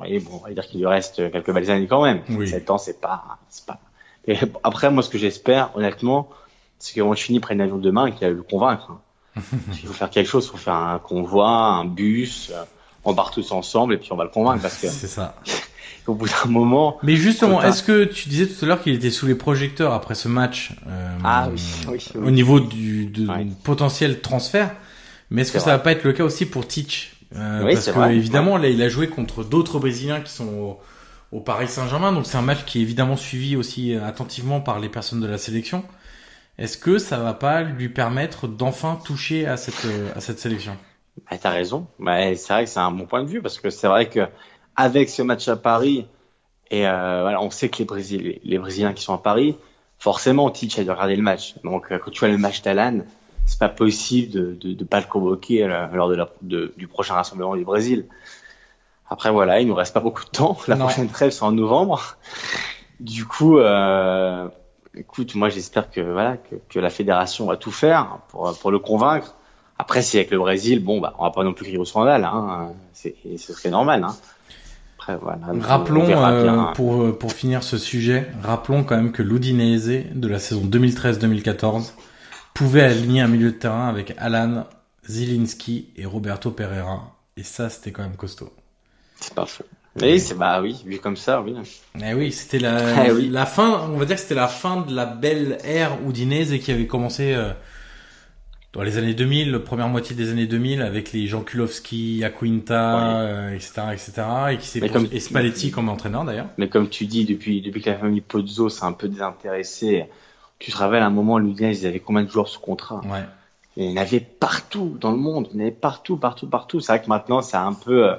Oui, 0.00 0.18
bon, 0.18 0.40
on 0.42 0.46
va 0.48 0.52
dire 0.52 0.66
qu'il 0.66 0.80
lui 0.80 0.86
reste 0.86 1.30
quelques 1.30 1.52
belles 1.52 1.70
années 1.70 1.86
quand 1.86 2.02
même. 2.02 2.22
Oui. 2.30 2.46
27 2.46 2.70
ans, 2.70 2.78
c'est 2.78 3.00
pas, 3.00 3.22
c'est 3.48 3.64
pas. 3.66 3.78
Et 4.26 4.36
après, 4.64 4.90
moi, 4.90 5.02
ce 5.02 5.08
que 5.10 5.16
j'espère, 5.18 5.70
honnêtement, 5.76 6.28
c'est 6.78 6.94
que 6.94 7.00
Mancini 7.00 7.40
prenne 7.40 7.58
l'avion 7.58 7.78
demain 7.78 8.06
et 8.06 8.12
qu'il 8.12 8.26
aille 8.26 8.34
le 8.34 8.42
convaincre. 8.42 8.98
S'il 9.72 9.86
faut 9.88 9.94
faire 9.94 10.10
quelque 10.10 10.28
chose, 10.28 10.44
il 10.46 10.50
faut 10.50 10.56
faire 10.56 10.74
un 10.74 10.98
convoi, 10.98 11.48
un 11.48 11.84
bus, 11.84 12.52
on 13.04 13.14
part 13.14 13.30
tous 13.30 13.52
ensemble 13.52 13.94
et 13.94 13.96
puis 13.98 14.12
on 14.12 14.16
va 14.16 14.24
le 14.24 14.30
convaincre 14.30 14.62
parce 14.62 14.76
que 14.76 14.88
C'est 14.90 15.06
ça. 15.06 15.34
au 16.06 16.14
bout 16.14 16.26
d'un 16.26 16.50
moment, 16.50 16.96
Mais 17.02 17.16
justement, 17.16 17.62
est-ce 17.62 17.82
que 17.82 18.04
tu 18.04 18.28
disais 18.30 18.46
tout 18.46 18.64
à 18.64 18.68
l'heure 18.68 18.82
qu'il 18.82 18.94
était 18.94 19.10
sous 19.10 19.26
les 19.26 19.34
projecteurs 19.34 19.92
après 19.92 20.14
ce 20.14 20.28
match 20.28 20.72
euh, 20.88 21.16
ah 21.22 21.48
oui, 21.52 21.60
oui, 21.88 22.04
oui. 22.14 22.26
au 22.26 22.30
niveau 22.30 22.60
du 22.60 23.06
de 23.06 23.26
Ouais. 23.28 23.46
potentiel 23.62 24.20
transfert? 24.20 24.74
Mais 25.30 25.42
est-ce 25.42 25.52
que 25.52 25.58
C'est 25.58 25.66
ça 25.66 25.70
vrai. 25.72 25.76
va 25.78 25.82
pas 25.84 25.92
être 25.92 26.04
le 26.04 26.14
cas 26.14 26.24
aussi 26.24 26.46
pour 26.46 26.66
Teach 26.66 27.12
Euh, 27.36 27.62
Oui, 27.62 27.74
Parce 27.74 27.84
que 27.86 27.90
vrai. 27.90 28.16
évidemment, 28.16 28.56
là, 28.56 28.68
il 28.70 28.80
a 28.80 28.88
joué 28.88 29.08
contre 29.08 29.44
d'autres 29.44 29.78
Brésiliens 29.78 30.20
qui 30.22 30.32
sont 30.32 30.46
au, 30.48 30.78
au 31.30 31.40
Paris 31.40 31.68
Saint-Germain, 31.68 32.10
donc 32.12 32.24
c'est 32.24 32.38
un 32.38 32.42
match 32.42 32.64
qui 32.64 32.78
est 32.78 32.82
évidemment 32.82 33.18
suivi 33.18 33.54
aussi 33.54 33.94
attentivement 33.94 34.62
par 34.62 34.80
les 34.80 34.88
personnes 34.88 35.20
de 35.20 35.26
la 35.26 35.36
sélection. 35.36 35.84
Est-ce 36.58 36.76
que 36.76 36.98
ça 36.98 37.18
va 37.18 37.34
pas 37.34 37.62
lui 37.62 37.88
permettre 37.88 38.48
d'enfin 38.48 38.96
toucher 38.96 39.46
à 39.46 39.56
cette 39.56 39.84
euh, 39.84 40.10
à 40.16 40.20
cette 40.20 40.38
sélection? 40.40 40.76
Bah, 41.30 41.36
t'as 41.40 41.50
raison. 41.50 41.86
Bah, 41.98 42.34
c'est 42.34 42.52
vrai 42.52 42.64
que 42.64 42.70
c'est 42.70 42.80
un 42.80 42.90
bon 42.90 43.06
point 43.06 43.22
de 43.22 43.28
vue 43.28 43.40
parce 43.40 43.60
que 43.60 43.70
c'est 43.70 43.86
vrai 43.86 44.08
que 44.08 44.26
avec 44.76 45.08
ce 45.08 45.22
match 45.22 45.46
à 45.48 45.56
Paris 45.56 46.06
et 46.70 46.86
euh, 46.86 47.22
voilà, 47.22 47.40
on 47.40 47.50
sait 47.50 47.68
que 47.68 47.78
les, 47.78 47.84
Brésil- 47.84 48.40
les 48.44 48.58
Brésiliens 48.58 48.92
qui 48.92 49.02
sont 49.02 49.14
à 49.14 49.18
Paris, 49.18 49.56
forcément, 49.98 50.50
Titch 50.50 50.78
a 50.78 50.84
dû 50.84 50.90
regarder 50.90 51.16
le 51.16 51.22
match. 51.22 51.54
Donc, 51.64 51.90
euh, 51.90 51.98
quand 51.98 52.10
tu 52.10 52.20
vois 52.20 52.28
le 52.28 52.38
match 52.38 52.60
d'Alan, 52.62 53.00
c'est 53.46 53.58
pas 53.58 53.70
possible 53.70 54.32
de, 54.32 54.58
de, 54.60 54.74
de 54.74 54.84
pas 54.84 55.00
le 55.00 55.06
convoquer 55.06 55.64
euh, 55.64 55.86
lors 55.94 56.08
de 56.08 56.14
la, 56.16 56.28
de- 56.42 56.74
du 56.76 56.86
prochain 56.86 57.14
rassemblement 57.14 57.56
du 57.56 57.64
Brésil. 57.64 58.06
Après, 59.08 59.30
voilà, 59.30 59.60
il 59.60 59.66
nous 59.66 59.74
reste 59.74 59.94
pas 59.94 60.00
beaucoup 60.00 60.24
de 60.24 60.30
temps. 60.30 60.58
La 60.68 60.76
Non. 60.76 60.84
prochaine 60.84 61.08
trêve, 61.08 61.30
c'est 61.30 61.42
en 61.42 61.52
novembre. 61.52 62.18
Du 63.00 63.24
coup, 63.24 63.58
euh, 63.58 64.48
écoute, 64.98 65.34
moi, 65.34 65.48
j'espère 65.48 65.90
que 65.90 66.00
voilà 66.00 66.36
que, 66.36 66.56
que 66.68 66.78
la 66.78 66.90
fédération 66.90 67.46
va 67.46 67.56
tout 67.56 67.72
faire 67.72 68.18
pour 68.28 68.56
pour 68.58 68.70
le 68.70 68.78
convaincre. 68.78 69.34
Après, 69.78 70.02
si 70.02 70.16
avec 70.16 70.30
le 70.30 70.38
Brésil, 70.38 70.82
bon, 70.82 71.00
bah, 71.00 71.14
on 71.18 71.24
va 71.24 71.30
pas 71.30 71.44
non 71.44 71.54
plus 71.54 71.64
crier 71.64 71.78
au 71.78 71.84
scandale, 71.84 72.24
hein. 72.24 72.72
C'est, 72.92 73.14
ce 73.36 73.52
serait 73.52 73.70
normal, 73.70 74.02
hein. 74.02 74.16
Après, 74.98 75.16
voilà. 75.16 75.38
Rappelons, 75.60 76.08
euh, 76.08 76.72
pour, 76.72 77.02
euh, 77.02 77.12
pour 77.16 77.32
finir 77.32 77.62
ce 77.62 77.78
sujet, 77.78 78.28
rappelons 78.42 78.82
quand 78.82 78.96
même 78.96 79.12
que 79.12 79.22
l'Udinese 79.22 80.06
de 80.12 80.28
la 80.28 80.40
saison 80.40 80.62
2013-2014 80.64 81.92
pouvait 82.54 82.82
aligner 82.82 83.20
un 83.20 83.28
milieu 83.28 83.52
de 83.52 83.56
terrain 83.56 83.88
avec 83.88 84.14
Alan, 84.18 84.66
Zilinski 85.08 85.90
et 85.96 86.06
Roberto 86.06 86.50
Pereira. 86.50 87.16
Et 87.36 87.44
ça, 87.44 87.70
c'était 87.70 87.92
quand 87.92 88.02
même 88.02 88.16
costaud. 88.16 88.52
C'est 89.20 89.34
parfait. 89.34 89.64
Oui, 90.00 90.20
c'est 90.20 90.34
bah 90.34 90.60
oui, 90.62 90.82
vu 90.84 90.98
comme 90.98 91.16
ça, 91.16 91.40
oui. 91.40 91.54
Eh 92.02 92.14
oui, 92.14 92.32
c'était 92.32 92.58
la, 92.58 93.06
eh 93.08 93.28
la 93.28 93.46
fin, 93.46 93.88
on 93.92 93.96
va 93.96 94.04
dire 94.04 94.16
que 94.16 94.22
c'était 94.22 94.34
la 94.34 94.48
fin 94.48 94.82
de 94.82 94.94
la 94.94 95.06
belle 95.06 95.58
ère 95.64 95.98
Udinese 96.06 96.58
qui 96.58 96.72
avait 96.72 96.86
commencé 96.86 97.34
euh, 97.34 97.52
dans 98.72 98.82
les 98.82 98.98
années 98.98 99.14
2000, 99.14 99.50
la 99.50 99.58
première 99.58 99.88
moitié 99.88 100.14
des 100.14 100.30
années 100.30 100.46
2000, 100.46 100.82
avec 100.82 101.12
les 101.12 101.26
Jean 101.26 101.42
Kulowski, 101.42 102.22
Aquinta, 102.22 103.50
etc., 103.54 103.72
euh, 103.78 103.90
etc., 103.92 104.12
et 104.52 104.58
qui 104.58 104.66
s'est 104.66 104.88
comme... 104.88 105.08
et 105.10 105.20
Spalletti 105.20 105.70
comme 105.70 105.88
entraîneur 105.88 106.24
d'ailleurs. 106.24 106.48
Mais 106.58 106.68
comme 106.68 106.88
tu 106.88 107.06
dis, 107.06 107.24
depuis 107.24 107.60
depuis 107.62 107.80
que 107.80 107.90
la 107.90 107.98
famille 107.98 108.20
Pozzo 108.20 108.68
s'est 108.68 108.84
un 108.84 108.92
peu 108.92 109.08
désintéressée, 109.08 110.06
tu 110.58 110.70
te 110.70 110.76
rappelles 110.76 111.02
à 111.02 111.06
un 111.06 111.10
moment, 111.10 111.38
l'Udinese, 111.38 111.82
ils 111.82 111.86
avaient 111.86 112.00
combien 112.00 112.22
de 112.22 112.30
joueurs 112.30 112.48
sous 112.48 112.60
contrat? 112.60 113.00
Ouais. 113.04 113.24
il 113.76 113.90
y 113.90 113.92
en 113.92 113.96
avait 113.96 114.20
partout 114.20 114.96
dans 115.00 115.12
le 115.12 115.16
monde, 115.16 115.48
il 115.52 115.56
y 115.56 115.62
en 115.62 115.66
avait 115.66 115.70
partout, 115.70 116.16
partout, 116.16 116.46
partout. 116.48 116.80
C'est 116.80 116.92
vrai 116.92 117.02
que 117.02 117.08
maintenant, 117.08 117.42
c'est 117.42 117.56
un 117.56 117.72
peu, 117.72 118.08
euh, 118.08 118.16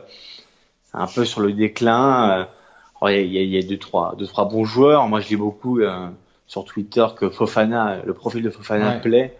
un 0.93 1.07
peu 1.07 1.25
sur 1.25 1.41
le 1.41 1.53
déclin. 1.53 2.47
Euh, 3.03 3.11
il 3.11 3.33
y, 3.33 3.45
y 3.45 3.57
a 3.57 3.61
deux 3.63 3.77
trois, 3.77 4.15
deux 4.17 4.27
trois 4.27 4.45
bons 4.45 4.65
joueurs. 4.65 5.07
Moi, 5.07 5.21
je 5.21 5.29
lis 5.29 5.37
beaucoup 5.37 5.79
sur 6.47 6.65
Twitter 6.65 7.05
que 7.15 7.29
Fofana, 7.29 8.01
le 8.03 8.13
profil 8.13 8.41
de 8.41 8.49
Fofana 8.49 8.93
plaît. 8.93 9.37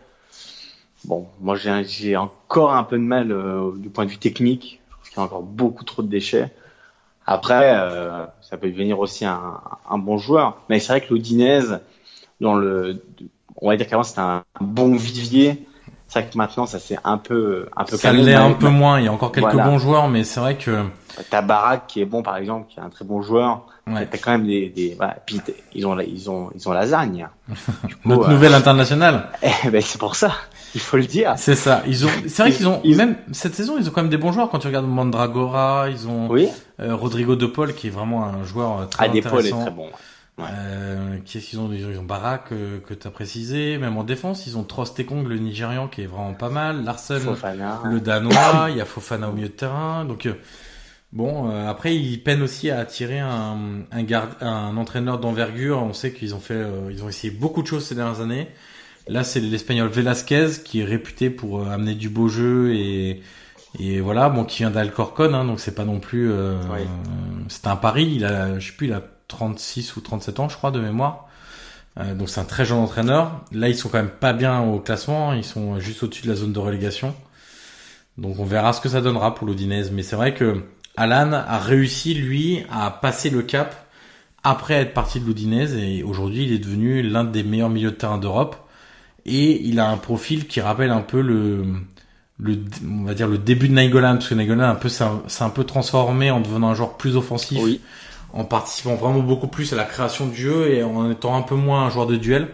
Bon, 1.06 1.28
moi 1.40 1.56
j'ai 1.56 2.16
encore 2.18 2.74
un 2.74 2.84
peu 2.84 2.98
de 2.98 3.04
mal 3.04 3.32
euh, 3.32 3.72
du 3.78 3.90
point 3.90 4.06
de 4.06 4.12
vue 4.12 4.18
technique. 4.18 4.82
Je 4.90 4.94
trouve 4.96 5.10
qu'il 5.10 5.18
y 5.18 5.22
a 5.22 5.24
encore 5.24 5.44
beaucoup 5.44 5.84
trop 5.86 6.02
de 6.04 6.08
déchets. 6.08 6.52
Après, 7.26 7.74
euh, 7.74 8.26
ça 8.42 8.58
peut 8.58 8.70
devenir 8.70 9.00
aussi 9.00 9.26
un, 9.26 9.62
un 9.90 9.98
bon 9.98 10.18
joueur. 10.18 10.62
Mais 10.70 10.80
c'est 10.80 10.92
vrai 10.92 11.02
que 11.02 11.14
l'Odinez, 11.14 11.62
dans 12.42 12.56
le, 12.56 13.02
on 13.58 13.70
va 13.70 13.78
dire 13.78 13.88
qu'avant 13.88 14.04
c'était 14.04 14.20
un 14.20 14.44
bon 14.62 14.96
vivier. 14.96 15.66
C'est 16.10 16.22
vrai 16.22 16.30
que 16.32 16.38
maintenant 16.38 16.66
ça 16.66 16.80
c'est 16.80 16.98
un 17.04 17.20
peu, 17.20 17.68
un 17.78 17.86
peu. 17.86 17.96
Ça 17.96 18.12
l'est 18.12 18.34
un 18.34 18.54
peu 18.54 18.70
moins. 18.70 19.00
Il 19.00 19.06
y 19.06 19.08
a 19.08 19.14
encore 19.14 19.32
quelques 19.32 19.56
bons 19.56 19.78
joueurs, 19.78 20.10
mais 20.10 20.24
c'est 20.24 20.40
vrai 20.40 20.58
que. 20.58 20.86
T'as 21.30 21.42
Barak 21.42 21.88
qui 21.88 22.02
est 22.02 22.06
bon 22.06 22.24
par 22.24 22.38
exemple, 22.38 22.68
qui 22.70 22.80
est 22.80 22.84
un 22.84 22.90
très 22.90 23.06
bon 23.06 23.22
joueur. 23.22 23.66
Ouais. 23.86 24.08
T'as 24.10 24.18
quand 24.18 24.32
même 24.32 24.46
des, 24.46 24.70
des 24.70 24.96
voilà. 24.98 25.18
Puis 25.26 25.40
ils 25.74 25.86
ont, 25.86 26.00
ils 26.00 26.30
ont, 26.30 26.50
ils 26.56 26.68
ont 26.68 26.72
lasagne. 26.72 27.28
Notre 28.06 28.30
nouvelle 28.30 28.54
internationale. 28.54 29.30
Eh 29.66 29.70
ben 29.70 29.82
c'est 29.82 30.00
pour 30.00 30.16
ça. 30.16 30.32
Il 30.76 30.82
faut 30.82 30.98
le 30.98 31.06
dire. 31.06 31.34
C'est 31.38 31.56
ça. 31.56 31.84
Ils 31.88 32.06
ont. 32.06 32.10
C'est 32.28 32.44
vrai 32.44 32.52
qu'ils 32.52 32.68
ont. 32.68 32.82
Même 32.84 33.16
cette 33.32 33.56
saison, 33.56 33.76
ils 33.80 33.88
ont 33.88 33.92
quand 33.92 34.02
même 34.02 34.12
des 34.12 34.18
bons 34.18 34.32
joueurs. 34.32 34.50
Quand 34.50 34.60
tu 34.60 34.68
regardes 34.68 34.88
Mandragora, 34.88 35.90
ils 35.90 36.08
ont. 36.08 36.28
Oui. 36.30 36.50
Euh, 36.80 36.96
Rodrigo 36.96 37.36
De 37.36 37.46
Paul, 37.46 37.74
qui 37.74 37.88
est 37.88 37.92
vraiment 37.92 38.24
un 38.24 38.44
joueur 38.44 38.80
euh, 38.80 38.86
très 38.86 39.06
ah, 39.06 39.10
intéressant. 39.10 39.60
est 39.60 39.62
très 39.62 39.72
bon. 39.72 39.90
Ouais. 40.40 40.46
Euh, 40.52 41.18
Qu'est-ce 41.26 41.50
qu'ils 41.50 41.60
ont 41.60 41.72
Ils 41.72 41.98
ont 41.98 42.04
Barak 42.04 42.52
euh, 42.52 42.80
que 42.80 42.94
tu 42.94 43.08
as 43.08 43.12
précisé. 43.12 43.78
Même 43.78 43.98
en 43.98 44.04
défense, 44.04 44.48
ils 44.48 44.58
ont 44.58 44.64
Trostekong, 44.64 45.28
le 45.28 45.38
Nigérian, 45.38 45.88
qui 45.88 46.02
est 46.02 46.08
vraiment 46.08 46.34
pas 46.34 46.50
mal. 46.50 46.84
Larsen, 46.84 47.22
le 47.86 48.00
Danois. 48.00 48.68
Il 48.70 48.78
y 48.78 48.82
a 48.82 48.86
Fofana 48.86 49.30
au 49.30 49.34
milieu 49.34 49.50
de 49.50 49.54
terrain. 49.54 50.06
Donc 50.06 50.26
euh, 50.26 50.34
bon, 51.12 51.50
après 51.68 51.96
ils 51.96 52.18
peinent 52.24 52.42
aussi 52.42 52.72
à 52.72 52.80
attirer 52.80 53.20
un 53.20 53.84
un, 53.92 54.04
garde, 54.04 54.32
un 54.42 54.76
entraîneur 54.78 55.20
d'envergure. 55.20 55.84
On 55.84 55.94
sait 55.94 56.14
qu'ils 56.14 56.34
ont 56.34 56.40
fait, 56.40 56.64
ils 56.90 57.04
ont 57.04 57.10
essayé 57.10 57.32
beaucoup 57.32 57.62
de 57.62 57.68
choses 57.68 57.86
ces 57.86 57.96
dernières 57.96 58.22
années. 58.22 58.48
Là, 59.10 59.24
c'est 59.24 59.40
l'Espagnol 59.40 59.88
Velasquez 59.90 60.50
qui 60.64 60.82
est 60.82 60.86
réputé 60.86 61.32
pour 61.32 61.62
euh, 61.62 61.70
amener 61.72 61.96
du 61.96 62.10
beau 62.10 62.28
jeu 62.28 62.74
et 62.74 63.22
et 63.80 64.00
voilà, 64.00 64.30
bon, 64.30 64.46
qui 64.46 64.60
vient 64.60 64.72
d'Alcorcon, 64.72 65.32
hein, 65.36 65.46
donc 65.46 65.60
c'est 65.60 65.76
pas 65.76 65.86
non 65.86 66.00
plus. 66.00 66.32
Euh, 66.32 66.58
C'est 67.50 67.68
un 67.68 67.76
pari. 67.76 68.14
Il 68.16 68.26
a, 68.26 68.58
je 68.58 68.66
sais 68.68 68.74
plus, 68.76 68.88
il 68.88 68.94
a 68.94 69.04
36 69.30 69.96
ou 69.96 70.02
37 70.02 70.42
ans, 70.42 70.50
je 70.50 70.58
crois, 70.58 70.72
de 70.72 70.82
mémoire. 70.82 71.28
Euh, 71.98 72.14
donc 72.14 72.28
c'est 72.28 72.42
un 72.42 72.46
très 72.46 72.66
jeune 72.66 72.80
entraîneur. 72.80 73.42
Là, 73.54 73.70
ils 73.70 73.78
sont 73.78 73.88
quand 73.88 74.00
même 74.00 74.10
pas 74.10 74.34
bien 74.34 74.62
au 74.62 74.80
classement. 74.80 75.32
Ils 75.32 75.46
sont 75.46 75.80
juste 75.80 76.04
au-dessus 76.04 76.24
de 76.24 76.30
la 76.30 76.36
zone 76.36 76.52
de 76.52 76.60
relégation. 76.60 77.16
Donc 78.18 78.38
on 78.40 78.46
verra 78.46 78.74
ce 78.74 78.82
que 78.82 78.90
ça 78.90 79.00
donnera 79.00 79.34
pour 79.34 79.48
l'Odinez. 79.48 79.90
Mais 79.92 80.04
c'est 80.04 80.18
vrai 80.18 80.34
que 80.34 80.64
Alan 80.98 81.32
a 81.32 81.58
réussi 81.60 82.14
lui 82.14 82.64
à 82.70 82.92
passer 82.92 83.30
le 83.30 83.42
cap 83.42 83.88
après 84.44 84.76
être 84.76 84.94
parti 84.94 85.20
de 85.20 85.26
l'Odinez 85.26 85.98
et 85.98 86.04
aujourd'hui 86.04 86.44
il 86.44 86.54
est 86.54 86.60
devenu 86.60 87.02
l'un 87.02 87.24
des 87.24 87.44
meilleurs 87.44 87.70
milieux 87.70 87.92
de 87.92 87.96
terrain 87.96 88.18
d'Europe 88.18 88.56
et 89.26 89.62
il 89.64 89.80
a 89.80 89.90
un 89.90 89.98
profil 89.98 90.48
qui 90.48 90.62
rappelle 90.62 90.92
un 90.92 91.02
peu 91.02 91.22
le 91.22 91.64
on 92.42 93.04
va 93.04 93.14
dire 93.14 93.28
le 93.28 93.38
début 93.38 93.68
de 93.68 93.74
Nainggolan 93.74 94.14
parce 94.14 94.30
que 94.30 94.36
Nainggolan 94.36 94.64
un 94.64 94.76
peu 94.76 94.88
c'est 94.88 95.04
un, 95.04 95.50
peu 95.50 95.66
transformé 95.66 96.32
en 96.32 96.40
devenant 96.40 96.70
un 96.70 96.74
joueur 96.74 96.96
plus 96.96 97.18
offensif 97.18 97.60
en 98.34 98.44
participant 98.44 98.96
vraiment 98.96 99.20
beaucoup 99.20 99.48
plus 99.48 99.74
à 99.74 99.76
la 99.76 99.86
création 99.86 100.28
du 100.28 100.36
jeu 100.36 100.72
et 100.72 100.84
en 100.84 101.10
étant 101.12 101.36
un 101.36 101.42
peu 101.42 101.56
moins 101.56 101.86
un 101.86 101.90
joueur 101.90 102.08
de 102.08 102.16
duel 102.16 102.50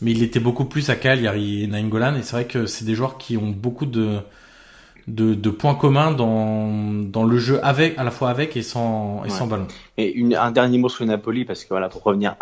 mais 0.00 0.12
il 0.12 0.22
était 0.22 0.40
beaucoup 0.40 0.64
plus 0.64 0.90
à 0.90 0.96
Cagliari 0.96 1.64
et 1.64 1.66
Nainggolan 1.66 2.16
et 2.16 2.22
c'est 2.22 2.32
vrai 2.32 2.46
que 2.46 2.66
c'est 2.66 2.84
des 2.84 2.94
joueurs 2.94 3.18
qui 3.18 3.36
ont 3.36 3.50
beaucoup 3.50 3.86
de 3.86 4.20
de, 5.06 5.34
de 5.34 5.50
points 5.50 5.74
communs 5.74 6.12
dans, 6.12 6.70
dans 7.04 7.24
le 7.24 7.38
jeu 7.38 7.64
avec 7.64 7.98
à 7.98 8.04
la 8.04 8.10
fois 8.10 8.28
avec 8.28 8.56
et 8.56 8.62
sans 8.62 9.24
et 9.24 9.30
sans 9.30 9.46
ballon. 9.46 9.66
Et 9.96 10.12
une, 10.12 10.34
un 10.34 10.50
dernier 10.50 10.76
mot 10.76 10.90
sur 10.90 11.06
Napoli 11.06 11.46
parce 11.46 11.64
que 11.64 11.70
voilà 11.70 11.88
pour 11.88 12.02
revenir 12.02 12.36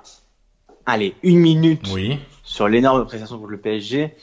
allez 0.84 1.14
une 1.22 1.38
minute 1.38 1.88
oui 1.92 2.18
sur 2.46 2.68
l'énorme 2.68 3.04
prestation 3.04 3.38
contre 3.38 3.50
le 3.50 3.58
PSG. 3.58 4.14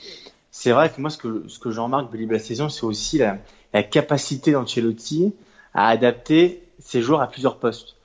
C'est 0.50 0.72
vrai 0.72 0.90
que 0.90 1.00
moi, 1.00 1.12
ce 1.12 1.18
que, 1.18 1.44
ce 1.48 1.60
que 1.60 1.70
j'en 1.70 1.86
remarque 1.86 2.12
de 2.12 2.32
la 2.32 2.40
saison, 2.40 2.70
c'est 2.70 2.86
aussi 2.86 3.20
la, 3.20 3.38
la 3.74 3.84
capacité 3.84 4.54
d'Ancelotti 4.54 5.34
à 5.74 5.90
adapter 5.90 6.64
ses 6.80 7.02
joueurs 7.02 7.22
à 7.22 7.28
plusieurs 7.28 7.58
postes. 7.58 7.96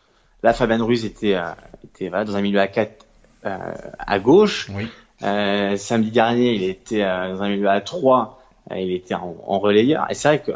Là, 0.43 0.53
Fabien 0.53 0.83
Ruiz 0.83 1.05
était, 1.05 1.35
euh, 1.35 1.51
était 1.85 2.09
voilà, 2.09 2.25
dans 2.25 2.37
un 2.37 2.41
milieu 2.41 2.61
à 2.61 2.69
4 2.69 3.07
euh, 3.47 3.73
à 3.99 4.19
gauche. 4.19 4.69
Oui. 4.75 4.89
Euh, 5.23 5.77
samedi 5.77 6.11
dernier, 6.11 6.55
il 6.55 6.63
était 6.63 7.01
dans 7.01 7.43
un 7.43 7.49
milieu 7.49 7.69
à 7.69 7.81
3, 7.81 8.41
euh, 8.71 8.79
il 8.79 8.93
était 8.93 9.15
en, 9.15 9.37
en 9.47 9.59
relayeur. 9.59 10.07
Et 10.11 10.15
c'est 10.15 10.29
vrai 10.29 10.43
que 10.43 10.53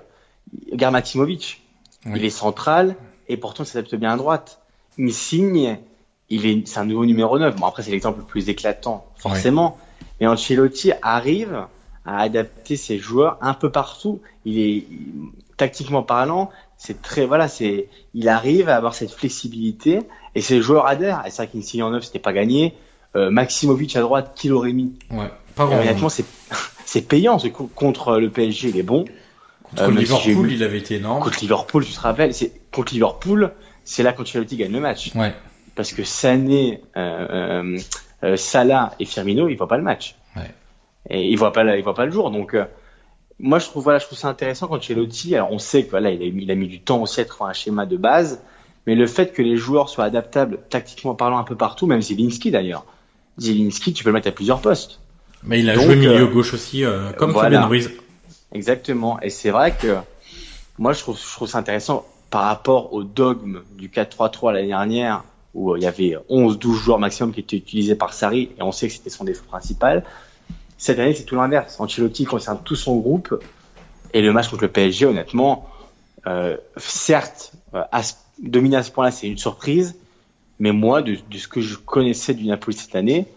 regarde 0.71 0.93
Maximovic, 0.93 1.63
il 2.07 2.25
est 2.25 2.31
central 2.31 2.97
et 3.29 3.37
pourtant 3.37 3.65
il 3.65 3.67
s'adapte 3.67 3.95
bien 3.95 4.13
à 4.13 4.17
droite. 4.17 4.61
Il 4.99 5.13
signe 5.13 5.79
il 6.33 6.47
est, 6.47 6.67
c'est 6.67 6.79
un 6.79 6.87
nouveau 6.87 7.05
numéro 7.05 7.39
9. 7.39 7.57
Bon, 7.57 7.67
après, 7.67 7.83
c'est 7.83 7.91
l'exemple 7.91 8.21
le 8.21 8.25
plus 8.25 8.49
éclatant, 8.49 9.05
forcément. 9.17 9.77
Mais 10.21 10.27
Ancelotti 10.27 10.93
arrive 11.03 11.67
à 12.07 12.21
adapter 12.21 12.77
ses 12.77 12.99
joueurs 12.99 13.37
un 13.43 13.55
peu 13.55 13.71
partout. 13.71 14.21
Il 14.45 14.59
est, 14.59 14.87
tactiquement 15.59 16.03
parlant, 16.03 16.51
c'est 16.83 17.01
très, 17.01 17.27
voilà, 17.27 17.49
c'est, 17.49 17.89
il 18.15 18.29
arrive 18.29 18.69
à 18.69 18.77
avoir 18.77 18.95
cette 18.95 19.13
flexibilité 19.13 20.01
et 20.35 20.41
ses 20.41 20.61
joueurs 20.61 20.87
adhèrent. 20.87 21.23
Et 21.27 21.31
c'est 21.31 21.43
vrai 21.43 21.49
qu'une 21.49 21.63
signe 21.63 21.83
en 21.83 21.91
9, 21.91 22.03
c'était 22.03 22.19
pas 22.19 22.33
gagné. 22.33 22.75
Euh, 23.15 23.31
Maximovic 23.31 23.95
à 23.97 24.01
droite, 24.01 24.33
qui 24.35 24.49
l'aurait 24.49 24.73
mis? 24.73 24.95
Ouais, 25.11 25.31
pas 25.55 25.67
vraiment. 25.67 25.83
Honnêtement, 25.83 26.09
c'est, 26.09 26.25
c'est 26.85 27.03
payant. 27.03 27.39
Contre 27.75 28.19
le 28.19 28.31
PSG, 28.31 28.71
il 28.71 28.79
est 28.79 28.83
bon. 28.83 29.05
Contre 29.63 29.83
euh, 29.83 29.91
Liverpool, 29.91 30.53
il 30.53 30.63
avait 30.63 30.79
été 30.79 30.97
énorme. 30.97 31.23
Contre 31.23 31.41
Liverpool, 31.41 31.85
tu 31.85 31.93
te 31.93 32.01
rappelles, 32.01 32.35
c'est, 32.35 32.53
contre 32.73 32.93
Liverpool, 32.93 33.53
c'est 33.85 34.03
là 34.03 34.13
qu'Ancelotti 34.13 34.57
gagne 34.57 34.73
le 34.73 34.81
match. 34.81 35.15
Ouais 35.15 35.33
parce 35.75 35.93
que 35.93 36.05
Sané, 36.05 36.83
euh, 36.97 37.27
euh, 37.31 37.79
euh, 38.25 38.37
Salah 38.37 38.95
et 39.01 39.05
Firmino, 39.05 39.49
ils 39.49 39.57
voient 39.57 39.69
pas 39.69 39.77
le 39.77 39.83
match. 39.83 40.17
Ouais. 40.37 40.51
Et 41.11 41.29
ils 41.29 41.37
voient 41.37 41.53
pas, 41.53 41.65
ils 41.77 41.83
voient 41.83 41.95
pas 41.95 42.07
le 42.07 42.13
jour. 42.13 42.31
Donc, 42.31 42.55
euh, 42.55 42.65
moi, 43.43 43.59
je 43.59 43.67
trouve, 43.67 43.83
voilà, 43.83 43.99
je 43.99 44.07
trouve 44.07 44.19
ça 44.19 44.29
intéressant 44.29 44.69
quand 44.69 44.81
Chelotti, 44.81 45.35
alors 45.35 45.53
on 45.53 45.59
sait 45.59 45.85
que 45.85 45.91
voilà, 45.91 46.11
il 46.11 46.23
a, 46.23 46.25
il 46.25 46.51
a 46.51 46.55
mis 46.55 46.69
du 46.69 46.81
temps 46.81 47.03
aussi 47.03 47.21
à 47.21 47.25
trouver 47.25 47.51
un 47.51 47.53
schéma 47.53 47.85
de 47.85 47.97
base, 47.97 48.41
mais 48.87 48.95
le 48.95 49.07
fait 49.07 49.33
que 49.33 49.43
les 49.43 49.57
joueurs 49.57 49.89
soient 49.89 50.05
adaptables 50.05 50.61
tactiquement 50.71 51.15
parlant 51.15 51.39
un 51.39 51.45
peu 51.45 51.57
partout, 51.57 51.87
même 51.87 52.01
Zielinski 52.01 52.51
d'ailleurs. 52.51 52.87
Zielinski, 53.39 53.93
tu 53.93 54.05
peux 54.05 54.11
le 54.11 54.15
mettre 54.15 54.29
à 54.29 54.33
plusieurs 54.33 54.61
postes. 54.61 55.01
Mais 55.43 55.61
il 55.61 55.69
a 55.69 55.75
joué 55.75 55.97
milieu 55.97 56.27
gauche 56.27 56.55
aussi, 56.55 56.85
comme 57.19 57.33
voilà. 57.33 57.51
Fabien 57.51 57.67
Ruiz. 57.67 57.91
Exactement. 58.53 59.21
Et 59.21 59.31
c'est 59.31 59.51
vrai 59.51 59.75
que 59.75 59.97
moi, 60.79 60.93
je 60.93 61.01
trouve, 61.01 61.19
je 61.19 61.35
trouve 61.35 61.49
ça 61.49 61.59
intéressant 61.59 62.07
par 62.31 62.45
rapport 62.45 62.93
au 62.93 63.03
dogme 63.03 63.63
du 63.77 63.89
4-3-3 63.89 64.53
l'année 64.53 64.69
dernière, 64.69 65.25
où 65.55 65.77
il 65.77 65.83
y 65.83 65.87
avait 65.87 66.17
11-12 66.31 66.75
joueurs 66.75 66.99
maximum 66.99 67.33
qui 67.33 67.41
étaient 67.41 67.57
utilisés 67.57 67.95
par 67.95 68.13
Sarri, 68.13 68.51
et 68.59 68.63
on 68.63 68.73
sait 68.73 68.89
que 68.89 68.95
c'était 68.95 69.11
son 69.11 69.25
défaut 69.25 69.45
principal. 69.45 70.05
Cette 70.83 70.99
année, 70.99 71.15
c'est 71.15 71.23
tout 71.23 71.37
l'inverse. 71.37 71.79
Ancelotti 71.79 72.25
concerne 72.25 72.59
tout 72.65 72.75
son 72.75 72.97
groupe, 72.97 73.41
et 74.15 74.21
le 74.21 74.33
match 74.33 74.49
contre 74.49 74.65
le 74.65 74.69
PSG, 74.69 75.07
honnêtement, 75.07 75.69
euh, 76.27 76.57
certes, 76.77 77.53
euh, 77.75 77.83
à 77.93 78.03
ce, 78.03 78.15
dominer 78.43 78.79
à 78.79 78.83
ce 78.83 78.91
point-là, 78.91 79.13
c'est 79.13 79.29
une 79.29 79.39
surprise, 79.39 79.95
mais 80.59 80.73
moi, 80.73 81.01
de, 81.01 81.17
de, 81.31 81.39
ce 81.39 81.47
que 81.47 81.61
je 81.61 81.77
connaissais 81.77 82.35
du 82.35 82.47
Napoli 82.47 82.77
cette 82.77 82.97
année, 82.97 83.29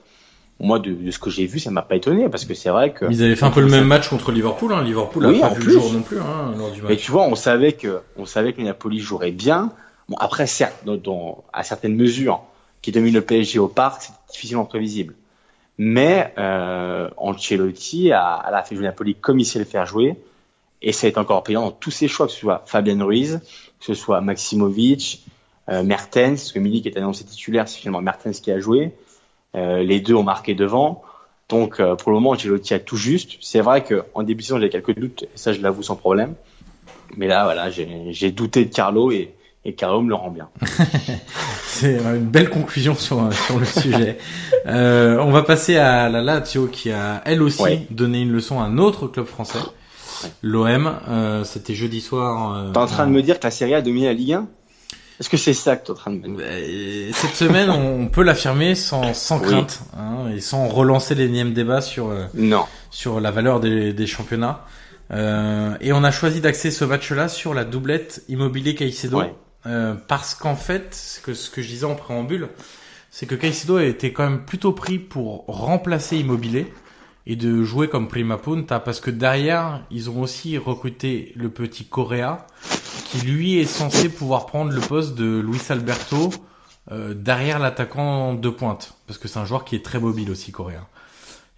moi, 0.60 0.80
de, 0.80 0.92
de 0.92 1.12
ce 1.12 1.20
que 1.20 1.30
j'ai 1.30 1.46
vu, 1.46 1.60
ça 1.60 1.70
m'a 1.70 1.84
pas 1.84 1.98
étonné, 1.98 2.28
parce 2.30 2.46
que 2.46 2.56
c'est 2.56 2.72
vrai 2.72 2.94
que... 2.94 3.06
Ils 3.12 3.22
avaient 3.22 3.36
fait 3.36 3.46
un 3.46 3.52
peu 3.52 3.62
le 3.62 3.70
même 3.70 3.86
match 3.86 4.10
contre 4.10 4.32
Liverpool, 4.32 4.74
hein. 4.74 4.84
Liverpool 4.84 5.26
a 5.28 5.40
pas 5.40 5.54
vu 5.54 5.66
le 5.68 5.72
jour 5.72 5.94
non 5.94 6.02
plus, 6.02 6.20
hein, 6.20 6.52
lors 6.58 6.72
du 6.72 6.82
match. 6.82 6.90
Mais 6.90 6.98
tu 6.98 7.12
vois, 7.12 7.28
on 7.28 7.36
savait 7.36 7.74
que, 7.74 8.00
on 8.18 8.26
savait 8.26 8.54
que 8.54 8.58
le 8.58 8.66
Napoli 8.66 9.00
jouerait 9.00 9.32
bien, 9.32 9.72
Bon, 10.08 10.18
après, 10.20 10.48
certes, 10.48 10.86
dans, 10.86 11.44
à 11.52 11.64
certaines 11.64 11.96
mesures, 11.96 12.42
qui 12.82 12.92
domine 12.92 13.14
le 13.14 13.22
PSG 13.22 13.58
au 13.60 13.68
parc, 13.68 14.04
c'est 14.04 14.14
difficilement 14.32 14.66
prévisible. 14.66 15.16
Mais 15.78 16.34
euh, 16.38 17.10
Ancelotti 17.18 18.12
a, 18.12 18.38
a 18.38 18.64
fait 18.64 18.76
jouer 18.76 18.86
Napoli 18.86 19.16
comme 19.16 19.40
il 19.40 19.46
sait 19.46 19.60
le 19.60 19.66
faire 19.66 19.86
jouer. 19.86 20.16
Et 20.82 20.92
ça 20.92 21.08
a 21.08 21.10
été 21.10 21.20
encore 21.20 21.44
payant 21.44 21.64
dans 21.64 21.72
tous 21.72 21.92
ses 21.92 22.08
choix, 22.08 22.28
que 22.28 22.32
ce 22.32 22.40
soit 22.40 22.64
Fabien 22.66 23.04
Ruiz, 23.04 23.42
que 23.80 23.86
ce 23.86 23.94
soit 23.94 24.22
Maximovic, 24.22 25.26
euh, 25.70 25.84
Mertens, 25.84 26.36
parce 26.36 26.52
que 26.52 26.60
Milik 26.60 26.86
est 26.86 26.98
annoncé 26.98 27.24
titulaire, 27.26 27.68
c'est 27.68 27.80
finalement 27.80 28.02
Mertens 28.02 28.40
qui 28.42 28.52
a 28.52 28.60
joué. 28.60 28.94
Euh, 29.56 29.84
les 29.84 30.00
deux 30.00 30.14
ont 30.14 30.24
marqué 30.24 30.54
devant. 30.54 31.02
Donc 31.50 31.80
euh, 31.80 31.96
pour 31.96 32.12
le 32.12 32.18
moment, 32.18 32.32
Ancelotti 32.32 32.74
a 32.74 32.80
tout 32.80 32.98
juste. 32.98 33.38
C'est 33.42 33.62
vrai 33.62 33.84
qu'en 33.84 34.24
début 34.24 34.42
de 34.42 34.48
saison, 34.48 34.60
j'ai 34.60 34.70
quelques 34.70 34.98
doutes, 34.98 35.24
et 35.24 35.30
ça 35.36 35.54
je 35.54 35.62
l'avoue 35.62 35.84
sans 35.84 35.96
problème. 35.96 36.36
Mais 37.18 37.28
là, 37.28 37.46
voilà, 37.46 37.70
j'ai 37.70 38.32
douté 38.32 38.66
de 38.66 38.74
Carlo 38.74 39.12
et, 39.12 39.34
et 39.66 39.76
me 40.02 40.10
le 40.10 40.16
rend 40.16 40.30
bien. 40.30 40.48
C'est 41.68 41.96
une 41.98 42.26
belle 42.26 42.50
conclusion 42.50 42.96
sur, 42.96 43.32
sur 43.34 43.60
le 43.60 43.66
sujet. 43.66 44.18
Euh, 44.68 45.18
on 45.20 45.32
va 45.32 45.42
passer 45.42 45.78
à 45.78 46.08
la 46.10 46.22
Lazio 46.22 46.68
qui 46.68 46.92
a 46.92 47.22
elle 47.26 47.42
aussi 47.42 47.62
Ouais. 47.64 47.88
donné 47.90 48.22
une 48.22 48.32
leçon 48.32 48.60
à 48.62 48.64
un 48.66 48.78
autre 48.78 49.08
club 49.08 49.26
français, 49.26 49.60
l'OM. 50.44 50.94
Euh, 51.10 51.44
C'était 51.44 51.74
jeudi 51.76 52.00
soir. 52.02 52.54
euh, 52.56 52.72
T'es 52.72 52.78
en 52.78 52.86
train 52.86 53.08
de 53.08 53.12
me 53.12 53.22
dire 53.22 53.40
que 53.40 53.46
la 53.46 53.52
Serie 53.52 53.74
A 53.74 53.82
dominé 53.82 54.06
la 54.08 54.14
Ligue 54.14 54.34
1 54.34 54.48
Est-ce 55.20 55.30
que 55.30 55.38
c'est 55.38 55.54
ça 55.54 55.76
que 55.76 55.86
t'es 55.88 55.92
en 55.92 55.96
train 55.96 56.12
de 56.12 56.18
me 56.18 56.38
dire? 56.38 56.46
Euh, 56.48 57.10
Cette 57.14 57.36
semaine, 57.36 57.70
on 57.70 58.08
peut 58.08 58.24
l'affirmer 58.24 58.76
sans, 58.76 59.14
sans 59.14 59.40
Oui. 59.42 59.48
crainte 59.48 59.82
hein, 59.98 60.30
et 60.36 60.40
sans 60.42 60.68
relancer 60.68 61.16
l'énième 61.16 61.54
débat 61.54 61.82
sur 61.82 62.10
euh, 62.10 62.26
Non. 62.36 62.66
sur 62.92 63.20
la 63.20 63.32
valeur 63.32 63.60
des, 63.60 63.94
des 63.94 64.08
championnats. 64.08 64.62
Euh, 65.12 65.76
et 65.82 65.92
on 65.94 66.04
a 66.04 66.12
choisi 66.12 66.40
d'axer 66.42 66.72
ce 66.72 66.84
match-là 66.86 67.28
sur 67.28 67.54
la 67.54 67.64
doublette 67.64 68.24
Immobilier 68.30 68.74
Caicedo 68.76 69.20
Ouais. 69.20 69.34
Euh, 69.66 69.96
parce 70.08 70.36
qu'en 70.36 70.56
fait, 70.56 70.94
ce 70.94 71.20
que 71.20 71.34
ce 71.34 71.50
que 71.50 71.62
je 71.62 71.68
disais 71.68 71.86
en 71.86 71.96
préambule, 71.96 72.50
c'est 73.10 73.26
que 73.26 73.36
Caicedo 73.36 73.78
a 73.78 73.84
été 73.84 74.14
quand 74.14 74.30
même 74.30 74.46
plutôt 74.46 74.74
pris 74.74 75.00
pour 75.00 75.46
remplacer 75.48 76.18
Immobilier 76.18 76.72
et 77.26 77.36
de 77.36 77.64
jouer 77.64 77.88
comme 77.88 78.08
prima 78.08 78.38
punta 78.38 78.80
parce 78.80 79.00
que 79.00 79.10
derrière, 79.10 79.86
ils 79.90 80.10
ont 80.10 80.22
aussi 80.22 80.58
recruté 80.58 81.34
le 81.36 81.50
petit 81.50 81.86
Correa 81.86 82.46
qui 83.06 83.20
lui 83.22 83.58
est 83.58 83.66
censé 83.66 84.10
pouvoir 84.10 84.46
prendre 84.46 84.72
le 84.72 84.82
poste 84.82 85.16
de 85.16 85.40
Luis 85.40 85.62
Alberto 85.70 86.30
euh, 86.92 87.14
derrière 87.14 87.58
l'attaquant 87.58 88.34
de 88.34 88.50
pointe 88.50 88.96
parce 89.08 89.18
que 89.18 89.28
c'est 89.28 89.40
un 89.40 89.46
joueur 89.46 89.66
qui 89.66 89.76
est 89.76 89.84
très 89.84 90.00
mobile 90.00 90.30
aussi 90.30 90.52
Correa. 90.52 90.88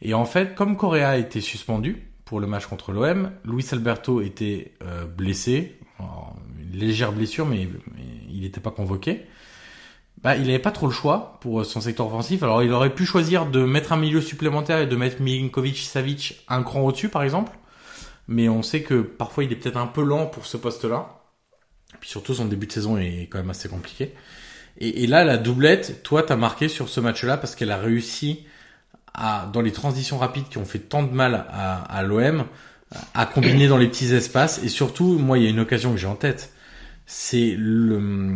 Et 0.02 0.14
en 0.14 0.26
fait, 0.26 0.56
comme 0.56 0.78
Correa 0.78 1.10
a 1.10 1.18
été 1.18 1.42
suspendu 1.42 2.08
pour 2.24 2.40
le 2.40 2.48
match 2.48 2.68
contre 2.68 2.92
l'OM, 2.92 3.32
Luis 3.46 3.66
Alberto 3.72 4.22
était 4.22 4.74
euh, 4.84 5.06
blessé, 5.06 5.80
légère 6.80 7.12
blessure, 7.12 7.46
mais, 7.46 7.68
il 8.30 8.42
n'était 8.42 8.60
pas 8.60 8.72
convoqué. 8.72 9.26
Bah, 10.24 10.36
il 10.36 10.48
n'avait 10.48 10.60
pas 10.60 10.72
trop 10.72 10.88
le 10.88 10.94
choix 10.94 11.38
pour 11.42 11.62
euh, 11.62 11.64
son 11.64 11.82
secteur 11.82 12.08
offensif. 12.08 12.42
Alors, 12.42 12.64
il 12.64 12.72
aurait 12.72 12.94
pu 12.94 13.06
choisir 13.06 13.46
de 13.46 13.64
mettre 13.64 13.94
un 13.94 13.98
milieu 13.98 14.22
supplémentaire 14.22 14.80
et 14.80 14.88
de 14.88 14.96
mettre 14.96 15.22
Milinkovic 15.22 15.78
Savic 15.78 16.44
un 16.48 16.64
cran 16.64 16.82
au-dessus, 16.82 17.10
par 17.10 17.24
exemple. 17.24 17.52
Mais 18.28 18.50
on 18.50 18.64
sait 18.64 18.82
que 18.82 19.02
parfois, 19.02 19.44
il 19.44 19.52
est 19.52 19.56
peut-être 19.56 19.78
un 19.78 19.88
peu 19.88 20.04
lent 20.04 20.26
pour 20.26 20.46
ce 20.46 20.58
poste-là. 20.58 21.22
Puis 22.00 22.10
surtout, 22.10 22.34
son 22.34 22.46
début 22.46 22.68
de 22.68 22.72
saison 22.72 22.98
est 22.98 23.28
quand 23.30 23.38
même 23.38 23.50
assez 23.50 23.70
compliqué. 23.70 24.14
Et, 24.80 25.04
et 25.04 25.08
là, 25.08 25.24
la 25.24 25.38
doublette, 25.38 26.04
toi, 26.04 26.24
t'as 26.24 26.36
marqué 26.36 26.68
sur 26.68 26.90
ce 26.90 27.00
match-là 27.00 27.38
parce 27.38 27.56
qu'elle 27.56 27.72
a 27.72 27.78
réussi 27.78 28.46
à, 29.14 29.50
dans 29.52 29.62
les 29.62 29.72
transitions 29.72 30.18
rapides 30.18 30.50
qui 30.50 30.58
ont 30.58 30.66
fait 30.66 30.80
tant 30.80 31.04
de 31.04 31.12
mal 31.12 31.46
à, 31.50 31.82
à 31.84 32.04
l'OM, 32.04 32.46
à 33.14 33.26
combiner 33.26 33.68
dans 33.68 33.78
les 33.78 33.88
petits 33.88 34.14
espaces. 34.14 34.64
Et 34.64 34.70
surtout, 34.70 35.18
moi, 35.18 35.38
il 35.38 35.44
y 35.44 35.48
a 35.48 35.50
une 35.50 35.60
occasion 35.60 35.92
que 35.92 35.98
j'ai 35.98 36.08
en 36.08 36.16
tête. 36.16 36.54
C'est 37.10 37.56
le, 37.58 38.36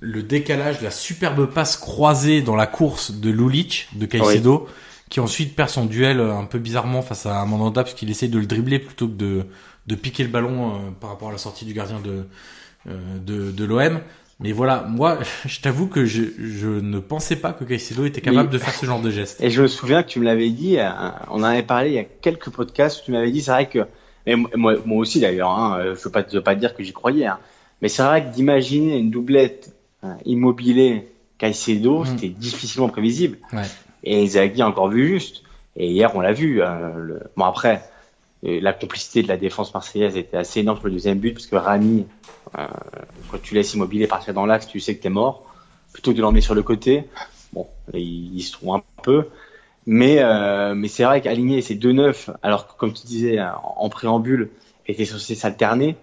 le 0.00 0.22
décalage, 0.22 0.82
la 0.82 0.90
superbe 0.90 1.46
passe 1.46 1.78
croisée 1.78 2.42
dans 2.42 2.54
la 2.54 2.66
course 2.66 3.12
de 3.12 3.30
Lulic, 3.30 3.88
de 3.94 4.04
Caicedo, 4.04 4.68
qui 5.08 5.20
ensuite 5.20 5.56
perd 5.56 5.70
son 5.70 5.86
duel 5.86 6.20
un 6.20 6.44
peu 6.44 6.58
bizarrement 6.58 7.00
face 7.00 7.24
à 7.24 7.42
Mandanda, 7.46 7.82
parce 7.82 7.94
qu'il 7.94 8.10
essaye 8.10 8.28
de 8.28 8.38
le 8.38 8.44
dribbler 8.46 8.78
plutôt 8.78 9.08
que 9.08 9.14
de, 9.14 9.46
de 9.86 9.94
piquer 9.94 10.22
le 10.22 10.28
ballon 10.28 10.68
euh, 10.68 10.90
par 11.00 11.08
rapport 11.10 11.30
à 11.30 11.32
la 11.32 11.38
sortie 11.38 11.64
du 11.64 11.72
gardien 11.72 11.98
de, 12.00 12.26
euh, 12.88 13.18
de, 13.24 13.50
de 13.52 13.64
l'OM. 13.64 14.00
Mais 14.38 14.52
voilà, 14.52 14.84
moi, 14.86 15.18
je 15.46 15.60
t'avoue 15.60 15.86
que 15.86 16.04
je, 16.04 16.22
je 16.38 16.68
ne 16.68 16.98
pensais 16.98 17.36
pas 17.36 17.54
que 17.54 17.64
Caicedo 17.64 18.04
était 18.04 18.20
capable 18.20 18.48
Oui. 18.48 18.52
de 18.52 18.58
faire 18.58 18.74
ce 18.74 18.84
genre 18.84 19.00
de 19.00 19.10
geste. 19.10 19.40
Et 19.40 19.48
je 19.50 19.62
me 19.62 19.66
souviens 19.66 20.02
que 20.02 20.08
tu 20.08 20.20
me 20.20 20.26
l'avais 20.26 20.50
dit, 20.50 20.78
euh, 20.78 20.90
on 21.30 21.40
en 21.40 21.44
avait 21.44 21.62
parlé 21.62 21.88
il 21.88 21.94
y 21.94 21.98
a 21.98 22.04
quelques 22.04 22.50
podcasts 22.50 23.00
où 23.00 23.04
tu 23.06 23.12
m'avais 23.12 23.30
dit, 23.30 23.40
c'est 23.40 23.50
vrai 23.50 23.68
que, 23.68 23.86
et 24.26 24.36
moi, 24.36 24.74
moi 24.84 24.98
aussi 24.98 25.20
d'ailleurs, 25.20 25.50
hein, 25.50 25.78
euh, 25.80 25.94
je 25.96 26.04
veux 26.04 26.10
pas, 26.10 26.22
je 26.30 26.36
veux 26.36 26.42
pas 26.42 26.54
te 26.54 26.60
dire 26.60 26.74
que 26.76 26.82
j'y 26.82 26.92
croyais, 26.92 27.24
hein, 27.26 27.38
mais 27.82 27.88
c'est 27.88 28.02
vrai 28.02 28.24
que 28.24 28.34
d'imaginer 28.34 28.98
une 28.98 29.10
doublette 29.10 29.74
euh, 30.04 30.14
immobilier 30.24 31.08
Caicedo, 31.38 32.00
Mm. 32.02 32.06
c'était 32.06 32.28
difficilement 32.28 32.88
prévisible. 32.88 33.38
Ouais. 33.52 33.62
Et 34.04 34.22
Inzaghi 34.22 34.62
a 34.62 34.68
encore 34.68 34.88
vu 34.88 35.08
juste. 35.08 35.42
Et 35.76 35.90
hier, 35.90 36.14
on 36.14 36.20
l'a 36.20 36.32
vu. 36.32 36.62
euh, 36.62 36.94
le... 36.96 37.20
Bon 37.36 37.44
après, 37.44 37.82
euh, 38.44 38.58
la 38.60 38.72
complicité 38.72 39.22
de 39.22 39.28
la 39.28 39.36
défense 39.36 39.72
marseillaise 39.74 40.16
était 40.16 40.36
assez 40.36 40.60
énorme 40.60 40.78
pour 40.78 40.86
le 40.88 40.92
deuxième 40.92 41.18
but, 41.18 41.32
parce 41.32 41.46
que 41.46 41.56
Rami, 41.56 42.06
euh, 42.58 42.66
quand 43.30 43.40
tu 43.42 43.54
laisses 43.54 43.74
immobilier 43.74 44.06
partir 44.06 44.34
dans 44.34 44.46
l'axe, 44.46 44.66
tu 44.66 44.80
sais 44.80 44.96
que 44.96 45.02
t'es 45.02 45.10
mort. 45.10 45.46
Plutôt 45.92 46.12
que 46.12 46.16
de 46.16 46.22
l'emmener 46.22 46.40
sur 46.40 46.54
le 46.54 46.62
côté, 46.62 47.04
bon, 47.52 47.66
il, 47.94 48.34
il 48.36 48.42
se 48.42 48.52
trouve 48.52 48.74
un 48.74 48.82
peu. 49.02 49.26
Mais, 49.86 50.18
euh, 50.20 50.74
mais 50.74 50.88
c'est 50.88 51.04
vrai 51.04 51.20
qu'aligner 51.20 51.62
ces 51.62 51.74
deux 51.74 51.92
neufs, 51.92 52.30
alors 52.42 52.66
que 52.68 52.72
comme 52.78 52.92
tu 52.92 53.06
disais 53.06 53.40
en, 53.40 53.74
en 53.76 53.88
préambule, 53.88 54.50
était 54.86 55.04
censé 55.04 55.34
s'alterner, 55.34 55.96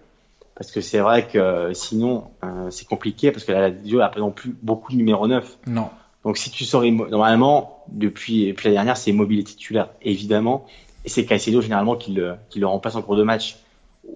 parce 0.57 0.71
que 0.71 0.81
c'est 0.81 0.99
vrai 0.99 1.27
que 1.27 1.37
euh, 1.37 1.73
sinon 1.73 2.31
euh, 2.43 2.69
c'est 2.71 2.87
compliqué, 2.87 3.31
parce 3.31 3.45
que 3.45 3.51
la 3.51 3.69
Lazio 3.69 4.01
a 4.01 4.09
pas 4.09 4.19
non 4.19 4.31
plus 4.31 4.55
beaucoup 4.61 4.91
de 4.91 4.97
numéro 4.97 5.27
9. 5.27 5.59
Non. 5.67 5.89
Donc 6.23 6.37
si 6.37 6.49
tu 6.49 6.65
sors 6.65 6.83
normalement 6.83 7.83
depuis, 7.89 8.47
depuis 8.47 8.67
la 8.67 8.73
dernière, 8.73 8.97
c'est 8.97 9.11
Immobile 9.11 9.43
titulaire 9.43 9.89
évidemment, 10.01 10.65
et 11.05 11.09
c'est 11.09 11.25
Caicedo 11.25 11.61
généralement 11.61 11.95
qui 11.95 12.11
le, 12.11 12.35
qui 12.49 12.59
le 12.59 12.67
remplace 12.67 12.95
en 12.95 13.01
cours 13.01 13.15
de 13.15 13.23
match, 13.23 13.57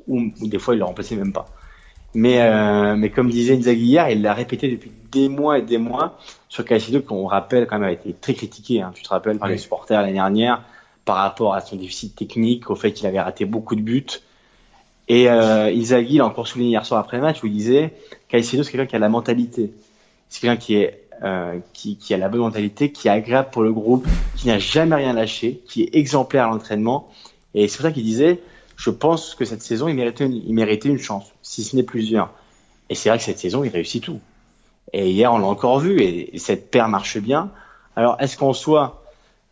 ou, 0.07 0.31
ou 0.41 0.47
des 0.47 0.57
fois 0.59 0.73
il 0.73 0.79
le 0.79 0.83
remplaçait 0.85 1.15
même 1.15 1.31
pas. 1.31 1.45
Mais 2.13 2.41
euh, 2.41 2.95
mais 2.97 3.09
comme 3.09 3.29
disait 3.29 3.55
Inzaghi 3.55 3.85
hier, 3.85 4.09
il 4.09 4.21
l'a 4.21 4.33
répété 4.33 4.67
depuis 4.69 4.91
des 5.11 5.29
mois 5.29 5.59
et 5.59 5.61
des 5.61 5.77
mois 5.77 6.17
sur 6.49 6.65
Caicedo 6.65 7.01
qu'on 7.01 7.25
rappelle 7.25 7.67
quand 7.67 7.79
même 7.79 7.87
a 7.87 7.91
été 7.93 8.13
très 8.13 8.33
critiqué. 8.33 8.81
Hein, 8.81 8.91
tu 8.93 9.03
te 9.03 9.09
rappelles 9.09 9.37
par 9.37 9.47
Oui. 9.47 9.53
les 9.53 9.59
supporters 9.59 10.01
l'année 10.01 10.13
dernière 10.13 10.63
par 11.05 11.17
rapport 11.17 11.53
à 11.53 11.61
son 11.61 11.77
déficit 11.77 12.15
technique, 12.15 12.69
au 12.69 12.75
fait 12.75 12.91
qu'il 12.91 13.07
avait 13.07 13.21
raté 13.21 13.45
beaucoup 13.45 13.75
de 13.75 13.81
buts. 13.81 14.05
Et 15.12 15.30
euh, 15.30 15.66
Inzaghi 15.66 16.20
l'a 16.20 16.26
encore 16.26 16.47
souligné 16.47 16.70
hier 16.70 16.86
soir 16.86 17.01
après 17.01 17.18
le 17.18 17.24
match 17.24 17.43
où 17.43 17.47
il 17.47 17.51
disait 17.51 17.91
Caicedo 18.30 18.64
c'est 18.64 18.72
quelqu'un 18.72 18.86
qui 18.86 18.95
a 18.95 18.99
la 18.99 19.09
mentalité, 19.09 19.74
c'est 20.30 20.39
quelqu'un 20.39 20.55
qui 20.55 20.88
euh, 21.22 21.59
qui, 21.74 21.97
qui 21.97 22.14
a 22.14 22.18
la 22.18 22.30
bonne 22.30 22.39
mentalité, 22.39 22.93
qui 22.93 23.09
est 23.09 23.12
agréable 23.12 23.49
pour 23.51 23.62
le 23.62 23.74
groupe, 23.74 24.07
qui 24.38 24.47
n'a 24.47 24.57
jamais 24.57 24.95
rien 24.95 25.12
lâché, 25.12 25.59
qui 25.68 25.84
est 25.84 25.95
exemplaire 25.95 26.45
à 26.45 26.47
l'entraînement. 26.47 27.09
Et 27.55 27.68
c'est 27.68 27.76
pour 27.76 27.88
ça 27.88 27.91
qu'il 27.91 28.05
disait, 28.05 28.39
je 28.78 28.89
pense 28.89 29.36
que 29.36 29.43
cette 29.43 29.62
saison, 29.62 29.89
il 29.89 29.95
méritait 29.95 30.26
une, 30.26 30.34
il 30.34 30.53
méritait 30.53 30.88
une 30.88 30.97
chance, 30.97 31.26
si 31.41 31.66
ce 31.66 31.76
n'est 31.76 31.84
plusieurs. 31.84 32.32
Et 32.89 32.95
c'est 32.95 33.09
vrai 33.09 33.18
que 33.18 33.26
cette 33.26 33.38
saison, 33.38 33.66
il 33.66 33.70
réussit 33.70 34.01
tout. 34.01 34.22
Et 34.93 35.12
hier, 35.12 35.32
on 35.34 35.39
l'a 35.39 35.45
encore 35.45 35.80
vu, 35.80 36.01
et, 36.01 36.36
et 36.36 36.39
cette 36.39 36.72
paire 36.72 36.88
marche 36.88 37.18
bien. 37.18 37.51
Alors, 37.97 38.16
est-ce 38.22 38.38
qu'en 38.38 38.53
soi, 38.53 39.03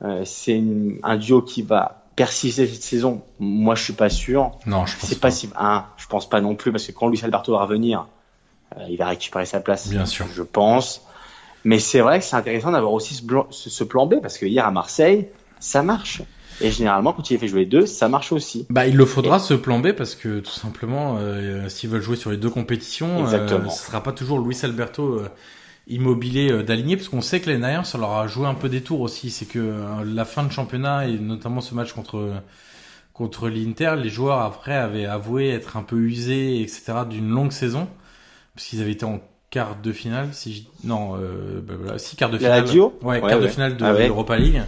euh, 0.03 0.23
c'est 0.23 0.63
un 1.03 1.17
duo 1.17 1.41
qui 1.41 1.63
va 1.63 1.98
persister 2.19 2.67
cette 2.67 2.83
saison 2.83 3.21
Moi, 3.39 3.75
je 3.75 3.83
suis 3.83 3.93
pas 3.93 4.09
sûr. 4.09 4.51
Non, 4.65 4.85
je 4.85 4.97
pense 4.97 5.09
C'est 5.09 5.19
pas 5.21 5.31
si, 5.31 5.49
un, 5.57 5.85
je 5.95 6.05
pense 6.07 6.27
pas 6.27 6.41
non 6.41 6.55
plus, 6.55 6.71
parce 6.73 6.85
que 6.85 6.91
quand 6.91 7.07
Luis 7.07 7.21
Alberto 7.23 7.53
va 7.53 7.63
revenir, 7.63 8.07
euh, 8.77 8.85
il 8.89 8.97
va 8.97 9.07
récupérer 9.07 9.45
sa 9.45 9.61
place. 9.61 9.87
Bien 9.87 10.05
sûr. 10.05 10.25
Je 10.35 10.43
pense. 10.43 11.01
Mais 11.63 11.79
c'est 11.79 12.01
vrai 12.01 12.19
que 12.19 12.25
c'est 12.25 12.35
intéressant 12.35 12.71
d'avoir 12.71 12.91
aussi 12.91 13.13
ce, 13.15 13.23
blan- 13.23 13.47
ce, 13.51 13.69
ce 13.69 13.83
plan 13.85 14.05
B, 14.05 14.15
parce 14.21 14.37
que 14.37 14.45
hier 14.45 14.65
à 14.67 14.71
Marseille, 14.71 15.29
ça 15.61 15.81
marche. 15.81 16.21
Et 16.61 16.71
généralement, 16.71 17.13
quand 17.13 17.31
il 17.31 17.35
est 17.35 17.37
fait 17.37 17.47
jouer 17.47 17.65
deux, 17.65 17.85
ça 17.85 18.09
marche 18.09 18.33
aussi. 18.33 18.65
Bah, 18.69 18.85
il 18.85 18.97
le 18.97 19.05
faudra 19.05 19.39
ce 19.39 19.53
plan 19.53 19.79
B 19.79 19.93
parce 19.93 20.13
que 20.13 20.41
tout 20.41 20.51
simplement, 20.51 21.15
euh, 21.17 21.69
s'ils 21.69 21.89
veulent 21.89 22.01
jouer 22.01 22.17
sur 22.17 22.31
les 22.31 22.37
deux 22.37 22.49
compétitions, 22.49 23.25
euh, 23.27 23.47
ce 23.69 23.85
sera 23.85 24.03
pas 24.03 24.11
toujours 24.11 24.39
Luis 24.39 24.57
Alberto 24.63 25.03
euh, 25.03 25.29
immobilier 25.89 26.51
euh, 26.51 26.63
d'aligner 26.63 26.97
parce 26.97 27.09
qu'on 27.09 27.21
sait 27.21 27.41
que 27.41 27.47
l'année 27.49 27.61
dernière, 27.61 27.85
ça 27.85 27.97
leur 27.97 28.13
a 28.13 28.27
joué 28.27 28.47
un 28.47 28.53
peu 28.55 28.69
des 28.69 28.81
tours 28.81 29.01
aussi. 29.01 29.29
C'est 29.31 29.45
que 29.47 29.59
euh, 29.59 30.03
la 30.05 30.25
fin 30.25 30.43
de 30.43 30.51
championnat 30.51 31.07
et 31.07 31.17
notamment 31.19 31.61
ce 31.61 31.75
match 31.75 31.93
contre 31.93 32.33
contre 33.13 33.49
l'Inter, 33.49 33.95
les 33.97 34.09
joueurs 34.09 34.41
après 34.41 34.75
avaient 34.75 35.05
avoué 35.05 35.49
être 35.49 35.77
un 35.77 35.83
peu 35.83 35.97
usés, 35.97 36.61
etc. 36.61 37.05
d'une 37.09 37.29
longue 37.29 37.51
saison 37.51 37.87
parce 38.55 38.67
qu'ils 38.67 38.81
avaient 38.81 38.91
été 38.93 39.05
en 39.05 39.21
quart 39.51 39.77
de 39.81 39.91
finale, 39.91 40.29
si 40.33 40.53
je... 40.55 40.87
non, 40.87 41.15
euh, 41.17 41.61
bah, 41.61 41.75
voilà, 41.79 41.99
si 41.99 42.15
quart 42.15 42.29
de 42.29 42.37
La 42.37 42.39
finale, 42.39 42.61
Lazio? 42.61 42.97
Ouais, 43.03 43.21
Ouais, 43.21 43.29
quart 43.29 43.39
de 43.41 43.47
finale 43.47 43.77
de 43.77 43.85
Ah 43.85 43.93
ouais. 43.93 44.07
l'Europa 44.07 44.37
League. 44.37 44.61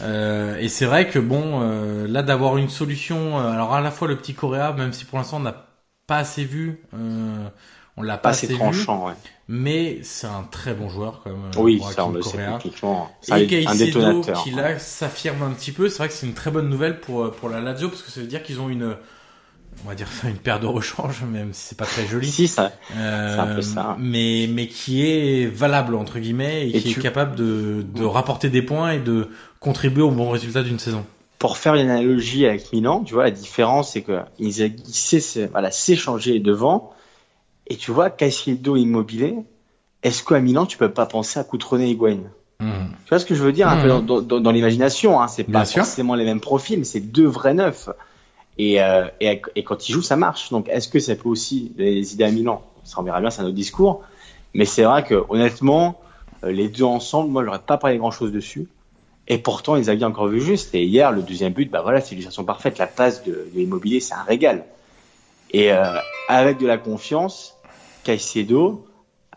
Euh, 0.00 0.56
et 0.58 0.68
c'est 0.68 0.86
vrai 0.86 1.08
que 1.08 1.18
bon, 1.18 1.60
euh, 1.62 2.06
là 2.08 2.22
d'avoir 2.22 2.56
une 2.56 2.68
solution, 2.68 3.38
euh, 3.38 3.52
alors 3.52 3.74
à 3.74 3.80
la 3.80 3.90
fois 3.90 4.08
le 4.08 4.16
petit 4.16 4.34
Correa, 4.34 4.72
même 4.72 4.92
si 4.92 5.04
pour 5.04 5.18
l'instant 5.18 5.36
on 5.36 5.40
n'a 5.40 5.66
pas 6.06 6.18
assez 6.18 6.44
vu, 6.44 6.82
euh, 6.94 7.48
on 7.96 8.02
l'a 8.02 8.16
pas 8.16 8.22
Pas 8.22 8.28
assez 8.30 8.46
assez 8.46 8.54
vu, 8.54 8.58
tranchant, 8.60 9.06
ouais. 9.06 9.12
mais 9.48 9.98
c'est 10.02 10.26
un 10.26 10.42
très 10.50 10.74
bon 10.74 10.88
joueur 10.88 11.20
quand 11.22 11.30
même. 11.30 11.44
euh, 11.56 11.60
Oui, 11.60 11.80
ça, 11.94 12.06
on 12.06 12.10
le 12.12 12.22
sait 12.22 12.38
techniquement. 12.38 13.10
Et 13.28 13.32
un, 13.66 13.74
qui 14.34 14.50
là 14.50 14.78
s'affirme 14.78 15.42
un 15.42 15.50
petit 15.50 15.72
peu, 15.72 15.88
c'est 15.88 15.98
vrai 15.98 16.08
que 16.08 16.14
c'est 16.14 16.26
une 16.26 16.34
très 16.34 16.50
bonne 16.50 16.68
nouvelle 16.68 17.00
pour 17.00 17.30
pour 17.32 17.48
la 17.48 17.60
Lazio 17.60 17.88
parce 17.88 18.02
que 18.02 18.10
ça 18.10 18.20
veut 18.20 18.26
dire 18.26 18.42
qu'ils 18.42 18.60
ont 18.60 18.68
une 18.68 18.96
on 19.84 19.88
va 19.88 19.94
dire 19.96 20.08
ça 20.08 20.28
une 20.28 20.36
paire 20.36 20.60
de 20.60 20.66
rechange 20.66 21.22
même 21.30 21.52
si 21.52 21.68
c'est 21.68 21.78
pas 21.78 21.84
très 21.84 22.06
joli. 22.06 22.30
Si, 22.30 22.48
ça. 22.48 22.72
Euh, 22.96 23.34
C'est 23.34 23.40
un 23.40 23.54
peu 23.54 23.62
ça. 23.62 23.96
Mais, 23.98 24.48
mais 24.50 24.66
qui 24.68 25.04
est 25.06 25.46
valable, 25.46 25.94
entre 25.96 26.18
guillemets, 26.20 26.68
et, 26.68 26.76
Et 26.76 26.80
qui 26.80 26.92
tu- 26.94 27.00
est 27.00 27.02
capable 27.02 27.34
de, 27.36 27.84
de 27.94 28.04
rapporter 28.04 28.50
des 28.50 28.62
points 28.62 28.92
et 28.92 28.98
de 29.00 29.28
contribuer 29.60 30.02
au 30.02 30.10
bon 30.10 30.30
résultat 30.30 30.62
d'une 30.62 30.78
saison. 30.78 31.04
pour 31.38 31.58
faire 31.58 31.74
une 31.74 31.90
analogie 31.90 32.46
avec 32.46 32.72
Milan, 32.72 33.02
tu 33.04 33.14
vois, 33.14 33.24
la 33.24 33.30
différence, 33.30 33.92
c'est 33.92 34.02
que 34.02 34.20
Inzaghi 34.40 34.92
sait, 34.92 35.46
voilà, 35.52 35.70
sait 35.70 35.96
changer 35.96 36.38
devant. 36.40 36.92
Et 37.66 37.76
tu 37.76 37.90
vois, 37.90 38.10
Caicedo 38.10 38.76
immobilier, 38.76 39.36
est-ce 40.02 40.22
qu'à 40.22 40.40
Milan, 40.40 40.66
tu 40.66 40.76
peux 40.76 40.90
pas 40.90 41.06
penser 41.06 41.40
à 41.40 41.44
coutronner 41.44 41.88
Higuain? 41.88 42.18
Mmh. 42.60 42.70
Tu 43.04 43.08
vois 43.08 43.18
ce 43.18 43.24
que 43.24 43.34
je 43.34 43.42
veux 43.42 43.52
dire 43.52 43.68
un 43.68 43.76
peu 43.78 43.88
dans, 43.88 44.00
dans- 44.00 44.20
dans- 44.20 44.40
dans 44.40 44.50
l'imagination, 44.50 45.20
hein, 45.20 45.28
c'est 45.28 45.44
pas 45.44 45.64
sûr. 45.64 45.84
forcément 45.84 46.14
les 46.14 46.24
mêmes 46.24 46.40
profils, 46.40 46.78
mais 46.78 46.84
c'est 46.84 47.00
deux 47.00 47.26
vrais 47.26 47.54
neufs. 47.54 47.88
Et, 48.58 48.80
euh, 48.82 49.06
et, 49.20 49.42
et 49.56 49.64
quand 49.64 49.88
ils 49.88 49.92
jouent, 49.92 50.02
ça 50.02 50.16
marche. 50.16 50.50
Donc, 50.50 50.68
est-ce 50.68 50.88
que 50.88 50.98
ça 51.00 51.16
peut 51.16 51.28
aussi 51.28 51.72
les 51.76 52.12
idées 52.14 52.24
à 52.24 52.30
Milan? 52.30 52.62
Ça, 52.84 53.00
on 53.00 53.02
verra 53.02 53.20
bien, 53.20 53.30
c'est 53.30 53.40
un 53.42 53.46
autre 53.46 53.54
discours. 53.54 54.02
Mais 54.52 54.64
c'est 54.66 54.84
vrai 54.84 55.02
que, 55.02 55.24
honnêtement, 55.28 56.00
euh, 56.44 56.52
les 56.52 56.68
deux 56.68 56.84
ensemble, 56.84 57.30
moi, 57.30 57.44
j'aurais 57.44 57.58
pas 57.58 57.78
parlé 57.78 57.96
grand-chose 57.98 58.30
dessus. 58.30 58.68
Et 59.26 59.38
pourtant, 59.38 59.74
ils 59.74 59.88
avaient 59.90 60.04
encore 60.04 60.28
vu 60.28 60.40
juste. 60.40 60.74
Et 60.74 60.84
hier, 60.84 61.10
le 61.10 61.22
deuxième 61.22 61.52
but, 61.54 61.70
bah 61.70 61.80
voilà, 61.82 62.00
c'est 62.00 62.10
l'illustration 62.10 62.44
parfaite. 62.44 62.78
La 62.78 62.86
passe 62.86 63.24
de, 63.24 63.48
de 63.54 63.60
Immobilier, 63.60 63.98
c'est 64.00 64.14
un 64.14 64.22
régal. 64.22 64.64
Et 65.50 65.72
euh, 65.72 65.82
avec 66.28 66.58
de 66.58 66.66
la 66.66 66.78
confiance, 66.78 67.53
Caicedo, 68.04 68.86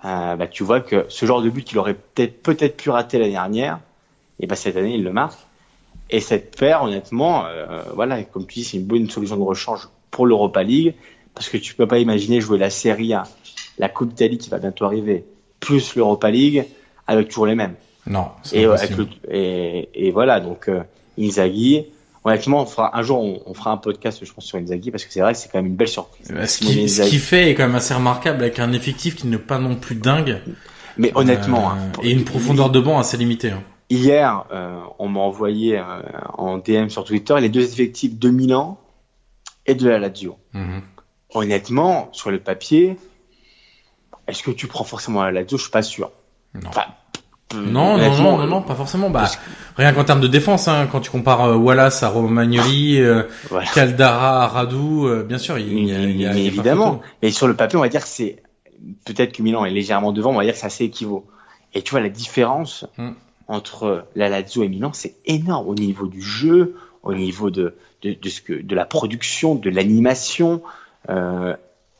euh, 0.06 0.36
bah, 0.36 0.48
tu 0.48 0.64
vois 0.64 0.82
que 0.82 1.06
ce 1.10 1.26
genre 1.26 1.42
de 1.42 1.50
but 1.50 1.64
qu'il 1.66 1.78
aurait 1.80 1.96
peut-être 1.96 2.42
peut-être 2.44 2.78
pu 2.78 2.90
rater 2.90 3.18
l'année 3.18 3.32
dernière, 3.32 3.80
et 4.40 4.46
bah 4.46 4.56
cette 4.56 4.76
année, 4.78 4.96
il 4.96 5.04
le 5.04 5.12
marque. 5.12 5.40
Et 6.10 6.20
cette 6.20 6.56
paire, 6.58 6.84
honnêtement, 6.84 7.46
euh, 7.48 7.82
voilà, 7.96 8.22
comme 8.24 8.46
tu 8.46 8.60
dis, 8.60 8.64
c'est 8.66 8.78
une 8.78 8.86
bonne 8.86 9.10
solution 9.10 9.36
de 9.38 9.42
rechange 9.44 9.90
pour 10.12 10.26
l'Europa 10.28 10.64
League, 10.64 10.94
parce 11.34 11.50
que 11.50 11.58
tu 11.58 11.74
peux 11.76 11.88
pas 11.88 12.00
imaginer 12.00 12.40
jouer 12.42 12.58
la 12.58 12.70
Serie 12.70 13.14
A, 13.14 13.24
la 13.78 13.90
Coupe 13.90 14.10
d'Italie 14.10 14.38
qui 14.38 14.50
va 14.50 14.60
bientôt 14.60 14.86
arriver, 14.86 15.26
plus 15.60 15.96
l'Europa 15.96 16.30
League, 16.32 16.66
avec 17.08 17.28
toujours 17.30 17.48
les 17.48 17.56
mêmes. 17.56 17.76
Non, 18.06 18.28
Et, 18.54 18.66
avec 18.66 18.92
le- 18.98 19.08
et, 19.30 19.90
et 20.08 20.12
voilà, 20.12 20.40
donc 20.40 20.70
euh, 20.70 20.82
Inzaghi, 21.20 21.88
honnêtement, 22.28 22.62
on 22.62 22.66
fera, 22.66 22.98
un 22.98 23.02
jour, 23.02 23.20
on, 23.22 23.42
on 23.46 23.54
fera 23.54 23.72
un 23.72 23.78
podcast, 23.78 24.24
je 24.24 24.32
pense, 24.32 24.46
sur 24.46 24.58
Inzaghi, 24.58 24.92
parce 24.92 25.06
que 25.06 25.12
c'est 25.12 25.22
vrai 25.22 25.34
que 25.34 25.40
c'est 25.40 25.50
quand 25.50 25.58
même 25.60 25.68
une 25.68 25.76
belle 25.76 25.88
surprise. 25.88 26.28
Euh, 26.32 26.46
Ce 26.46 26.60
qu'il 27.10 27.20
fait 27.20 27.50
est 27.52 27.56
quand 27.56 27.66
même 27.68 27.76
assez 27.76 27.94
remarquable 27.94 28.42
avec 28.44 28.60
un 28.60 28.72
effectif 28.74 29.16
qui 29.16 29.28
n'est 29.28 29.38
pas 29.38 29.58
non 29.60 29.76
plus 29.76 29.96
dingue. 29.96 30.42
Mais 30.98 31.12
honnêtement, 31.16 31.70
Euh, 31.70 31.74
hein, 31.74 31.92
et 32.04 32.12
une 32.12 32.24
profondeur 32.26 32.70
de 32.70 32.80
banc 32.80 32.98
assez 33.00 33.18
limitée. 33.18 33.52
hein. 33.52 33.64
Hier, 33.90 34.46
euh, 34.52 34.80
on 35.00 35.08
m'a 35.08 35.22
envoyé 35.22 35.78
euh, 35.80 35.84
en 36.38 36.58
DM 36.58 36.90
sur 36.90 37.04
Twitter 37.06 37.36
les 37.40 37.50
deux 37.50 37.64
effectifs 37.64 38.18
de 38.20 38.30
Milan 38.30 38.78
et 39.66 39.76
de 39.76 39.88
la 39.88 39.98
Lazio. 40.00 40.38
Mhm. 40.54 40.82
Honnêtement, 41.34 42.10
sur 42.12 42.32
le 42.32 42.40
papier, 42.40 42.98
est-ce 44.28 44.44
que 44.44 44.52
tu 44.52 44.68
prends 44.68 44.84
forcément 44.84 45.24
la 45.24 45.32
Lazio? 45.32 45.58
Je 45.58 45.64
suis 45.64 45.72
pas 45.72 45.82
sûr. 45.84 46.12
Non. 46.54 46.70
Enfin, 46.70 46.84
Non, 47.56 47.98
non, 47.98 48.16
non, 48.18 48.38
non, 48.40 48.48
non, 48.48 48.62
pas 48.62 48.76
forcément. 48.76 49.10
Bah, 49.10 49.30
rien 49.78 49.94
qu'en 49.94 50.04
termes 50.04 50.20
de 50.20 50.28
défense, 50.28 50.68
hein, 50.68 50.88
quand 50.92 51.00
tu 51.00 51.10
compares 51.10 51.46
euh, 51.46 51.56
Wallace 51.56 52.04
à 52.04 52.10
Romagnoli, 52.10 53.00
euh. 53.00 53.24
Caldara 53.74 54.44
à 54.44 54.48
Radou, 54.48 55.08
euh, 55.08 55.24
bien 55.24 55.38
sûr, 55.38 55.58
il 55.58 55.88
y 55.88 55.94
a, 55.96 56.00
il 56.00 56.20
y 56.22 56.26
a- 56.26 56.34
Mais 56.34 56.40
il 56.40 56.46
y 56.46 56.48
a 56.48 56.50
pas 56.52 56.56
évidemment. 56.56 57.02
Mais 57.24 57.32
sur 57.32 57.48
le 57.48 57.56
papier, 57.56 57.78
on 57.78 57.82
va 57.82 57.88
dire 57.90 58.02
que 58.02 58.08
c'est 58.10 58.44
peut-être 59.06 59.32
que 59.32 59.42
Milan 59.42 59.64
est 59.66 59.72
légèrement 59.72 60.12
devant, 60.12 60.32
on 60.32 60.38
va 60.38 60.44
dire 60.44 60.54
que 60.54 60.60
c'est 60.60 60.66
assez 60.66 60.84
équivaut. 60.84 61.26
Et 61.74 61.82
tu 61.84 61.92
vois 61.92 62.02
la 62.02 62.10
différence 62.10 62.86
Hmm. 62.98 63.12
entre 63.48 64.06
la 64.16 64.28
Lazio 64.30 64.64
et 64.64 64.68
Milan, 64.68 64.92
c'est 64.94 65.16
énorme 65.26 65.68
au 65.70 65.76
niveau 65.76 66.08
du 66.08 66.22
jeu, 66.22 66.76
au 67.04 67.14
niveau 67.14 67.50
de 67.50 67.76
de, 68.04 68.14
de 68.14 68.30
ce 68.30 68.42
que 68.42 68.54
de 68.62 68.76
la 68.76 68.86
production, 68.86 69.56
de 69.56 69.70
l'animation. 69.70 70.62
Euh, 71.10 71.56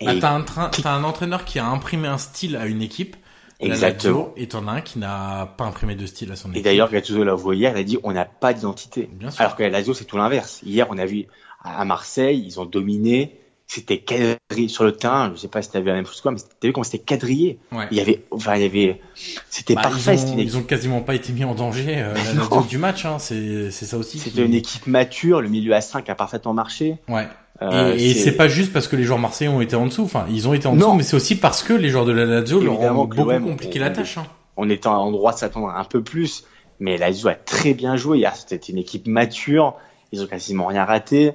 Bah, 0.06 0.12
t'as 0.22 0.32
un, 0.32 0.42
train- 0.42 0.70
t'as 0.70 0.92
un 0.94 1.04
entraîneur 1.04 1.44
qui 1.44 1.58
a 1.58 1.66
imprimé 1.66 2.08
un 2.08 2.20
style 2.20 2.56
à 2.56 2.68
une 2.68 2.84
équipe, 2.84 3.16
exactement. 3.60 4.34
Et 4.38 4.48
t'en 4.48 4.68
as 4.68 4.72
un 4.74 4.82
qui 4.82 5.00
n'a 5.00 5.54
pas 5.58 5.66
imprimé 5.66 5.96
de 5.96 6.06
style 6.06 6.32
à 6.32 6.36
son 6.36 6.50
Et 6.50 6.52
équipe. 6.54 6.64
d'ailleurs, 6.66 6.90
Gattuso 6.92 7.24
l'a 7.24 7.36
vu 7.36 7.56
hier, 7.56 7.72
il 7.76 7.80
a 7.80 7.84
dit 7.84 7.98
on 8.04 8.12
n'a 8.12 8.26
pas 8.26 8.54
d'identité. 8.54 9.10
Alors 9.38 9.56
que 9.56 9.64
la 9.64 9.70
Lazio, 9.70 9.94
c'est 9.94 10.06
tout 10.06 10.18
l'inverse. 10.18 10.62
Hier, 10.66 10.88
on 10.90 10.98
a 10.98 11.06
vu 11.06 11.26
à 11.64 11.84
Marseille, 11.86 12.44
ils 12.46 12.60
ont 12.60 12.66
dominé, 12.66 13.40
c'était 13.66 13.98
quadrillé 14.00 14.70
sur 14.70 14.84
le 14.86 14.94
terrain. 14.94 15.32
Je 15.36 15.40
sais 15.42 15.48
pas 15.50 15.62
si 15.62 15.70
t'as 15.72 15.80
vu 15.82 15.88
la 15.88 15.96
même 15.96 16.06
chose 16.06 16.22
que 16.22 16.30
moi, 16.30 16.34
mais 16.40 16.50
t'as 16.60 16.68
vu 16.68 16.72
comment 16.74 16.84
c'était 16.86 17.04
quadrillé. 17.04 17.60
Ouais. 17.72 17.88
Il 17.92 17.98
y 17.98 18.00
avait, 18.02 18.24
enfin, 18.32 18.56
il 18.56 18.62
y 18.62 18.66
avait, 18.66 19.02
c'était 19.50 19.76
Bah, 19.76 19.82
parfait. 19.82 20.16
ils, 20.38 20.56
ont, 20.56 20.60
ils 20.62 20.66
quasiment 20.66 21.02
pas 21.02 21.16
été 21.16 21.34
mis 21.34 21.44
en 21.44 21.56
danger 21.56 21.96
euh, 21.98 22.14
la. 22.14 22.24
Lazio 22.36 22.62
du 22.70 22.78
match, 22.78 23.06
hein, 23.06 23.18
c'est 23.20 23.72
c'est 23.72 23.86
ça 23.86 23.98
aussi. 23.98 24.20
qui- 24.20 24.30
c'était 24.30 24.46
une 24.46 24.54
équipe 24.54 24.88
mature, 24.88 25.42
le 25.42 25.50
milieu 25.50 25.74
à 25.74 25.82
5 25.82 26.10
a 26.10 26.16
parfaitement 26.16 26.54
marché. 26.54 26.98
Ouais. 27.10 27.28
Euh, 27.62 27.96
et 27.98 28.14
c'est 28.14 28.34
pas 28.36 28.48
juste 28.48 28.72
parce 28.72 28.88
que 28.88 28.96
les 28.96 29.04
joueurs 29.04 29.18
marseillais 29.20 29.50
ont 29.50 29.62
été 29.62 29.76
en 29.76 29.86
dessous. 29.88 30.04
Enfin, 30.04 30.26
ils 30.30 30.48
ont 30.48 30.54
été 30.54 30.68
en 30.68 30.74
Non. 30.74 30.78
dessous, 30.90 30.94
mais 30.94 31.04
c'est 31.04 31.16
aussi 31.16 31.36
parce 31.36 31.64
que 31.64 31.74
les 31.74 31.90
joueurs 31.90 32.06
de 32.06 32.12
la 32.12 32.26
Lazio 32.26 32.60
leur 32.62 32.80
ont 32.80 33.06
beaucoup 33.06 33.24
compliqué 33.26 33.80
on- 33.80 33.84
la 33.84 33.90
tâche. 33.90 34.18
Hein. 34.20 34.28
on 34.58 34.70
était 34.70 34.88
en 34.88 35.12
droit 35.12 35.34
de 35.34 35.38
s'attendre 35.40 35.70
un 35.70 35.84
peu 35.84 36.04
plus, 36.04 36.44
mais 36.80 36.98
la 36.98 37.08
Lazio 37.08 37.30
a 37.30 37.34
très 37.36 37.74
bien 37.74 37.96
joué. 37.96 38.20
Hier, 38.20 38.36
C'était 38.36 38.56
une 38.58 38.78
équipe 38.78 39.08
mature, 39.08 39.76
ils 40.12 40.22
ont 40.24 40.28
quasiment 40.28 40.68
rien 40.68 40.86
raté. 40.86 41.34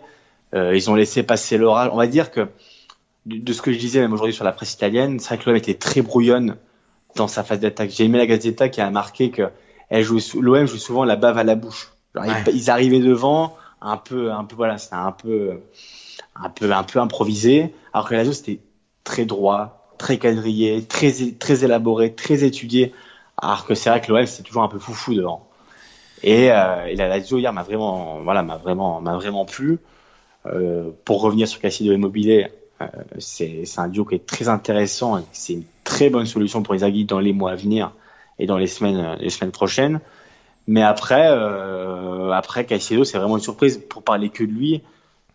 Euh, 0.54 0.76
ils 0.76 0.90
ont 0.90 0.94
laissé 0.94 1.22
passer 1.22 1.56
l'orage. 1.58 1.90
On 1.92 1.96
va 1.96 2.06
dire 2.06 2.30
que 2.30 2.48
de, 3.26 3.38
de 3.38 3.52
ce 3.52 3.62
que 3.62 3.72
je 3.72 3.78
disais 3.78 4.00
même 4.00 4.12
aujourd'hui 4.12 4.34
sur 4.34 4.44
la 4.44 4.52
presse 4.52 4.74
italienne, 4.74 5.18
c'est 5.18 5.28
vrai 5.34 5.38
que 5.38 5.48
l'OM 5.50 5.56
était 5.56 5.74
très 5.74 6.02
brouillonne 6.02 6.56
dans 7.16 7.26
sa 7.28 7.42
phase 7.42 7.58
d'attaque. 7.60 7.90
J'ai 7.90 8.04
aimé 8.04 8.18
la 8.18 8.26
Gazzetta 8.26 8.68
qui 8.68 8.80
a 8.80 8.90
marqué 8.90 9.30
que 9.30 9.48
l'OM 9.90 10.66
joue 10.66 10.78
souvent 10.78 11.04
la 11.04 11.16
bave 11.16 11.38
à 11.38 11.44
la 11.44 11.54
bouche. 11.54 11.92
Genre, 12.14 12.24
Ouais. 12.24 12.32
ils, 12.48 12.56
ils 12.56 12.70
arrivaient 12.70 13.00
devant, 13.00 13.56
un 13.80 13.96
peu, 13.96 14.30
un 14.32 14.44
peu 14.44 14.54
voilà, 14.56 14.78
c'était 14.78 14.94
un 14.96 15.12
peu, 15.12 15.60
un 16.36 16.50
peu, 16.50 16.72
un 16.72 16.82
peu 16.82 16.98
improvisé. 16.98 17.74
Alors 17.92 18.08
que 18.08 18.14
la 18.14 18.20
Lazio 18.20 18.32
c'était 18.32 18.60
très 19.04 19.24
droit, 19.24 19.94
très 19.98 20.18
quadrillé, 20.18 20.82
très, 20.84 21.12
très 21.38 21.64
élaboré, 21.64 22.14
très 22.14 22.44
étudié. 22.44 22.92
Alors 23.40 23.66
que 23.66 23.74
c'est 23.74 23.90
vrai 23.90 24.00
que 24.00 24.12
l'OM 24.12 24.26
c'est 24.26 24.42
toujours 24.42 24.62
un 24.62 24.68
peu 24.68 24.78
foufou 24.78 25.14
devant. 25.14 25.48
Et, 26.22 26.52
euh, 26.52 26.86
et 26.86 26.96
la 26.96 27.08
Lazio 27.08 27.38
hier 27.38 27.52
m'a 27.52 27.62
vraiment, 27.62 28.20
voilà, 28.22 28.42
m'a 28.42 28.56
vraiment, 28.56 29.00
m'a 29.00 29.14
vraiment 29.14 29.44
plu. 29.44 29.78
Euh, 30.46 30.90
pour 31.04 31.20
revenir 31.20 31.46
sur 31.46 31.60
Cassido 31.60 31.92
Immobilier, 31.92 32.48
euh, 32.80 32.86
c'est 33.18 33.64
c'est 33.64 33.80
un 33.80 33.88
duo 33.88 34.04
qui 34.04 34.16
est 34.16 34.26
très 34.26 34.48
intéressant 34.48 35.18
et 35.18 35.22
c'est 35.32 35.52
une 35.52 35.64
très 35.84 36.10
bonne 36.10 36.26
solution 36.26 36.62
pour 36.62 36.74
Inzaghi 36.74 37.04
dans 37.04 37.20
les 37.20 37.32
mois 37.32 37.52
à 37.52 37.54
venir 37.54 37.92
et 38.38 38.46
dans 38.46 38.58
les 38.58 38.66
semaines, 38.66 39.16
les 39.20 39.30
semaines 39.30 39.52
prochaines. 39.52 40.00
Mais 40.66 40.82
après, 40.82 41.28
euh, 41.28 42.30
après 42.30 42.64
Caicedo, 42.66 43.04
c'est 43.04 43.18
vraiment 43.18 43.36
une 43.36 43.42
surprise 43.42 43.78
pour 43.78 44.02
parler 44.02 44.30
que 44.30 44.44
de 44.44 44.50
lui. 44.50 44.82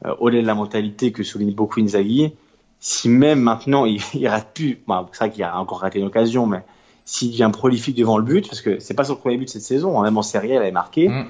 Euh, 0.05 0.13
au-delà 0.19 0.41
de 0.41 0.47
la 0.47 0.55
mentalité 0.55 1.11
que 1.11 1.23
souligne 1.23 1.53
beaucoup 1.53 1.79
Inzaghi, 1.79 2.33
si 2.79 3.09
même 3.09 3.41
maintenant 3.41 3.85
il, 3.85 4.01
il 4.13 4.27
rate 4.27 4.51
plus, 4.53 4.79
bon, 4.87 5.05
c'est 5.11 5.19
vrai 5.19 5.31
qu'il 5.31 5.43
a 5.43 5.59
encore 5.59 5.79
raté 5.79 5.99
une 5.99 6.05
occasion, 6.05 6.45
mais 6.45 6.63
s'il 7.05 7.31
devient 7.31 7.49
prolifique 7.51 7.95
devant 7.97 8.17
le 8.17 8.23
but, 8.23 8.47
parce 8.47 8.61
que 8.61 8.79
c'est 8.79 8.93
pas 8.93 9.05
son 9.05 9.15
premier 9.15 9.37
but 9.37 9.45
de 9.45 9.49
cette 9.49 9.61
saison, 9.61 9.99
hein, 9.99 10.03
même 10.03 10.17
en 10.17 10.21
série, 10.21 10.51
elle 10.51 10.61
avait 10.61 10.71
marqué, 10.71 11.07
Mm. 11.09 11.25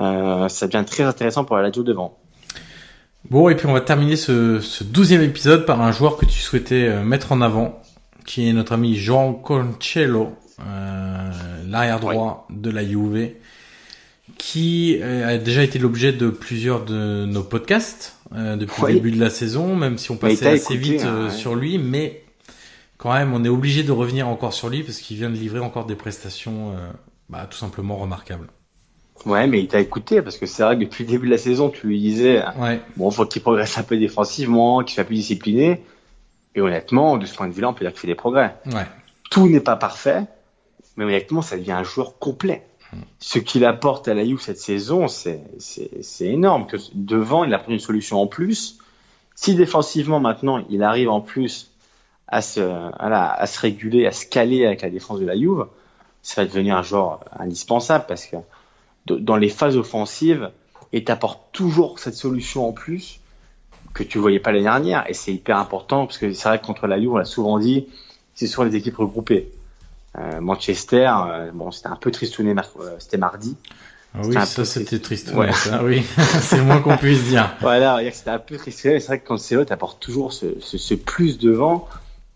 euh, 0.00 0.48
ça 0.48 0.66
devient 0.66 0.84
très 0.86 1.02
intéressant 1.02 1.44
pour 1.44 1.56
la 1.56 1.62
Lazio 1.62 1.82
devant. 1.82 2.16
Bon, 3.28 3.48
et 3.50 3.54
puis 3.54 3.66
on 3.66 3.72
va 3.72 3.82
terminer 3.82 4.16
ce, 4.16 4.60
ce 4.60 4.82
douzième 4.82 5.22
épisode 5.22 5.66
par 5.66 5.82
un 5.82 5.92
joueur 5.92 6.16
que 6.16 6.24
tu 6.24 6.38
souhaitais 6.38 6.86
euh, 6.88 7.02
mettre 7.02 7.32
en 7.32 7.42
avant, 7.42 7.78
qui 8.24 8.48
est 8.48 8.52
notre 8.52 8.72
ami 8.72 8.94
Jean 8.94 9.34
Concello, 9.34 10.30
euh, 10.60 11.30
l'arrière 11.66 12.00
droit 12.00 12.46
de 12.48 12.70
la 12.70 12.82
Juve, 12.82 13.32
qui 14.38 14.98
euh, 15.00 15.26
a 15.34 15.38
déjà 15.38 15.62
été 15.62 15.78
l'objet 15.78 16.12
de 16.12 16.28
plusieurs 16.30 16.84
de 16.84 17.24
nos 17.26 17.42
podcasts 17.42 18.16
euh, 18.34 18.56
depuis 18.56 18.82
Oui. 18.82 18.92
le 18.92 18.98
début 18.98 19.10
de 19.12 19.20
la 19.20 19.30
saison, 19.30 19.74
même 19.76 19.98
si 19.98 20.10
on 20.10 20.14
il 20.14 20.18
passait 20.20 20.46
assez 20.48 20.74
écouté, 20.74 20.76
vite 20.78 21.02
hein, 21.02 21.08
euh, 21.14 21.24
ouais. 21.26 21.30
sur 21.30 21.54
lui, 21.54 21.78
mais 21.78 22.22
quand 22.98 23.12
même 23.12 23.32
on 23.34 23.44
est 23.44 23.48
obligé 23.48 23.82
de 23.82 23.92
revenir 23.92 24.28
encore 24.28 24.52
sur 24.52 24.68
lui 24.68 24.82
parce 24.82 24.98
qu'il 24.98 25.16
vient 25.16 25.30
de 25.30 25.36
livrer 25.36 25.60
encore 25.60 25.86
des 25.86 25.94
prestations 25.96 26.72
euh, 26.72 26.90
bah, 27.28 27.46
tout 27.50 27.58
simplement 27.58 27.96
remarquables. 27.96 28.48
Ouais, 29.26 29.46
mais 29.46 29.60
il 29.60 29.68
t'a 29.68 29.80
écouté 29.80 30.22
parce 30.22 30.38
que 30.38 30.46
c'est 30.46 30.62
vrai 30.62 30.76
que 30.78 30.84
depuis 30.84 31.04
le 31.04 31.10
début 31.10 31.26
de 31.26 31.32
la 31.32 31.38
saison, 31.38 31.68
tu 31.68 31.86
lui 31.86 32.00
disais 32.00 32.42
Ouais, 32.58 32.80
bon, 32.96 33.10
faut 33.10 33.26
qu'il 33.26 33.42
progresse 33.42 33.76
un 33.76 33.82
peu 33.82 33.98
défensivement, 33.98 34.82
qu'il 34.82 34.94
soit 34.94 35.04
plus 35.04 35.16
discipliné. 35.16 35.82
Et 36.54 36.60
honnêtement, 36.62 37.18
de 37.18 37.26
ce 37.26 37.34
point 37.34 37.46
de 37.46 37.52
vue-là, 37.52 37.68
on 37.68 37.74
peut 37.74 37.84
dire 37.84 37.92
qu'il 37.92 38.00
fait 38.00 38.06
des 38.06 38.14
progrès. 38.14 38.56
ouais. 38.66 38.86
Tout 39.30 39.48
n'est 39.48 39.60
pas 39.60 39.76
parfait, 39.76 40.22
mais 40.96 41.04
honnêtement, 41.04 41.42
ça 41.42 41.56
devient 41.56 41.72
un 41.72 41.84
joueur 41.84 42.18
complet. 42.18 42.66
Ce 43.18 43.38
qu'il 43.38 43.64
apporte 43.64 44.08
à 44.08 44.14
la 44.14 44.24
Juve 44.24 44.40
cette 44.40 44.58
saison, 44.58 45.06
c'est 45.08 45.40
énorme. 46.20 46.66
Que 46.66 46.76
devant, 46.94 47.44
il 47.44 47.54
a 47.54 47.58
pris 47.58 47.72
une 47.72 47.78
solution 47.78 48.20
en 48.20 48.26
plus. 48.26 48.78
Si 49.34 49.54
défensivement 49.54 50.20
maintenant, 50.20 50.64
il 50.68 50.82
arrive 50.82 51.08
en 51.08 51.20
plus 51.20 51.70
à 52.28 52.42
se 52.42 53.60
réguler, 53.60 54.06
à 54.06 54.12
se 54.12 54.26
caler 54.26 54.66
avec 54.66 54.82
la 54.82 54.90
défense 54.90 55.20
de 55.20 55.26
la 55.26 55.36
Juve, 55.36 55.66
ça 56.22 56.42
va 56.42 56.48
devenir 56.48 56.76
un 56.76 56.82
joueur 56.82 57.20
indispensable 57.38 58.04
parce 58.06 58.26
que 58.26 58.36
dans 59.06 59.36
les 59.36 59.48
phases 59.48 59.76
offensives, 59.76 60.50
il 60.92 61.04
t'apporte 61.04 61.40
toujours 61.52 61.98
cette 61.98 62.14
solution 62.14 62.68
en 62.68 62.72
plus 62.72 63.20
que 63.94 64.02
tu 64.02 64.18
voyais 64.18 64.38
pas 64.40 64.52
l'année 64.52 64.64
dernière 64.64 65.08
et 65.08 65.14
c'est 65.14 65.32
hyper 65.32 65.56
important 65.58 66.06
parce 66.06 66.18
que 66.18 66.32
c'est 66.32 66.48
vrai 66.48 66.60
que 66.60 66.66
contre 66.66 66.86
la 66.86 66.98
Juve, 67.00 67.12
on 67.12 67.16
l'a 67.16 67.24
souvent 67.24 67.58
dit, 67.58 67.86
c'est 68.34 68.46
sur 68.46 68.64
les 68.64 68.76
équipes 68.76 68.96
regroupées. 68.96 69.50
Euh, 70.18 70.40
Manchester, 70.40 71.08
euh, 71.28 71.50
bon, 71.52 71.70
c'était 71.70 71.88
un 71.88 71.96
peu 71.96 72.10
tristouné, 72.10 72.50
euh, 72.50 72.96
c'était 72.98 73.16
mardi. 73.16 73.56
Ah 74.12 74.22
oui, 74.24 74.34
ça 74.44 74.64
c'était 74.64 74.98
triste. 74.98 75.30
Ouais. 75.32 75.46
ouais, 75.46 75.52
ça, 75.52 75.84
oui, 75.84 76.02
c'est 76.40 76.56
le 76.56 76.64
moins 76.64 76.80
qu'on 76.80 76.96
puisse 76.96 77.24
dire. 77.24 77.54
Voilà, 77.60 78.00
c'était 78.10 78.30
un 78.30 78.40
peu 78.40 78.56
mais 78.66 78.72
c'est 78.72 78.98
vrai 78.98 79.20
que 79.20 79.28
Cancelo 79.28 79.64
t'apporte 79.64 80.00
toujours 80.00 80.32
ce, 80.32 80.58
ce, 80.60 80.78
ce 80.78 80.94
plus 80.94 81.38
devant 81.38 81.88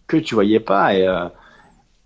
que 0.07 0.17
tu 0.17 0.35
voyais 0.35 0.61
pas. 0.61 0.95
Et 0.95 1.07
euh, 1.07 1.27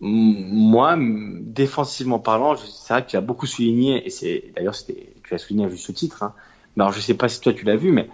moi, 0.00 0.96
défensivement 0.98 2.18
parlant, 2.18 2.56
c'est 2.56 2.94
vrai 2.94 3.04
que 3.04 3.10
tu 3.10 3.16
as 3.16 3.20
beaucoup 3.20 3.46
souligné, 3.46 4.06
et 4.06 4.10
c'est 4.10 4.52
d'ailleurs 4.56 4.74
c'était- 4.74 5.12
tu 5.22 5.34
as 5.34 5.38
souligné 5.38 5.66
à 5.66 5.68
juste 5.68 5.92
titre, 5.92 6.22
hein, 6.22 6.32
Mais 6.76 6.84
alors, 6.84 6.94
je 6.94 7.00
sais 7.00 7.14
pas 7.14 7.28
si 7.28 7.40
toi 7.40 7.52
tu 7.52 7.64
l'as 7.64 7.76
vu, 7.76 7.90
mais 7.92 8.08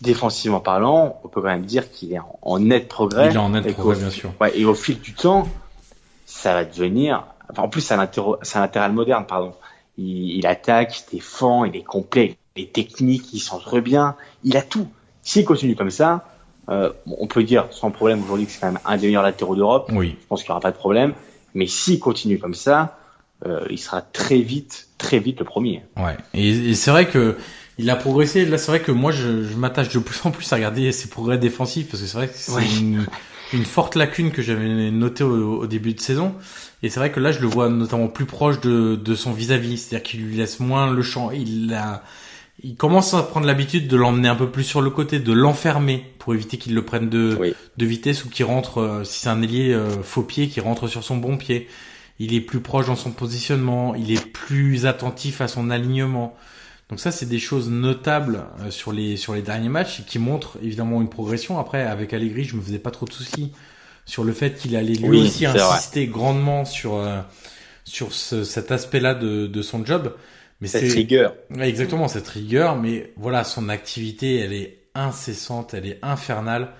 défensivement 0.00 0.60
parlant, 0.60 1.20
on 1.24 1.28
peut 1.28 1.40
quand 1.42 1.48
même 1.48 1.66
dire 1.66 1.90
qu'il 1.90 2.12
est 2.12 2.20
en, 2.42 2.58
net 2.58 2.88
progrès. 2.88 3.30
Il 3.30 3.34
est 3.34 3.38
en 3.38 3.50
net 3.50 3.66
et 3.66 3.72
progrès, 3.72 3.96
bien 3.96 4.10
sûr. 4.10 4.32
Ouais, 4.40 4.58
et 4.58 4.64
au 4.64 4.74
fil 4.74 5.00
du 5.00 5.12
temps, 5.14 5.46
ça 6.34 6.52
va 6.52 6.64
devenir. 6.64 7.24
Enfin, 7.50 7.62
en 7.62 7.68
plus, 7.68 7.80
c'est 7.80 7.94
un, 7.94 8.60
latéral 8.60 8.92
moderne, 8.92 9.24
pardon. 9.26 9.54
Il, 9.96 10.36
il 10.36 10.46
attaque, 10.46 11.04
il 11.12 11.16
défend, 11.16 11.64
il 11.64 11.76
est 11.76 11.84
complet, 11.84 12.36
il 12.56 12.64
est 12.64 12.72
technique, 12.72 13.32
il 13.32 13.38
centre 13.38 13.78
bien, 13.80 14.16
il 14.42 14.56
a 14.56 14.62
tout. 14.62 14.88
S'il 15.22 15.44
continue 15.44 15.76
comme 15.76 15.90
ça, 15.90 16.26
euh, 16.68 16.90
on 17.06 17.26
peut 17.28 17.44
dire 17.44 17.68
sans 17.70 17.90
problème 17.90 18.22
aujourd'hui 18.24 18.46
que 18.46 18.52
c'est 18.52 18.60
quand 18.60 18.72
même 18.72 18.80
un 18.84 18.96
des 18.96 19.06
meilleurs 19.06 19.22
latéraux 19.22 19.54
d'Europe. 19.54 19.90
Oui. 19.94 20.16
Je 20.20 20.26
pense 20.26 20.42
qu'il 20.42 20.50
n'y 20.50 20.52
aura 20.52 20.60
pas 20.60 20.72
de 20.72 20.76
problème. 20.76 21.14
Mais 21.54 21.66
s'il 21.66 22.00
continue 22.00 22.38
comme 22.38 22.54
ça, 22.54 22.98
euh, 23.46 23.64
il 23.70 23.78
sera 23.78 24.02
très 24.02 24.38
vite, 24.38 24.88
très 24.98 25.20
vite 25.20 25.38
le 25.38 25.44
premier. 25.44 25.82
Ouais. 25.96 26.16
Et, 26.34 26.70
et 26.70 26.74
c'est 26.74 26.90
vrai 26.90 27.06
que 27.06 27.36
il 27.78 27.88
a 27.90 27.96
progressé. 27.96 28.44
Là, 28.44 28.58
c'est 28.58 28.72
vrai 28.72 28.80
que 28.80 28.92
moi, 28.92 29.12
je, 29.12 29.44
je 29.44 29.56
m'attache 29.56 29.88
de 29.90 29.98
plus 30.00 30.20
en 30.26 30.30
plus 30.32 30.52
à 30.52 30.56
regarder 30.56 30.90
ses 30.90 31.08
progrès 31.08 31.38
défensifs 31.38 31.88
parce 31.88 32.02
que 32.02 32.08
c'est 32.08 32.16
vrai 32.16 32.28
que 32.28 32.34
c'est 32.36 32.52
Ouais. 32.52 32.64
une, 32.80 33.06
une 33.54 33.64
forte 33.64 33.94
lacune 33.96 34.30
que 34.30 34.42
j'avais 34.42 34.90
notée 34.90 35.24
au, 35.24 35.60
au 35.60 35.66
début 35.66 35.94
de 35.94 36.00
saison. 36.00 36.34
Et 36.82 36.90
c'est 36.90 37.00
vrai 37.00 37.10
que 37.10 37.20
là, 37.20 37.32
je 37.32 37.40
le 37.40 37.46
vois 37.46 37.68
notamment 37.70 38.08
plus 38.08 38.26
proche 38.26 38.60
de, 38.60 38.96
de 38.96 39.14
son 39.14 39.32
vis-à-vis, 39.32 39.78
c'est-à-dire 39.78 40.02
qu'il 40.02 40.20
lui 40.24 40.36
laisse 40.36 40.60
moins 40.60 40.90
le 40.92 41.02
champ. 41.02 41.30
Il 41.30 41.72
a, 41.72 42.02
il 42.62 42.76
commence 42.76 43.14
à 43.14 43.22
prendre 43.22 43.46
l'habitude 43.46 43.88
de 43.88 43.96
l'emmener 43.96 44.28
un 44.28 44.34
peu 44.36 44.50
plus 44.50 44.64
sur 44.64 44.82
le 44.82 44.90
côté, 44.90 45.18
de 45.18 45.32
l'enfermer 45.32 46.04
pour 46.18 46.34
éviter 46.34 46.58
qu'il 46.58 46.74
le 46.74 46.84
prenne 46.84 47.08
de, 47.08 47.36
Oui. 47.40 47.54
de 47.76 47.86
vitesse 47.86 48.24
ou 48.24 48.28
qu'il 48.28 48.44
rentre, 48.44 48.78
euh, 48.78 49.04
si 49.04 49.20
c'est 49.20 49.28
un 49.28 49.40
ailier 49.42 49.72
euh, 49.72 50.02
faux 50.02 50.22
pied, 50.22 50.48
qu'il 50.48 50.62
rentre 50.62 50.86
sur 50.88 51.02
son 51.04 51.16
bon 51.16 51.36
pied. 51.36 51.68
Il 52.20 52.32
est 52.34 52.40
plus 52.40 52.60
proche 52.60 52.86
dans 52.86 52.96
son 52.96 53.10
positionnement, 53.10 53.94
il 53.94 54.12
est 54.12 54.24
plus 54.24 54.86
attentif 54.86 55.40
à 55.40 55.48
son 55.48 55.70
alignement. 55.70 56.36
Donc 56.90 57.00
ça, 57.00 57.10
c'est 57.12 57.26
des 57.26 57.38
choses 57.38 57.70
notables 57.70 58.44
euh, 58.60 58.70
sur 58.70 58.92
les 58.92 59.16
sur 59.16 59.34
les 59.34 59.42
derniers 59.42 59.68
matchs 59.70 60.00
et 60.00 60.02
qui 60.04 60.18
montrent 60.18 60.58
évidemment 60.62 61.00
une 61.02 61.08
progression. 61.08 61.58
Après, 61.58 61.82
avec 61.82 62.12
Allegri, 62.12 62.44
je 62.44 62.56
me 62.56 62.62
faisais 62.62 62.78
pas 62.78 62.90
trop 62.90 63.06
de 63.06 63.12
soucis 63.12 63.52
sur 64.06 64.24
le 64.24 64.32
fait 64.32 64.56
qu'il 64.58 64.76
allait 64.76 64.96
lui 64.96 65.10
Oui, 65.10 65.18
aussi 65.18 65.46
vrai. 65.54 65.80
insister 65.80 66.06
grandement 66.06 66.64
sur 66.64 66.94
euh, 66.96 67.20
sur 67.84 68.12
ce- 68.12 68.44
cet 68.44 68.72
aspect-là 68.72 69.14
de, 69.14 69.46
de 69.46 69.62
son 69.62 69.84
job. 69.84 70.14
Mais 70.60 70.68
Cette 70.68 70.88
rigueur. 70.88 71.36
Ouais, 71.50 71.68
exactement 71.68 72.08
cette 72.08 72.28
rigueur, 72.28 72.76
mais 72.76 73.12
voilà, 73.16 73.44
son 73.44 73.68
activité, 73.68 74.38
elle 74.38 74.52
est 74.52 74.88
incessante, 74.94 75.74
elle 75.74 75.86
est 75.86 75.98
infernale. 76.02 76.72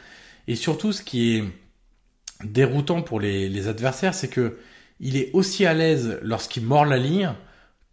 Et 0.49 0.57
surtout, 0.57 0.93
ce 0.93 1.03
qui 1.03 1.37
est 1.37 1.45
déroutant 2.45 3.03
pour 3.03 3.21
les, 3.21 3.49
les 3.49 3.69
adversaires, 3.69 4.15
c'est 4.15 4.29
que 4.29 4.59
il 5.01 5.17
est 5.17 5.31
aussi 5.33 5.67
à 5.67 5.75
l'aise 5.75 6.19
lorsqu'il 6.23 6.65
mord 6.65 6.85
la 6.85 6.99
ligne 6.99 7.33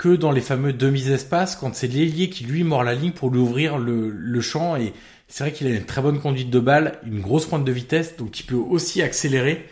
que 0.01 0.15
dans 0.15 0.31
les 0.31 0.41
fameux 0.41 0.73
demi-espaces, 0.73 1.55
quand 1.55 1.75
c'est 1.75 1.85
l'ailier 1.87 2.31
qui 2.31 2.43
lui 2.43 2.63
mord 2.63 2.83
la 2.83 2.95
ligne 2.95 3.11
pour 3.11 3.29
lui 3.29 3.37
ouvrir 3.39 3.77
le, 3.77 4.09
le 4.09 4.41
champ. 4.41 4.75
Et 4.75 4.93
c'est 5.27 5.43
vrai 5.43 5.53
qu'il 5.53 5.67
a 5.67 5.69
une 5.69 5.85
très 5.85 6.01
bonne 6.01 6.19
conduite 6.19 6.49
de 6.49 6.59
balle, 6.59 6.97
une 7.05 7.21
grosse 7.21 7.45
pointe 7.45 7.63
de 7.63 7.71
vitesse, 7.71 8.17
donc 8.17 8.39
il 8.39 8.43
peut 8.47 8.55
aussi 8.55 9.03
accélérer 9.03 9.69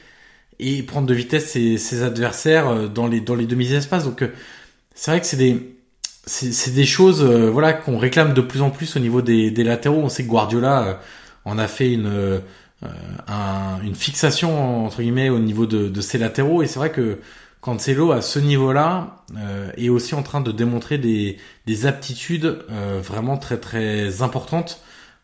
et 0.59 0.83
prendre 0.83 1.07
de 1.07 1.13
vitesse 1.15 1.47
ses, 1.49 1.77
ses 1.79 2.03
adversaires 2.03 2.67
euh, 2.69 2.87
dans 2.87 3.07
les, 3.07 3.21
dans 3.21 3.33
les 3.35 3.47
demi-espaces. 3.47 4.03
Donc 4.05 4.21
euh, 4.21 4.27
c'est 4.93 5.09
vrai 5.11 5.19
que 5.19 5.25
c'est 5.25 5.37
des 5.37 5.75
c'est 6.27 6.73
des 6.75 6.85
choses 6.85 7.23
euh, 7.23 7.49
voilà 7.49 7.73
qu'on 7.73 7.97
réclame 7.97 8.35
de 8.35 8.41
plus 8.41 8.61
en 8.61 8.69
plus 8.69 8.95
au 8.95 8.99
niveau 8.99 9.23
des, 9.23 9.49
des 9.49 9.63
latéraux. 9.63 10.01
On 10.03 10.09
sait 10.09 10.23
que 10.23 10.29
Guardiola 10.29 10.83
euh, 10.87 10.93
en 11.45 11.57
a 11.57 11.67
fait 11.67 11.91
une 11.91 12.05
euh, 12.07 12.39
un- 13.27 13.81
une 13.83 13.95
fixation 13.95 14.85
entre 14.85 15.01
guillemets 15.01 15.29
au 15.29 15.39
niveau 15.39 15.65
de, 15.65 15.89
de 15.89 16.01
ses 16.01 16.17
latéraux 16.19 16.61
et 16.63 16.67
c'est 16.67 16.79
vrai 16.79 16.91
que 16.91 17.17
Cancelo 17.61 18.11
à 18.11 18.21
ce 18.21 18.39
niveau-là 18.39 19.23
euh, 19.37 19.71
est 19.77 19.89
aussi 19.89 20.15
en 20.15 20.23
train 20.23 20.41
de 20.41 20.51
démontrer 20.51 20.97
des, 20.97 21.37
des 21.65 21.85
aptitudes 21.85 22.65
euh, 22.71 23.01
vraiment 23.03 23.37
très 23.37 23.57
très 23.57 24.21
importantes 24.21 24.81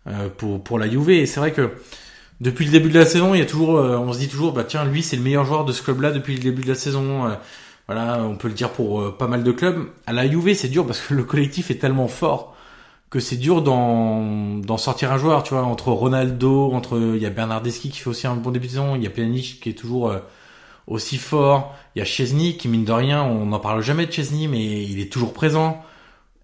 euh, 0.08 0.30
pour 0.30 0.64
pour 0.64 0.78
la 0.78 0.90
Juve 0.90 1.10
et 1.10 1.26
c'est 1.26 1.40
vrai 1.40 1.52
que 1.54 1.72
depuis 2.42 2.66
le 2.66 2.72
début 2.72 2.90
de 2.90 3.00
la 3.00 3.06
saison, 3.06 3.34
il 3.34 3.40
y 3.40 3.42
a 3.42 3.46
toujours, 3.46 3.78
euh, 3.78 3.98
on 3.98 4.12
se 4.12 4.20
dit 4.20 4.28
toujours, 4.28 4.52
bah 4.52 4.66
tiens, 4.66 4.84
lui 4.86 5.02
c'est 5.04 5.16
le 5.16 5.22
meilleur 5.22 5.46
joueur 5.46 5.64
de 5.66 5.72
ce 5.72 5.82
club-là 5.82 6.12
depuis 6.12 6.36
le 6.36 6.42
début 6.42 6.64
de 6.64 6.68
la 6.68 6.76
saison. 6.76 7.28
Euh, 7.28 7.36
voilà, 7.88 8.24
on 8.24 8.36
peut 8.36 8.48
le 8.48 8.54
dire 8.54 8.72
pour 8.72 9.02
euh, 9.02 9.16
pas 9.18 9.28
mal 9.28 9.44
de 9.44 9.52
clubs. 9.52 9.88
À 10.06 10.14
la 10.14 10.30
Juve, 10.30 10.54
c'est 10.54 10.68
dur 10.68 10.86
parce 10.86 11.00
que 11.02 11.14
le 11.14 11.24
collectif 11.24 11.72
est 11.72 11.76
tellement 11.76 12.08
fort 12.08 12.56
que 13.10 13.20
c'est 13.20 13.38
dur 13.38 13.62
d'en 13.62 14.78
sortir 14.78 15.14
un 15.14 15.18
joueur. 15.18 15.44
Tu 15.44 15.54
vois, 15.54 15.64
entre 15.64 15.92
Ronaldo, 15.92 16.72
entre 16.74 17.00
il 17.16 17.22
y 17.22 17.26
a 17.26 17.30
Bernardeschi 17.30 17.90
qui 17.90 18.00
fait 18.00 18.10
aussi 18.10 18.28
un 18.28 18.36
bon 18.36 18.52
début 18.52 18.68
de 18.68 18.72
saison, 18.72 18.96
il 18.96 19.04
y 19.04 19.08
a 19.08 19.10
Pjanic 19.10 19.60
qui 19.62 19.70
est 19.70 19.74
toujours 19.74 20.14
aussi 20.88 21.18
fort. 21.18 21.76
Il 21.96 22.00
y 22.00 22.02
a 22.02 22.06
Chesney 22.06 22.58
qui 22.58 22.68
mine 22.68 22.86
de 22.86 22.92
rien, 22.92 23.24
on 23.24 23.48
n'en 23.48 23.60
parle 23.60 23.82
jamais 23.82 24.06
de 24.06 24.12
Chesney, 24.12 24.48
mais 24.48 24.84
il 24.84 25.00
est 25.00 25.12
toujours 25.12 25.34
présent. 25.34 25.84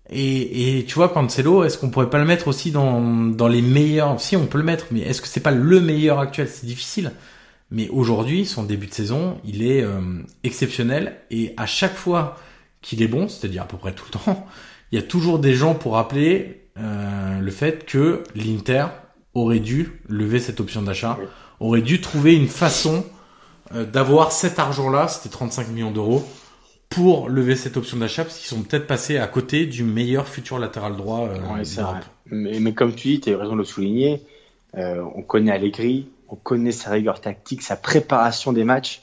Et, 0.09 0.79
et 0.79 0.85
tu 0.85 0.95
vois, 0.95 1.09
Cancelo, 1.09 1.63
est-ce 1.63 1.77
qu'on 1.77 1.89
pourrait 1.89 2.09
pas 2.09 2.19
le 2.19 2.25
mettre 2.25 2.47
aussi 2.49 2.71
dans, 2.71 3.01
dans 3.01 3.47
les 3.47 3.61
meilleurs? 3.61 4.19
Si, 4.19 4.35
on 4.35 4.45
peut 4.45 4.57
le 4.57 4.63
mettre, 4.63 4.87
mais 4.91 5.01
est-ce 5.01 5.21
que 5.21 5.27
c'est 5.27 5.39
pas 5.39 5.51
le 5.51 5.79
meilleur 5.79 6.19
actuel? 6.19 6.49
C'est 6.49 6.65
difficile. 6.65 7.13
Mais 7.69 7.87
aujourd'hui, 7.87 8.45
son 8.45 8.63
début 8.63 8.87
de 8.87 8.93
saison, 8.93 9.39
il 9.45 9.63
est 9.63 9.81
euh, 9.81 10.01
exceptionnel. 10.43 11.15
Et 11.31 11.53
à 11.55 11.65
chaque 11.65 11.95
fois 11.95 12.37
qu'il 12.81 13.01
est 13.01 13.07
bon, 13.07 13.29
c'est-à-dire 13.29 13.61
à 13.61 13.65
peu 13.65 13.77
près 13.77 13.93
tout 13.93 14.03
le 14.11 14.19
temps, 14.19 14.45
il 14.91 14.97
y 14.97 14.99
a 14.99 15.03
toujours 15.03 15.39
des 15.39 15.53
gens 15.53 15.75
pour 15.75 15.93
rappeler 15.93 16.63
euh, 16.77 17.39
le 17.39 17.51
fait 17.51 17.85
que 17.85 18.23
l'Inter 18.35 18.87
aurait 19.33 19.59
dû 19.59 20.01
lever 20.09 20.39
cette 20.39 20.59
option 20.59 20.81
d'achat, 20.81 21.17
aurait 21.61 21.81
dû 21.81 22.01
trouver 22.01 22.35
une 22.35 22.49
façon 22.49 23.05
euh, 23.75 23.85
d'avoir 23.85 24.31
cet 24.31 24.59
argent-là, 24.59 25.07
c'était 25.07 25.29
35 25.29 25.69
millions 25.69 25.91
d'euros, 25.91 26.23
pour 26.89 27.29
lever 27.29 27.55
cette 27.55 27.77
option 27.77 27.97
d'achat, 27.97 28.23
parce 28.25 28.37
qu'ils 28.37 28.49
sont 28.49 28.63
peut-être 28.63 28.85
passés 28.85 29.17
à 29.17 29.27
côté 29.27 29.65
du 29.65 29.83
meilleur 29.83 30.27
futur 30.27 30.59
latéral 30.59 30.97
droit 30.97 31.21
euh, 31.27 31.37
Ouais. 31.55 31.63
Mais, 32.25 32.59
mais 32.59 32.73
comme 32.73 32.93
tu 32.93 33.07
dis, 33.07 33.19
tu 33.21 33.33
as 33.33 33.37
raison 33.37 33.53
de 33.53 33.59
le 33.59 33.63
souligner. 33.65 34.23
euh, 34.77 35.03
on 35.15 35.21
connaît 35.21 35.51
Allegri, 35.51 36.09
on 36.29 36.35
connaît 36.35 36.71
sa 36.71 36.91
rigueur 36.91 37.21
tactique, 37.21 37.61
sa 37.61 37.75
préparation 37.75 38.53
des 38.53 38.63
matchs. 38.63 39.01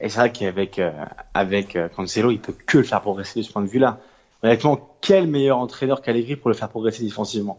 Et 0.00 0.08
c'est 0.08 0.18
vrai 0.20 0.32
qu'avec 0.32 0.78
euh, 0.78 0.92
avec 1.34 1.74
euh, 1.74 1.88
Cancelo, 1.88 2.30
il 2.30 2.38
peut 2.40 2.54
que 2.66 2.78
le 2.78 2.84
faire 2.84 3.00
progresser 3.00 3.40
de 3.40 3.44
ce 3.44 3.52
point 3.52 3.62
de 3.62 3.68
vue-là. 3.68 3.98
Honnêtement, 4.42 4.96
quel 5.00 5.26
meilleur 5.26 5.58
entraîneur 5.58 6.02
qu'Allegri 6.02 6.36
pour 6.36 6.50
le 6.50 6.54
faire 6.54 6.68
progresser 6.68 7.02
défensivement? 7.02 7.58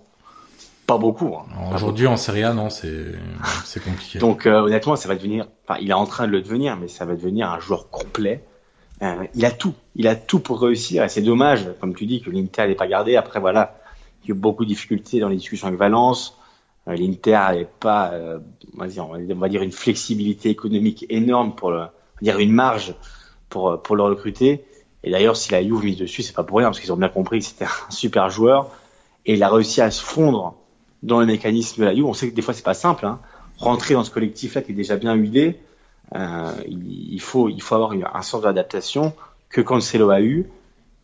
Pas 0.90 0.98
beaucoup. 0.98 1.36
hein. 1.36 1.45
Aujourd'hui 1.76 2.07
en 2.07 2.18
Serie 2.18 2.41
A, 2.41 2.52
non, 2.52 2.72
c'est 2.72 3.14
compliqué. 3.84 4.18
Donc 4.18 4.48
euh, 4.48 4.61
honnêtement, 4.61 4.95
ça 4.95 5.07
va 5.07 5.16
devenir. 5.16 5.45
Enfin, 5.68 5.80
il 5.80 5.91
est 5.91 5.94
en 5.94 6.07
train 6.07 6.26
de 6.26 6.32
le 6.32 6.41
devenir, 6.41 6.78
mais 6.78 6.88
ça 6.88 7.06
va 7.06 7.14
devenir 7.14 7.48
un 7.52 7.60
joueur 7.60 7.91
complet. 7.91 8.44
Euh, 9.03 9.24
il 9.36 9.45
a 9.45 9.52
tout. 9.52 9.76
Il 9.94 10.07
a 10.07 10.16
tout 10.16 10.40
pour 10.40 10.60
réussir. 10.60 11.03
Et 11.03 11.10
c'est 11.10 11.22
dommage, 11.22 11.68
comme 11.80 11.94
tu 11.94 12.07
dis, 12.07 12.24
que 12.24 12.32
l'Inter 12.32 12.66
n'ait 12.66 12.74
pas 12.74 12.88
gardé. 12.88 13.18
Après, 13.18 13.40
voilà, 13.40 13.78
il 14.24 14.30
y 14.30 14.32
a 14.32 14.36
eu 14.36 14.40
beaucoup 14.40 14.64
de 14.64 14.70
difficultés 14.70 15.20
dans 15.20 15.30
les 15.30 15.36
discussions 15.36 15.68
avec 15.68 15.80
Valence. 15.80 16.36
Euh, 16.88 16.95
L'Inter 16.95 17.34
n'avait 17.34 17.70
pas, 17.80 18.11
on, 18.76 18.80
va 18.80 18.88
dire, 18.88 19.07
on 19.07 19.36
va 19.36 19.48
une 19.48 19.72
flexibilité 19.72 20.49
économique 20.49 21.06
énorme 21.11 21.53
pour 21.53 21.70
le, 21.70 21.82
on 21.82 21.82
va 21.82 21.91
dire 22.24 22.40
une 22.40 22.52
marge 22.52 22.95
pour 23.49 23.80
pour 23.84 23.95
le 23.95 24.02
recruter. 24.02 24.66
Et 25.03 25.11
d'ailleurs, 25.11 25.38
si 25.38 25.52
la 25.52 25.61
Juve 25.61 25.84
mise 25.84 25.98
dessus, 25.98 26.24
c'est 26.24 26.34
pas 26.34 26.44
pour 26.44 26.57
rien, 26.57 26.70
parce 26.70 26.80
qu'ils 26.80 26.91
ont 26.91 26.98
bien 26.98 27.10
compris 27.10 27.38
que 27.41 27.45
c'était 27.45 27.66
un 27.90 27.91
super 27.91 28.32
joueur. 28.32 28.72
Et 29.28 29.36
il 29.36 29.44
a 29.44 29.49
réussi 29.52 29.82
à 29.82 29.91
se 29.91 30.03
fondre 30.03 30.56
dans 31.03 31.19
le 31.19 31.26
mécanisme 31.26 31.81
de 31.81 31.85
la 31.85 31.93
Juve. 31.95 32.05
On 32.05 32.13
sait 32.13 32.30
que 32.30 32.35
des 32.35 32.41
fois, 32.41 32.53
c'est 32.53 32.63
pas 32.63 32.73
simple. 32.73 33.05
Hein. 33.05 33.19
Rentrer 33.57 33.93
dans 33.93 34.03
ce 34.03 34.11
collectif-là 34.11 34.61
qui 34.61 34.71
est 34.71 34.76
déjà 34.76 34.95
bien 34.95 35.13
huilé, 35.15 35.59
euh, 36.15 36.51
il, 36.67 37.19
faut 37.21 37.49
il 37.49 37.61
faut 37.61 37.76
avoir 37.76 37.93
une- 37.93 38.05
un 38.13 38.21
sens 38.21 38.41
d'adaptation 38.41 39.13
que 39.49 39.61
Cancelo 39.61 40.09
a 40.11 40.21
eu. 40.21 40.49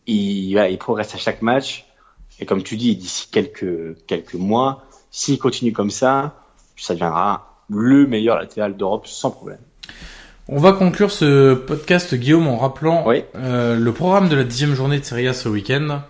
Il, 0.06 0.52
voilà, 0.52 0.68
il 0.70 0.78
progresse 0.78 1.14
à 1.14 1.18
chaque 1.18 1.42
match. 1.42 1.84
Et 2.40 2.46
comme 2.46 2.62
tu 2.62 2.76
dis, 2.76 2.96
d'ici 2.96 3.28
quelques 3.30 3.96
quelques 4.06 4.34
mois, 4.34 4.84
s'il 5.10 5.38
continue 5.38 5.72
comme 5.72 5.90
ça, 5.90 6.34
ça 6.76 6.94
deviendra 6.94 7.62
le 7.68 8.06
meilleur 8.06 8.36
latéral 8.36 8.76
d'Europe 8.76 9.06
sans 9.06 9.30
problème. 9.30 9.58
On 10.48 10.58
va 10.58 10.72
conclure 10.72 11.10
ce 11.10 11.54
podcast, 11.54 12.14
Guillaume, 12.14 12.46
en 12.46 12.56
rappelant 12.58 13.02
Oui. 13.06 13.24
euh, 13.34 13.74
le 13.74 13.92
programme 13.92 14.28
de 14.28 14.36
la 14.36 14.44
dixième 14.44 14.74
journée 14.74 15.00
de 15.00 15.04
Serie 15.04 15.26
A 15.26 15.32
ce 15.32 15.48
week-end. 15.48 16.02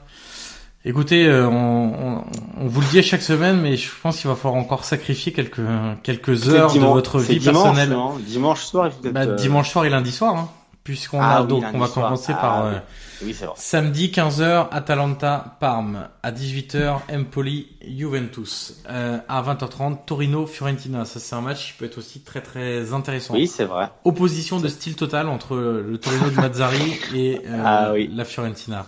Écoutez, 0.89 1.27
euh, 1.27 1.49
on, 1.49 1.93
on, 2.21 2.25
on 2.63 2.67
vous 2.69 2.81
le 2.81 2.87
dit 2.87 3.01
à 3.01 3.03
chaque 3.03 3.23
semaine, 3.23 3.61
mais 3.61 3.77
je 3.77 3.91
pense 4.03 4.19
qu'il 4.21 4.29
va 4.31 4.37
falloir 4.37 4.55
encore 4.55 4.85
sacrifier 4.85 5.33
quelques 5.33 5.61
quelques 6.05 6.49
heures 6.49 6.73
de 6.73 6.79
votre 6.79 7.19
vie 7.19 7.39
dimanche, 7.41 7.65
personnelle. 7.65 7.91
non 7.91 8.15
Dimanche 8.19 8.63
soir, 8.65 8.91
Bah, 9.03 9.21
euh, 9.23 9.35
dimanche 9.35 9.71
soir 9.71 9.85
et 9.85 9.91
lundi 9.91 10.13
soir, 10.13 10.37
hein, 10.37 10.49
puisqu'on 10.85 11.21
Ah 11.21 11.39
a 11.39 11.43
oui, 11.43 11.49
donc 11.49 11.65
on 11.75 11.79
va 11.79 11.89
commencer 11.89 12.33
Ah 12.37 12.41
par 12.41 12.65
oui. 12.67 12.71
euh, 12.75 12.79
Oui, 13.25 13.35
c'est 13.37 13.47
vrai. 13.47 13.55
Samedi 13.59 14.13
15h, 14.15 14.69
Atalanta 14.71 15.57
Parme. 15.59 16.07
À 16.23 16.31
18h, 16.31 16.99
Empoli 17.13 17.67
Juventus. 17.85 18.77
Euh, 18.89 19.19
à 19.29 19.43
20h30, 19.43 19.99
Torino 20.07 20.47
Fiorentina. 20.47 21.05
Ça 21.05 21.19
c'est 21.19 21.35
un 21.35 21.41
match 21.41 21.67
qui 21.73 21.79
peut 21.79 21.87
être 21.87 21.99
aussi 21.99 22.21
très 22.21 22.41
très 22.43 22.93
intéressant. 22.93 23.35
Oui, 23.35 23.49
c'est 23.49 23.65
vrai. 23.65 23.89
Opposition 24.05 24.61
de 24.61 24.69
style 24.69 24.95
total 24.95 25.29
entre 25.29 25.57
le 25.57 25.99
Torino 25.99 26.31
de 26.31 26.37
Mazzari 26.37 26.95
et 27.13 27.41
euh, 27.45 27.63
Ah 27.65 27.93
la 27.97 28.25
Fiorentina 28.25 28.87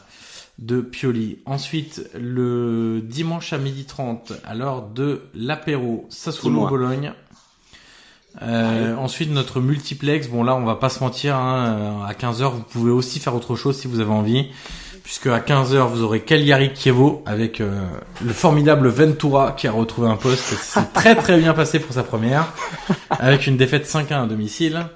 de 0.59 0.81
Pioli. 0.81 1.39
Ensuite, 1.47 2.09
le 2.15 3.01
dimanche 3.03 3.53
à 3.53 3.59
12h30, 3.59 4.33
à 4.45 4.55
l'heure 4.55 4.83
de 4.83 5.23
l'apéro, 5.35 6.07
Sassuolo 6.11 6.55
Dis-moi. 6.55 6.71
Bologne. 6.71 7.13
Euh, 8.43 8.95
Ensuite, 8.97 9.31
notre 9.31 9.61
multiplex. 9.61 10.29
Bon, 10.29 10.43
là, 10.43 10.55
on 10.55 10.65
va 10.65 10.77
pas 10.77 10.89
se 10.89 11.01
mentir. 11.01 11.37
Hein, 11.37 12.05
à 12.07 12.13
15h, 12.13 12.53
vous 12.53 12.63
pouvez 12.63 12.91
aussi 12.91 13.21
faire 13.21 13.35
autre 13.35 13.57
chose 13.57 13.79
si 13.79 13.89
vous 13.89 14.01
avez 14.01 14.11
envie, 14.11 14.49
puisque 15.03 15.29
à 15.29 15.41
15h 15.41 15.89
vous 15.89 16.03
aurez 16.03 16.21
Cagliari 16.21 16.71
Chievo 16.75 17.23
avec 17.27 17.61
euh, 17.61 17.87
le 18.25 18.33
formidable 18.33 18.89
Ventura 18.89 19.53
qui 19.53 19.67
a 19.67 19.73
retrouvé 19.73 20.09
un 20.09 20.17
poste. 20.17 20.55
C'est 20.61 20.93
très 20.93 21.15
très 21.15 21.39
bien 21.39 21.55
passé 21.55 21.79
pour 21.79 21.95
sa 21.95 22.03
première, 22.03 22.53
avec 23.11 23.47
une 23.47 23.57
défaite 23.57 23.87
5-1 23.87 24.25
à 24.25 24.27
domicile. 24.27 24.87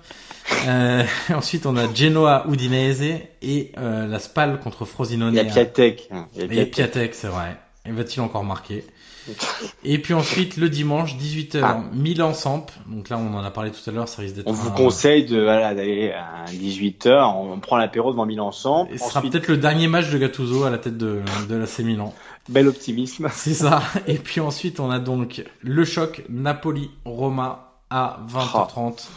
Euh, 0.66 1.04
ensuite, 1.34 1.66
on 1.66 1.76
a 1.76 1.92
Genoa 1.92 2.44
Udinese 2.48 3.20
et 3.42 3.72
euh, 3.78 4.06
la 4.06 4.18
Spal 4.18 4.60
contre 4.60 4.84
Frosinone. 4.84 5.32
Il 5.32 5.36
y 5.36 5.40
a 5.40 5.44
Piatek. 5.44 6.08
Il 6.36 6.54
y 6.54 6.60
a 6.60 6.66
Piatek, 6.66 7.14
c'est 7.14 7.28
vrai. 7.28 7.56
Et 7.86 7.90
va-t-il 7.90 8.20
encore 8.20 8.44
marquer 8.44 8.84
Et 9.84 9.98
puis 9.98 10.14
ensuite, 10.14 10.56
le 10.56 10.68
dimanche, 10.68 11.16
18h, 11.16 11.60
ah. 11.62 11.80
Milan-Samp. 11.92 12.66
Donc 12.86 13.08
là, 13.08 13.18
on 13.18 13.34
en 13.34 13.44
a 13.44 13.50
parlé 13.50 13.70
tout 13.70 13.88
à 13.88 13.92
l'heure, 13.92 14.08
ça 14.08 14.22
risque 14.22 14.36
d'être... 14.36 14.48
On 14.48 14.52
vous 14.52 14.70
conseille 14.70 15.24
de 15.24 15.40
voilà, 15.42 15.74
d'aller 15.74 16.12
à 16.12 16.44
18h, 16.50 17.34
on 17.36 17.58
prend 17.60 17.76
l'apéro 17.76 18.10
devant 18.12 18.26
Milan-Samp. 18.26 18.88
Ce 18.92 18.98
sera 18.98 19.22
peut-être 19.22 19.48
le 19.48 19.56
dernier 19.56 19.88
match 19.88 20.10
de 20.10 20.18
Gattuso 20.18 20.64
à 20.64 20.70
la 20.70 20.78
tête 20.78 20.96
de, 20.96 21.22
de 21.48 21.54
la 21.54 21.66
C 21.66 21.84
Milan. 21.84 22.12
Bel 22.48 22.66
optimisme. 22.66 23.28
C'est 23.32 23.54
ça. 23.54 23.82
Et 24.06 24.18
puis 24.18 24.40
ensuite, 24.40 24.80
on 24.80 24.90
a 24.90 24.98
donc 24.98 25.44
le 25.60 25.84
choc 25.84 26.24
Napoli-Roma 26.28 27.78
à 27.90 28.20
20h30 28.28 29.08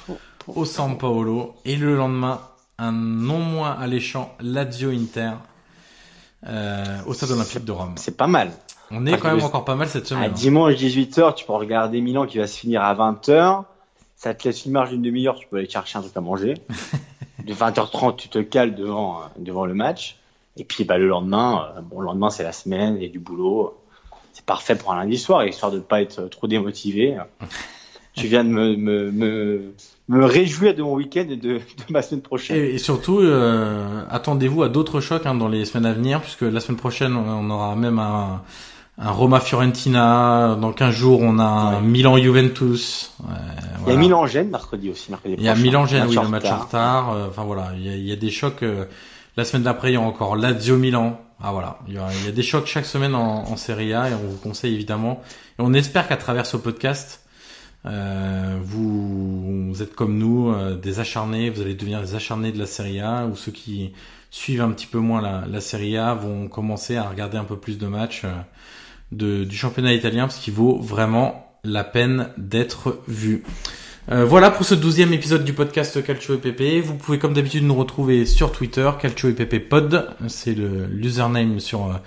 au 0.48 0.66
San 0.66 0.98
Paolo. 0.98 1.56
Et 1.66 1.76
le 1.76 1.96
lendemain, 1.96 2.42
un 2.78 2.92
non 2.92 3.40
moins 3.40 3.72
alléchant 3.72 4.34
Lazio 4.40 4.90
Inter 4.90 5.32
euh, 6.48 7.00
au 7.06 7.14
Stade 7.14 7.32
Olympique 7.32 7.66
de 7.66 7.72
Rome. 7.72 7.94
C'est 7.98 8.18
pas 8.18 8.28
mal. 8.28 8.52
On 8.92 9.06
est 9.06 9.18
quand 9.18 9.34
même 9.34 9.44
encore 9.44 9.66
pas 9.66 9.76
mal 9.76 9.88
cette 9.88 10.08
semaine. 10.08 10.24
À 10.24 10.28
hein. 10.28 10.32
dimanche 10.34 10.74
18h, 10.74 11.36
tu 11.36 11.46
peux 11.46 11.54
regarder 11.54 12.02
Milan 12.02 12.28
qui 12.28 12.38
va 12.38 12.48
se 12.48 12.58
finir 12.58 12.84
à 12.84 12.94
20h. 12.94 13.64
Ça 14.16 14.34
te 14.34 14.48
laisse 14.48 14.66
une 14.66 14.72
marge 14.72 14.92
d'une 14.92 15.02
demi-heure, 15.02 15.36
tu 15.36 15.48
peux 15.48 15.58
aller 15.58 15.70
chercher 15.70 15.98
un 15.98 16.02
truc 16.02 16.16
à 16.16 16.22
manger. 16.22 16.54
de 17.44 17.54
20h30, 17.54 18.16
tu 18.16 18.30
te 18.30 18.40
cales 18.40 18.76
devant, 18.76 19.22
euh, 19.22 19.26
devant 19.38 19.66
le 19.66 19.74
match. 19.74 20.18
Et 20.58 20.64
puis 20.64 20.84
bah, 20.84 20.98
le 20.98 21.08
lendemain, 21.08 21.74
euh, 21.76 21.82
bon, 21.82 22.00
le 22.00 22.06
lendemain 22.06 22.30
c'est 22.30 22.44
la 22.44 22.52
semaine 22.52 22.98
et 23.02 23.10
du 23.10 23.20
boulot. 23.20 23.78
C'est 24.34 24.46
parfait 24.46 24.76
pour 24.76 24.92
un 24.92 24.98
lundi 24.98 25.18
soir, 25.18 25.46
histoire 25.46 25.72
de 25.72 25.78
ne 25.78 25.82
pas 25.82 26.02
être 26.02 26.28
trop 26.28 26.48
démotivé. 26.48 27.18
tu 28.16 28.28
viens 28.28 28.44
de 28.44 28.50
me, 28.50 28.76
me, 28.76 29.12
me, 29.12 29.74
me 30.08 30.26
réjouir 30.26 30.76
de 30.76 30.82
mon 30.82 30.94
week-end 30.94 31.26
et 31.30 31.36
de, 31.36 31.54
de, 31.58 31.62
ma 31.90 32.02
semaine 32.02 32.22
prochaine. 32.22 32.58
Et, 32.58 32.78
surtout, 32.78 33.20
euh, 33.20 34.04
attendez-vous 34.10 34.64
à 34.64 34.70
d'autres 34.70 35.02
chocs 35.02 35.26
hein, 35.26 35.36
dans 35.36 35.48
les 35.48 35.66
semaines 35.66 35.86
à 35.86 35.94
venir, 35.94 36.22
puisque 36.22 36.42
la 36.42 36.60
semaine 36.60 36.78
prochaine, 36.78 37.16
on 37.16 37.50
aura 37.50 37.76
même 37.76 38.00
un, 38.00 38.42
un 38.98 39.12
Roma-Fiorentina. 39.12 40.58
Dans 40.60 40.72
15 40.72 40.94
jours, 40.94 41.22
on 41.22 41.40
a 41.40 41.44
un 41.44 41.82
Milan-Juventus. 41.82 43.14
Euh, 43.22 43.34
il 43.88 43.94
y 43.94 43.96
a 43.96 44.00
Milan-Gênes 44.00 44.50
mercredi 44.50 44.90
aussi. 44.90 45.12
Mercredi 45.12 45.36
il 45.38 45.44
y 45.44 45.50
a 45.50 45.56
Milan-Gênes, 45.56 46.08
oui, 46.08 46.16
le 46.16 46.28
match 46.28 46.46
en 46.46 46.60
retard. 46.60 47.14
Euh, 47.14 47.28
enfin 47.30 47.44
voilà, 47.44 47.72
il 47.76 47.86
y 47.86 47.90
a, 47.90 47.96
il 47.96 48.08
y 48.08 48.12
a 48.12 48.16
des 48.16 48.32
chocs. 48.32 48.64
Euh, 48.64 48.86
la 49.38 49.44
semaine 49.44 49.64
d'après, 49.64 49.92
il 49.92 49.94
y 49.96 49.98
a 49.98 50.02
encore 50.02 50.36
Lazio-Milan. 50.36 51.20
Ah 51.42 51.52
voilà, 51.52 51.80
il 51.88 51.96
y, 51.96 51.98
a, 51.98 52.08
il 52.22 52.26
y, 52.26 52.30
a, 52.30 52.32
des 52.32 52.44
chocs 52.44 52.66
chaque 52.66 52.86
semaine 52.86 53.14
en, 53.14 53.44
en 53.44 53.58
Serie 53.58 53.94
A 53.94 54.10
et 54.10 54.14
on 54.14 54.30
vous 54.30 54.38
conseille 54.38 54.74
évidemment. 54.74 55.22
Et 55.60 55.62
on 55.62 55.74
espère 55.74 56.08
qu'à 56.08 56.16
travers 56.16 56.46
ce 56.46 56.56
podcast, 56.56 57.25
euh, 57.86 58.58
vous, 58.64 59.70
vous, 59.70 59.84
êtes 59.84 59.94
comme 59.94 60.18
nous, 60.18 60.50
euh, 60.50 60.76
des 60.76 61.00
acharnés, 61.00 61.50
vous 61.50 61.62
allez 61.62 61.76
devenir 61.76 62.02
des 62.02 62.16
acharnés 62.16 62.52
de 62.52 62.58
la 62.58 62.66
Serie 62.66 63.00
A, 63.00 63.28
ou 63.28 63.36
ceux 63.36 63.52
qui 63.52 63.94
suivent 64.32 64.62
un 64.62 64.72
petit 64.72 64.88
peu 64.88 64.98
moins 64.98 65.22
la, 65.22 65.46
la 65.48 65.62
Serie 65.62 65.98
A 65.98 66.14
vont 66.14 66.48
commencer 66.48 66.98
à 66.98 67.08
regarder 67.08 67.38
un 67.38 67.44
peu 67.44 67.58
plus 67.58 67.78
de 67.78 67.88
matchs 67.88 68.24
euh, 68.26 68.34
de, 69.12 69.44
du 69.44 69.56
championnat 69.56 69.94
italien, 69.94 70.24
parce 70.28 70.40
qu'il 70.40 70.54
vaut 70.54 70.80
vraiment 70.80 71.60
la 71.64 71.84
peine 71.84 72.30
d'être 72.38 73.02
vu. 73.08 73.44
Euh, 74.12 74.24
voilà 74.24 74.52
pour 74.52 74.66
ce 74.66 74.76
douzième 74.76 75.14
épisode 75.14 75.44
du 75.44 75.54
podcast 75.54 76.04
Calcio 76.04 76.36
et 76.36 76.38
PP. 76.38 76.86
Vous 76.86 76.96
pouvez 76.96 77.18
comme 77.18 77.34
d'habitude 77.34 77.64
nous 77.64 77.76
retrouver 77.76 78.26
sur 78.26 78.52
Twitter, 78.52 78.90
Calcio 79.00 79.30
et 79.30 79.34
PP 79.34 79.68
Pod, 79.68 80.10
c'est 80.28 80.54
le 80.54 80.90
username 80.92 81.60
sur 81.60 82.00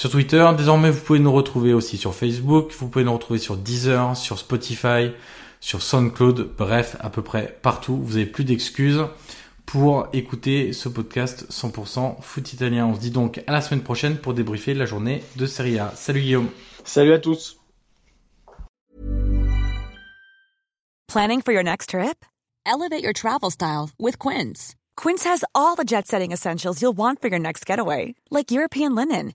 sur 0.00 0.08
Twitter. 0.08 0.48
Désormais, 0.56 0.90
vous 0.90 1.02
pouvez 1.02 1.18
nous 1.18 1.30
retrouver 1.30 1.74
aussi 1.74 1.98
sur 1.98 2.14
Facebook, 2.14 2.72
vous 2.78 2.88
pouvez 2.88 3.04
nous 3.04 3.12
retrouver 3.12 3.38
sur 3.38 3.58
Deezer, 3.58 4.16
sur 4.16 4.38
Spotify, 4.38 5.10
sur 5.60 5.82
SoundCloud, 5.82 6.52
bref, 6.56 6.96
à 7.00 7.10
peu 7.10 7.20
près 7.20 7.58
partout. 7.60 8.00
Vous 8.02 8.14
n'avez 8.14 8.24
plus 8.24 8.44
d'excuses 8.44 9.04
pour 9.66 10.08
écouter 10.14 10.72
ce 10.72 10.88
podcast 10.88 11.44
100% 11.50 12.22
foot 12.22 12.50
italien. 12.50 12.86
On 12.86 12.94
se 12.94 13.00
dit 13.00 13.10
donc 13.10 13.42
à 13.46 13.52
la 13.52 13.60
semaine 13.60 13.82
prochaine 13.82 14.16
pour 14.16 14.32
débriefer 14.32 14.72
la 14.72 14.86
journée 14.86 15.22
de 15.36 15.44
Serie 15.44 15.78
A. 15.78 15.92
Salut 15.94 16.22
Guillaume. 16.22 16.48
Salut 16.82 17.12
à 17.12 17.18
tous. 17.18 17.58
Planning 21.08 21.42
for 21.42 21.52
your 21.52 21.62
next 21.62 21.90
trip? 21.90 22.24
Elevate 22.64 23.02
your 23.02 23.12
travel 23.12 23.50
style 23.50 23.90
with 23.98 24.16
Quince. 24.16 24.76
Quince 24.96 25.24
has 25.26 25.44
all 25.54 25.76
the 25.76 25.84
jet-setting 25.84 26.32
essentials 26.32 26.80
you'll 26.80 26.96
want 26.96 27.20
for 27.20 27.28
your 27.28 27.38
next 27.38 27.66
getaway, 27.66 28.14
like 28.30 28.50
European 28.50 28.94
linen 28.94 29.34